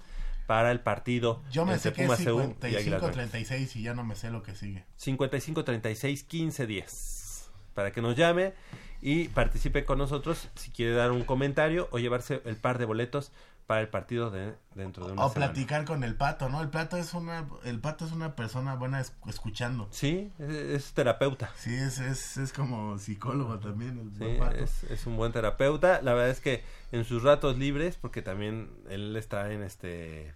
para 0.47 0.71
el 0.73 0.81
partido 0.81 1.43
Yo 1.53 1.67
me 1.67 1.79
sé 1.79 1.93
que 1.93 2.05
es 2.05 2.07
Pumas 2.07 2.25
CU 2.25 2.57
y 2.67 2.77
Águilas 2.77 3.03
Blancas. 3.03 3.31
55-36 3.35 3.77
y 3.77 3.83
ya 3.83 3.93
no 3.93 4.05
me 4.05 4.17
sé 4.17 4.31
lo 4.31 4.43
que 4.43 4.55
sigue. 4.55 4.85
55 4.97 5.63
36 5.65 6.25
15 6.25 6.67
10 6.67 7.51
para 7.75 7.93
que 7.93 8.01
nos 8.01 8.17
llame 8.17 8.55
y 9.01 9.29
participe 9.29 9.85
con 9.85 9.99
nosotros 9.99 10.49
si 10.55 10.71
quiere 10.71 10.93
dar 10.93 11.11
un 11.13 11.25
comentario 11.25 11.89
o 11.93 11.99
llevarse 11.99 12.43
el 12.45 12.57
par 12.57 12.79
de 12.79 12.85
boletos 12.85 13.31
para 13.67 13.83
el 13.83 13.89
partido 13.89 14.31
de 14.31 14.55
dentro 14.75 15.07
de 15.07 15.13
una 15.13 15.27
O 15.27 15.29
semana. 15.31 15.53
platicar 15.53 15.85
con 15.85 16.03
el 16.03 16.15
pato, 16.15 16.49
¿no? 16.49 16.63
El 16.63 16.71
pato 16.71 16.97
es 16.97 17.13
una, 17.13 17.47
el 17.65 17.81
pato 17.81 18.07
es 18.07 18.13
una 18.13 18.35
persona 18.35 18.75
buena 18.77 18.99
es- 19.01 19.13
escuchando. 19.27 19.89
Sí, 19.91 20.33
es, 20.39 20.49
es 20.51 20.93
terapeuta. 20.95 21.51
Sí, 21.59 21.75
es, 21.75 21.99
es, 21.99 22.39
es 22.39 22.53
como 22.55 22.99
psicólogo 22.99 23.59
también, 23.59 23.99
el 23.99 24.11
Sí, 24.19 24.37
pato. 24.39 24.57
es, 24.57 24.85
es 24.85 25.07
un 25.07 25.17
buen 25.19 25.33
terapeuta. 25.33 26.01
La 26.01 26.15
verdad 26.15 26.31
es 26.31 26.41
que 26.41 26.65
en 26.93 27.05
sus 27.05 27.23
ratos 27.23 27.59
libres, 27.59 27.97
porque 28.01 28.23
también 28.23 28.71
él 28.89 29.15
está 29.17 29.53
en 29.53 29.63
este 29.63 30.33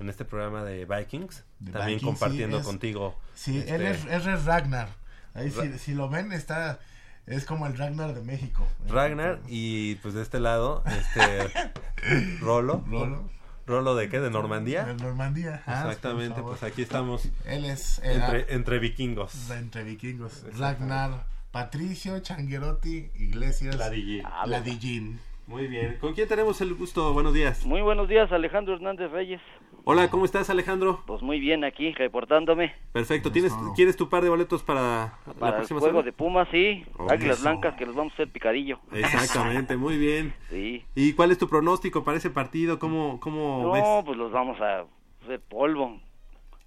en 0.00 0.08
este 0.08 0.24
programa 0.24 0.64
de 0.64 0.84
Vikings, 0.84 1.44
De 1.60 1.70
también 1.70 1.98
Vikings, 1.98 2.18
compartiendo 2.18 2.56
sí, 2.56 2.60
es- 2.62 2.66
contigo. 2.66 3.18
Sí, 3.36 3.58
este, 3.58 3.74
él, 3.76 3.82
es, 3.82 4.04
él 4.06 4.28
es 4.28 4.44
Ragnar. 4.44 4.88
Ahí 5.34 5.50
Ra- 5.50 5.62
si, 5.62 5.78
si 5.78 5.94
lo 5.94 6.08
ven, 6.08 6.32
está, 6.32 6.80
es 7.26 7.44
como 7.44 7.66
el 7.66 7.76
Ragnar 7.76 8.14
de 8.14 8.22
México. 8.22 8.66
Ragnar 8.88 9.40
y 9.48 9.96
pues 9.96 10.14
de 10.14 10.22
este 10.22 10.40
lado, 10.40 10.82
este 10.86 11.70
Rolo. 12.40 12.84
Rolo. 12.88 13.30
¿Rolo 13.64 13.94
de 13.94 14.08
qué? 14.08 14.18
¿De 14.18 14.28
Normandía? 14.30 14.84
De 14.84 14.94
Normandía. 14.94 15.62
Ah, 15.66 15.84
Exactamente, 15.86 16.42
pues 16.42 16.62
aquí 16.64 16.82
estamos 16.82 17.28
Él 17.44 17.64
es 17.64 18.00
entre, 18.02 18.52
entre 18.52 18.78
vikingos. 18.80 19.50
entre 19.50 19.84
vikingos. 19.84 20.44
Ragnar, 20.58 21.26
Patricio, 21.52 22.18
Changuerotti, 22.18 23.10
Iglesias, 23.14 23.76
Ladillín. 23.76 24.24
Ladillín. 24.46 25.20
Muy 25.46 25.68
bien. 25.68 25.98
¿Con 26.00 26.14
quién 26.14 26.26
tenemos 26.28 26.60
el 26.60 26.74
gusto? 26.74 27.12
Buenos 27.12 27.34
días. 27.34 27.64
Muy 27.64 27.82
buenos 27.82 28.08
días, 28.08 28.30
Alejandro 28.32 28.74
Hernández 28.74 29.10
Reyes. 29.12 29.40
Hola, 29.84 30.08
¿cómo 30.10 30.24
estás, 30.24 30.48
Alejandro? 30.48 31.02
Pues 31.06 31.22
muy 31.22 31.40
bien 31.40 31.64
aquí, 31.64 31.92
reportándome 31.92 32.72
Perfecto. 32.92 33.32
¿Tienes, 33.32 33.52
¿Quieres 33.74 33.96
tu 33.96 34.08
par 34.08 34.22
de 34.22 34.28
boletos 34.28 34.62
para, 34.62 35.18
la 35.26 35.32
para 35.34 35.48
el 35.48 35.54
próxima 35.56 35.80
juego 35.80 35.92
semana? 35.94 36.04
de 36.06 36.12
Pumas, 36.12 36.48
sí. 36.52 36.84
Oh, 36.98 37.10
Águilas 37.10 37.38
eso. 37.38 37.48
Blancas 37.48 37.74
que 37.74 37.86
los 37.86 37.96
vamos 37.96 38.12
a 38.12 38.14
hacer 38.14 38.28
picadillo. 38.30 38.78
Exactamente, 38.92 39.76
muy 39.76 39.98
bien. 39.98 40.34
Sí. 40.50 40.84
¿Y 40.94 41.14
cuál 41.14 41.30
es 41.32 41.38
tu 41.38 41.48
pronóstico 41.48 42.04
para 42.04 42.18
ese 42.18 42.28
partido? 42.30 42.78
¿Cómo, 42.78 43.18
cómo 43.20 43.72
ves? 43.72 43.82
No, 43.82 44.02
pues 44.04 44.18
los 44.18 44.30
vamos 44.30 44.60
a 44.60 44.84
hacer 45.24 45.40
polvo. 45.40 45.98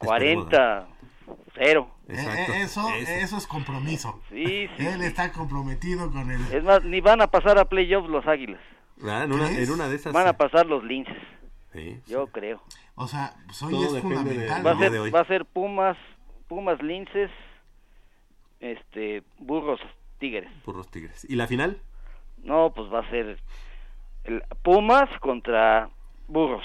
Esperemos, 0.01 0.45
40, 0.47 0.87
0. 1.55 1.87
Exacto. 2.09 2.51
Eh, 2.53 2.61
eso, 2.63 2.89
Eso. 2.89 3.11
eso 3.11 3.37
es 3.37 3.47
compromiso. 3.47 4.19
Sí, 4.29 4.67
sí. 4.75 4.85
Él 4.87 5.03
está 5.03 5.31
comprometido 5.31 6.11
con 6.11 6.31
el... 6.31 6.41
Es 6.51 6.63
más, 6.63 6.83
ni 6.83 6.99
van 6.99 7.21
a 7.21 7.27
pasar 7.27 7.59
a 7.59 7.65
playoffs 7.65 8.09
los 8.09 8.25
Águilas. 8.27 8.59
Ah, 9.03 9.23
en, 9.23 9.33
una, 9.33 9.47
¿Crees? 9.47 9.69
en 9.69 9.73
una 9.75 9.87
de 9.87 9.95
esas. 9.97 10.11
Van 10.11 10.27
a 10.27 10.33
pasar 10.33 10.65
los 10.65 10.83
linces, 10.83 11.15
sí. 11.75 12.01
yo 12.07 12.27
creo. 12.27 12.61
O 12.95 13.07
sea, 13.07 13.35
pues 13.45 13.61
hoy 13.63 13.71
Todo 13.71 13.85
es 13.85 13.93
depende 13.93 14.15
fundamental. 14.15 14.65
Va 14.65 14.71
a 14.71 14.77
ser, 14.77 15.15
va 15.15 15.19
a 15.19 15.27
ser 15.27 15.45
Pumas, 15.45 15.97
Pumas 16.47 16.81
linces, 16.81 17.31
este, 18.59 19.23
burros 19.39 19.79
tigres. 20.19 20.49
Burros 20.65 20.89
Tigres. 20.89 21.25
¿Y 21.29 21.35
la 21.35 21.47
final? 21.47 21.79
No, 22.43 22.71
pues 22.73 22.91
va 22.91 22.99
a 22.99 23.09
ser 23.09 23.39
el 24.23 24.43
Pumas 24.63 25.09
contra 25.19 25.89
burros. 26.27 26.63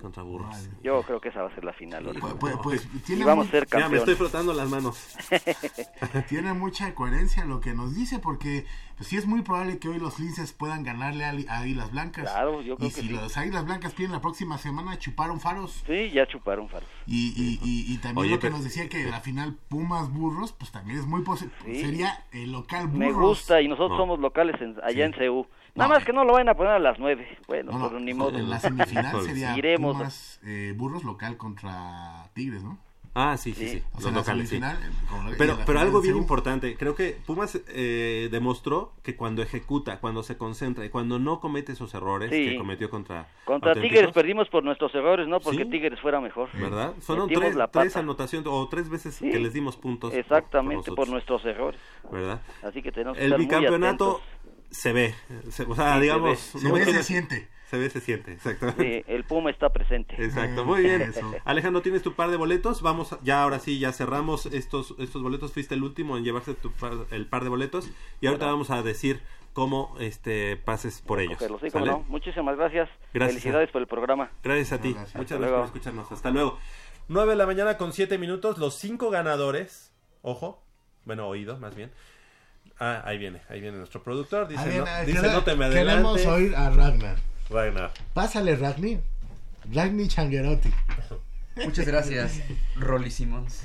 Contra 0.00 0.22
Burros. 0.22 0.48
Vale. 0.50 0.68
Yo 0.82 1.02
creo 1.02 1.20
que 1.20 1.28
esa 1.28 1.42
va 1.42 1.48
a 1.50 1.54
ser 1.54 1.64
la 1.64 1.72
final. 1.74 2.04
Pues, 2.20 2.34
pues, 2.40 2.56
pues, 2.62 2.88
tiene, 3.04 3.22
Y 3.22 3.24
vamos 3.24 3.48
a 3.48 3.50
ser 3.50 3.66
Ya, 3.66 3.76
me 3.76 3.82
campeones. 3.82 4.00
estoy 4.00 4.14
frotando 4.14 4.52
las 4.54 4.68
manos. 4.70 5.16
tiene 6.28 6.52
mucha 6.54 6.94
coherencia 6.94 7.44
lo 7.44 7.60
que 7.60 7.74
nos 7.74 7.94
dice, 7.94 8.18
porque 8.18 8.64
pues, 8.96 9.08
sí 9.08 9.16
es 9.16 9.26
muy 9.26 9.42
probable 9.42 9.78
que 9.78 9.88
hoy 9.88 9.98
los 9.98 10.18
linces 10.18 10.52
puedan 10.52 10.82
ganarle 10.84 11.24
a, 11.24 11.30
Águilas 11.58 11.90
Blancas. 11.90 12.30
Claro, 12.30 12.62
yo 12.62 12.76
creo 12.76 12.88
y 12.88 12.92
que 12.92 13.00
si 13.02 13.08
sí. 13.08 13.12
los 13.14 13.36
Águilas 13.36 13.64
Blancas 13.64 13.92
pierden 13.92 14.12
la 14.14 14.20
próxima 14.20 14.58
semana, 14.58 14.98
chuparon 14.98 15.40
faros. 15.40 15.82
Sí, 15.86 16.10
ya 16.10 16.26
chuparon 16.26 16.68
faros. 16.68 16.88
Y, 17.06 17.28
y, 17.36 17.58
y, 17.62 17.92
y 17.92 17.98
también 17.98 18.18
Oye, 18.24 18.30
lo 18.30 18.36
que 18.38 18.42
pero- 18.42 18.54
nos 18.56 18.64
decía 18.64 18.88
que 18.88 19.04
la 19.04 19.20
final 19.20 19.56
Pumas 19.68 20.10
Burros, 20.12 20.52
pues 20.52 20.70
también 20.72 20.98
es 20.98 21.06
muy 21.06 21.22
posible. 21.22 21.52
Sí. 21.64 21.80
Sería 21.80 22.24
el 22.32 22.52
local 22.52 22.86
Burros. 22.86 22.98
Me 22.98 23.12
gusta 23.12 23.60
y 23.60 23.68
nosotros 23.68 23.90
No. 23.92 23.96
somos 23.98 24.18
locales 24.20 24.60
en- 24.60 24.76
allá 24.82 24.92
Sí. 24.94 25.02
en 25.02 25.12
CU. 25.12 25.46
Nada 25.74 25.88
No, 25.88 25.94
más 25.94 26.04
que 26.04 26.12
no 26.12 26.24
lo 26.24 26.32
vayan 26.32 26.48
a 26.48 26.54
poner 26.54 26.72
a 26.72 26.78
las 26.78 26.98
9. 26.98 27.38
Bueno, 27.48 27.72
No, 27.72 27.78
no, 27.78 27.90
pues 27.90 28.02
ni 28.02 28.14
modo. 28.14 28.36
En 28.38 28.50
la 28.50 28.58
semifinal 28.60 29.20
sería 29.24 29.56
iremos. 29.56 29.96
Pumas 29.96 30.40
eh, 30.44 30.74
Burros 30.76 31.04
local 31.04 31.36
contra 31.36 32.28
Tigres, 32.34 32.62
¿no? 32.62 32.78
Ah, 33.12 33.36
sí, 33.36 33.52
sí, 33.54 33.68
Sí. 33.68 33.78
sí. 33.78 33.82
O 33.96 34.00
sea, 34.00 34.10
en 34.10 34.14
la 34.14 34.20
locales, 34.20 34.48
sí. 34.48 34.56
semifinal. 34.60 34.84
eh, 34.84 34.94
como- 35.08 35.30
Pero, 35.36 35.58
pero 35.66 35.80
algo 35.80 35.98
en 35.98 36.02
bien 36.04 36.16
importante, 36.16 36.76
creo 36.76 36.94
que 36.94 37.18
Pumas 37.26 37.60
eh, 37.66 38.28
demostró 38.30 38.92
que 39.02 39.16
cuando 39.16 39.42
ejecuta, 39.42 39.98
cuando 39.98 40.22
se 40.22 40.36
concentra 40.38 40.84
y 40.84 40.90
cuando 40.90 41.18
no 41.18 41.40
comete 41.40 41.72
esos 41.72 41.92
errores 41.94 42.30
Sí. 42.30 42.50
que 42.50 42.56
cometió 42.56 42.88
contra 42.88 43.26
Contra 43.44 43.74
Tigres 43.74 44.12
perdimos 44.12 44.48
por 44.48 44.62
nuestros 44.62 44.94
errores, 44.94 45.26
no 45.26 45.40
porque 45.40 45.64
Sí. 45.64 45.70
Tigres 45.70 45.98
fuera 45.98 46.20
mejor. 46.20 46.50
¿verdad? 46.52 46.94
Fueron 47.00 47.28
tres, 47.28 47.56
tres 47.72 47.96
anotaciones 47.96 48.46
o 48.48 48.68
tres 48.68 48.88
veces 48.88 49.16
Sí. 49.16 49.28
que 49.28 49.40
les 49.40 49.52
dimos 49.52 49.76
puntos. 49.76 50.10
por- 50.10 50.18
Exactamente, 50.20 50.92
por, 50.92 51.08
nuestros 51.08 51.44
errores. 51.44 51.80
¿verdad? 52.12 52.40
Así 52.62 52.80
que 52.80 52.92
tenemos 52.92 53.18
que 53.18 53.24
El 53.24 53.32
estar 53.32 53.40
bicampeonato. 53.40 54.20
Se 54.70 54.92
ve, 54.92 55.14
se- 55.50 55.64
o 55.64 55.74
sea, 55.74 55.92
Sí, 55.92 55.94
se 55.96 56.00
digamos, 56.02 56.30
ve. 56.30 56.36
Se 56.60 56.68
no 56.68 56.74
ve, 56.74 56.80
se 56.80 56.84
quiero- 56.86 57.02
siente. 57.02 57.48
se 57.70 57.78
ve, 57.78 57.90
se 57.90 58.00
siente, 58.00 58.32
exactamente. 58.32 59.04
Sí, 59.06 59.12
el 59.12 59.24
Puma 59.24 59.50
está 59.50 59.68
presente. 59.70 60.14
Exacto, 60.22 60.64
muy 60.64 60.82
bien. 60.82 61.02
Eso. 61.02 61.20
Alejandro, 61.44 61.82
tienes 61.82 62.02
tu 62.02 62.14
par 62.14 62.30
de 62.30 62.36
boletos. 62.36 62.82
Vamos, 62.82 63.12
a- 63.12 63.18
ya 63.22 63.42
ahora 63.42 63.58
sí, 63.60 63.78
ya 63.78 63.92
cerramos 63.92 64.46
estos 64.46 64.94
estos 64.98 65.22
boletos. 65.22 65.52
Fuiste 65.52 65.74
el 65.74 65.82
último 65.82 66.16
en 66.16 66.24
llevarse 66.24 66.54
tu 66.54 66.70
par- 66.72 67.06
el 67.10 67.26
par 67.26 67.42
de 67.44 67.48
boletos 67.50 67.88
y 68.20 68.26
ahorita 68.26 68.46
Bueno. 68.46 68.56
vamos 68.58 68.70
a 68.70 68.82
decir 68.82 69.20
cómo 69.52 69.96
este 70.00 70.56
pases 70.56 71.00
por 71.00 71.20
ellos. 71.20 71.34
Cogerlos, 71.38 71.60
sí, 71.60 71.70
cómo 71.70 71.84
¿Sale? 71.86 71.98
no. 71.98 72.04
Muchísimas 72.08 72.56
gracias. 72.56 72.88
Gracias. 73.12 73.40
Felicidades 73.42 73.70
por 73.70 73.80
el 73.82 73.88
programa. 73.88 74.30
Gracias 74.42 74.72
a 74.72 74.80
ti. 74.80 74.92
Gracias. 74.92 75.14
Muchas 75.16 75.32
Hasta 75.32 75.36
gracias 75.36 75.38
por 75.38 75.48
luego. 75.50 75.64
escucharnos. 75.64 76.12
Hasta 76.12 76.30
luego. 76.30 76.58
9 77.08 77.30
de 77.30 77.36
la 77.36 77.46
mañana 77.46 77.76
con 77.76 77.92
7 77.92 78.18
minutos. 78.18 78.58
Los 78.58 78.74
cinco 78.76 79.10
ganadores. 79.10 79.92
Ojo. 80.22 80.62
Bueno, 81.04 81.26
oído, 81.28 81.58
más 81.58 81.74
bien. 81.74 81.90
Ah, 82.80 83.02
ahí 83.04 83.18
viene. 83.18 83.40
Ahí 83.50 83.60
viene 83.60 83.76
nuestro 83.78 84.02
productor. 84.02 84.48
Dice, 84.48 84.66
bien, 84.68 84.84
no, 84.84 85.04
dice, 85.04 85.22
no 85.32 85.44
te 85.44 85.54
me 85.54 85.68
Queremos 85.70 86.16
adelantes. 86.18 86.26
oír 86.26 86.56
a 86.56 86.70
Ragnar. 86.70 87.16
Ragnar. 87.50 87.92
Pásale, 88.14 88.56
Ragni. 88.56 88.98
Ragni 89.72 90.08
Changuerotti. 90.08 90.72
Muchas 91.64 91.86
gracias, 91.86 92.40
Rolly 92.76 93.10
Simmons. 93.10 93.62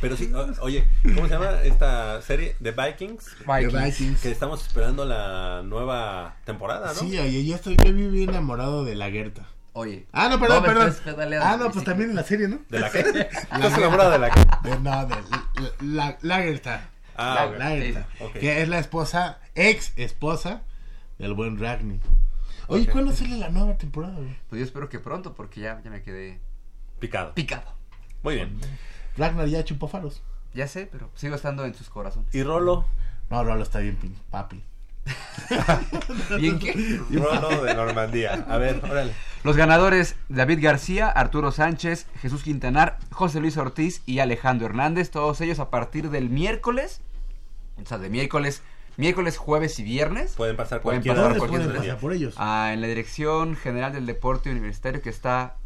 Pero 0.00 0.16
sí, 0.16 0.32
o- 0.32 0.62
oye, 0.62 0.86
¿cómo 1.02 1.26
se 1.26 1.34
llama 1.34 1.60
esta 1.62 2.22
serie? 2.22 2.56
The 2.62 2.70
Vikings. 2.70 3.36
The 3.38 3.44
Vikings. 3.66 3.84
Vikings. 3.98 4.20
Que 4.22 4.30
estamos 4.30 4.62
esperando 4.66 5.04
la 5.04 5.62
nueva 5.64 6.36
temporada, 6.44 6.88
¿no? 6.88 6.94
Sí, 6.94 7.18
oye, 7.18 7.44
yo 7.44 7.56
estoy 7.56 7.76
yo 7.76 7.92
viví 7.92 8.22
enamorado 8.22 8.84
de 8.84 8.94
la 8.94 9.10
Guerta. 9.10 9.46
Oye. 9.72 10.06
Ah, 10.12 10.28
no, 10.28 10.38
perdón, 10.40 10.62
me 10.62 10.68
perdón. 10.68 10.94
Ah, 11.42 11.56
no, 11.58 11.66
pues 11.66 11.80
sí. 11.80 11.84
también 11.84 12.10
en 12.10 12.16
la 12.16 12.24
serie, 12.24 12.48
¿no? 12.48 12.60
¿De 12.68 12.80
la 12.80 12.90
qué? 12.92 13.00
¿Estás 13.00 13.76
enamorado 13.76 14.10
de 14.12 14.18
la 14.20 14.30
qué? 14.30 14.40
De, 14.68 14.78
no, 14.80 15.06
de 15.06 15.14
la, 15.60 15.72
la, 15.80 16.18
Lagertha. 16.22 16.88
Ah. 17.16 17.50
Lagertha. 17.58 18.06
ok. 18.20 18.32
Que 18.34 18.62
es 18.62 18.68
la 18.68 18.78
esposa, 18.78 19.38
ex 19.54 19.92
esposa 19.96 20.62
del 21.18 21.34
buen 21.34 21.58
Ragni. 21.58 22.00
Oye, 22.68 22.84
Ok. 22.84 22.90
¿cuándo 22.92 23.12
sale 23.12 23.36
la 23.36 23.48
nueva 23.50 23.76
temporada, 23.76 24.14
güey? 24.14 24.36
Pues 24.48 24.60
yo 24.60 24.64
espero 24.64 24.88
que 24.88 24.98
pronto, 25.00 25.34
porque 25.34 25.60
ya, 25.60 25.80
ya 25.82 25.90
me 25.90 26.02
quedé 26.02 26.38
Picado. 27.00 27.34
picado. 27.34 27.74
Muy 28.22 28.36
bien. 28.36 28.58
Ragnar 29.16 29.46
ya 29.48 29.64
chupó 29.64 29.88
faros. 29.88 30.22
Ya 30.54 30.66
sé, 30.68 30.86
pero 30.90 31.10
sigo 31.14 31.34
estando 31.34 31.64
en 31.64 31.74
sus 31.74 31.88
corazones. 31.90 32.34
¿Y 32.34 32.42
Rolo? 32.42 32.86
No, 33.30 33.42
Rolo 33.44 33.62
está 33.62 33.78
bien, 33.80 33.96
papi. 34.30 34.62
¿Bien 36.38 36.58
qué? 36.58 37.00
Rolo 37.10 37.62
de 37.64 37.74
Normandía. 37.74 38.44
A 38.48 38.56
ver, 38.58 38.80
órale. 38.84 39.12
Los 39.42 39.56
ganadores, 39.56 40.16
David 40.28 40.58
García, 40.60 41.08
Arturo 41.08 41.50
Sánchez, 41.50 42.06
Jesús 42.20 42.42
Quintanar, 42.42 42.98
José 43.10 43.40
Luis 43.40 43.56
Ortiz 43.56 44.02
y 44.04 44.18
Alejandro 44.18 44.66
Hernández, 44.66 45.10
todos 45.10 45.40
ellos 45.40 45.60
a 45.60 45.70
partir 45.70 46.10
del 46.10 46.28
miércoles, 46.28 47.00
o 47.82 47.86
sea, 47.86 47.96
de 47.96 48.10
miércoles, 48.10 48.62
miércoles, 48.98 49.38
jueves 49.38 49.78
y 49.78 49.82
viernes. 49.82 50.34
Pueden 50.34 50.56
pasar 50.56 50.82
Pueden 50.82 51.00
cualquier 51.00 51.14
pasar 51.14 51.28
¿Dónde 51.30 51.38
cualquier 51.38 51.62
pueden 51.62 51.82
pasar 51.82 51.98
por 51.98 52.12
ellos? 52.12 52.34
Ah, 52.36 52.72
en 52.74 52.82
la 52.82 52.86
Dirección 52.86 53.56
General 53.56 53.94
del 53.94 54.04
Deporte 54.04 54.50
Universitario 54.50 55.00
que 55.00 55.08
está... 55.08 55.56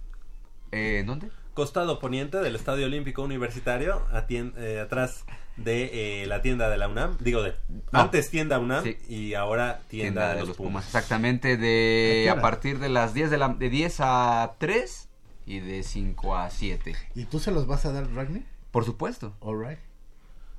Eh, 0.71 1.03
¿Dónde? 1.05 1.31
Costado 1.55 2.01
poniente 2.01 2.39
del 2.39 2.57
Estadio 2.57 2.87
Olímpico 2.87 3.23
Universitario, 3.23 4.03
eh, 4.29 4.81
atrás 4.81 5.25
de 5.57 6.23
eh, 6.23 6.27
la 6.27 6.43
tienda 6.43 6.69
de 6.69 6.77
la 6.79 6.89
UNAM. 6.89 7.17
Digo, 7.21 7.43
de 7.43 7.55
No. 7.93 8.01
antes 8.01 8.29
tienda 8.31 8.59
UNAM 8.59 8.83
Sí. 8.83 8.97
y 9.09 9.35
ahora 9.35 9.81
tienda, 9.89 10.35
de, 10.35 10.45
los 10.45 10.57
Pumas. 10.57 10.85
Exactamente, 10.85 11.53
¿A 11.53 11.57
de 11.57 12.29
a 12.31 12.41
partir 12.41 12.81
de 12.81 12.89
las 12.89 13.15
10 13.15 13.31
de, 13.31 13.39
la, 13.39 13.49
de 13.51 13.71
10 13.71 13.97
a 14.01 14.55
3 14.59 15.09
y 15.47 15.61
de 15.61 15.83
5 15.85 16.37
a 16.37 16.51
7. 16.51 16.97
¿Y 17.15 17.25
tú 17.27 17.39
se 17.39 17.53
los 17.53 17.67
vas 17.69 17.87
a 17.87 17.93
dar, 17.93 18.11
Ragnar? 18.13 18.43
Por 18.73 18.85
supuesto. 18.85 19.37
All 19.41 19.65
right. 19.65 19.79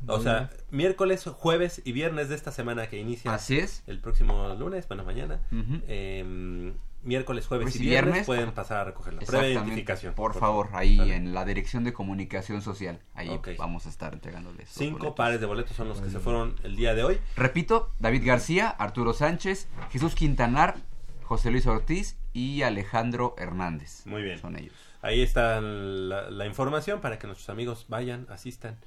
O 0.08 0.20
sea, 0.22 0.50
miércoles, 0.72 1.24
jueves 1.26 1.82
y 1.84 1.92
viernes 1.92 2.30
de 2.30 2.36
esta 2.36 2.52
semana 2.52 2.88
que 2.88 3.00
inicia 3.00 3.34
Así 3.34 3.58
es. 3.58 3.84
el 3.88 4.00
próximo 4.00 4.54
lunes, 4.58 4.88
bueno, 4.88 5.04
mañana. 5.04 5.42
Ujú. 5.52 5.82
eh, 5.88 6.74
miércoles, 7.06 7.48
jueves 7.48 7.66
Jueves 7.66 7.80
y 7.80 7.84
y 7.84 7.88
viernes, 7.90 8.14
viernes. 8.14 8.26
pueden 8.26 8.52
pasar 8.52 8.78
a 8.80 8.84
recoger 8.86 9.14
la 9.14 9.22
prueba 9.22 9.46
de 9.46 9.54
identificación. 9.54 10.14
Por 10.14 10.34
favor, 10.34 10.70
ahí 10.74 10.98
Vale. 10.98 11.16
en 11.16 11.34
la 11.34 11.46
Dirección 11.46 11.84
de 11.84 11.94
Comunicación 11.94 12.62
Social. 12.62 13.00
Ahí 13.14 13.40
vamos 13.58 13.86
a 13.86 13.90
estar 13.90 14.14
entregándoles. 14.14 14.70
Cinco 14.70 14.98
boletos. 15.00 15.16
pares 15.16 15.40
de 15.40 15.46
boletos 15.46 15.76
son 15.76 15.88
los 15.88 16.02
que 16.02 16.10
se 16.10 16.20
fueron 16.20 16.56
el 16.64 16.76
día 16.76 16.94
de 16.96 17.04
hoy. 17.04 17.20
Repito, 17.36 17.92
David 18.00 18.24
García, 18.26 18.70
Arturo 18.70 19.14
Sánchez, 19.14 19.68
Jesús 19.92 20.16
Quintanar, 20.16 20.76
José 21.24 21.52
Luis 21.52 21.66
Ortiz 21.68 22.18
y 22.34 22.62
Alejandro 22.64 23.36
Hernández. 23.38 24.06
Muy 24.06 24.22
bien. 24.24 24.38
Son 24.40 24.58
ellos. 24.58 24.74
Ahí 25.02 25.22
está 25.22 25.62
la, 25.62 26.30
la 26.32 26.46
información 26.48 27.00
para 27.02 27.20
que 27.20 27.28
nuestros 27.28 27.50
amigos 27.50 27.86
vayan, 27.90 28.26
asistan 28.30 28.78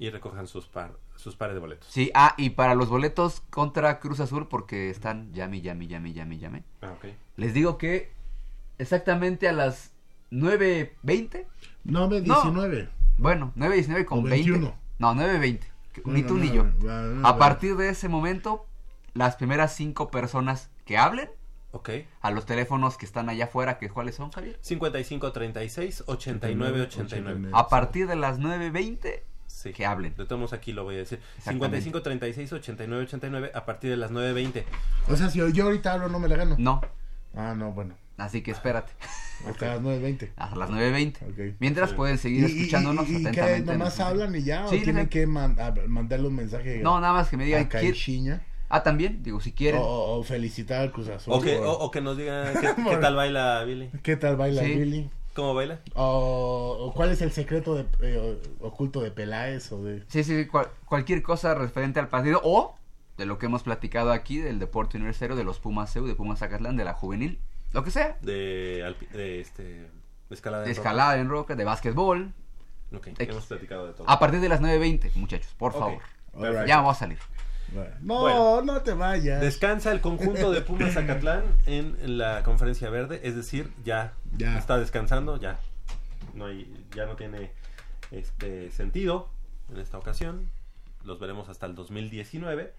y 0.00 0.10
recojan 0.10 0.46
sus, 0.46 0.66
par, 0.66 0.92
sus 1.16 1.34
pares 1.34 1.54
de 1.54 1.60
boletos. 1.60 1.88
Sí, 1.90 2.10
ah, 2.14 2.34
y 2.36 2.50
para 2.50 2.74
los 2.76 2.88
boletos 2.88 3.42
contra 3.50 3.98
Cruz 3.98 4.20
Azul, 4.20 4.46
porque 4.48 4.90
están 4.90 5.32
llame, 5.32 5.60
llame, 5.60 5.88
llame, 5.88 6.12
llame, 6.12 6.38
llame. 6.38 6.62
Ah, 6.82 6.92
ok. 6.96 7.06
Les 7.38 7.54
digo 7.54 7.78
que 7.78 8.12
exactamente 8.78 9.48
a 9.48 9.52
las 9.52 9.92
9.20. 10.32 11.46
No, 11.84 12.08
me 12.08 12.20
No. 12.20 12.34
19. 12.42 12.88
Bueno, 13.16 13.52
9.19 13.56 14.04
con 14.04 14.18
O 14.18 14.22
20. 14.22 14.50
21. 14.50 14.74
No, 14.98 15.14
9.20. 15.14 15.60
que 15.92 16.02
Ni 16.04 16.22
Bueno, 16.22 16.26
tú 16.28 16.34
ni 16.38 16.48
no, 16.48 16.54
yo. 16.54 16.64
no, 16.64 17.26
A 17.26 17.38
partir 17.38 17.76
de 17.76 17.88
ese 17.90 18.08
momento, 18.08 18.66
las 19.14 19.36
primeras 19.36 19.74
cinco 19.74 20.10
personas 20.10 20.70
que 20.84 20.98
hablen 20.98 21.30
Ok. 21.70 21.90
a 22.20 22.30
los 22.30 22.44
teléfonos 22.46 22.96
que 22.96 23.06
están 23.06 23.28
allá 23.28 23.44
afuera, 23.44 23.78
que 23.78 23.88
¿cuáles 23.88 24.16
son, 24.16 24.30
Javier? 24.32 24.58
55 24.60 25.32
36 25.32 26.04
89 26.06 26.82
89. 26.82 27.50
A 27.52 27.68
partir 27.68 28.06
de 28.08 28.16
las 28.16 28.38
9.20, 28.40 29.22
Sí. 29.46 29.72
que 29.72 29.86
hablen. 29.86 30.14
De 30.16 30.24
todos 30.24 30.38
modos 30.38 30.52
aquí 30.52 30.72
lo 30.72 30.84
voy 30.84 30.96
a 30.96 30.98
decir. 30.98 31.20
Exactamente. 31.38 31.80
55 31.82 32.02
36 32.02 32.52
89 32.52 33.04
89 33.04 33.50
a 33.54 33.64
partir 33.64 33.90
de 33.90 33.96
las 33.96 34.10
9.20. 34.10 34.64
O 35.08 35.16
sea, 35.16 35.30
si 35.30 35.38
yo 35.52 35.64
ahorita 35.64 35.92
hablo, 35.94 36.08
no 36.08 36.18
me 36.18 36.28
la 36.28 36.36
gano. 36.36 36.56
No, 36.58 36.80
Ah, 37.34 37.54
no, 37.56 37.72
bueno. 37.72 37.94
así 38.16 38.42
que 38.42 38.50
espérate. 38.50 38.92
Hasta 39.48 39.66
las 39.74 39.80
9.20. 39.82 40.30
Hasta 40.36 40.56
las 40.56 40.70
9.20. 40.70 41.16
Ok. 41.52 41.56
Mientras 41.60 41.90
Sí. 41.90 41.96
pueden 41.96 42.18
seguir 42.18 42.48
¿Y- 42.48 42.52
y- 42.52 42.58
escuchándonos 42.60 43.08
y, 43.08 43.12
y, 43.12 43.26
atentamente. 43.26 43.64
qué? 43.72 43.78
¿Nomás 43.78 43.98
en- 44.00 44.06
hablan 44.06 44.34
y 44.34 44.42
ya? 44.42 44.66
¿O 44.66 44.70
Sí, 44.70 44.80
tienen 44.82 45.08
que 45.08 45.26
man- 45.26 45.56
a- 45.60 45.72
mandarle 45.86 46.26
un 46.28 46.34
mensaje 46.34 46.80
No, 46.82 47.00
nada 47.00 47.12
más 47.12 47.28
que 47.28 47.36
me 47.36 47.44
digan. 47.44 47.64
a 47.64 47.68
¿quién- 47.68 47.82
Caixinha? 47.92 48.42
Ah, 48.70 48.82
también, 48.82 49.22
digo, 49.22 49.40
si 49.40 49.52
quieren. 49.52 49.80
O, 49.82 49.86
o- 50.18 50.22
felicitar 50.24 50.80
al 50.82 50.90
Cruz 50.92 51.08
Azul. 51.08 51.32
O 51.32 51.40
que, 51.40 51.56
o, 51.58 51.70
o 51.72 51.90
que 51.90 52.00
nos 52.00 52.16
digan 52.18 52.52
qué, 52.60 52.68
qué 52.90 52.96
tal 52.98 53.14
baila 53.16 53.64
Billy. 53.64 53.90
¿Qué 54.02 54.16
tal 54.16 54.36
baila 54.36 54.62
Sí. 54.62 54.74
Billy? 54.74 55.10
¿Cómo 55.34 55.54
baila? 55.54 55.78
O, 55.94 56.76
o 56.80 56.92
cuál 56.94 57.12
es 57.12 57.22
el 57.22 57.30
secreto 57.30 57.76
de, 57.76 57.86
eh, 58.02 58.38
oculto 58.60 59.00
de 59.00 59.12
Peláez 59.12 59.70
o 59.70 59.84
de... 59.84 60.02
Sí, 60.08 60.24
sí, 60.24 60.46
cual- 60.46 60.68
cualquier 60.84 61.22
cosa 61.22 61.54
referente 61.54 62.00
al 62.00 62.08
partido 62.08 62.40
o 62.42 62.74
de 63.18 63.26
lo 63.26 63.38
que 63.38 63.46
hemos 63.46 63.62
platicado 63.64 64.12
aquí 64.12 64.38
del 64.38 64.58
deporte 64.58 64.96
universitario, 64.96 65.36
de 65.36 65.44
los 65.44 65.58
Pumas 65.60 65.92
CEU, 65.92 66.06
de 66.06 66.14
Pumas 66.14 66.38
Zacatlán, 66.38 66.76
de 66.76 66.84
la 66.84 66.94
juvenil, 66.94 67.38
lo 67.72 67.84
que 67.84 67.90
sea. 67.90 68.16
De, 68.22 68.80
este 69.40 69.62
de 69.62 69.90
escalada. 70.34 70.62
De 70.64 70.70
en 70.70 70.76
escalada 70.76 71.18
en 71.18 71.28
roca, 71.28 71.54
de 71.56 71.64
básquetbol. 71.64 72.32
roca. 72.92 73.10
Ok, 73.10 73.20
X. 73.20 73.28
hemos 73.28 73.46
platicado 73.46 73.86
de 73.88 73.92
todo. 73.92 74.08
A 74.08 74.18
partir 74.18 74.40
de 74.40 74.48
las 74.48 74.60
9.20, 74.62 75.14
muchachos, 75.16 75.52
por 75.58 75.72
favor. 75.74 76.00
Ya 76.66 76.76
vamos 76.76 76.96
a 76.96 77.00
salir. 77.00 77.18
No, 78.00 78.20
Bueno. 78.20 78.62
no 78.62 78.80
te 78.80 78.94
vayas. 78.94 79.42
Descansa 79.42 79.92
el 79.92 80.00
conjunto 80.00 80.50
de 80.52 80.62
Pumas 80.62 80.94
Zacatlán 80.94 81.44
en 81.66 82.16
la 82.16 82.42
conferencia 82.42 82.88
verde, 82.88 83.20
es 83.24 83.36
decir, 83.36 83.70
ya, 83.84 84.14
Ya. 84.38 84.56
está 84.56 84.78
descansando, 84.78 85.36
ya 85.36 85.58
no 86.34 86.46
hay, 86.46 86.72
ya 86.94 87.04
no 87.04 87.16
tiene 87.16 87.50
este 88.10 88.70
sentido 88.70 89.28
en 89.70 89.78
esta 89.80 89.98
ocasión. 89.98 90.48
Los 91.04 91.18
veremos 91.20 91.48
hasta 91.50 91.66
el 91.66 91.74
2019. 91.74 92.72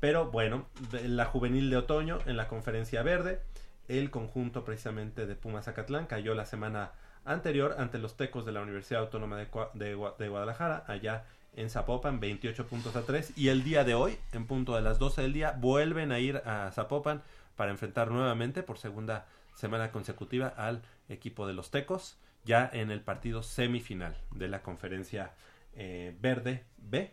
Pero 0.00 0.30
bueno, 0.30 0.66
la 1.04 1.24
juvenil 1.24 1.70
de 1.70 1.76
otoño 1.76 2.18
en 2.26 2.36
la 2.36 2.48
conferencia 2.48 3.02
verde, 3.02 3.40
el 3.88 4.10
conjunto 4.10 4.64
precisamente 4.64 5.26
de 5.26 5.34
Pumas 5.34 5.64
Zacatlán 5.64 6.06
cayó 6.06 6.34
la 6.34 6.46
semana 6.46 6.92
anterior 7.24 7.76
ante 7.78 7.98
los 7.98 8.16
Tecos 8.16 8.46
de 8.46 8.52
la 8.52 8.62
Universidad 8.62 9.02
Autónoma 9.02 9.36
de, 9.36 9.46
de 9.74 10.28
Guadalajara, 10.28 10.84
allá 10.86 11.24
en 11.54 11.70
Zapopan, 11.70 12.20
28 12.20 12.66
puntos 12.66 12.94
a 12.94 13.02
3. 13.02 13.36
Y 13.36 13.48
el 13.48 13.64
día 13.64 13.84
de 13.84 13.94
hoy, 13.94 14.16
en 14.32 14.46
punto 14.46 14.76
de 14.76 14.82
las 14.82 14.98
12 14.98 15.22
del 15.22 15.32
día, 15.32 15.52
vuelven 15.58 16.12
a 16.12 16.20
ir 16.20 16.36
a 16.44 16.70
Zapopan 16.72 17.22
para 17.56 17.72
enfrentar 17.72 18.10
nuevamente 18.10 18.62
por 18.62 18.78
segunda 18.78 19.26
semana 19.54 19.90
consecutiva 19.90 20.48
al 20.56 20.82
equipo 21.08 21.46
de 21.46 21.54
los 21.54 21.72
Tecos, 21.72 22.16
ya 22.44 22.70
en 22.72 22.92
el 22.92 23.00
partido 23.00 23.42
semifinal 23.42 24.16
de 24.30 24.48
la 24.48 24.62
conferencia 24.62 25.32
eh, 25.74 26.16
verde 26.20 26.64
B, 26.76 27.12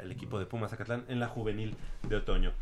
el 0.00 0.12
equipo 0.12 0.38
de 0.38 0.46
Pumas 0.46 0.70
Zacatlán 0.70 1.04
en 1.08 1.20
la 1.20 1.28
juvenil 1.28 1.76
de 2.02 2.16
otoño. 2.16 2.52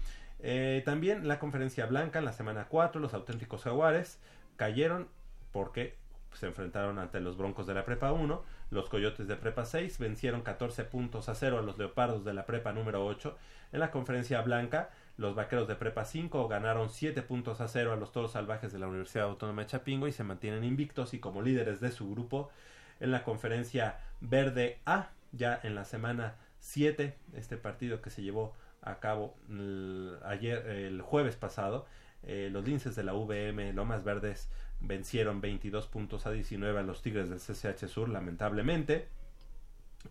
Eh, 0.41 0.83
también 0.85 1.29
la 1.29 1.39
conferencia 1.39 1.87
blanca 1.87 2.19
en 2.19 2.25
la 2.25 2.33
semana 2.33 2.67
4, 2.69 3.01
los 3.01 3.15
auténticos 3.15 3.63
jaguares 3.63 4.19
cayeron 4.57 5.09
porque 5.53 5.97
se 6.35 6.47
enfrentaron 6.47 6.99
ante 6.99 7.21
los 7.21 7.37
Broncos 7.37 7.67
de 7.67 7.75
la 7.75 7.85
Prepa 7.85 8.13
1, 8.13 8.43
los 8.71 8.89
Coyotes 8.89 9.29
de 9.29 9.37
Prepa 9.37 9.67
6 9.67 9.99
vencieron 9.99 10.41
14 10.41 10.85
puntos 10.85 11.29
a 11.29 11.35
0 11.35 11.59
a 11.59 11.63
los 11.63 11.77
Leopardos 11.77 12.25
de 12.25 12.33
la 12.33 12.47
Prepa 12.47 12.73
número 12.73 13.05
8. 13.05 13.37
En 13.73 13.81
la 13.81 13.91
conferencia 13.91 14.41
blanca, 14.41 14.89
los 15.19 15.35
Vaqueros 15.35 15.69
de 15.69 15.77
Prepa 15.77 16.07
5 16.07 16.49
ganaron 16.49 16.89
7 16.89 17.21
puntos 17.23 17.61
a 17.61 17.69
0 17.69 17.93
a 17.93 17.97
los 17.97 18.13
Toros 18.13 18.33
Salvajes 18.33 18.73
de 18.73 18.79
la 18.79 18.89
Universidad 18.89 19.27
Autónoma 19.27 19.63
de 19.63 19.69
Chapingo 19.69 20.09
y 20.09 20.13
se 20.13 20.25
mantienen 20.25 20.65
invictos 20.65 21.13
y 21.13 21.19
como 21.19 21.43
líderes 21.43 21.81
de 21.81 21.93
su 21.93 22.11
grupo. 22.11 22.51
En 22.99 23.11
la 23.11 23.25
conferencia 23.25 23.99
verde 24.21 24.81
A, 24.87 25.11
ya 25.33 25.61
en 25.63 25.75
la 25.75 25.85
semana 25.85 26.37
7, 26.63 27.15
este 27.35 27.57
partido 27.57 28.01
que 28.01 28.09
se 28.11 28.23
llevó 28.23 28.55
a 28.83 29.01
cabo 29.01 29.37
el- 29.51 30.17
ayer, 30.25 30.65
el 30.67 31.03
jueves 31.03 31.37
pasado, 31.37 31.87
eh, 32.23 32.49
los 32.53 32.65
linces 32.65 32.95
de 32.95 33.03
la 33.03 33.13
VM 33.15 33.73
Lomas 33.73 34.05
Verdes 34.05 34.49
vencieron 34.81 35.41
22 35.41 35.87
puntos 35.89 36.25
a 36.27 36.31
19 36.31 36.79
a 36.79 36.83
los 36.83 37.03
Tigres 37.03 37.29
del 37.29 37.41
CCH 37.41 37.89
Sur, 37.89 38.09
lamentablemente. 38.09 39.09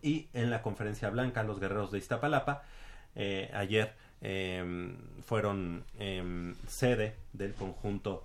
Y 0.02 0.28
en 0.32 0.50
la 0.50 0.62
conferencia 0.62 1.10
blanca, 1.10 1.42
los 1.42 1.58
guerreros 1.58 1.90
de 1.90 1.98
Iztapalapa, 1.98 2.62
eh, 3.14 3.50
ayer 3.54 3.94
eh, 4.22 4.94
fueron 5.26 5.84
eh, 5.98 6.54
sede 6.68 7.16
del 7.32 7.54
conjunto 7.54 8.24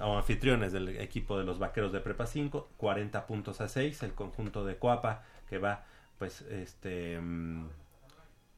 o 0.00 0.16
anfitriones 0.16 0.72
del 0.72 0.88
equipo 1.00 1.38
de 1.38 1.44
los 1.44 1.58
vaqueros 1.58 1.92
de 1.92 2.00
Prepa 2.00 2.26
5, 2.26 2.68
40 2.76 3.26
puntos 3.26 3.60
a 3.60 3.68
6, 3.68 4.02
el 4.04 4.14
conjunto 4.14 4.64
de 4.64 4.76
Coapa 4.76 5.24
que 5.48 5.58
va 5.58 5.84
pues 6.18 6.42
este 6.42 7.20
mm, 7.20 7.68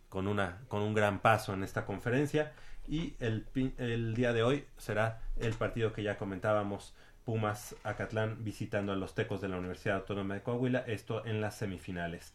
con 0.08 0.26
una 0.28 0.58
con 0.68 0.82
un 0.82 0.94
gran 0.94 1.20
paso 1.20 1.54
en 1.54 1.62
esta 1.62 1.84
conferencia 1.86 2.52
y 2.88 3.14
el, 3.20 3.46
el 3.78 4.14
día 4.14 4.32
de 4.32 4.42
hoy 4.42 4.64
será 4.76 5.20
el 5.38 5.52
partido 5.54 5.92
que 5.92 6.02
ya 6.02 6.16
comentábamos 6.18 6.94
Pumas 7.24 7.76
Acatlán 7.84 8.42
visitando 8.42 8.92
a 8.92 8.96
los 8.96 9.14
Tecos 9.14 9.40
de 9.40 9.48
la 9.48 9.58
Universidad 9.58 9.98
Autónoma 9.98 10.34
de 10.34 10.42
Coahuila, 10.42 10.80
esto 10.86 11.24
en 11.26 11.40
las 11.40 11.54
semifinales. 11.56 12.32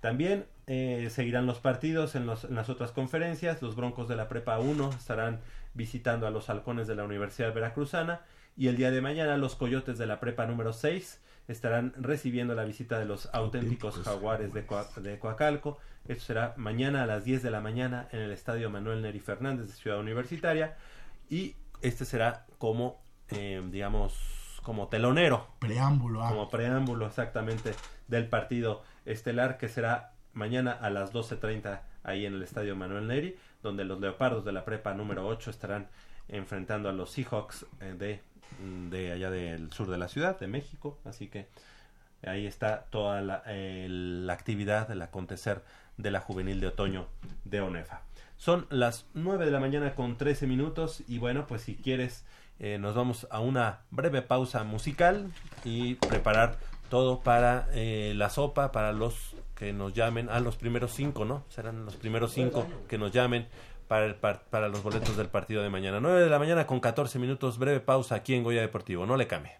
También 0.00 0.46
eh, 0.66 1.08
seguirán 1.10 1.46
los 1.46 1.60
partidos 1.60 2.16
en, 2.16 2.26
los- 2.26 2.44
las 2.50 2.68
otras 2.68 2.90
conferencias. 2.90 3.62
Los 3.62 3.76
Broncos 3.76 4.08
de 4.08 4.16
la 4.16 4.28
Prepa 4.28 4.58
1 4.58 4.90
estarán 4.98 5.40
visitando 5.74 6.26
a 6.26 6.30
los 6.30 6.50
Halcones 6.50 6.88
de 6.88 6.96
la 6.96 7.04
Universidad 7.04 7.54
Veracruzana. 7.54 8.22
Y 8.56 8.66
el 8.68 8.76
día 8.76 8.90
de 8.90 9.00
mañana 9.00 9.36
los 9.36 9.54
Coyotes 9.54 9.98
de 9.98 10.06
la 10.06 10.18
Prepa 10.18 10.46
número 10.46 10.72
6 10.72 11.20
estarán 11.48 11.92
recibiendo 11.98 12.54
la 12.54 12.64
visita 12.64 12.98
de 12.98 13.04
los 13.04 13.28
auténticos 13.34 13.98
jaguares 14.02 14.52
de, 14.54 14.66
Coa- 14.66 14.88
de 15.00 15.18
Coacalco. 15.18 15.78
Esto 16.08 16.24
será 16.24 16.54
mañana 16.56 17.02
a 17.02 17.06
las 17.06 17.24
10 17.24 17.42
de 17.42 17.50
la 17.50 17.60
mañana 17.60 18.08
en 18.12 18.20
el 18.20 18.30
Estadio 18.32 18.70
Manuel 18.70 19.02
Neri 19.02 19.20
Fernández 19.20 19.66
de 19.68 19.72
Ciudad 19.74 19.98
Universitaria. 20.00 20.76
Y 21.30 21.56
este 21.80 22.04
será 22.04 22.46
como, 22.58 23.00
eh, 23.30 23.62
digamos, 23.70 24.60
como 24.62 24.88
telonero. 24.88 25.48
Preámbulo. 25.58 26.22
ah. 26.22 26.28
Como 26.30 26.48
preámbulo 26.48 27.06
exactamente 27.06 27.74
del 28.08 28.28
partido 28.28 28.82
estelar 29.04 29.58
que 29.58 29.68
será 29.68 30.12
mañana 30.32 30.72
a 30.72 30.90
las 30.90 31.12
12.30 31.12 31.80
ahí 32.04 32.26
en 32.26 32.34
el 32.34 32.42
Estadio 32.42 32.74
Manuel 32.76 33.06
Neri, 33.08 33.36
donde 33.62 33.84
los 33.84 34.00
Leopardos 34.00 34.44
de 34.44 34.52
la 34.52 34.64
Prepa 34.64 34.94
número 34.94 35.26
8 35.26 35.50
estarán 35.50 35.88
enfrentando 36.28 36.88
a 36.88 36.92
los 36.92 37.10
Seahawks 37.10 37.66
eh, 37.80 37.94
de, 37.98 38.22
de 38.90 39.12
allá 39.12 39.30
del 39.30 39.72
sur 39.72 39.88
de 39.90 39.98
la 39.98 40.08
ciudad, 40.08 40.38
de 40.38 40.46
México. 40.46 40.98
Así 41.04 41.28
que 41.28 41.48
ahí 42.24 42.46
está 42.46 42.84
toda 42.90 43.20
la, 43.20 43.42
eh, 43.46 43.86
la 43.88 44.32
actividad, 44.32 44.90
el 44.90 45.02
acontecer 45.02 45.62
de 45.96 46.10
la 46.10 46.20
juvenil 46.20 46.60
de 46.60 46.68
otoño 46.68 47.06
de 47.44 47.60
ONEFA. 47.60 48.02
Son 48.36 48.66
las 48.70 49.06
9 49.14 49.44
de 49.44 49.50
la 49.52 49.60
mañana 49.60 49.94
con 49.94 50.16
13 50.16 50.46
minutos 50.46 51.02
y 51.06 51.18
bueno, 51.18 51.46
pues 51.46 51.62
si 51.62 51.76
quieres 51.76 52.24
eh, 52.58 52.78
nos 52.78 52.94
vamos 52.94 53.26
a 53.30 53.40
una 53.40 53.80
breve 53.90 54.22
pausa 54.22 54.62
musical 54.62 55.32
y 55.64 55.96
preparar 55.96 56.58
todo 56.90 57.20
para 57.20 57.66
eh, 57.72 58.12
la 58.16 58.30
sopa, 58.30 58.70
para 58.70 58.92
los 58.92 59.34
que 59.56 59.72
nos 59.72 59.94
llamen, 59.94 60.28
a 60.28 60.40
los 60.40 60.56
primeros 60.56 60.92
cinco, 60.92 61.24
¿no? 61.24 61.44
Serán 61.48 61.84
los 61.84 61.96
primeros 61.96 62.32
cinco 62.32 62.66
que 62.88 62.98
nos 62.98 63.12
llamen 63.12 63.48
para, 63.88 64.06
el 64.06 64.14
par- 64.14 64.44
para 64.50 64.68
los 64.68 64.82
boletos 64.82 65.16
del 65.16 65.28
partido 65.28 65.62
de 65.62 65.70
mañana. 65.70 66.00
9 66.00 66.20
de 66.22 66.30
la 66.30 66.38
mañana 66.38 66.66
con 66.66 66.80
14 66.80 67.18
minutos, 67.18 67.58
breve 67.58 67.80
pausa 67.80 68.14
aquí 68.16 68.34
en 68.34 68.42
Goya 68.44 68.60
Deportivo, 68.60 69.06
no 69.06 69.16
le 69.16 69.26
cambie. 69.26 69.52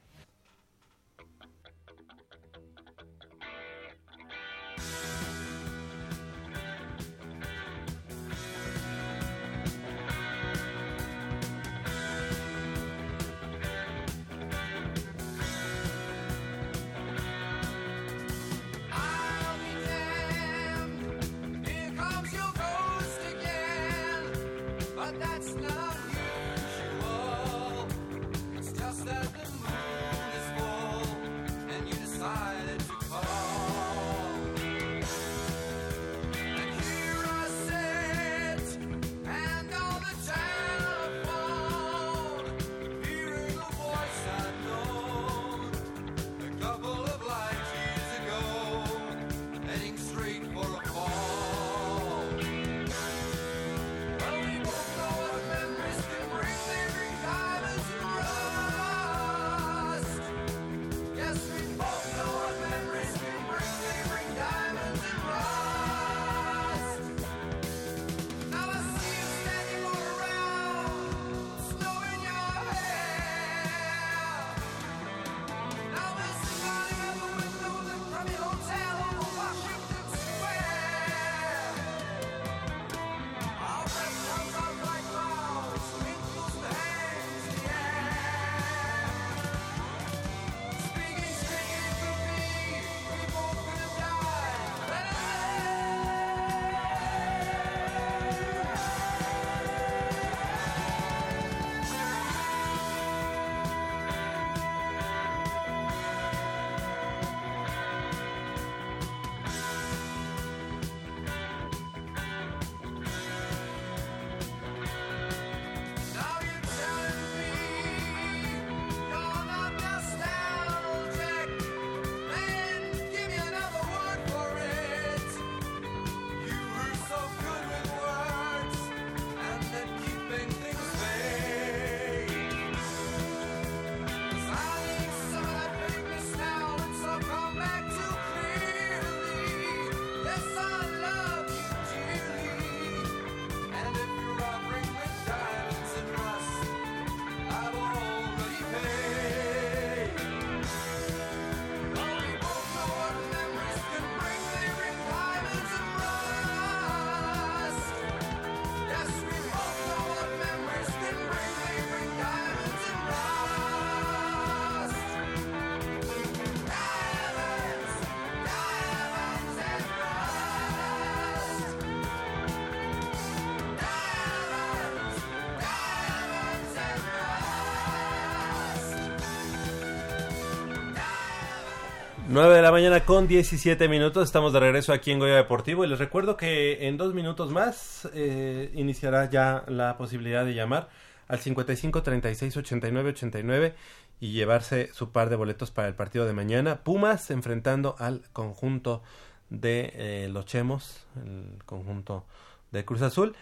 9 182.33 182.57
de 182.57 182.63
la 182.63 182.73
mañana 182.73 183.05
con 183.05 183.29
17 183.29 183.91
minutos, 183.91 184.25
estamos 184.25 184.55
de 184.55 184.61
regreso 184.61 184.95
aquí 184.95 185.11
en 185.11 185.19
Goya 185.19 185.35
Deportivo 185.35 185.85
y 185.85 185.87
les 185.87 185.99
recuerdo 185.99 186.39
que 186.39 186.89
en 186.89 186.97
dos 186.97 187.13
minutos 187.13 187.51
más 187.51 188.09
eh, 188.15 188.71
iniciará 188.73 189.29
ya 189.29 189.65
la 189.69 189.99
posibilidad 189.99 190.43
de 190.47 190.55
llamar 190.55 190.89
al 191.29 191.41
55 191.41 192.03
36 192.03 192.57
89 192.57 193.11
89 193.11 193.75
y 194.19 194.33
llevarse 194.33 194.89
su 194.95 195.13
par 195.13 195.29
de 195.29 195.37
boletos 195.37 195.71
para 195.71 195.89
el 195.89 195.95
partido 195.95 196.25
de 196.25 196.33
mañana. 196.33 196.77
Pumas 196.83 197.31
enfrentando 197.31 197.97
al 197.99 198.23
conjunto 198.33 199.03
de 199.51 199.93
eh, 199.95 200.29
los 200.33 200.47
Chemos, 200.47 201.07
el 201.27 201.63
conjunto 201.67 202.25
de 202.71 202.83
Cruz 202.87 203.03
Azul, 203.03 203.37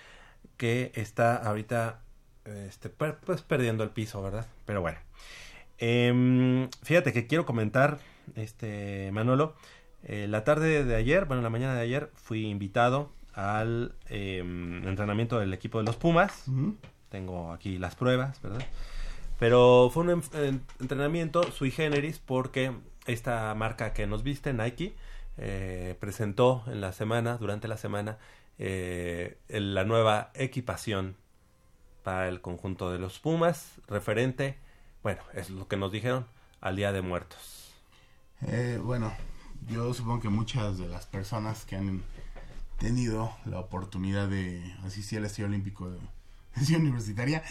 que 0.56 0.90
está 0.96 1.36
ahorita 1.36 2.00
este, 2.44 2.88
pues 2.88 3.42
perdiendo 3.42 3.84
el 3.84 3.90
piso, 3.90 4.20
¿verdad? 4.20 4.48
Pero 4.66 4.80
bueno. 4.80 4.98
Em, 5.78 6.68
fíjate 6.82 7.12
que 7.12 7.28
quiero 7.28 7.46
comentar, 7.46 8.00
este 8.36 9.11
Manolo, 9.12 9.55
eh, 10.02 10.27
la 10.28 10.44
tarde 10.44 10.85
de 10.85 10.94
ayer, 10.97 11.24
bueno, 11.27 11.43
la 11.43 11.51
mañana 11.51 11.74
de 11.74 11.82
ayer, 11.82 12.11
fui 12.15 12.47
invitado 12.47 13.12
al 13.35 13.94
em, 14.09 14.86
entrenamiento 14.89 15.39
del 15.39 15.52
equipo 15.55 15.78
de 15.78 15.85
los 15.85 15.97
Pumas. 15.97 16.44
Tengo 17.11 17.52
aquí 17.52 17.78
las 17.78 17.94
pruebas, 17.97 18.40
¿verdad? 18.43 18.65
Pero 19.39 19.90
fue 19.93 20.05
un 20.05 20.11
en- 20.11 20.44
en- 20.44 20.62
entrenamiento 20.81 21.43
sui 21.51 21.70
generis 21.70 22.19
porque 22.19 22.73
esta 23.07 23.55
marca 23.55 23.93
que 23.93 24.07
nos 24.07 24.23
viste, 24.23 24.52
Nike, 24.52 24.94
eh, 25.39 25.97
presentó 26.01 26.62
en 26.66 26.81
la 26.81 26.93
semana, 26.93 27.39
durante 27.39 27.66
la 27.69 27.77
semana, 27.78 28.19
eh, 28.59 29.39
la 29.48 29.85
nueva 29.85 30.31
equipación 30.35 31.16
para 32.02 32.28
el 32.28 32.40
conjunto 32.40 32.90
de 32.93 32.98
los 32.98 33.19
Pumas, 33.19 33.81
referente, 33.89 34.57
bueno, 35.02 35.20
es 35.35 35.48
lo 35.51 35.66
que 35.69 35.77
nos 35.77 35.90
dijeron, 35.93 36.27
al 36.61 36.77
Día 36.77 36.93
de 36.93 37.01
Muertos. 37.01 37.60
Eh, 38.46 38.80
bueno, 38.82 39.12
yo 39.68 39.92
supongo 39.94 40.20
que 40.20 40.28
muchas 40.28 40.78
de 40.78 40.88
las 40.88 41.06
personas 41.06 41.64
que 41.64 41.76
han 41.76 42.02
tenido 42.78 43.32
la 43.44 43.58
oportunidad 43.58 44.28
de 44.28 44.74
asistir 44.84 45.18
al 45.18 45.26
Estadio 45.26 45.46
Olímpico 45.46 45.90
de, 45.90 45.98
de 46.56 46.64
Ciudad 46.64 46.80
Universitaria, 46.82 47.42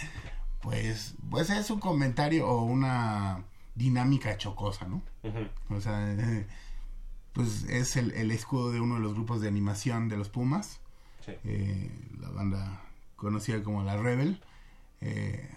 pues, 0.62 1.16
pues 1.30 1.50
es 1.50 1.70
un 1.70 1.80
comentario 1.80 2.48
o 2.48 2.64
una 2.64 3.44
dinámica 3.76 4.38
chocosa, 4.38 4.88
¿no? 4.88 5.02
O 5.70 5.80
sea, 5.80 6.12
eh, 6.14 6.48
pues 7.34 7.64
es 7.70 7.96
el, 7.96 8.12
el 8.12 8.32
escudo 8.32 8.72
de 8.72 8.82
uno 8.82 8.96
de 8.96 9.02
los 9.02 9.14
grupos 9.14 9.42
de 9.42 9.48
animación 9.48 10.10
de 10.10 10.18
los 10.18 10.30
Pumas. 10.30 10.80
Sí. 11.26 11.34
Eh, 11.46 11.92
la 12.20 12.30
banda 12.30 12.82
conocida 13.16 13.62
como 13.64 13.84
la 13.84 13.96
Rebel. 13.98 14.42
Eh, 15.02 15.50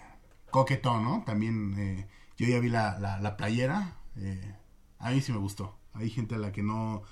coquetón, 0.51 1.03
¿no? 1.03 1.23
También 1.25 1.75
eh, 1.77 2.07
yo 2.37 2.47
ya 2.47 2.59
vi 2.59 2.69
la, 2.69 2.99
la, 2.99 3.19
la 3.19 3.35
playera. 3.35 3.95
eh, 4.17 4.55
a 5.03 5.11
mí 5.11 5.21
sí 5.21 5.31
me 5.31 5.37
gustó. 5.37 5.77
Hay 5.93 6.09
gente 6.09 6.35
a 6.35 6.39
la 6.39 6.51
que 6.51 6.63
no, 6.63 7.03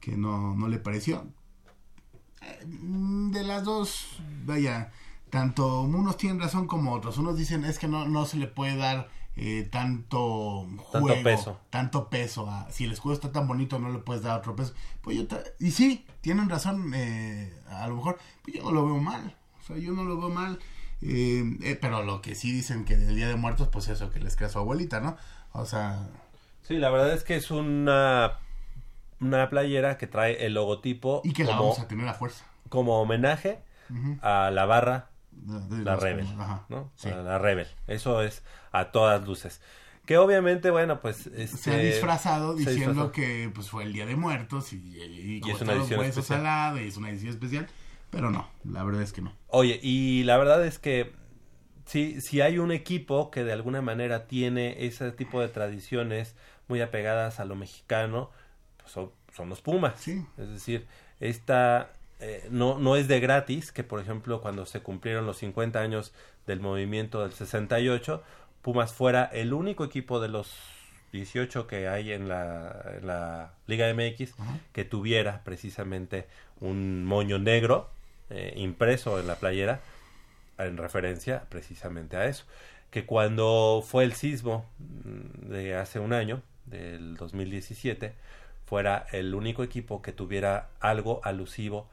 que 0.00 0.16
no, 0.16 0.54
no 0.54 0.68
le 0.68 0.78
pareció. 0.78 1.26
Eh, 2.42 2.60
de 2.64 3.42
las 3.42 3.64
dos, 3.64 4.18
vaya, 4.44 4.92
tanto 5.30 5.82
unos 5.82 6.16
tienen 6.16 6.40
razón 6.40 6.66
como 6.66 6.92
otros. 6.92 7.18
Unos 7.18 7.36
dicen 7.36 7.64
es 7.64 7.78
que 7.78 7.88
no, 7.88 8.06
no 8.08 8.26
se 8.26 8.36
le 8.36 8.46
puede 8.46 8.76
dar 8.76 9.08
eh, 9.36 9.68
tanto 9.70 10.64
Tanto 10.68 10.82
juego, 10.84 11.22
peso. 11.24 11.60
tanto 11.70 12.08
peso. 12.08 12.48
a- 12.48 12.70
si 12.70 12.84
el 12.84 12.92
escudo 12.92 13.14
está 13.14 13.32
tan 13.32 13.48
bonito, 13.48 13.78
no 13.78 13.90
le 13.90 13.98
puedes 13.98 14.22
dar 14.22 14.38
otro 14.38 14.54
peso. 14.56 14.74
Pues 15.02 15.16
yo 15.16 15.26
y 15.58 15.70
sí, 15.72 16.06
tienen 16.20 16.48
razón. 16.48 16.92
eh, 16.94 17.52
a 17.68 17.88
lo 17.88 17.96
mejor, 17.96 18.18
pues 18.42 18.56
yo 18.56 18.62
no 18.62 18.70
lo 18.72 18.86
veo 18.86 18.98
mal. 18.98 19.36
O 19.62 19.66
sea, 19.66 19.76
yo 19.76 19.92
no 19.92 20.04
lo 20.04 20.18
veo 20.18 20.30
mal. 20.30 20.58
eh, 21.02 21.58
eh, 21.62 21.78
pero 21.80 22.02
lo 22.04 22.22
que 22.22 22.34
sí 22.34 22.52
dicen 22.52 22.84
que 22.84 22.96
del 22.96 23.16
Día 23.16 23.28
de 23.28 23.36
Muertos, 23.36 23.68
pues 23.68 23.88
eso, 23.88 24.10
que 24.10 24.20
les 24.20 24.36
crea 24.36 24.48
su 24.48 24.58
abuelita, 24.58 25.00
¿no? 25.00 25.16
O 25.52 25.64
sea, 25.66 26.08
Sí, 26.66 26.78
la 26.78 26.90
verdad 26.90 27.12
es 27.12 27.24
que 27.24 27.36
es 27.36 27.50
una, 27.50 28.38
una 29.20 29.50
playera 29.50 29.98
que 29.98 30.06
trae 30.06 30.46
el 30.46 30.54
logotipo 30.54 31.20
y 31.22 31.32
que 31.32 31.44
la 31.44 31.56
como, 31.56 31.70
vamos 31.70 31.78
a 31.78 31.88
tener 31.88 32.08
a 32.08 32.14
fuerza. 32.14 32.46
como 32.70 33.00
homenaje 33.00 33.60
a 34.22 34.50
la 34.50 34.64
barra 34.64 35.10
la 35.46 35.96
Rebel, 35.96 36.26
¿no? 36.68 36.90
sí. 36.96 37.10
A 37.10 37.16
la 37.16 37.38
Rebel. 37.38 37.66
Eso 37.86 38.22
es 38.22 38.42
a 38.72 38.92
todas 38.92 39.26
luces. 39.26 39.60
Que 40.06 40.16
obviamente, 40.18 40.70
bueno, 40.70 41.00
pues... 41.00 41.16
se 41.16 41.30
ha 41.30 41.42
este, 41.42 41.84
disfrazado 41.84 42.54
se 42.54 42.70
diciendo 42.70 43.08
disfrazó. 43.08 43.12
que 43.12 43.50
pues 43.54 43.70
fue 43.70 43.84
el 43.84 43.92
Día 43.92 44.06
de 44.06 44.16
Muertos 44.16 44.72
y, 44.72 44.76
y, 44.76 45.40
como 45.40 45.56
es 45.56 45.62
una 45.62 45.72
edición 45.74 46.04
especial. 46.04 46.78
y 46.82 46.88
es 46.88 46.96
una 46.96 47.10
edición 47.10 47.30
especial, 47.30 47.68
pero 48.10 48.30
no, 48.30 48.48
la 48.64 48.84
verdad 48.84 49.02
es 49.02 49.12
que 49.12 49.22
no. 49.22 49.32
Oye, 49.48 49.80
y 49.82 50.22
la 50.24 50.38
verdad 50.38 50.64
es 50.64 50.78
que 50.78 51.12
si, 51.86 52.20
si 52.20 52.40
hay 52.40 52.58
un 52.58 52.72
equipo 52.72 53.30
que 53.30 53.44
de 53.44 53.52
alguna 53.52 53.82
manera 53.82 54.26
tiene 54.26 54.86
ese 54.86 55.12
tipo 55.12 55.40
de 55.40 55.48
tradiciones 55.48 56.34
muy 56.68 56.80
apegadas 56.80 57.40
a 57.40 57.44
lo 57.44 57.56
mexicano, 57.56 58.30
pues 58.78 58.92
son, 58.92 59.10
son 59.34 59.48
los 59.48 59.60
Pumas. 59.60 60.00
Sí. 60.00 60.24
Es 60.38 60.48
decir, 60.48 60.86
esta 61.20 61.90
eh, 62.20 62.46
no, 62.50 62.78
no 62.78 62.96
es 62.96 63.08
de 63.08 63.20
gratis 63.20 63.72
que, 63.72 63.84
por 63.84 64.00
ejemplo, 64.00 64.40
cuando 64.40 64.66
se 64.66 64.80
cumplieron 64.80 65.26
los 65.26 65.38
50 65.38 65.80
años 65.80 66.12
del 66.46 66.60
movimiento 66.60 67.22
del 67.22 67.32
68, 67.32 68.22
Pumas 68.62 68.94
fuera 68.94 69.24
el 69.24 69.52
único 69.52 69.84
equipo 69.84 70.20
de 70.20 70.28
los 70.28 70.50
18 71.12 71.66
que 71.66 71.86
hay 71.86 72.12
en 72.12 72.28
la, 72.28 72.96
en 72.98 73.06
la 73.06 73.52
Liga 73.66 73.92
MX 73.92 74.34
que 74.72 74.84
tuviera 74.84 75.42
precisamente 75.44 76.26
un 76.60 77.04
moño 77.04 77.38
negro 77.38 77.90
eh, 78.30 78.54
impreso 78.56 79.20
en 79.20 79.26
la 79.26 79.36
playera 79.36 79.80
en 80.58 80.76
referencia 80.76 81.44
precisamente 81.48 82.16
a 82.16 82.26
eso. 82.26 82.44
Que 82.90 83.06
cuando 83.06 83.82
fue 83.86 84.04
el 84.04 84.12
sismo 84.14 84.66
mm, 84.78 85.50
de 85.50 85.76
hace 85.76 85.98
un 85.98 86.12
año, 86.12 86.42
del 86.66 87.16
2017, 87.16 88.14
fuera 88.66 89.06
el 89.12 89.34
único 89.34 89.62
equipo 89.62 90.02
que 90.02 90.12
tuviera 90.12 90.68
algo 90.80 91.20
alusivo 91.24 91.88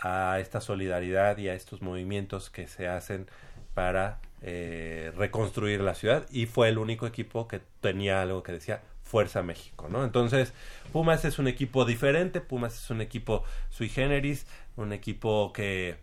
a 0.00 0.38
esta 0.40 0.60
solidaridad 0.60 1.38
y 1.38 1.48
a 1.48 1.54
estos 1.54 1.82
movimientos 1.82 2.50
que 2.50 2.66
se 2.66 2.88
hacen 2.88 3.26
para 3.74 4.20
eh, 4.42 5.12
reconstruir 5.16 5.80
la 5.80 5.94
ciudad 5.94 6.26
y 6.30 6.46
fue 6.46 6.68
el 6.68 6.78
único 6.78 7.06
equipo 7.06 7.48
que 7.48 7.60
tenía 7.80 8.22
algo 8.22 8.42
que 8.42 8.52
decía 8.52 8.82
Fuerza 9.04 9.42
México, 9.42 9.88
¿no? 9.90 10.04
Entonces, 10.04 10.52
Pumas 10.92 11.24
es 11.24 11.38
un 11.38 11.46
equipo 11.46 11.84
diferente, 11.84 12.40
Pumas 12.40 12.82
es 12.82 12.90
un 12.90 13.00
equipo 13.00 13.44
sui 13.70 13.88
generis, 13.88 14.46
un 14.76 14.92
equipo 14.92 15.52
que, 15.52 15.96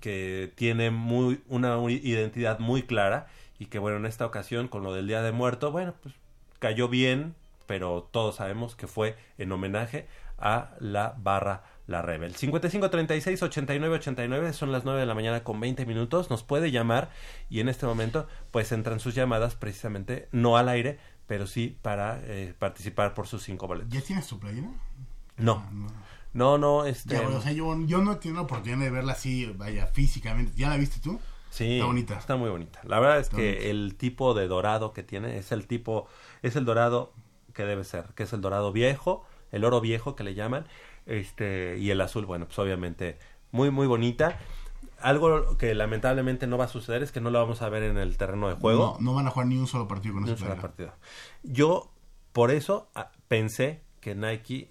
que 0.00 0.52
tiene 0.54 0.90
muy, 0.90 1.42
una 1.48 1.76
identidad 1.90 2.58
muy 2.58 2.82
clara 2.82 3.26
y 3.58 3.66
que, 3.66 3.78
bueno, 3.78 3.96
en 3.98 4.06
esta 4.06 4.26
ocasión, 4.26 4.68
con 4.68 4.82
lo 4.82 4.92
del 4.94 5.06
Día 5.06 5.22
de 5.22 5.32
Muerto, 5.32 5.72
bueno, 5.72 5.94
pues 6.02 6.14
cayó 6.58 6.88
bien, 6.88 7.34
pero 7.66 8.08
todos 8.10 8.36
sabemos 8.36 8.74
que 8.76 8.86
fue 8.86 9.16
en 9.36 9.52
homenaje 9.52 10.06
a 10.38 10.70
la 10.78 11.14
barra 11.18 11.64
La 11.86 12.00
Rebel. 12.02 12.34
55 12.34 12.90
36 12.90 13.42
89 13.42 13.96
89 13.96 14.52
son 14.52 14.70
las 14.72 14.84
9 14.84 15.00
de 15.00 15.06
la 15.06 15.14
mañana 15.14 15.42
con 15.42 15.58
20 15.60 15.84
minutos. 15.86 16.30
Nos 16.30 16.44
puede 16.44 16.70
llamar 16.70 17.10
y 17.50 17.60
en 17.60 17.68
este 17.68 17.86
momento 17.86 18.28
pues 18.52 18.70
entran 18.72 19.00
sus 19.00 19.14
llamadas 19.14 19.56
precisamente 19.56 20.28
no 20.30 20.56
al 20.56 20.68
aire, 20.68 20.98
pero 21.26 21.46
sí 21.46 21.76
para 21.82 22.20
eh, 22.22 22.54
participar 22.58 23.14
por 23.14 23.26
sus 23.26 23.42
cinco 23.42 23.66
boletos. 23.66 23.92
¿Ya 23.92 24.00
tienes 24.00 24.26
tu 24.28 24.38
playera? 24.38 24.68
No, 25.36 25.64
Ah, 25.66 25.70
no. 25.72 25.86
No, 26.32 26.58
no, 26.58 26.84
este... 26.84 27.14
Ya, 27.14 27.28
o 27.28 27.40
sea, 27.40 27.52
yo, 27.52 27.76
yo 27.86 27.98
no 28.02 28.12
he 28.12 28.16
tenido 28.16 28.36
la 28.36 28.42
oportunidad 28.42 28.78
de 28.78 28.90
verla 28.90 29.12
así, 29.12 29.46
vaya, 29.56 29.86
físicamente. 29.86 30.52
¿Ya 30.56 30.68
la 30.68 30.76
viste 30.76 31.00
tú? 31.00 31.18
Sí, 31.50 31.74
Está 31.74 31.86
bonita. 31.86 32.18
Está 32.18 32.36
muy 32.36 32.50
bonita. 32.50 32.80
La 32.84 33.00
verdad 33.00 33.18
es 33.18 33.26
Está 33.26 33.36
que 33.38 33.52
bonita. 33.52 33.68
el 33.70 33.94
tipo 33.96 34.34
de 34.34 34.48
dorado 34.48 34.92
que 34.92 35.02
tiene 35.02 35.38
es 35.38 35.52
el 35.52 35.66
tipo, 35.66 36.06
es 36.42 36.56
el 36.56 36.64
dorado 36.64 37.12
que 37.54 37.64
debe 37.64 37.84
ser, 37.84 38.04
que 38.14 38.24
es 38.24 38.32
el 38.32 38.40
dorado 38.40 38.72
viejo, 38.72 39.24
el 39.50 39.64
oro 39.64 39.80
viejo 39.80 40.14
que 40.14 40.24
le 40.24 40.34
llaman, 40.34 40.66
este, 41.06 41.78
y 41.78 41.90
el 41.90 42.00
azul, 42.00 42.26
bueno, 42.26 42.46
pues 42.46 42.58
obviamente 42.58 43.18
muy, 43.50 43.70
muy 43.70 43.86
bonita. 43.86 44.38
Algo 45.00 45.56
que 45.56 45.74
lamentablemente 45.74 46.46
no 46.46 46.58
va 46.58 46.64
a 46.64 46.68
suceder 46.68 47.02
es 47.02 47.12
que 47.12 47.20
no 47.20 47.30
lo 47.30 47.38
vamos 47.38 47.62
a 47.62 47.68
ver 47.68 47.84
en 47.84 47.98
el 47.98 48.16
terreno 48.16 48.48
de 48.48 48.56
juego. 48.56 48.96
No, 49.00 49.12
no 49.12 49.14
van 49.14 49.26
a 49.26 49.30
jugar 49.30 49.46
ni 49.46 49.56
un 49.56 49.66
solo 49.66 49.86
partido 49.88 50.14
con 50.14 50.24
Ni 50.24 50.32
esa. 50.32 50.56
Yo, 51.44 51.92
por 52.32 52.50
eso, 52.50 52.90
ah, 52.94 53.12
pensé 53.28 53.82
que 54.00 54.14
Nike 54.14 54.68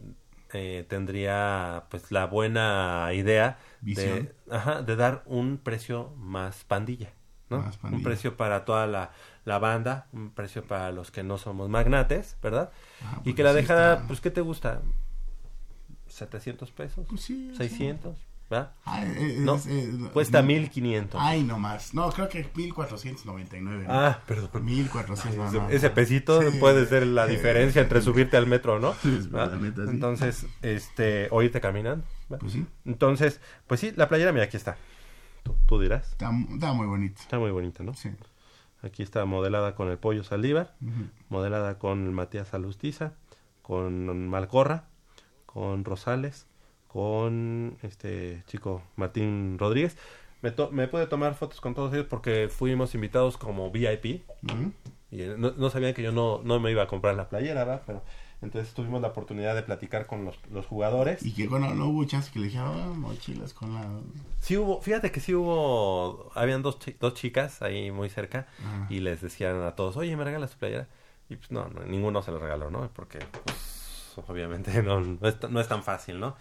eh, 0.53 0.86
tendría 0.88 1.86
pues 1.90 2.11
la 2.11 2.26
buena 2.28 3.10
idea 3.14 3.57
de, 3.82 4.34
ajá, 4.49 4.82
de 4.82 4.95
dar 4.95 5.24
un 5.26 5.57
precio 5.57 6.14
más 6.18 6.64
pandilla, 6.65 7.14
¿no? 7.49 7.57
Más 7.60 7.78
pandilla. 7.78 7.98
Un 7.98 8.03
precio 8.03 8.38
para 8.38 8.65
toda 8.65 8.88
la, 8.88 9.11
la 9.45 9.60
banda, 9.60 10.07
un 10.14 10.32
precio 10.32 10.64
para 10.64 10.91
los 10.91 11.11
que 11.11 11.24
no 11.24 11.38
somos 11.38 11.69
magnates, 11.69 12.38
¿verdad? 12.41 12.72
Ah, 13.03 13.22
y 13.26 13.34
que 13.34 13.44
la 13.44 13.52
sí 13.53 13.57
dejara, 13.61 13.94
está- 13.94 14.07
pues, 14.07 14.22
¿qué 14.22 14.32
te 14.32 14.41
gusta? 14.41 14.82
¿700 16.10 16.72
pesos? 16.72 17.06
Pues 17.07 17.22
sí, 17.22 17.52
sí. 17.69 17.94
¿600? 18.48 18.49
¿verdad? 18.49 18.72
Ah, 18.86 19.03
eh, 19.03 19.15
eh, 19.18 19.36
No, 19.40 19.56
es, 19.56 19.68
eh, 19.68 19.91
cuesta 20.14 20.41
no. 20.41 20.48
1500. 20.48 21.22
Ay, 21.22 21.44
no 21.44 21.60
más. 21.60 21.94
No, 21.94 22.10
creo 22.11 22.30
que 22.30 22.49
1499. 22.56 23.86
¿no? 23.88 23.94
Ah, 23.94 24.19
perdón. 24.26 24.65
1400. 24.65 25.36
no, 25.36 25.48
Ese, 25.48 25.57
no, 25.57 25.69
ese 25.69 25.90
pesito 25.90 26.41
Sí, 26.41 26.57
puede 26.60 26.86
ser 26.86 27.06
la 27.07 27.28
diferencia 27.28 27.82
entre 27.82 28.02
subirte 28.02 28.38
al 28.38 28.48
metro 28.48 28.76
o 28.76 28.80
no. 28.80 28.95
Entonces, 29.90 30.45
este, 30.61 31.28
o 31.32 31.41
irte 31.41 31.61
caminando. 31.61 32.06
¿verdad? 32.30 32.41
Pues 32.41 32.53
sí. 32.53 32.65
Entonces, 32.86 33.41
pues 33.68 33.80
sí, 33.80 33.94
la 33.95 34.07
playera, 34.07 34.32
mira, 34.32 34.45
aquí 34.45 34.57
está. 34.57 34.78
Tú, 35.44 35.56
tú 35.65 35.80
dirás. 35.80 36.11
Está, 36.11 36.32
está 36.53 36.74
muy 36.74 36.88
bonito. 36.88 37.22
Está 37.22 37.40
muy 37.40 37.52
bonita, 37.52 37.84
¿no? 37.84 37.94
Sí. 37.94 38.10
Aquí 38.84 39.02
está 39.02 39.26
modelada 39.26 39.76
con 39.76 39.90
el 39.90 39.98
pollo 39.98 40.24
Saldívar, 40.24 40.76
modelada 41.30 41.80
con 41.80 42.14
Matías 42.14 42.53
Alustiza, 42.53 43.14
con 43.64 44.30
Malcorra, 44.30 44.86
con 45.48 45.84
Rosales, 45.84 46.45
con 46.88 47.77
este 47.84 48.43
chico 48.47 48.81
Martín 48.95 49.57
Rodríguez. 49.59 49.97
Me, 50.41 50.51
to- 50.51 50.72
me 50.72 50.88
pude 50.88 51.07
tomar 51.07 51.34
fotos 51.35 51.59
con 51.61 51.73
todos 51.73 51.93
ellos 51.93 52.05
porque 52.09 52.47
fuimos 52.49 52.93
invitados 52.95 53.38
como 53.38 53.72
VIP. 53.72 54.23
Ujú. 54.43 54.72
Y 55.09 55.22
eh, 55.22 55.35
no, 55.38 55.51
no 55.51 55.69
sabían 55.69 55.93
que 55.93 56.03
yo 56.03 56.11
no, 56.11 56.41
no 56.43 56.59
me 56.59 56.72
iba 56.72 56.84
a 56.84 56.88
comprar 56.88 57.15
la 57.15 57.30
playera, 57.30 57.64
¿verdad? 57.64 57.81
Pero 57.88 58.03
entonces 58.41 58.73
tuvimos 58.73 59.01
la 59.01 59.07
oportunidad 59.07 59.55
de 59.55 59.64
platicar 59.64 60.05
con 60.05 60.26
los, 60.26 60.38
los 60.51 60.65
jugadores. 60.68 61.26
Y 61.26 61.34
que 61.34 61.47
bueno, 61.47 61.73
no 61.73 61.88
hubo 61.88 62.03
chance 62.05 62.30
que 62.31 62.39
le 62.39 62.45
dijera, 62.47 62.68
"Ah, 62.68 62.93
mochilas 62.95 63.53
con 63.53 63.73
la. 63.73 63.88
Sí 64.41 64.57
hubo, 64.57 64.80
fíjate 64.81 65.11
que 65.11 65.19
sí 65.19 65.34
hubo, 65.34 66.30
habían 66.35 66.61
dos, 66.61 66.77
chi- 66.80 66.95
dos 66.99 67.15
chicas 67.15 67.61
ahí 67.64 67.89
muy 67.89 68.09
cerca 68.09 68.47
y 68.89 68.99
les 68.99 69.22
decían 69.22 69.61
a 69.64 69.72
todos, 69.76 69.97
oye, 69.97 70.15
¿me 70.15 70.23
regalas 70.23 70.51
tu 70.51 70.57
playera? 70.57 70.88
Y 71.30 71.35
pues 71.38 71.51
no, 71.51 71.68
no, 71.69 71.81
ninguno 71.84 72.22
se 72.22 72.31
lo 72.31 72.38
regaló, 72.38 72.69
¿no? 72.69 72.88
Porque 72.93 73.18
pues 73.43 74.14
obviamente 74.27 74.81
no, 74.84 74.99
no, 75.01 75.27
es, 75.27 75.38
no 75.49 75.59
es 75.59 75.68
tan 75.68 75.81
fácil, 75.84 76.19
¿no? 76.19 76.35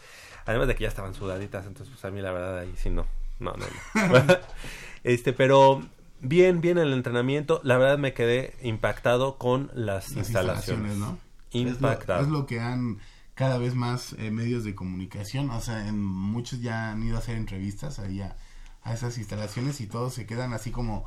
Además 0.47 0.68
de 0.68 0.74
que 0.77 0.82
ya 0.85 0.89
estaban 0.89 1.14
sudaditas, 1.14 1.66
entonces 1.66 1.93
pues 1.93 2.05
a 2.05 2.10
mí 2.10 2.20
la 2.23 2.32
verdad 2.32 2.59
ahí 2.60 2.73
sí 2.77 2.89
no, 2.90 3.05
no, 3.40 3.52
no. 3.55 3.66
no. 4.09 4.36
este, 5.05 5.32
pero 5.32 5.86
bien, 6.20 6.60
bien 6.60 6.78
el 6.78 6.93
entrenamiento, 6.93 7.60
la 7.64 7.77
verdad 7.78 7.98
me 7.98 8.14
quedé 8.14 8.55
impactado 8.62 9.39
con 9.39 9.70
las, 9.74 10.10
las 10.10 10.28
instalaciones. 10.28 10.93
instalaciones, 10.93 10.97
¿no? 10.98 11.18
Impactado. 11.51 12.23
Es 12.23 12.28
lo, 12.28 12.35
es 12.36 12.40
lo 12.40 12.47
que 12.47 12.60
han 12.60 12.98
cada 13.35 13.59
vez 13.59 13.74
más 13.74 14.14
eh, 14.18 14.31
medios 14.31 14.64
de 14.64 14.74
comunicación, 14.74 15.51
o 15.51 15.60
sea, 15.60 15.86
en 15.89 16.02
muchos 16.02 16.60
ya 16.62 16.90
han 16.93 17.02
ido 17.02 17.16
a 17.16 17.18
hacer 17.18 17.36
entrevistas 17.36 17.98
ahí 17.98 18.23
a, 18.23 18.35
a 18.82 18.94
esas 18.94 19.18
instalaciones 19.18 19.81
y 19.82 19.86
todos 19.86 20.14
se 20.14 20.24
quedan 20.27 20.55
así 20.55 20.70
como, 20.70 21.05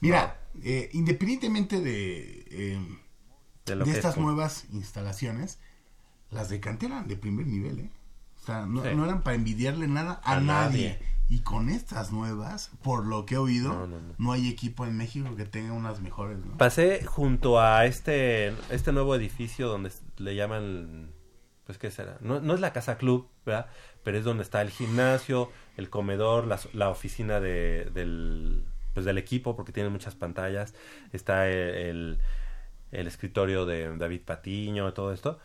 mira, 0.00 0.38
eh, 0.62 0.90
independientemente 0.92 1.80
de, 1.80 2.44
eh, 2.50 2.78
De 3.64 3.82
es 3.82 3.96
estas 3.96 4.14
como- 4.14 4.26
nuevas 4.28 4.66
instalaciones, 4.72 5.58
las 6.30 6.48
de 6.48 6.60
cantera 6.60 7.02
de 7.02 7.16
primer 7.16 7.46
nivel, 7.46 7.80
¿eh? 7.80 7.90
O 8.44 8.46
sea, 8.46 8.66
no, 8.66 8.82
Sí. 8.82 8.90
no 8.94 9.04
eran 9.04 9.22
para 9.22 9.36
envidiarle 9.36 9.88
nada 9.88 10.20
a, 10.22 10.36
A 10.36 10.40
nadie. 10.40 10.90
nadie. 10.90 10.98
Y 11.30 11.40
con 11.40 11.70
estas 11.70 12.12
nuevas, 12.12 12.70
por 12.82 13.06
lo 13.06 13.24
que 13.24 13.36
he 13.36 13.38
oído, 13.38 13.70
No, 13.72 13.86
no, 13.86 13.98
no, 14.00 14.14
no. 14.18 14.32
hay 14.32 14.48
equipo 14.50 14.84
en 14.84 14.96
México 14.98 15.34
que 15.36 15.46
tenga 15.46 15.72
unas 15.72 16.00
mejores. 16.02 16.36
Pasé 16.58 17.02
junto 17.06 17.58
a 17.58 17.86
este, 17.86 18.48
este 18.70 18.92
nuevo 18.92 19.14
edificio 19.14 19.68
donde 19.68 19.90
le 20.18 20.34
llaman, 20.36 21.10
pues 21.64 21.78
qué 21.78 21.90
será, 21.90 22.18
no, 22.20 22.40
no 22.40 22.52
es 22.54 22.60
la 22.60 22.74
casa 22.74 22.98
club, 22.98 23.26
¿verdad? 23.46 23.66
Pero 24.02 24.18
es 24.18 24.24
donde 24.24 24.42
está 24.42 24.60
el 24.60 24.68
gimnasio, 24.68 25.50
el 25.78 25.88
comedor, 25.88 26.46
la, 26.46 26.60
la 26.74 26.90
oficina 26.90 27.40
de, 27.40 27.90
del, 27.94 28.62
pues 28.92 29.06
del 29.06 29.16
equipo, 29.16 29.56
porque 29.56 29.72
tiene 29.72 29.88
muchas 29.88 30.14
pantallas, 30.14 30.74
está 31.14 31.48
el, 31.48 31.58
el, 31.58 32.18
el 32.92 33.06
escritorio 33.06 33.64
de 33.64 33.96
David 33.96 34.20
Patiño, 34.26 34.92
todo 34.92 35.10
esto. 35.14 35.38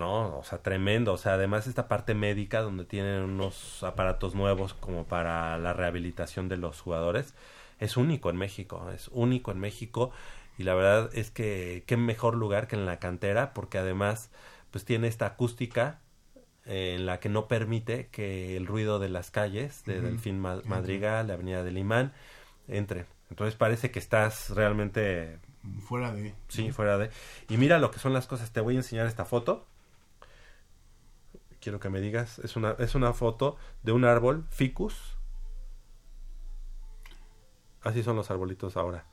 No, 0.00 0.38
o 0.38 0.44
sea, 0.44 0.58
tremendo. 0.62 1.12
O 1.12 1.16
sea, 1.18 1.34
además 1.34 1.66
esta 1.66 1.86
parte 1.86 2.14
médica 2.14 2.60
donde 2.62 2.84
tienen 2.84 3.22
unos 3.22 3.82
aparatos 3.82 4.34
nuevos 4.34 4.74
como 4.74 5.04
para 5.04 5.58
la 5.58 5.72
rehabilitación 5.74 6.48
de 6.48 6.56
los 6.56 6.80
jugadores, 6.80 7.34
es 7.78 7.96
único 7.96 8.30
en 8.30 8.36
México, 8.36 8.90
es 8.94 9.08
único 9.12 9.50
en 9.52 9.60
México 9.60 10.10
y 10.58 10.64
la 10.64 10.74
verdad 10.74 11.10
es 11.14 11.30
que 11.30 11.84
qué 11.86 11.96
mejor 11.96 12.34
lugar 12.34 12.66
que 12.66 12.76
en 12.76 12.86
la 12.86 12.98
cantera 12.98 13.52
porque 13.54 13.78
además 13.78 14.30
pues 14.70 14.84
tiene 14.84 15.06
esta 15.08 15.26
acústica 15.26 16.00
eh, 16.66 16.94
en 16.96 17.06
la 17.06 17.20
que 17.20 17.28
no 17.28 17.48
permite 17.48 18.08
que 18.08 18.56
el 18.56 18.66
ruido 18.66 18.98
de 18.98 19.08
las 19.08 19.30
calles 19.30 19.84
de. 19.84 20.00
Delfín 20.00 20.38
Ma- 20.38 20.62
Madrigal, 20.64 21.28
la 21.28 21.34
Avenida 21.34 21.62
del 21.62 21.78
Imán 21.78 22.12
entre. 22.68 23.06
Entonces 23.30 23.54
parece 23.54 23.90
que 23.90 23.98
estás 23.98 24.50
realmente 24.50 25.38
Fuera 25.86 26.12
de... 26.12 26.34
Sí, 26.48 26.70
fuera 26.72 26.98
de. 26.98 27.10
Y 27.48 27.56
mira 27.58 27.78
lo 27.78 27.90
que 27.90 27.98
son 27.98 28.12
las 28.12 28.26
cosas. 28.26 28.50
Te 28.50 28.60
voy 28.60 28.74
a 28.74 28.78
enseñar 28.78 29.06
esta 29.06 29.24
foto. 29.24 29.66
Quiero 31.60 31.78
que 31.80 31.90
me 31.90 32.00
digas. 32.00 32.38
Es 32.40 32.56
una, 32.56 32.72
es 32.78 32.94
una 32.94 33.12
foto 33.12 33.56
de 33.82 33.92
un 33.92 34.04
árbol, 34.04 34.46
ficus. 34.50 35.16
Así 37.82 38.02
son 38.02 38.16
los 38.16 38.30
arbolitos 38.30 38.76
ahora. 38.76 39.06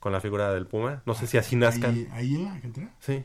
Con 0.00 0.12
la 0.12 0.20
figura 0.20 0.52
del 0.52 0.66
puma. 0.66 1.02
No 1.06 1.14
sé 1.14 1.26
si 1.26 1.38
así 1.38 1.56
nazcan. 1.56 1.90
Ahí, 1.92 2.08
ahí 2.12 2.34
en 2.36 2.44
la 2.44 2.60
cantera. 2.60 2.94
Sí. 3.00 3.24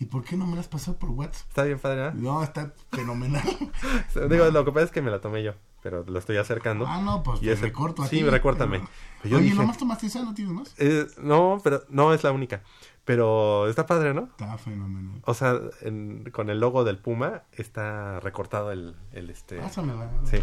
¿Y 0.00 0.04
por 0.04 0.22
qué 0.24 0.36
no 0.36 0.46
me 0.46 0.54
las 0.56 0.68
pasó 0.68 0.96
por 0.96 1.10
WhatsApp? 1.10 1.48
Está 1.48 1.64
bien 1.64 1.78
padre, 1.80 2.08
¿eh? 2.08 2.10
No, 2.14 2.42
está 2.44 2.72
fenomenal. 2.92 3.42
Digo, 4.30 4.44
lo 4.50 4.64
que 4.64 4.70
pasa 4.72 4.84
es 4.86 4.90
que 4.92 5.02
me 5.02 5.10
la 5.10 5.20
tomé 5.20 5.42
yo. 5.42 5.54
Pero 5.82 6.04
lo 6.04 6.18
estoy 6.18 6.36
acercando. 6.36 6.86
Ah, 6.86 7.00
no, 7.00 7.22
pues 7.22 7.40
Y 7.40 7.46
te 7.46 7.52
ese- 7.52 7.62
recorto 7.62 8.02
a 8.02 8.06
Sí, 8.06 8.16
ti, 8.18 8.22
recórtame. 8.24 8.80
pero- 9.22 9.36
Oye, 9.36 9.44
dije, 9.44 9.56
¿nomás 9.56 9.78
tomaste 9.78 10.06
esa? 10.06 10.22
¿No 10.22 10.34
tienes 10.34 10.52
más? 10.54 10.74
eh, 10.78 11.06
no, 11.18 11.60
pero 11.64 11.82
no 11.88 12.12
es 12.12 12.22
la 12.24 12.32
única. 12.32 12.62
Pero 13.08 13.68
está 13.70 13.86
padre, 13.86 14.12
¿no? 14.12 14.24
Está 14.24 14.58
fenomenal. 14.58 15.22
O 15.24 15.32
sea, 15.32 15.58
en- 15.80 16.28
con 16.30 16.50
el 16.50 16.60
logo 16.60 16.84
del 16.84 16.98
Puma 16.98 17.44
está 17.52 18.20
recortado 18.20 18.70
el, 18.70 18.94
el 19.12 19.30
este. 19.30 19.56
Pásamela. 19.56 20.10
Sí. 20.30 20.36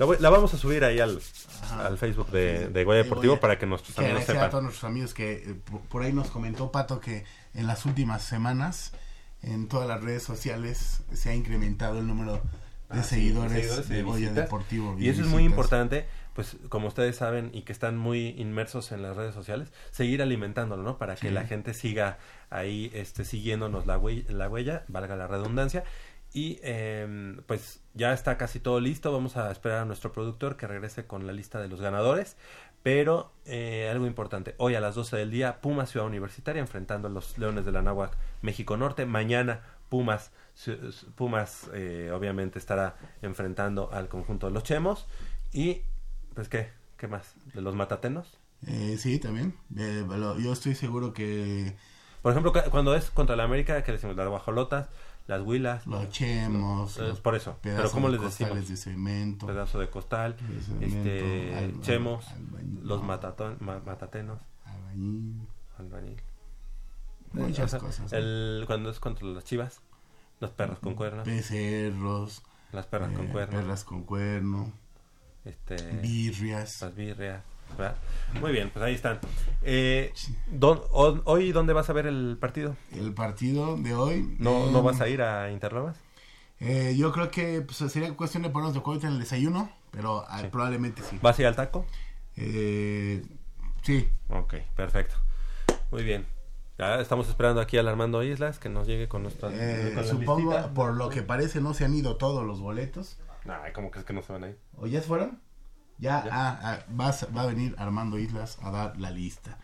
La, 0.00 0.04
voy- 0.04 0.16
la 0.18 0.28
vamos 0.28 0.52
a 0.52 0.58
subir 0.58 0.82
ahí 0.84 0.98
al, 0.98 1.20
al 1.78 1.96
Facebook 1.96 2.28
de, 2.32 2.70
de 2.70 2.82
Goya 2.84 3.04
Deportivo 3.04 3.34
Goya. 3.34 3.40
para 3.40 3.58
que 3.60 3.66
nuestros 3.66 3.94
Que 3.94 4.00
amigos 4.00 4.22
agradecer 4.22 4.36
a 4.36 4.38
sepan. 4.40 4.50
todos 4.50 4.64
nuestros 4.64 4.84
amigos 4.90 5.14
que 5.14 5.32
eh, 5.34 5.54
por, 5.88 6.02
ahí 6.02 6.12
nos 6.12 6.28
comentó 6.32 6.72
Pato 6.72 6.98
que 6.98 7.24
en 7.54 7.68
las 7.68 7.86
últimas 7.86 8.22
semanas 8.24 8.92
en 9.42 9.68
todas 9.68 9.86
las 9.86 10.02
redes 10.02 10.24
sociales 10.24 11.02
se 11.12 11.30
ha 11.30 11.34
incrementado 11.36 12.00
el 12.00 12.08
número 12.08 12.32
de 12.32 12.40
Ah, 12.90 13.02
sí, 13.04 13.14
seguidores, 13.16 13.84
y 13.88 13.92
de 13.94 14.02
Goya. 14.02 14.32
Deportivo. 14.32 14.96
Y 14.98 15.08
eso 15.08 15.22
es 15.22 15.28
muy 15.28 15.44
importante, 15.44 16.06
pues 16.36 16.56
como 16.68 16.86
ustedes 16.88 17.16
saben 17.16 17.50
y 17.52 17.62
que 17.62 17.72
están 17.72 17.96
muy 17.96 18.28
inmersos 18.38 18.92
en 18.92 19.02
las 19.02 19.16
redes 19.16 19.34
sociales, 19.34 19.72
seguir 19.90 20.22
alimentándolo, 20.22 20.82
¿no? 20.84 20.98
Para 20.98 21.16
que 21.16 21.28
Sí. 21.28 21.34
la 21.34 21.46
gente 21.46 21.74
siga 21.74 22.18
ahí 22.50 22.90
este, 22.94 23.24
siguiéndonos 23.24 23.86
la, 23.86 23.98
huella, 23.98 24.30
la 24.32 24.48
huella, 24.48 24.84
valga 24.86 25.16
la 25.16 25.26
redundancia. 25.26 25.82
Y 26.34 26.60
em, 26.62 27.38
pues 27.46 27.80
ya 27.94 28.12
está 28.12 28.36
casi 28.36 28.60
todo 28.60 28.78
listo. 28.78 29.10
Vamos 29.10 29.38
a 29.38 29.50
esperar 29.50 29.78
a 29.78 29.84
nuestro 29.86 30.12
productor 30.12 30.56
que 30.58 30.66
regrese 30.66 31.06
con 31.06 31.26
la 31.26 31.32
lista 31.32 31.58
de 31.60 31.68
los 31.68 31.80
ganadores. 31.80 32.36
Pero 32.82 33.32
eh, 33.46 33.88
algo 33.90 34.06
importante, 34.06 34.54
hoy 34.58 34.74
a 34.74 34.80
las 34.80 34.94
12 34.94 35.16
del 35.16 35.30
día, 35.30 35.60
Pumas 35.60 35.90
Ciudad 35.90 36.06
Universitaria 36.06 36.60
enfrentando 36.60 37.08
a 37.08 37.10
los 37.10 37.36
Leones 37.38 37.64
de 37.64 37.72
la 37.72 37.80
Náhuac 37.82 38.16
México 38.42 38.76
Norte. 38.76 39.06
Mañana 39.06 39.62
Pumas, 39.88 40.30
Pumas 41.16 41.68
eh, 41.72 42.10
obviamente 42.14 42.58
estará 42.58 42.96
enfrentando 43.22 43.90
al 43.92 44.08
conjunto 44.08 44.46
de 44.46 44.52
los 44.52 44.62
Chemos. 44.62 45.06
Y 45.52 45.82
pues 46.36 46.48
qué, 46.48 46.70
qué 46.96 47.08
más, 47.08 47.34
de 47.52 47.60
los 47.62 47.74
Matatenos. 47.74 48.38
Eh, 48.66 48.96
sí, 48.98 49.18
también. 49.18 49.56
Eh, 49.76 50.04
lo- 50.08 50.38
yo 50.38 50.52
estoy 50.52 50.74
seguro 50.76 51.12
que 51.12 51.76
Por 52.22 52.30
ejemplo, 52.32 52.52
cu- 52.52 52.70
cuando 52.70 52.94
es 52.94 53.10
contra 53.10 53.34
la 53.36 53.42
América, 53.44 53.82
que 53.84 53.92
decimos 53.92 54.14
las 54.16 54.28
guajolotas, 54.28 54.88
las 55.26 55.42
huilas. 55.42 55.86
los 55.86 56.08
chemos, 56.10 56.96
los 56.98 57.20
por 57.20 57.34
eso. 57.34 57.58
Pero 57.62 57.90
¿cómo 57.90 58.08
de 58.10 58.18
les 58.18 58.22
decimos? 58.22 58.68
de 58.68 58.76
cemento, 58.76 59.46
Pedazo 59.46 59.78
de 59.80 59.90
costal, 59.90 60.36
de 60.36 60.60
cemento, 60.60 60.86
este, 60.96 61.74
chemos, 61.82 62.28
albañil, 62.28 62.80
los 62.86 63.02
matatón, 63.02 63.56
ma- 63.60 63.80
matatenos, 63.84 64.38
albañil, 64.64 65.40
albañil. 65.78 66.20
muchas 67.32 67.74
Eh, 67.74 67.78
cosas. 67.78 68.12
El, 68.12 68.64
cuando 68.66 68.90
es 68.90 68.98
contra 69.00 69.26
las 69.26 69.44
chivas, 69.44 69.80
los 70.40 70.50
perros 70.50 70.78
con 70.80 70.94
cuernos, 70.94 71.26
Becerros, 71.26 72.42
las 72.72 72.86
perras 72.86 73.12
con 73.12 73.26
eh, 73.26 73.30
cuernos, 73.30 73.60
perras 73.62 73.84
con 73.84 74.02
cuerno, 74.04 74.72
este, 75.46 75.76
birrias. 76.02 76.82
las 76.82 76.94
birrias. 76.94 77.42
¿verdad? 77.76 77.96
Muy 78.40 78.52
bien, 78.52 78.70
pues 78.70 78.84
ahí 78.84 78.94
están. 78.94 79.18
Eh, 79.62 80.12
don- 80.50 80.82
¿Hoy 81.24 81.52
dónde 81.52 81.72
vas 81.72 81.90
a 81.90 81.92
ver 81.92 82.06
el 82.06 82.36
partido? 82.40 82.76
El 82.92 83.12
partido 83.12 83.76
de 83.76 83.94
hoy. 83.94 84.36
¿No, 84.38 84.68
eh, 84.68 84.70
¿no 84.72 84.82
vas 84.82 85.00
a 85.00 85.08
ir 85.08 85.22
a 85.22 85.50
Interlomas? 85.50 85.96
eh, 86.60 86.94
yo 86.96 87.12
creo 87.12 87.30
que 87.30 87.60
pues, 87.62 87.78
sería 87.92 88.14
cuestión 88.14 88.42
de 88.44 88.50
ponernos 88.50 88.72
de 88.74 88.80
acuerdo 88.80 89.06
en 89.06 89.14
el 89.14 89.18
desayuno, 89.20 89.70
pero 89.90 90.24
ah, 90.28 90.42
probablemente 90.50 91.02
sí. 91.02 91.18
¿Vas 91.20 91.38
a 91.38 91.42
ir 91.42 91.48
al 91.48 91.56
taco? 91.56 91.84
Eh, 92.36 93.22
sí, 93.82 94.08
Ok, 94.28 94.54
perfecto. 94.74 95.16
Muy 95.90 96.02
bien. 96.04 96.24
Ya 96.78 97.00
estamos 97.00 97.28
esperando 97.28 97.60
aquí 97.60 97.78
al 97.78 97.88
Armando 97.88 98.22
Islas 98.22 98.58
que 98.58 98.68
nos 98.68 98.86
llegue 98.86 99.08
con 99.08 99.22
nuestra 99.22 99.48
eh, 99.52 99.92
con 99.94 100.04
supongo, 100.06 100.52
listita. 100.52 100.74
por 100.74 100.94
lo 100.94 101.08
que 101.08 101.22
parece, 101.22 101.60
no 101.60 101.72
se 101.74 101.84
han 101.86 101.94
ido 101.94 102.16
todos 102.16 102.44
los 102.46 102.60
boletos. 102.60 103.16
Ay, 103.48 103.72
¿cómo 103.72 103.90
crees 103.90 104.04
que 104.06 104.12
no 104.12 104.22
se 104.22 104.32
van 104.32 104.44
a 104.44 104.48
ir? 104.48 104.58
¿O 104.76 104.86
ya 104.86 105.00
se 105.00 105.06
fueron? 105.06 105.40
Ya, 105.98 106.24
Ya. 106.24 106.30
ah, 106.32 106.60
ah, 106.62 106.78
vas- 106.88 107.26
va 107.36 107.42
a 107.42 107.46
venir 107.46 107.74
Armando 107.78 108.18
Islas 108.18 108.58
a 108.62 108.70
dar 108.70 108.98
la 108.98 109.10
lista. 109.10 109.58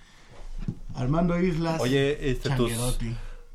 Armando 0.95 1.39
Islas. 1.41 1.81
Oye, 1.81 2.31
este, 2.31 2.51
tus, 2.51 2.73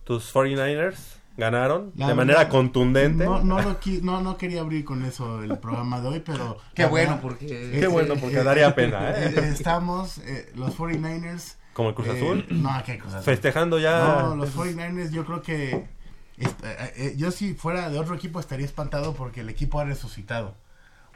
tus 0.04 0.34
49ers 0.34 0.96
ganaron 1.38 1.92
La 1.96 2.08
de 2.08 2.14
verdad, 2.14 2.16
manera 2.16 2.50
contundente. 2.50 3.24
No, 3.24 3.44
no, 3.44 3.62
lo 3.62 3.80
qui- 3.82 4.02
no, 4.02 4.22
no 4.22 4.38
quería 4.38 4.62
abrir 4.62 4.84
con 4.84 5.04
eso 5.06 5.42
el 5.44 5.58
programa 5.60 6.02
de 6.02 6.08
hoy, 6.08 6.20
pero... 6.26 6.58
Qué 6.74 6.86
bueno, 6.86 7.12
verdad, 7.12 7.22
porque... 7.22 7.78
Qué 7.80 7.88
bueno, 7.88 8.16
porque 8.20 8.44
daría 8.44 8.74
pena, 8.76 9.12
¿eh? 9.12 9.34
Estamos, 9.54 10.18
eh, 10.20 10.52
los 10.56 10.78
49ers... 10.78 11.56
Como 11.74 11.90
el 11.90 11.96
Cruz 11.96 12.08
eh, 12.08 12.12
Azul. 12.18 12.46
No, 12.50 12.72
qué 12.86 12.98
Cruz 12.98 13.14
Azul. 13.14 13.24
Festejando 13.24 13.78
ya. 13.80 14.24
No, 14.24 14.36
los 14.36 14.56
49ers 14.56 15.12
yo 15.12 15.26
creo 15.26 15.42
que... 15.42 15.88
est- 16.38 16.64
eh, 16.64 16.94
eh, 16.96 17.14
yo 17.18 17.32
si 17.32 17.54
fuera 17.54 17.90
de 17.90 18.00
otro 18.00 18.16
equipo 18.16 18.40
estaría 18.40 18.66
espantado 18.66 19.14
porque 19.14 19.42
el 19.42 19.50
equipo 19.50 19.80
ha 19.80 19.86
resucitado. 19.86 20.56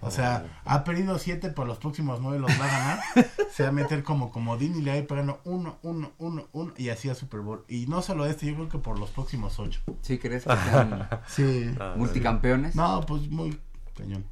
O 0.04 0.10
sea, 0.10 0.48
ha 0.66 0.84
perdido 0.84 1.20
siete, 1.20 1.50
por 1.52 1.68
los 1.68 1.78
próximos 1.78 2.20
nueve 2.22 2.40
los 2.40 2.50
va 2.60 2.66
a 2.66 2.68
ganar. 2.68 3.00
se 3.54 3.62
va 3.62 3.70
a 3.70 3.72
meter 3.72 4.02
como 4.02 4.32
comodín 4.32 4.76
y 4.76 4.82
le 4.82 4.90
va 4.90 4.96
a 4.96 5.00
ir 5.00 5.06
pegando 5.06 5.40
uno, 5.44 5.78
uno, 5.84 6.12
uno, 6.18 6.48
uno 6.54 6.74
y 6.76 6.90
así 6.90 7.08
a 7.08 7.14
Super 7.14 7.42
Bowl. 7.42 7.64
Y 7.68 7.86
no 7.86 8.02
solo 8.02 8.26
este, 8.26 8.48
yo 8.48 8.56
creo 8.56 8.68
que 8.70 8.80
por 8.80 8.98
los 8.98 9.12
próximos 9.12 9.60
ocho. 9.60 9.80
¿Sí 10.02 10.18
crees 10.18 10.46
que 10.46 10.56
sean 10.56 11.08
Sí. 11.28 11.72
Ah, 11.80 11.94
multicampeones? 11.98 12.74
No, 12.76 13.02
pues 13.02 13.30
muy 13.30 13.60
cañón. 13.96 14.26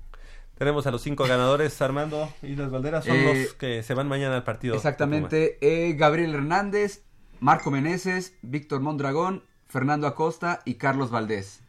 Tenemos 0.57 0.87
a 0.87 0.91
los 0.91 1.03
cinco 1.03 1.25
ganadores. 1.27 1.79
Armando 1.83 2.33
Islas 2.41 2.71
Valderas 2.71 3.05
son 3.05 3.15
Eh, 3.15 3.43
los 3.43 3.53
que 3.53 3.83
se 3.83 3.93
van 3.93 4.07
mañana 4.07 4.37
al 4.37 4.43
partido. 4.43 4.73
Exactamente. 4.75 5.59
eh, 5.61 5.93
Gabriel 5.93 6.33
Hernández, 6.33 7.03
Marco 7.41 7.69
Meneses, 7.69 8.33
Víctor 8.41 8.81
Mondragón, 8.81 9.43
Fernando 9.69 10.07
Acosta 10.07 10.61
y 10.65 10.75
Carlos 10.75 11.11
Valdés. 11.11 11.61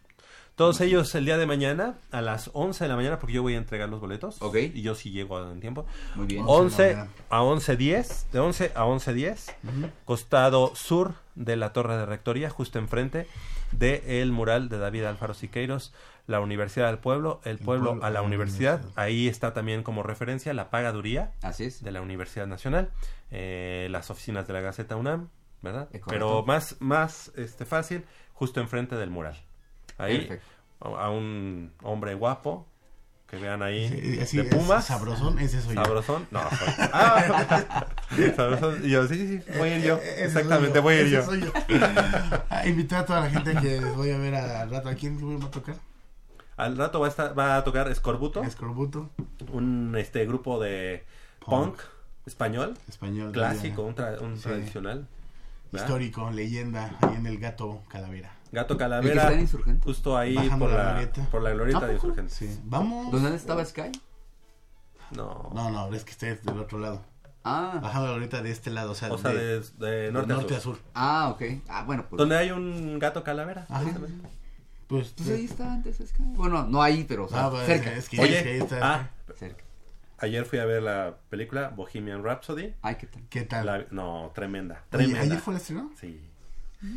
Todos 0.56 0.80
ellos 0.80 1.14
el 1.14 1.24
día 1.24 1.38
de 1.38 1.46
mañana 1.46 1.94
a 2.10 2.20
las 2.20 2.50
11 2.52 2.84
de 2.84 2.88
la 2.88 2.96
mañana 2.96 3.18
porque 3.18 3.34
yo 3.34 3.42
voy 3.42 3.54
a 3.54 3.58
entregar 3.58 3.88
los 3.88 4.00
boletos. 4.00 4.42
Ok. 4.42 4.56
Y 4.74 4.82
yo 4.82 4.94
sí 4.94 5.10
llego 5.10 5.50
en 5.50 5.60
tiempo. 5.60 5.86
Muy 6.14 6.26
bien. 6.26 6.44
11 6.46 6.82
de 6.82 6.88
11 6.88 6.92
la 6.92 6.98
mañana. 6.98 7.10
a 7.30 7.42
11.10, 7.42 8.30
de 8.30 8.38
11 8.40 8.72
a 8.74 8.84
11.10, 8.84 9.90
costado 10.04 10.74
sur 10.74 11.14
de 11.34 11.56
la 11.56 11.72
Torre 11.72 11.96
de 11.96 12.04
Rectoría, 12.04 12.50
justo 12.50 12.78
enfrente 12.78 13.26
de 13.72 14.20
el 14.22 14.32
mural 14.32 14.68
de 14.68 14.78
David 14.78 15.04
Alfaro 15.04 15.32
Siqueiros, 15.34 15.94
la 16.26 16.40
Universidad 16.40 16.88
del 16.88 16.98
Pueblo, 16.98 17.40
el, 17.44 17.58
pueblo, 17.58 17.90
pueblo 17.90 18.04
a 18.04 18.10
la 18.10 18.18
a 18.18 18.22
la 18.22 18.26
universidad. 18.26 18.76
universidad. 18.80 19.02
Ahí 19.02 19.28
está 19.28 19.52
también 19.54 19.82
como 19.82 20.02
referencia 20.02 20.52
la 20.54 20.70
pagaduría 20.70 21.32
Así 21.42 21.64
es. 21.64 21.82
de 21.82 21.90
la 21.90 22.02
Universidad 22.02 22.46
Nacional, 22.46 22.90
eh, 23.30 23.88
las 23.90 24.10
oficinas 24.10 24.46
de 24.46 24.52
la 24.52 24.60
Gaceta 24.60 24.96
UNAM, 24.96 25.28
Es. 25.62 26.00
Pero 26.06 26.42
más, 26.44 26.76
más 26.80 27.32
este, 27.36 27.64
fácil, 27.66 28.04
justo 28.34 28.60
enfrente 28.60 28.96
del 28.96 29.10
mural. 29.10 29.36
Ahí, 29.98 30.18
Perfecto. 30.26 30.96
a 30.98 31.10
un 31.10 31.72
hombre 31.82 32.14
guapo, 32.14 32.66
que 33.28 33.36
vean 33.36 33.62
ahí, 33.62 33.88
Sí, 34.26 34.38
de 34.38 34.48
es, 34.48 34.54
Pumas. 34.54 34.86
sabrosón, 34.86 35.38
ese 35.38 35.60
soy 35.60 35.76
yo. 35.76 35.84
¿Sabrosón? 35.84 36.26
No. 36.30 36.40
Ah, 36.92 37.46
sabrosón. 38.36 38.80
Y 38.84 38.90
yo, 38.90 39.06
sí, 39.06 39.14
sí, 39.14 39.38
sí, 39.38 39.58
voy 39.58 39.68
a 39.68 39.78
ir 39.78 39.84
yo. 39.84 39.96
Eh, 39.98 40.14
soy 40.16 40.24
Exactamente, 40.24 40.74
yo, 40.76 40.82
voy 40.82 40.94
a 40.94 41.00
ir 41.02 41.08
yo. 41.08 41.22
soy 41.24 41.40
yo. 41.42 41.52
Ah, 42.50 42.66
invité 42.66 42.96
a 42.96 43.04
toda 43.06 43.20
la 43.20 43.30
gente 43.30 43.54
que 43.60 43.78
voy 43.96 44.10
a 44.10 44.18
ver 44.18 44.34
al 44.34 44.70
rato. 44.70 44.88
¿A 44.88 44.94
quién 44.94 45.20
voy 45.20 45.36
a 45.46 45.50
tocar? 45.50 45.76
Al 46.56 46.76
rato 46.76 47.00
va 47.00 47.06
a, 47.06 47.10
estar, 47.10 47.38
va 47.38 47.56
a 47.56 47.64
tocar 47.64 47.88
Escorbuto, 47.88 48.42
Escorbuto, 48.42 49.08
un 49.52 49.94
este 49.96 50.26
grupo 50.26 50.60
de 50.60 51.04
punk, 51.46 51.76
Punk. 51.76 51.80
español, 52.26 52.76
español. 52.88 53.32
clásico, 53.32 53.82
un, 53.82 53.94
tra- 53.94 54.20
un 54.20 54.38
tradicional. 54.38 55.06
¿Verdad? 55.72 55.86
Histórico, 55.86 56.30
leyenda, 56.30 56.96
ahí 57.00 57.14
en 57.16 57.26
el 57.26 57.38
gato 57.38 57.82
calavera. 57.88 58.32
Gato 58.52 58.74
¿El 58.74 58.78
que 58.78 58.82
Calavera, 58.84 59.30
está 59.40 59.60
justo 59.84 60.16
ahí 60.18 60.34
Bajando 60.34 60.64
por 60.66 60.74
la 60.74 61.00
la, 61.00 61.24
por 61.30 61.42
la 61.42 61.50
glorieta 61.50 61.84
¿A 61.84 61.86
de? 61.86 61.94
Insurgentes. 61.94 62.34
Sí. 62.36 62.60
Vamos. 62.64 63.12
¿Dónde 63.12 63.34
estaba 63.36 63.64
Sky? 63.64 63.92
No. 65.12 65.50
No, 65.54 65.70
no, 65.70 65.94
es 65.94 66.04
que 66.04 66.10
esté 66.10 66.34
del 66.36 66.58
otro 66.58 66.78
lado. 66.78 67.02
Ah, 67.44 67.78
Bajando 67.82 68.06
la 68.08 68.12
glorieta 68.14 68.42
de 68.42 68.50
este 68.50 68.70
lado, 68.70 68.92
o 68.92 68.94
sea, 68.94 69.10
O 69.12 69.18
sea, 69.18 69.30
de, 69.32 69.60
de, 69.60 69.60
de 69.78 69.86
de 70.06 70.12
norte, 70.12 70.32
norte, 70.32 70.54
a 70.54 70.58
a 70.58 70.60
sur. 70.60 70.78
ah, 70.94 71.28
ok. 71.32 71.42
Ah, 71.68 71.84
bueno, 71.84 72.06
pues. 72.08 72.18
Donde 72.18 72.36
hay 72.36 72.50
un 72.50 72.98
gato 72.98 73.22
calavera. 73.24 73.66
Ajá. 73.68 73.84
Pues, 74.88 75.14
Pues 75.16 75.28
ahí 75.30 75.44
está 75.44 75.72
antes 75.72 75.96
Sky. 76.04 76.22
Bueno, 76.34 76.64
no 76.66 76.82
ahí, 76.82 77.04
pero 77.08 77.26
o 77.26 77.28
sea, 77.28 77.46
Ah, 77.46 77.50
pues, 77.50 77.66
cerca. 77.66 77.92
es 77.94 78.08
que- 78.08 78.20
Oye, 78.20 78.36
es 78.38 78.42
que 78.42 78.48
ahí 78.50 78.58
está. 78.58 78.94
ah, 78.94 79.10
Cerca. 79.38 79.64
Ayer 80.20 80.44
fui 80.44 80.58
a 80.58 80.64
ver 80.64 80.82
la 80.82 81.16
película 81.28 81.68
Bohemian 81.74 82.22
Rhapsody. 82.22 82.74
Ay, 82.82 82.96
¿qué 82.96 83.06
tal? 83.06 83.22
¿Qué 83.28 83.42
tal? 83.42 83.66
La- 83.66 83.86
no, 83.90 84.30
tremenda, 84.34 84.84
Oye, 84.92 85.04
tremenda. 85.04 85.20
¿Ayer 85.20 85.38
fue 85.38 85.54
el 85.54 85.60
estreno? 85.60 85.90
Sí. 86.00 86.20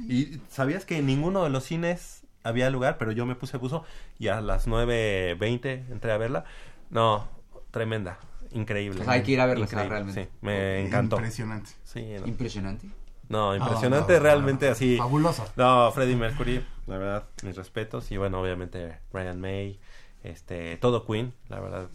¿Y 0.08 0.40
sabías 0.50 0.86
que 0.86 0.98
en 0.98 1.06
ninguno 1.06 1.44
de 1.44 1.50
los 1.50 1.66
cines 1.66 2.24
había 2.44 2.70
lugar? 2.70 2.98
Pero 2.98 3.12
yo 3.12 3.26
me 3.26 3.36
puse 3.36 3.58
buzo 3.58 3.84
y 4.20 4.30
a 4.30 4.40
las 4.42 4.68
9.20 4.68 5.92
entré 5.92 6.12
a 6.12 6.18
verla. 6.18 6.46
No, 6.90 7.28
tremenda, 7.72 8.18
increíble. 8.52 9.02
O 9.02 9.04
sea, 9.04 9.14
hay 9.14 9.24
que 9.24 9.32
ir 9.32 9.42
a 9.42 9.46
verla, 9.46 9.66
Increíble, 9.66 9.90
realmente. 9.90 10.24
Sí, 10.26 10.30
me 10.42 10.86
encantó. 10.86 11.18
Impresionante. 11.18 11.72
Sí, 11.84 12.06
no. 12.20 12.28
Impresionante. 12.28 12.88
No, 13.30 13.56
impresionante, 13.56 14.14
no, 14.14 14.20
no, 14.20 14.24
realmente 14.24 14.66
no. 14.68 14.72
así. 14.74 14.98
Fabuloso. 14.98 15.46
No, 15.56 15.92
Freddie 15.92 16.16
Mercury, 16.16 16.64
la 16.88 16.98
verdad, 16.98 17.24
mis 17.44 17.56
respetos. 17.56 18.12
Y 18.12 18.18
bueno, 18.18 18.40
obviamente 18.42 19.00
Brian 19.12 19.40
May, 19.42 19.80
este, 20.24 20.78
todo 20.78 21.06
Queen, 21.06 21.34
la 21.50 21.60
verdad, 21.60 21.90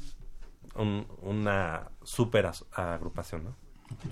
un- 0.79 1.07
una 1.23 1.91
super 2.03 2.51
agrupación, 2.73 3.45
¿no? 3.45 3.57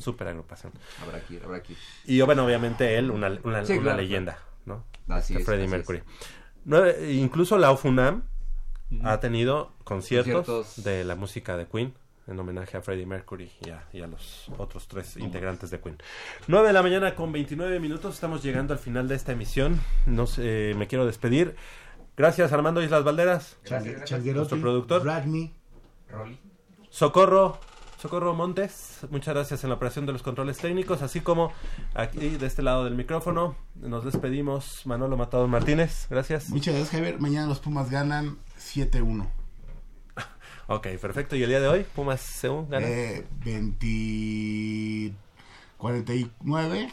Super 0.00 0.28
agrupación. 0.28 0.72
Habrá 1.02 1.20
que 1.20 1.34
ir, 1.34 1.44
habrá 1.44 1.62
que 1.62 1.72
ir. 1.72 1.78
Y 2.04 2.20
bueno, 2.22 2.44
obviamente 2.44 2.96
él, 2.98 3.10
una, 3.10 3.28
una, 3.44 3.64
Sí, 3.64 3.74
una 3.74 3.82
claro, 3.82 3.98
leyenda, 3.98 4.38
¿no? 4.64 4.84
Así 5.08 5.32
Este 5.34 5.40
es, 5.40 5.46
Freddie 5.46 5.64
así 5.64 5.70
Mercury. 5.70 6.02
Incluso 7.20 7.58
la 7.58 7.70
UFUNAM 7.72 8.22
ha 9.04 9.20
tenido 9.20 9.72
conciertos, 9.84 10.46
Conciertos. 10.46 10.84
de 10.84 11.04
la 11.04 11.14
música 11.16 11.56
de 11.56 11.66
Queen 11.66 11.94
en 12.26 12.40
homenaje 12.40 12.76
a 12.76 12.82
Freddie 12.82 13.06
Mercury 13.06 13.50
y 13.64 13.70
a, 13.70 13.84
y 13.92 14.00
a 14.00 14.06
los 14.08 14.48
otros 14.58 14.88
tres 14.88 15.16
integrantes 15.16 15.70
de 15.70 15.80
Queen. 15.80 15.96
9 16.48 16.66
de 16.68 16.72
la 16.72 16.82
mañana 16.82 17.14
con 17.14 17.30
29 17.30 17.78
minutos, 17.78 18.14
estamos 18.14 18.42
llegando 18.42 18.72
al 18.72 18.80
final 18.80 19.06
de 19.08 19.14
esta 19.14 19.32
emisión. 19.32 19.80
No 20.06 20.26
sé, 20.26 20.74
me 20.76 20.88
quiero 20.88 21.06
despedir. 21.06 21.54
Gracias 22.16 22.50
Armando 22.52 22.82
Islas 22.82 23.04
Valderas, 23.04 23.58
Changuerotti, 23.64 24.30
nuestro 24.32 24.58
productor. 24.60 25.04
Ragni. 25.04 25.52
Rolly. 26.08 26.38
Socorro, 26.96 27.58
Socorro 28.00 28.32
Montes, 28.32 29.00
muchas 29.10 29.34
gracias 29.34 29.62
en 29.62 29.68
la 29.68 29.76
operación 29.76 30.06
de 30.06 30.14
los 30.14 30.22
controles 30.22 30.56
técnicos, 30.56 31.02
así 31.02 31.20
como 31.20 31.52
aquí 31.92 32.38
de 32.38 32.46
este 32.46 32.62
lado 32.62 32.86
del 32.86 32.94
micrófono. 32.94 33.54
Nos 33.74 34.02
despedimos, 34.02 34.86
Manolo 34.86 35.18
Matado 35.18 35.46
Martínez, 35.46 36.06
gracias. 36.08 36.48
Muchas 36.48 36.72
gracias, 36.72 36.92
Javier. 36.98 37.20
Mañana 37.20 37.48
los 37.48 37.58
Pumas 37.58 37.90
ganan 37.90 38.38
7-1. 38.58 39.26
Ok, 40.68 40.86
perfecto. 40.98 41.36
¿Y 41.36 41.42
el 41.42 41.50
día 41.50 41.60
de 41.60 41.68
hoy? 41.68 41.84
Pumas 41.94 42.22
Seúl 42.22 42.66
gana. 42.66 42.86
Eh, 42.88 43.26
20... 43.44 45.14
49 45.76 46.92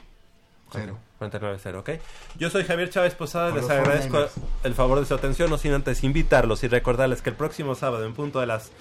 0. 0.74 0.98
49-0, 1.20 1.80
ok. 1.80 1.90
Yo 2.38 2.50
soy 2.50 2.66
Javier 2.66 2.90
Chávez 2.90 3.16
Posada, 3.16 3.52
Por 3.52 3.62
les 3.62 3.70
agradezco 3.70 4.18
49ers. 4.18 4.32
el 4.64 4.74
favor 4.74 5.00
de 5.00 5.06
su 5.06 5.14
atención, 5.14 5.50
no 5.50 5.58
sin 5.58 5.74
antes 5.74 6.04
invitarlos 6.04 6.64
y 6.64 6.68
recordarles 6.68 7.22
que 7.22 7.30
el 7.30 7.36
próximo 7.36 7.76
sábado 7.76 8.06
en 8.06 8.14
punto 8.14 8.40
de 8.40 8.48
las 8.48 8.72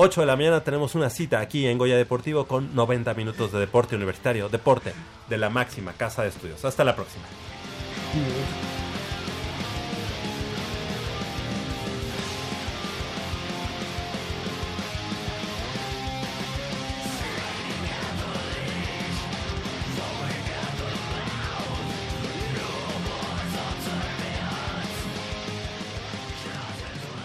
8 0.00 0.20
de 0.20 0.26
la 0.28 0.36
mañana 0.36 0.62
tenemos 0.62 0.94
una 0.94 1.10
cita 1.10 1.40
aquí 1.40 1.66
en 1.66 1.76
Goya 1.76 1.96
Deportivo 1.96 2.46
con 2.46 2.72
90 2.72 3.14
minutos 3.14 3.50
de 3.50 3.58
deporte 3.58 3.96
universitario, 3.96 4.48
deporte 4.48 4.92
de 5.28 5.38
la 5.38 5.50
máxima 5.50 5.92
casa 5.92 6.22
de 6.22 6.28
estudios. 6.28 6.64
Hasta 6.64 6.84
la 6.84 6.94
próxima. 6.94 7.24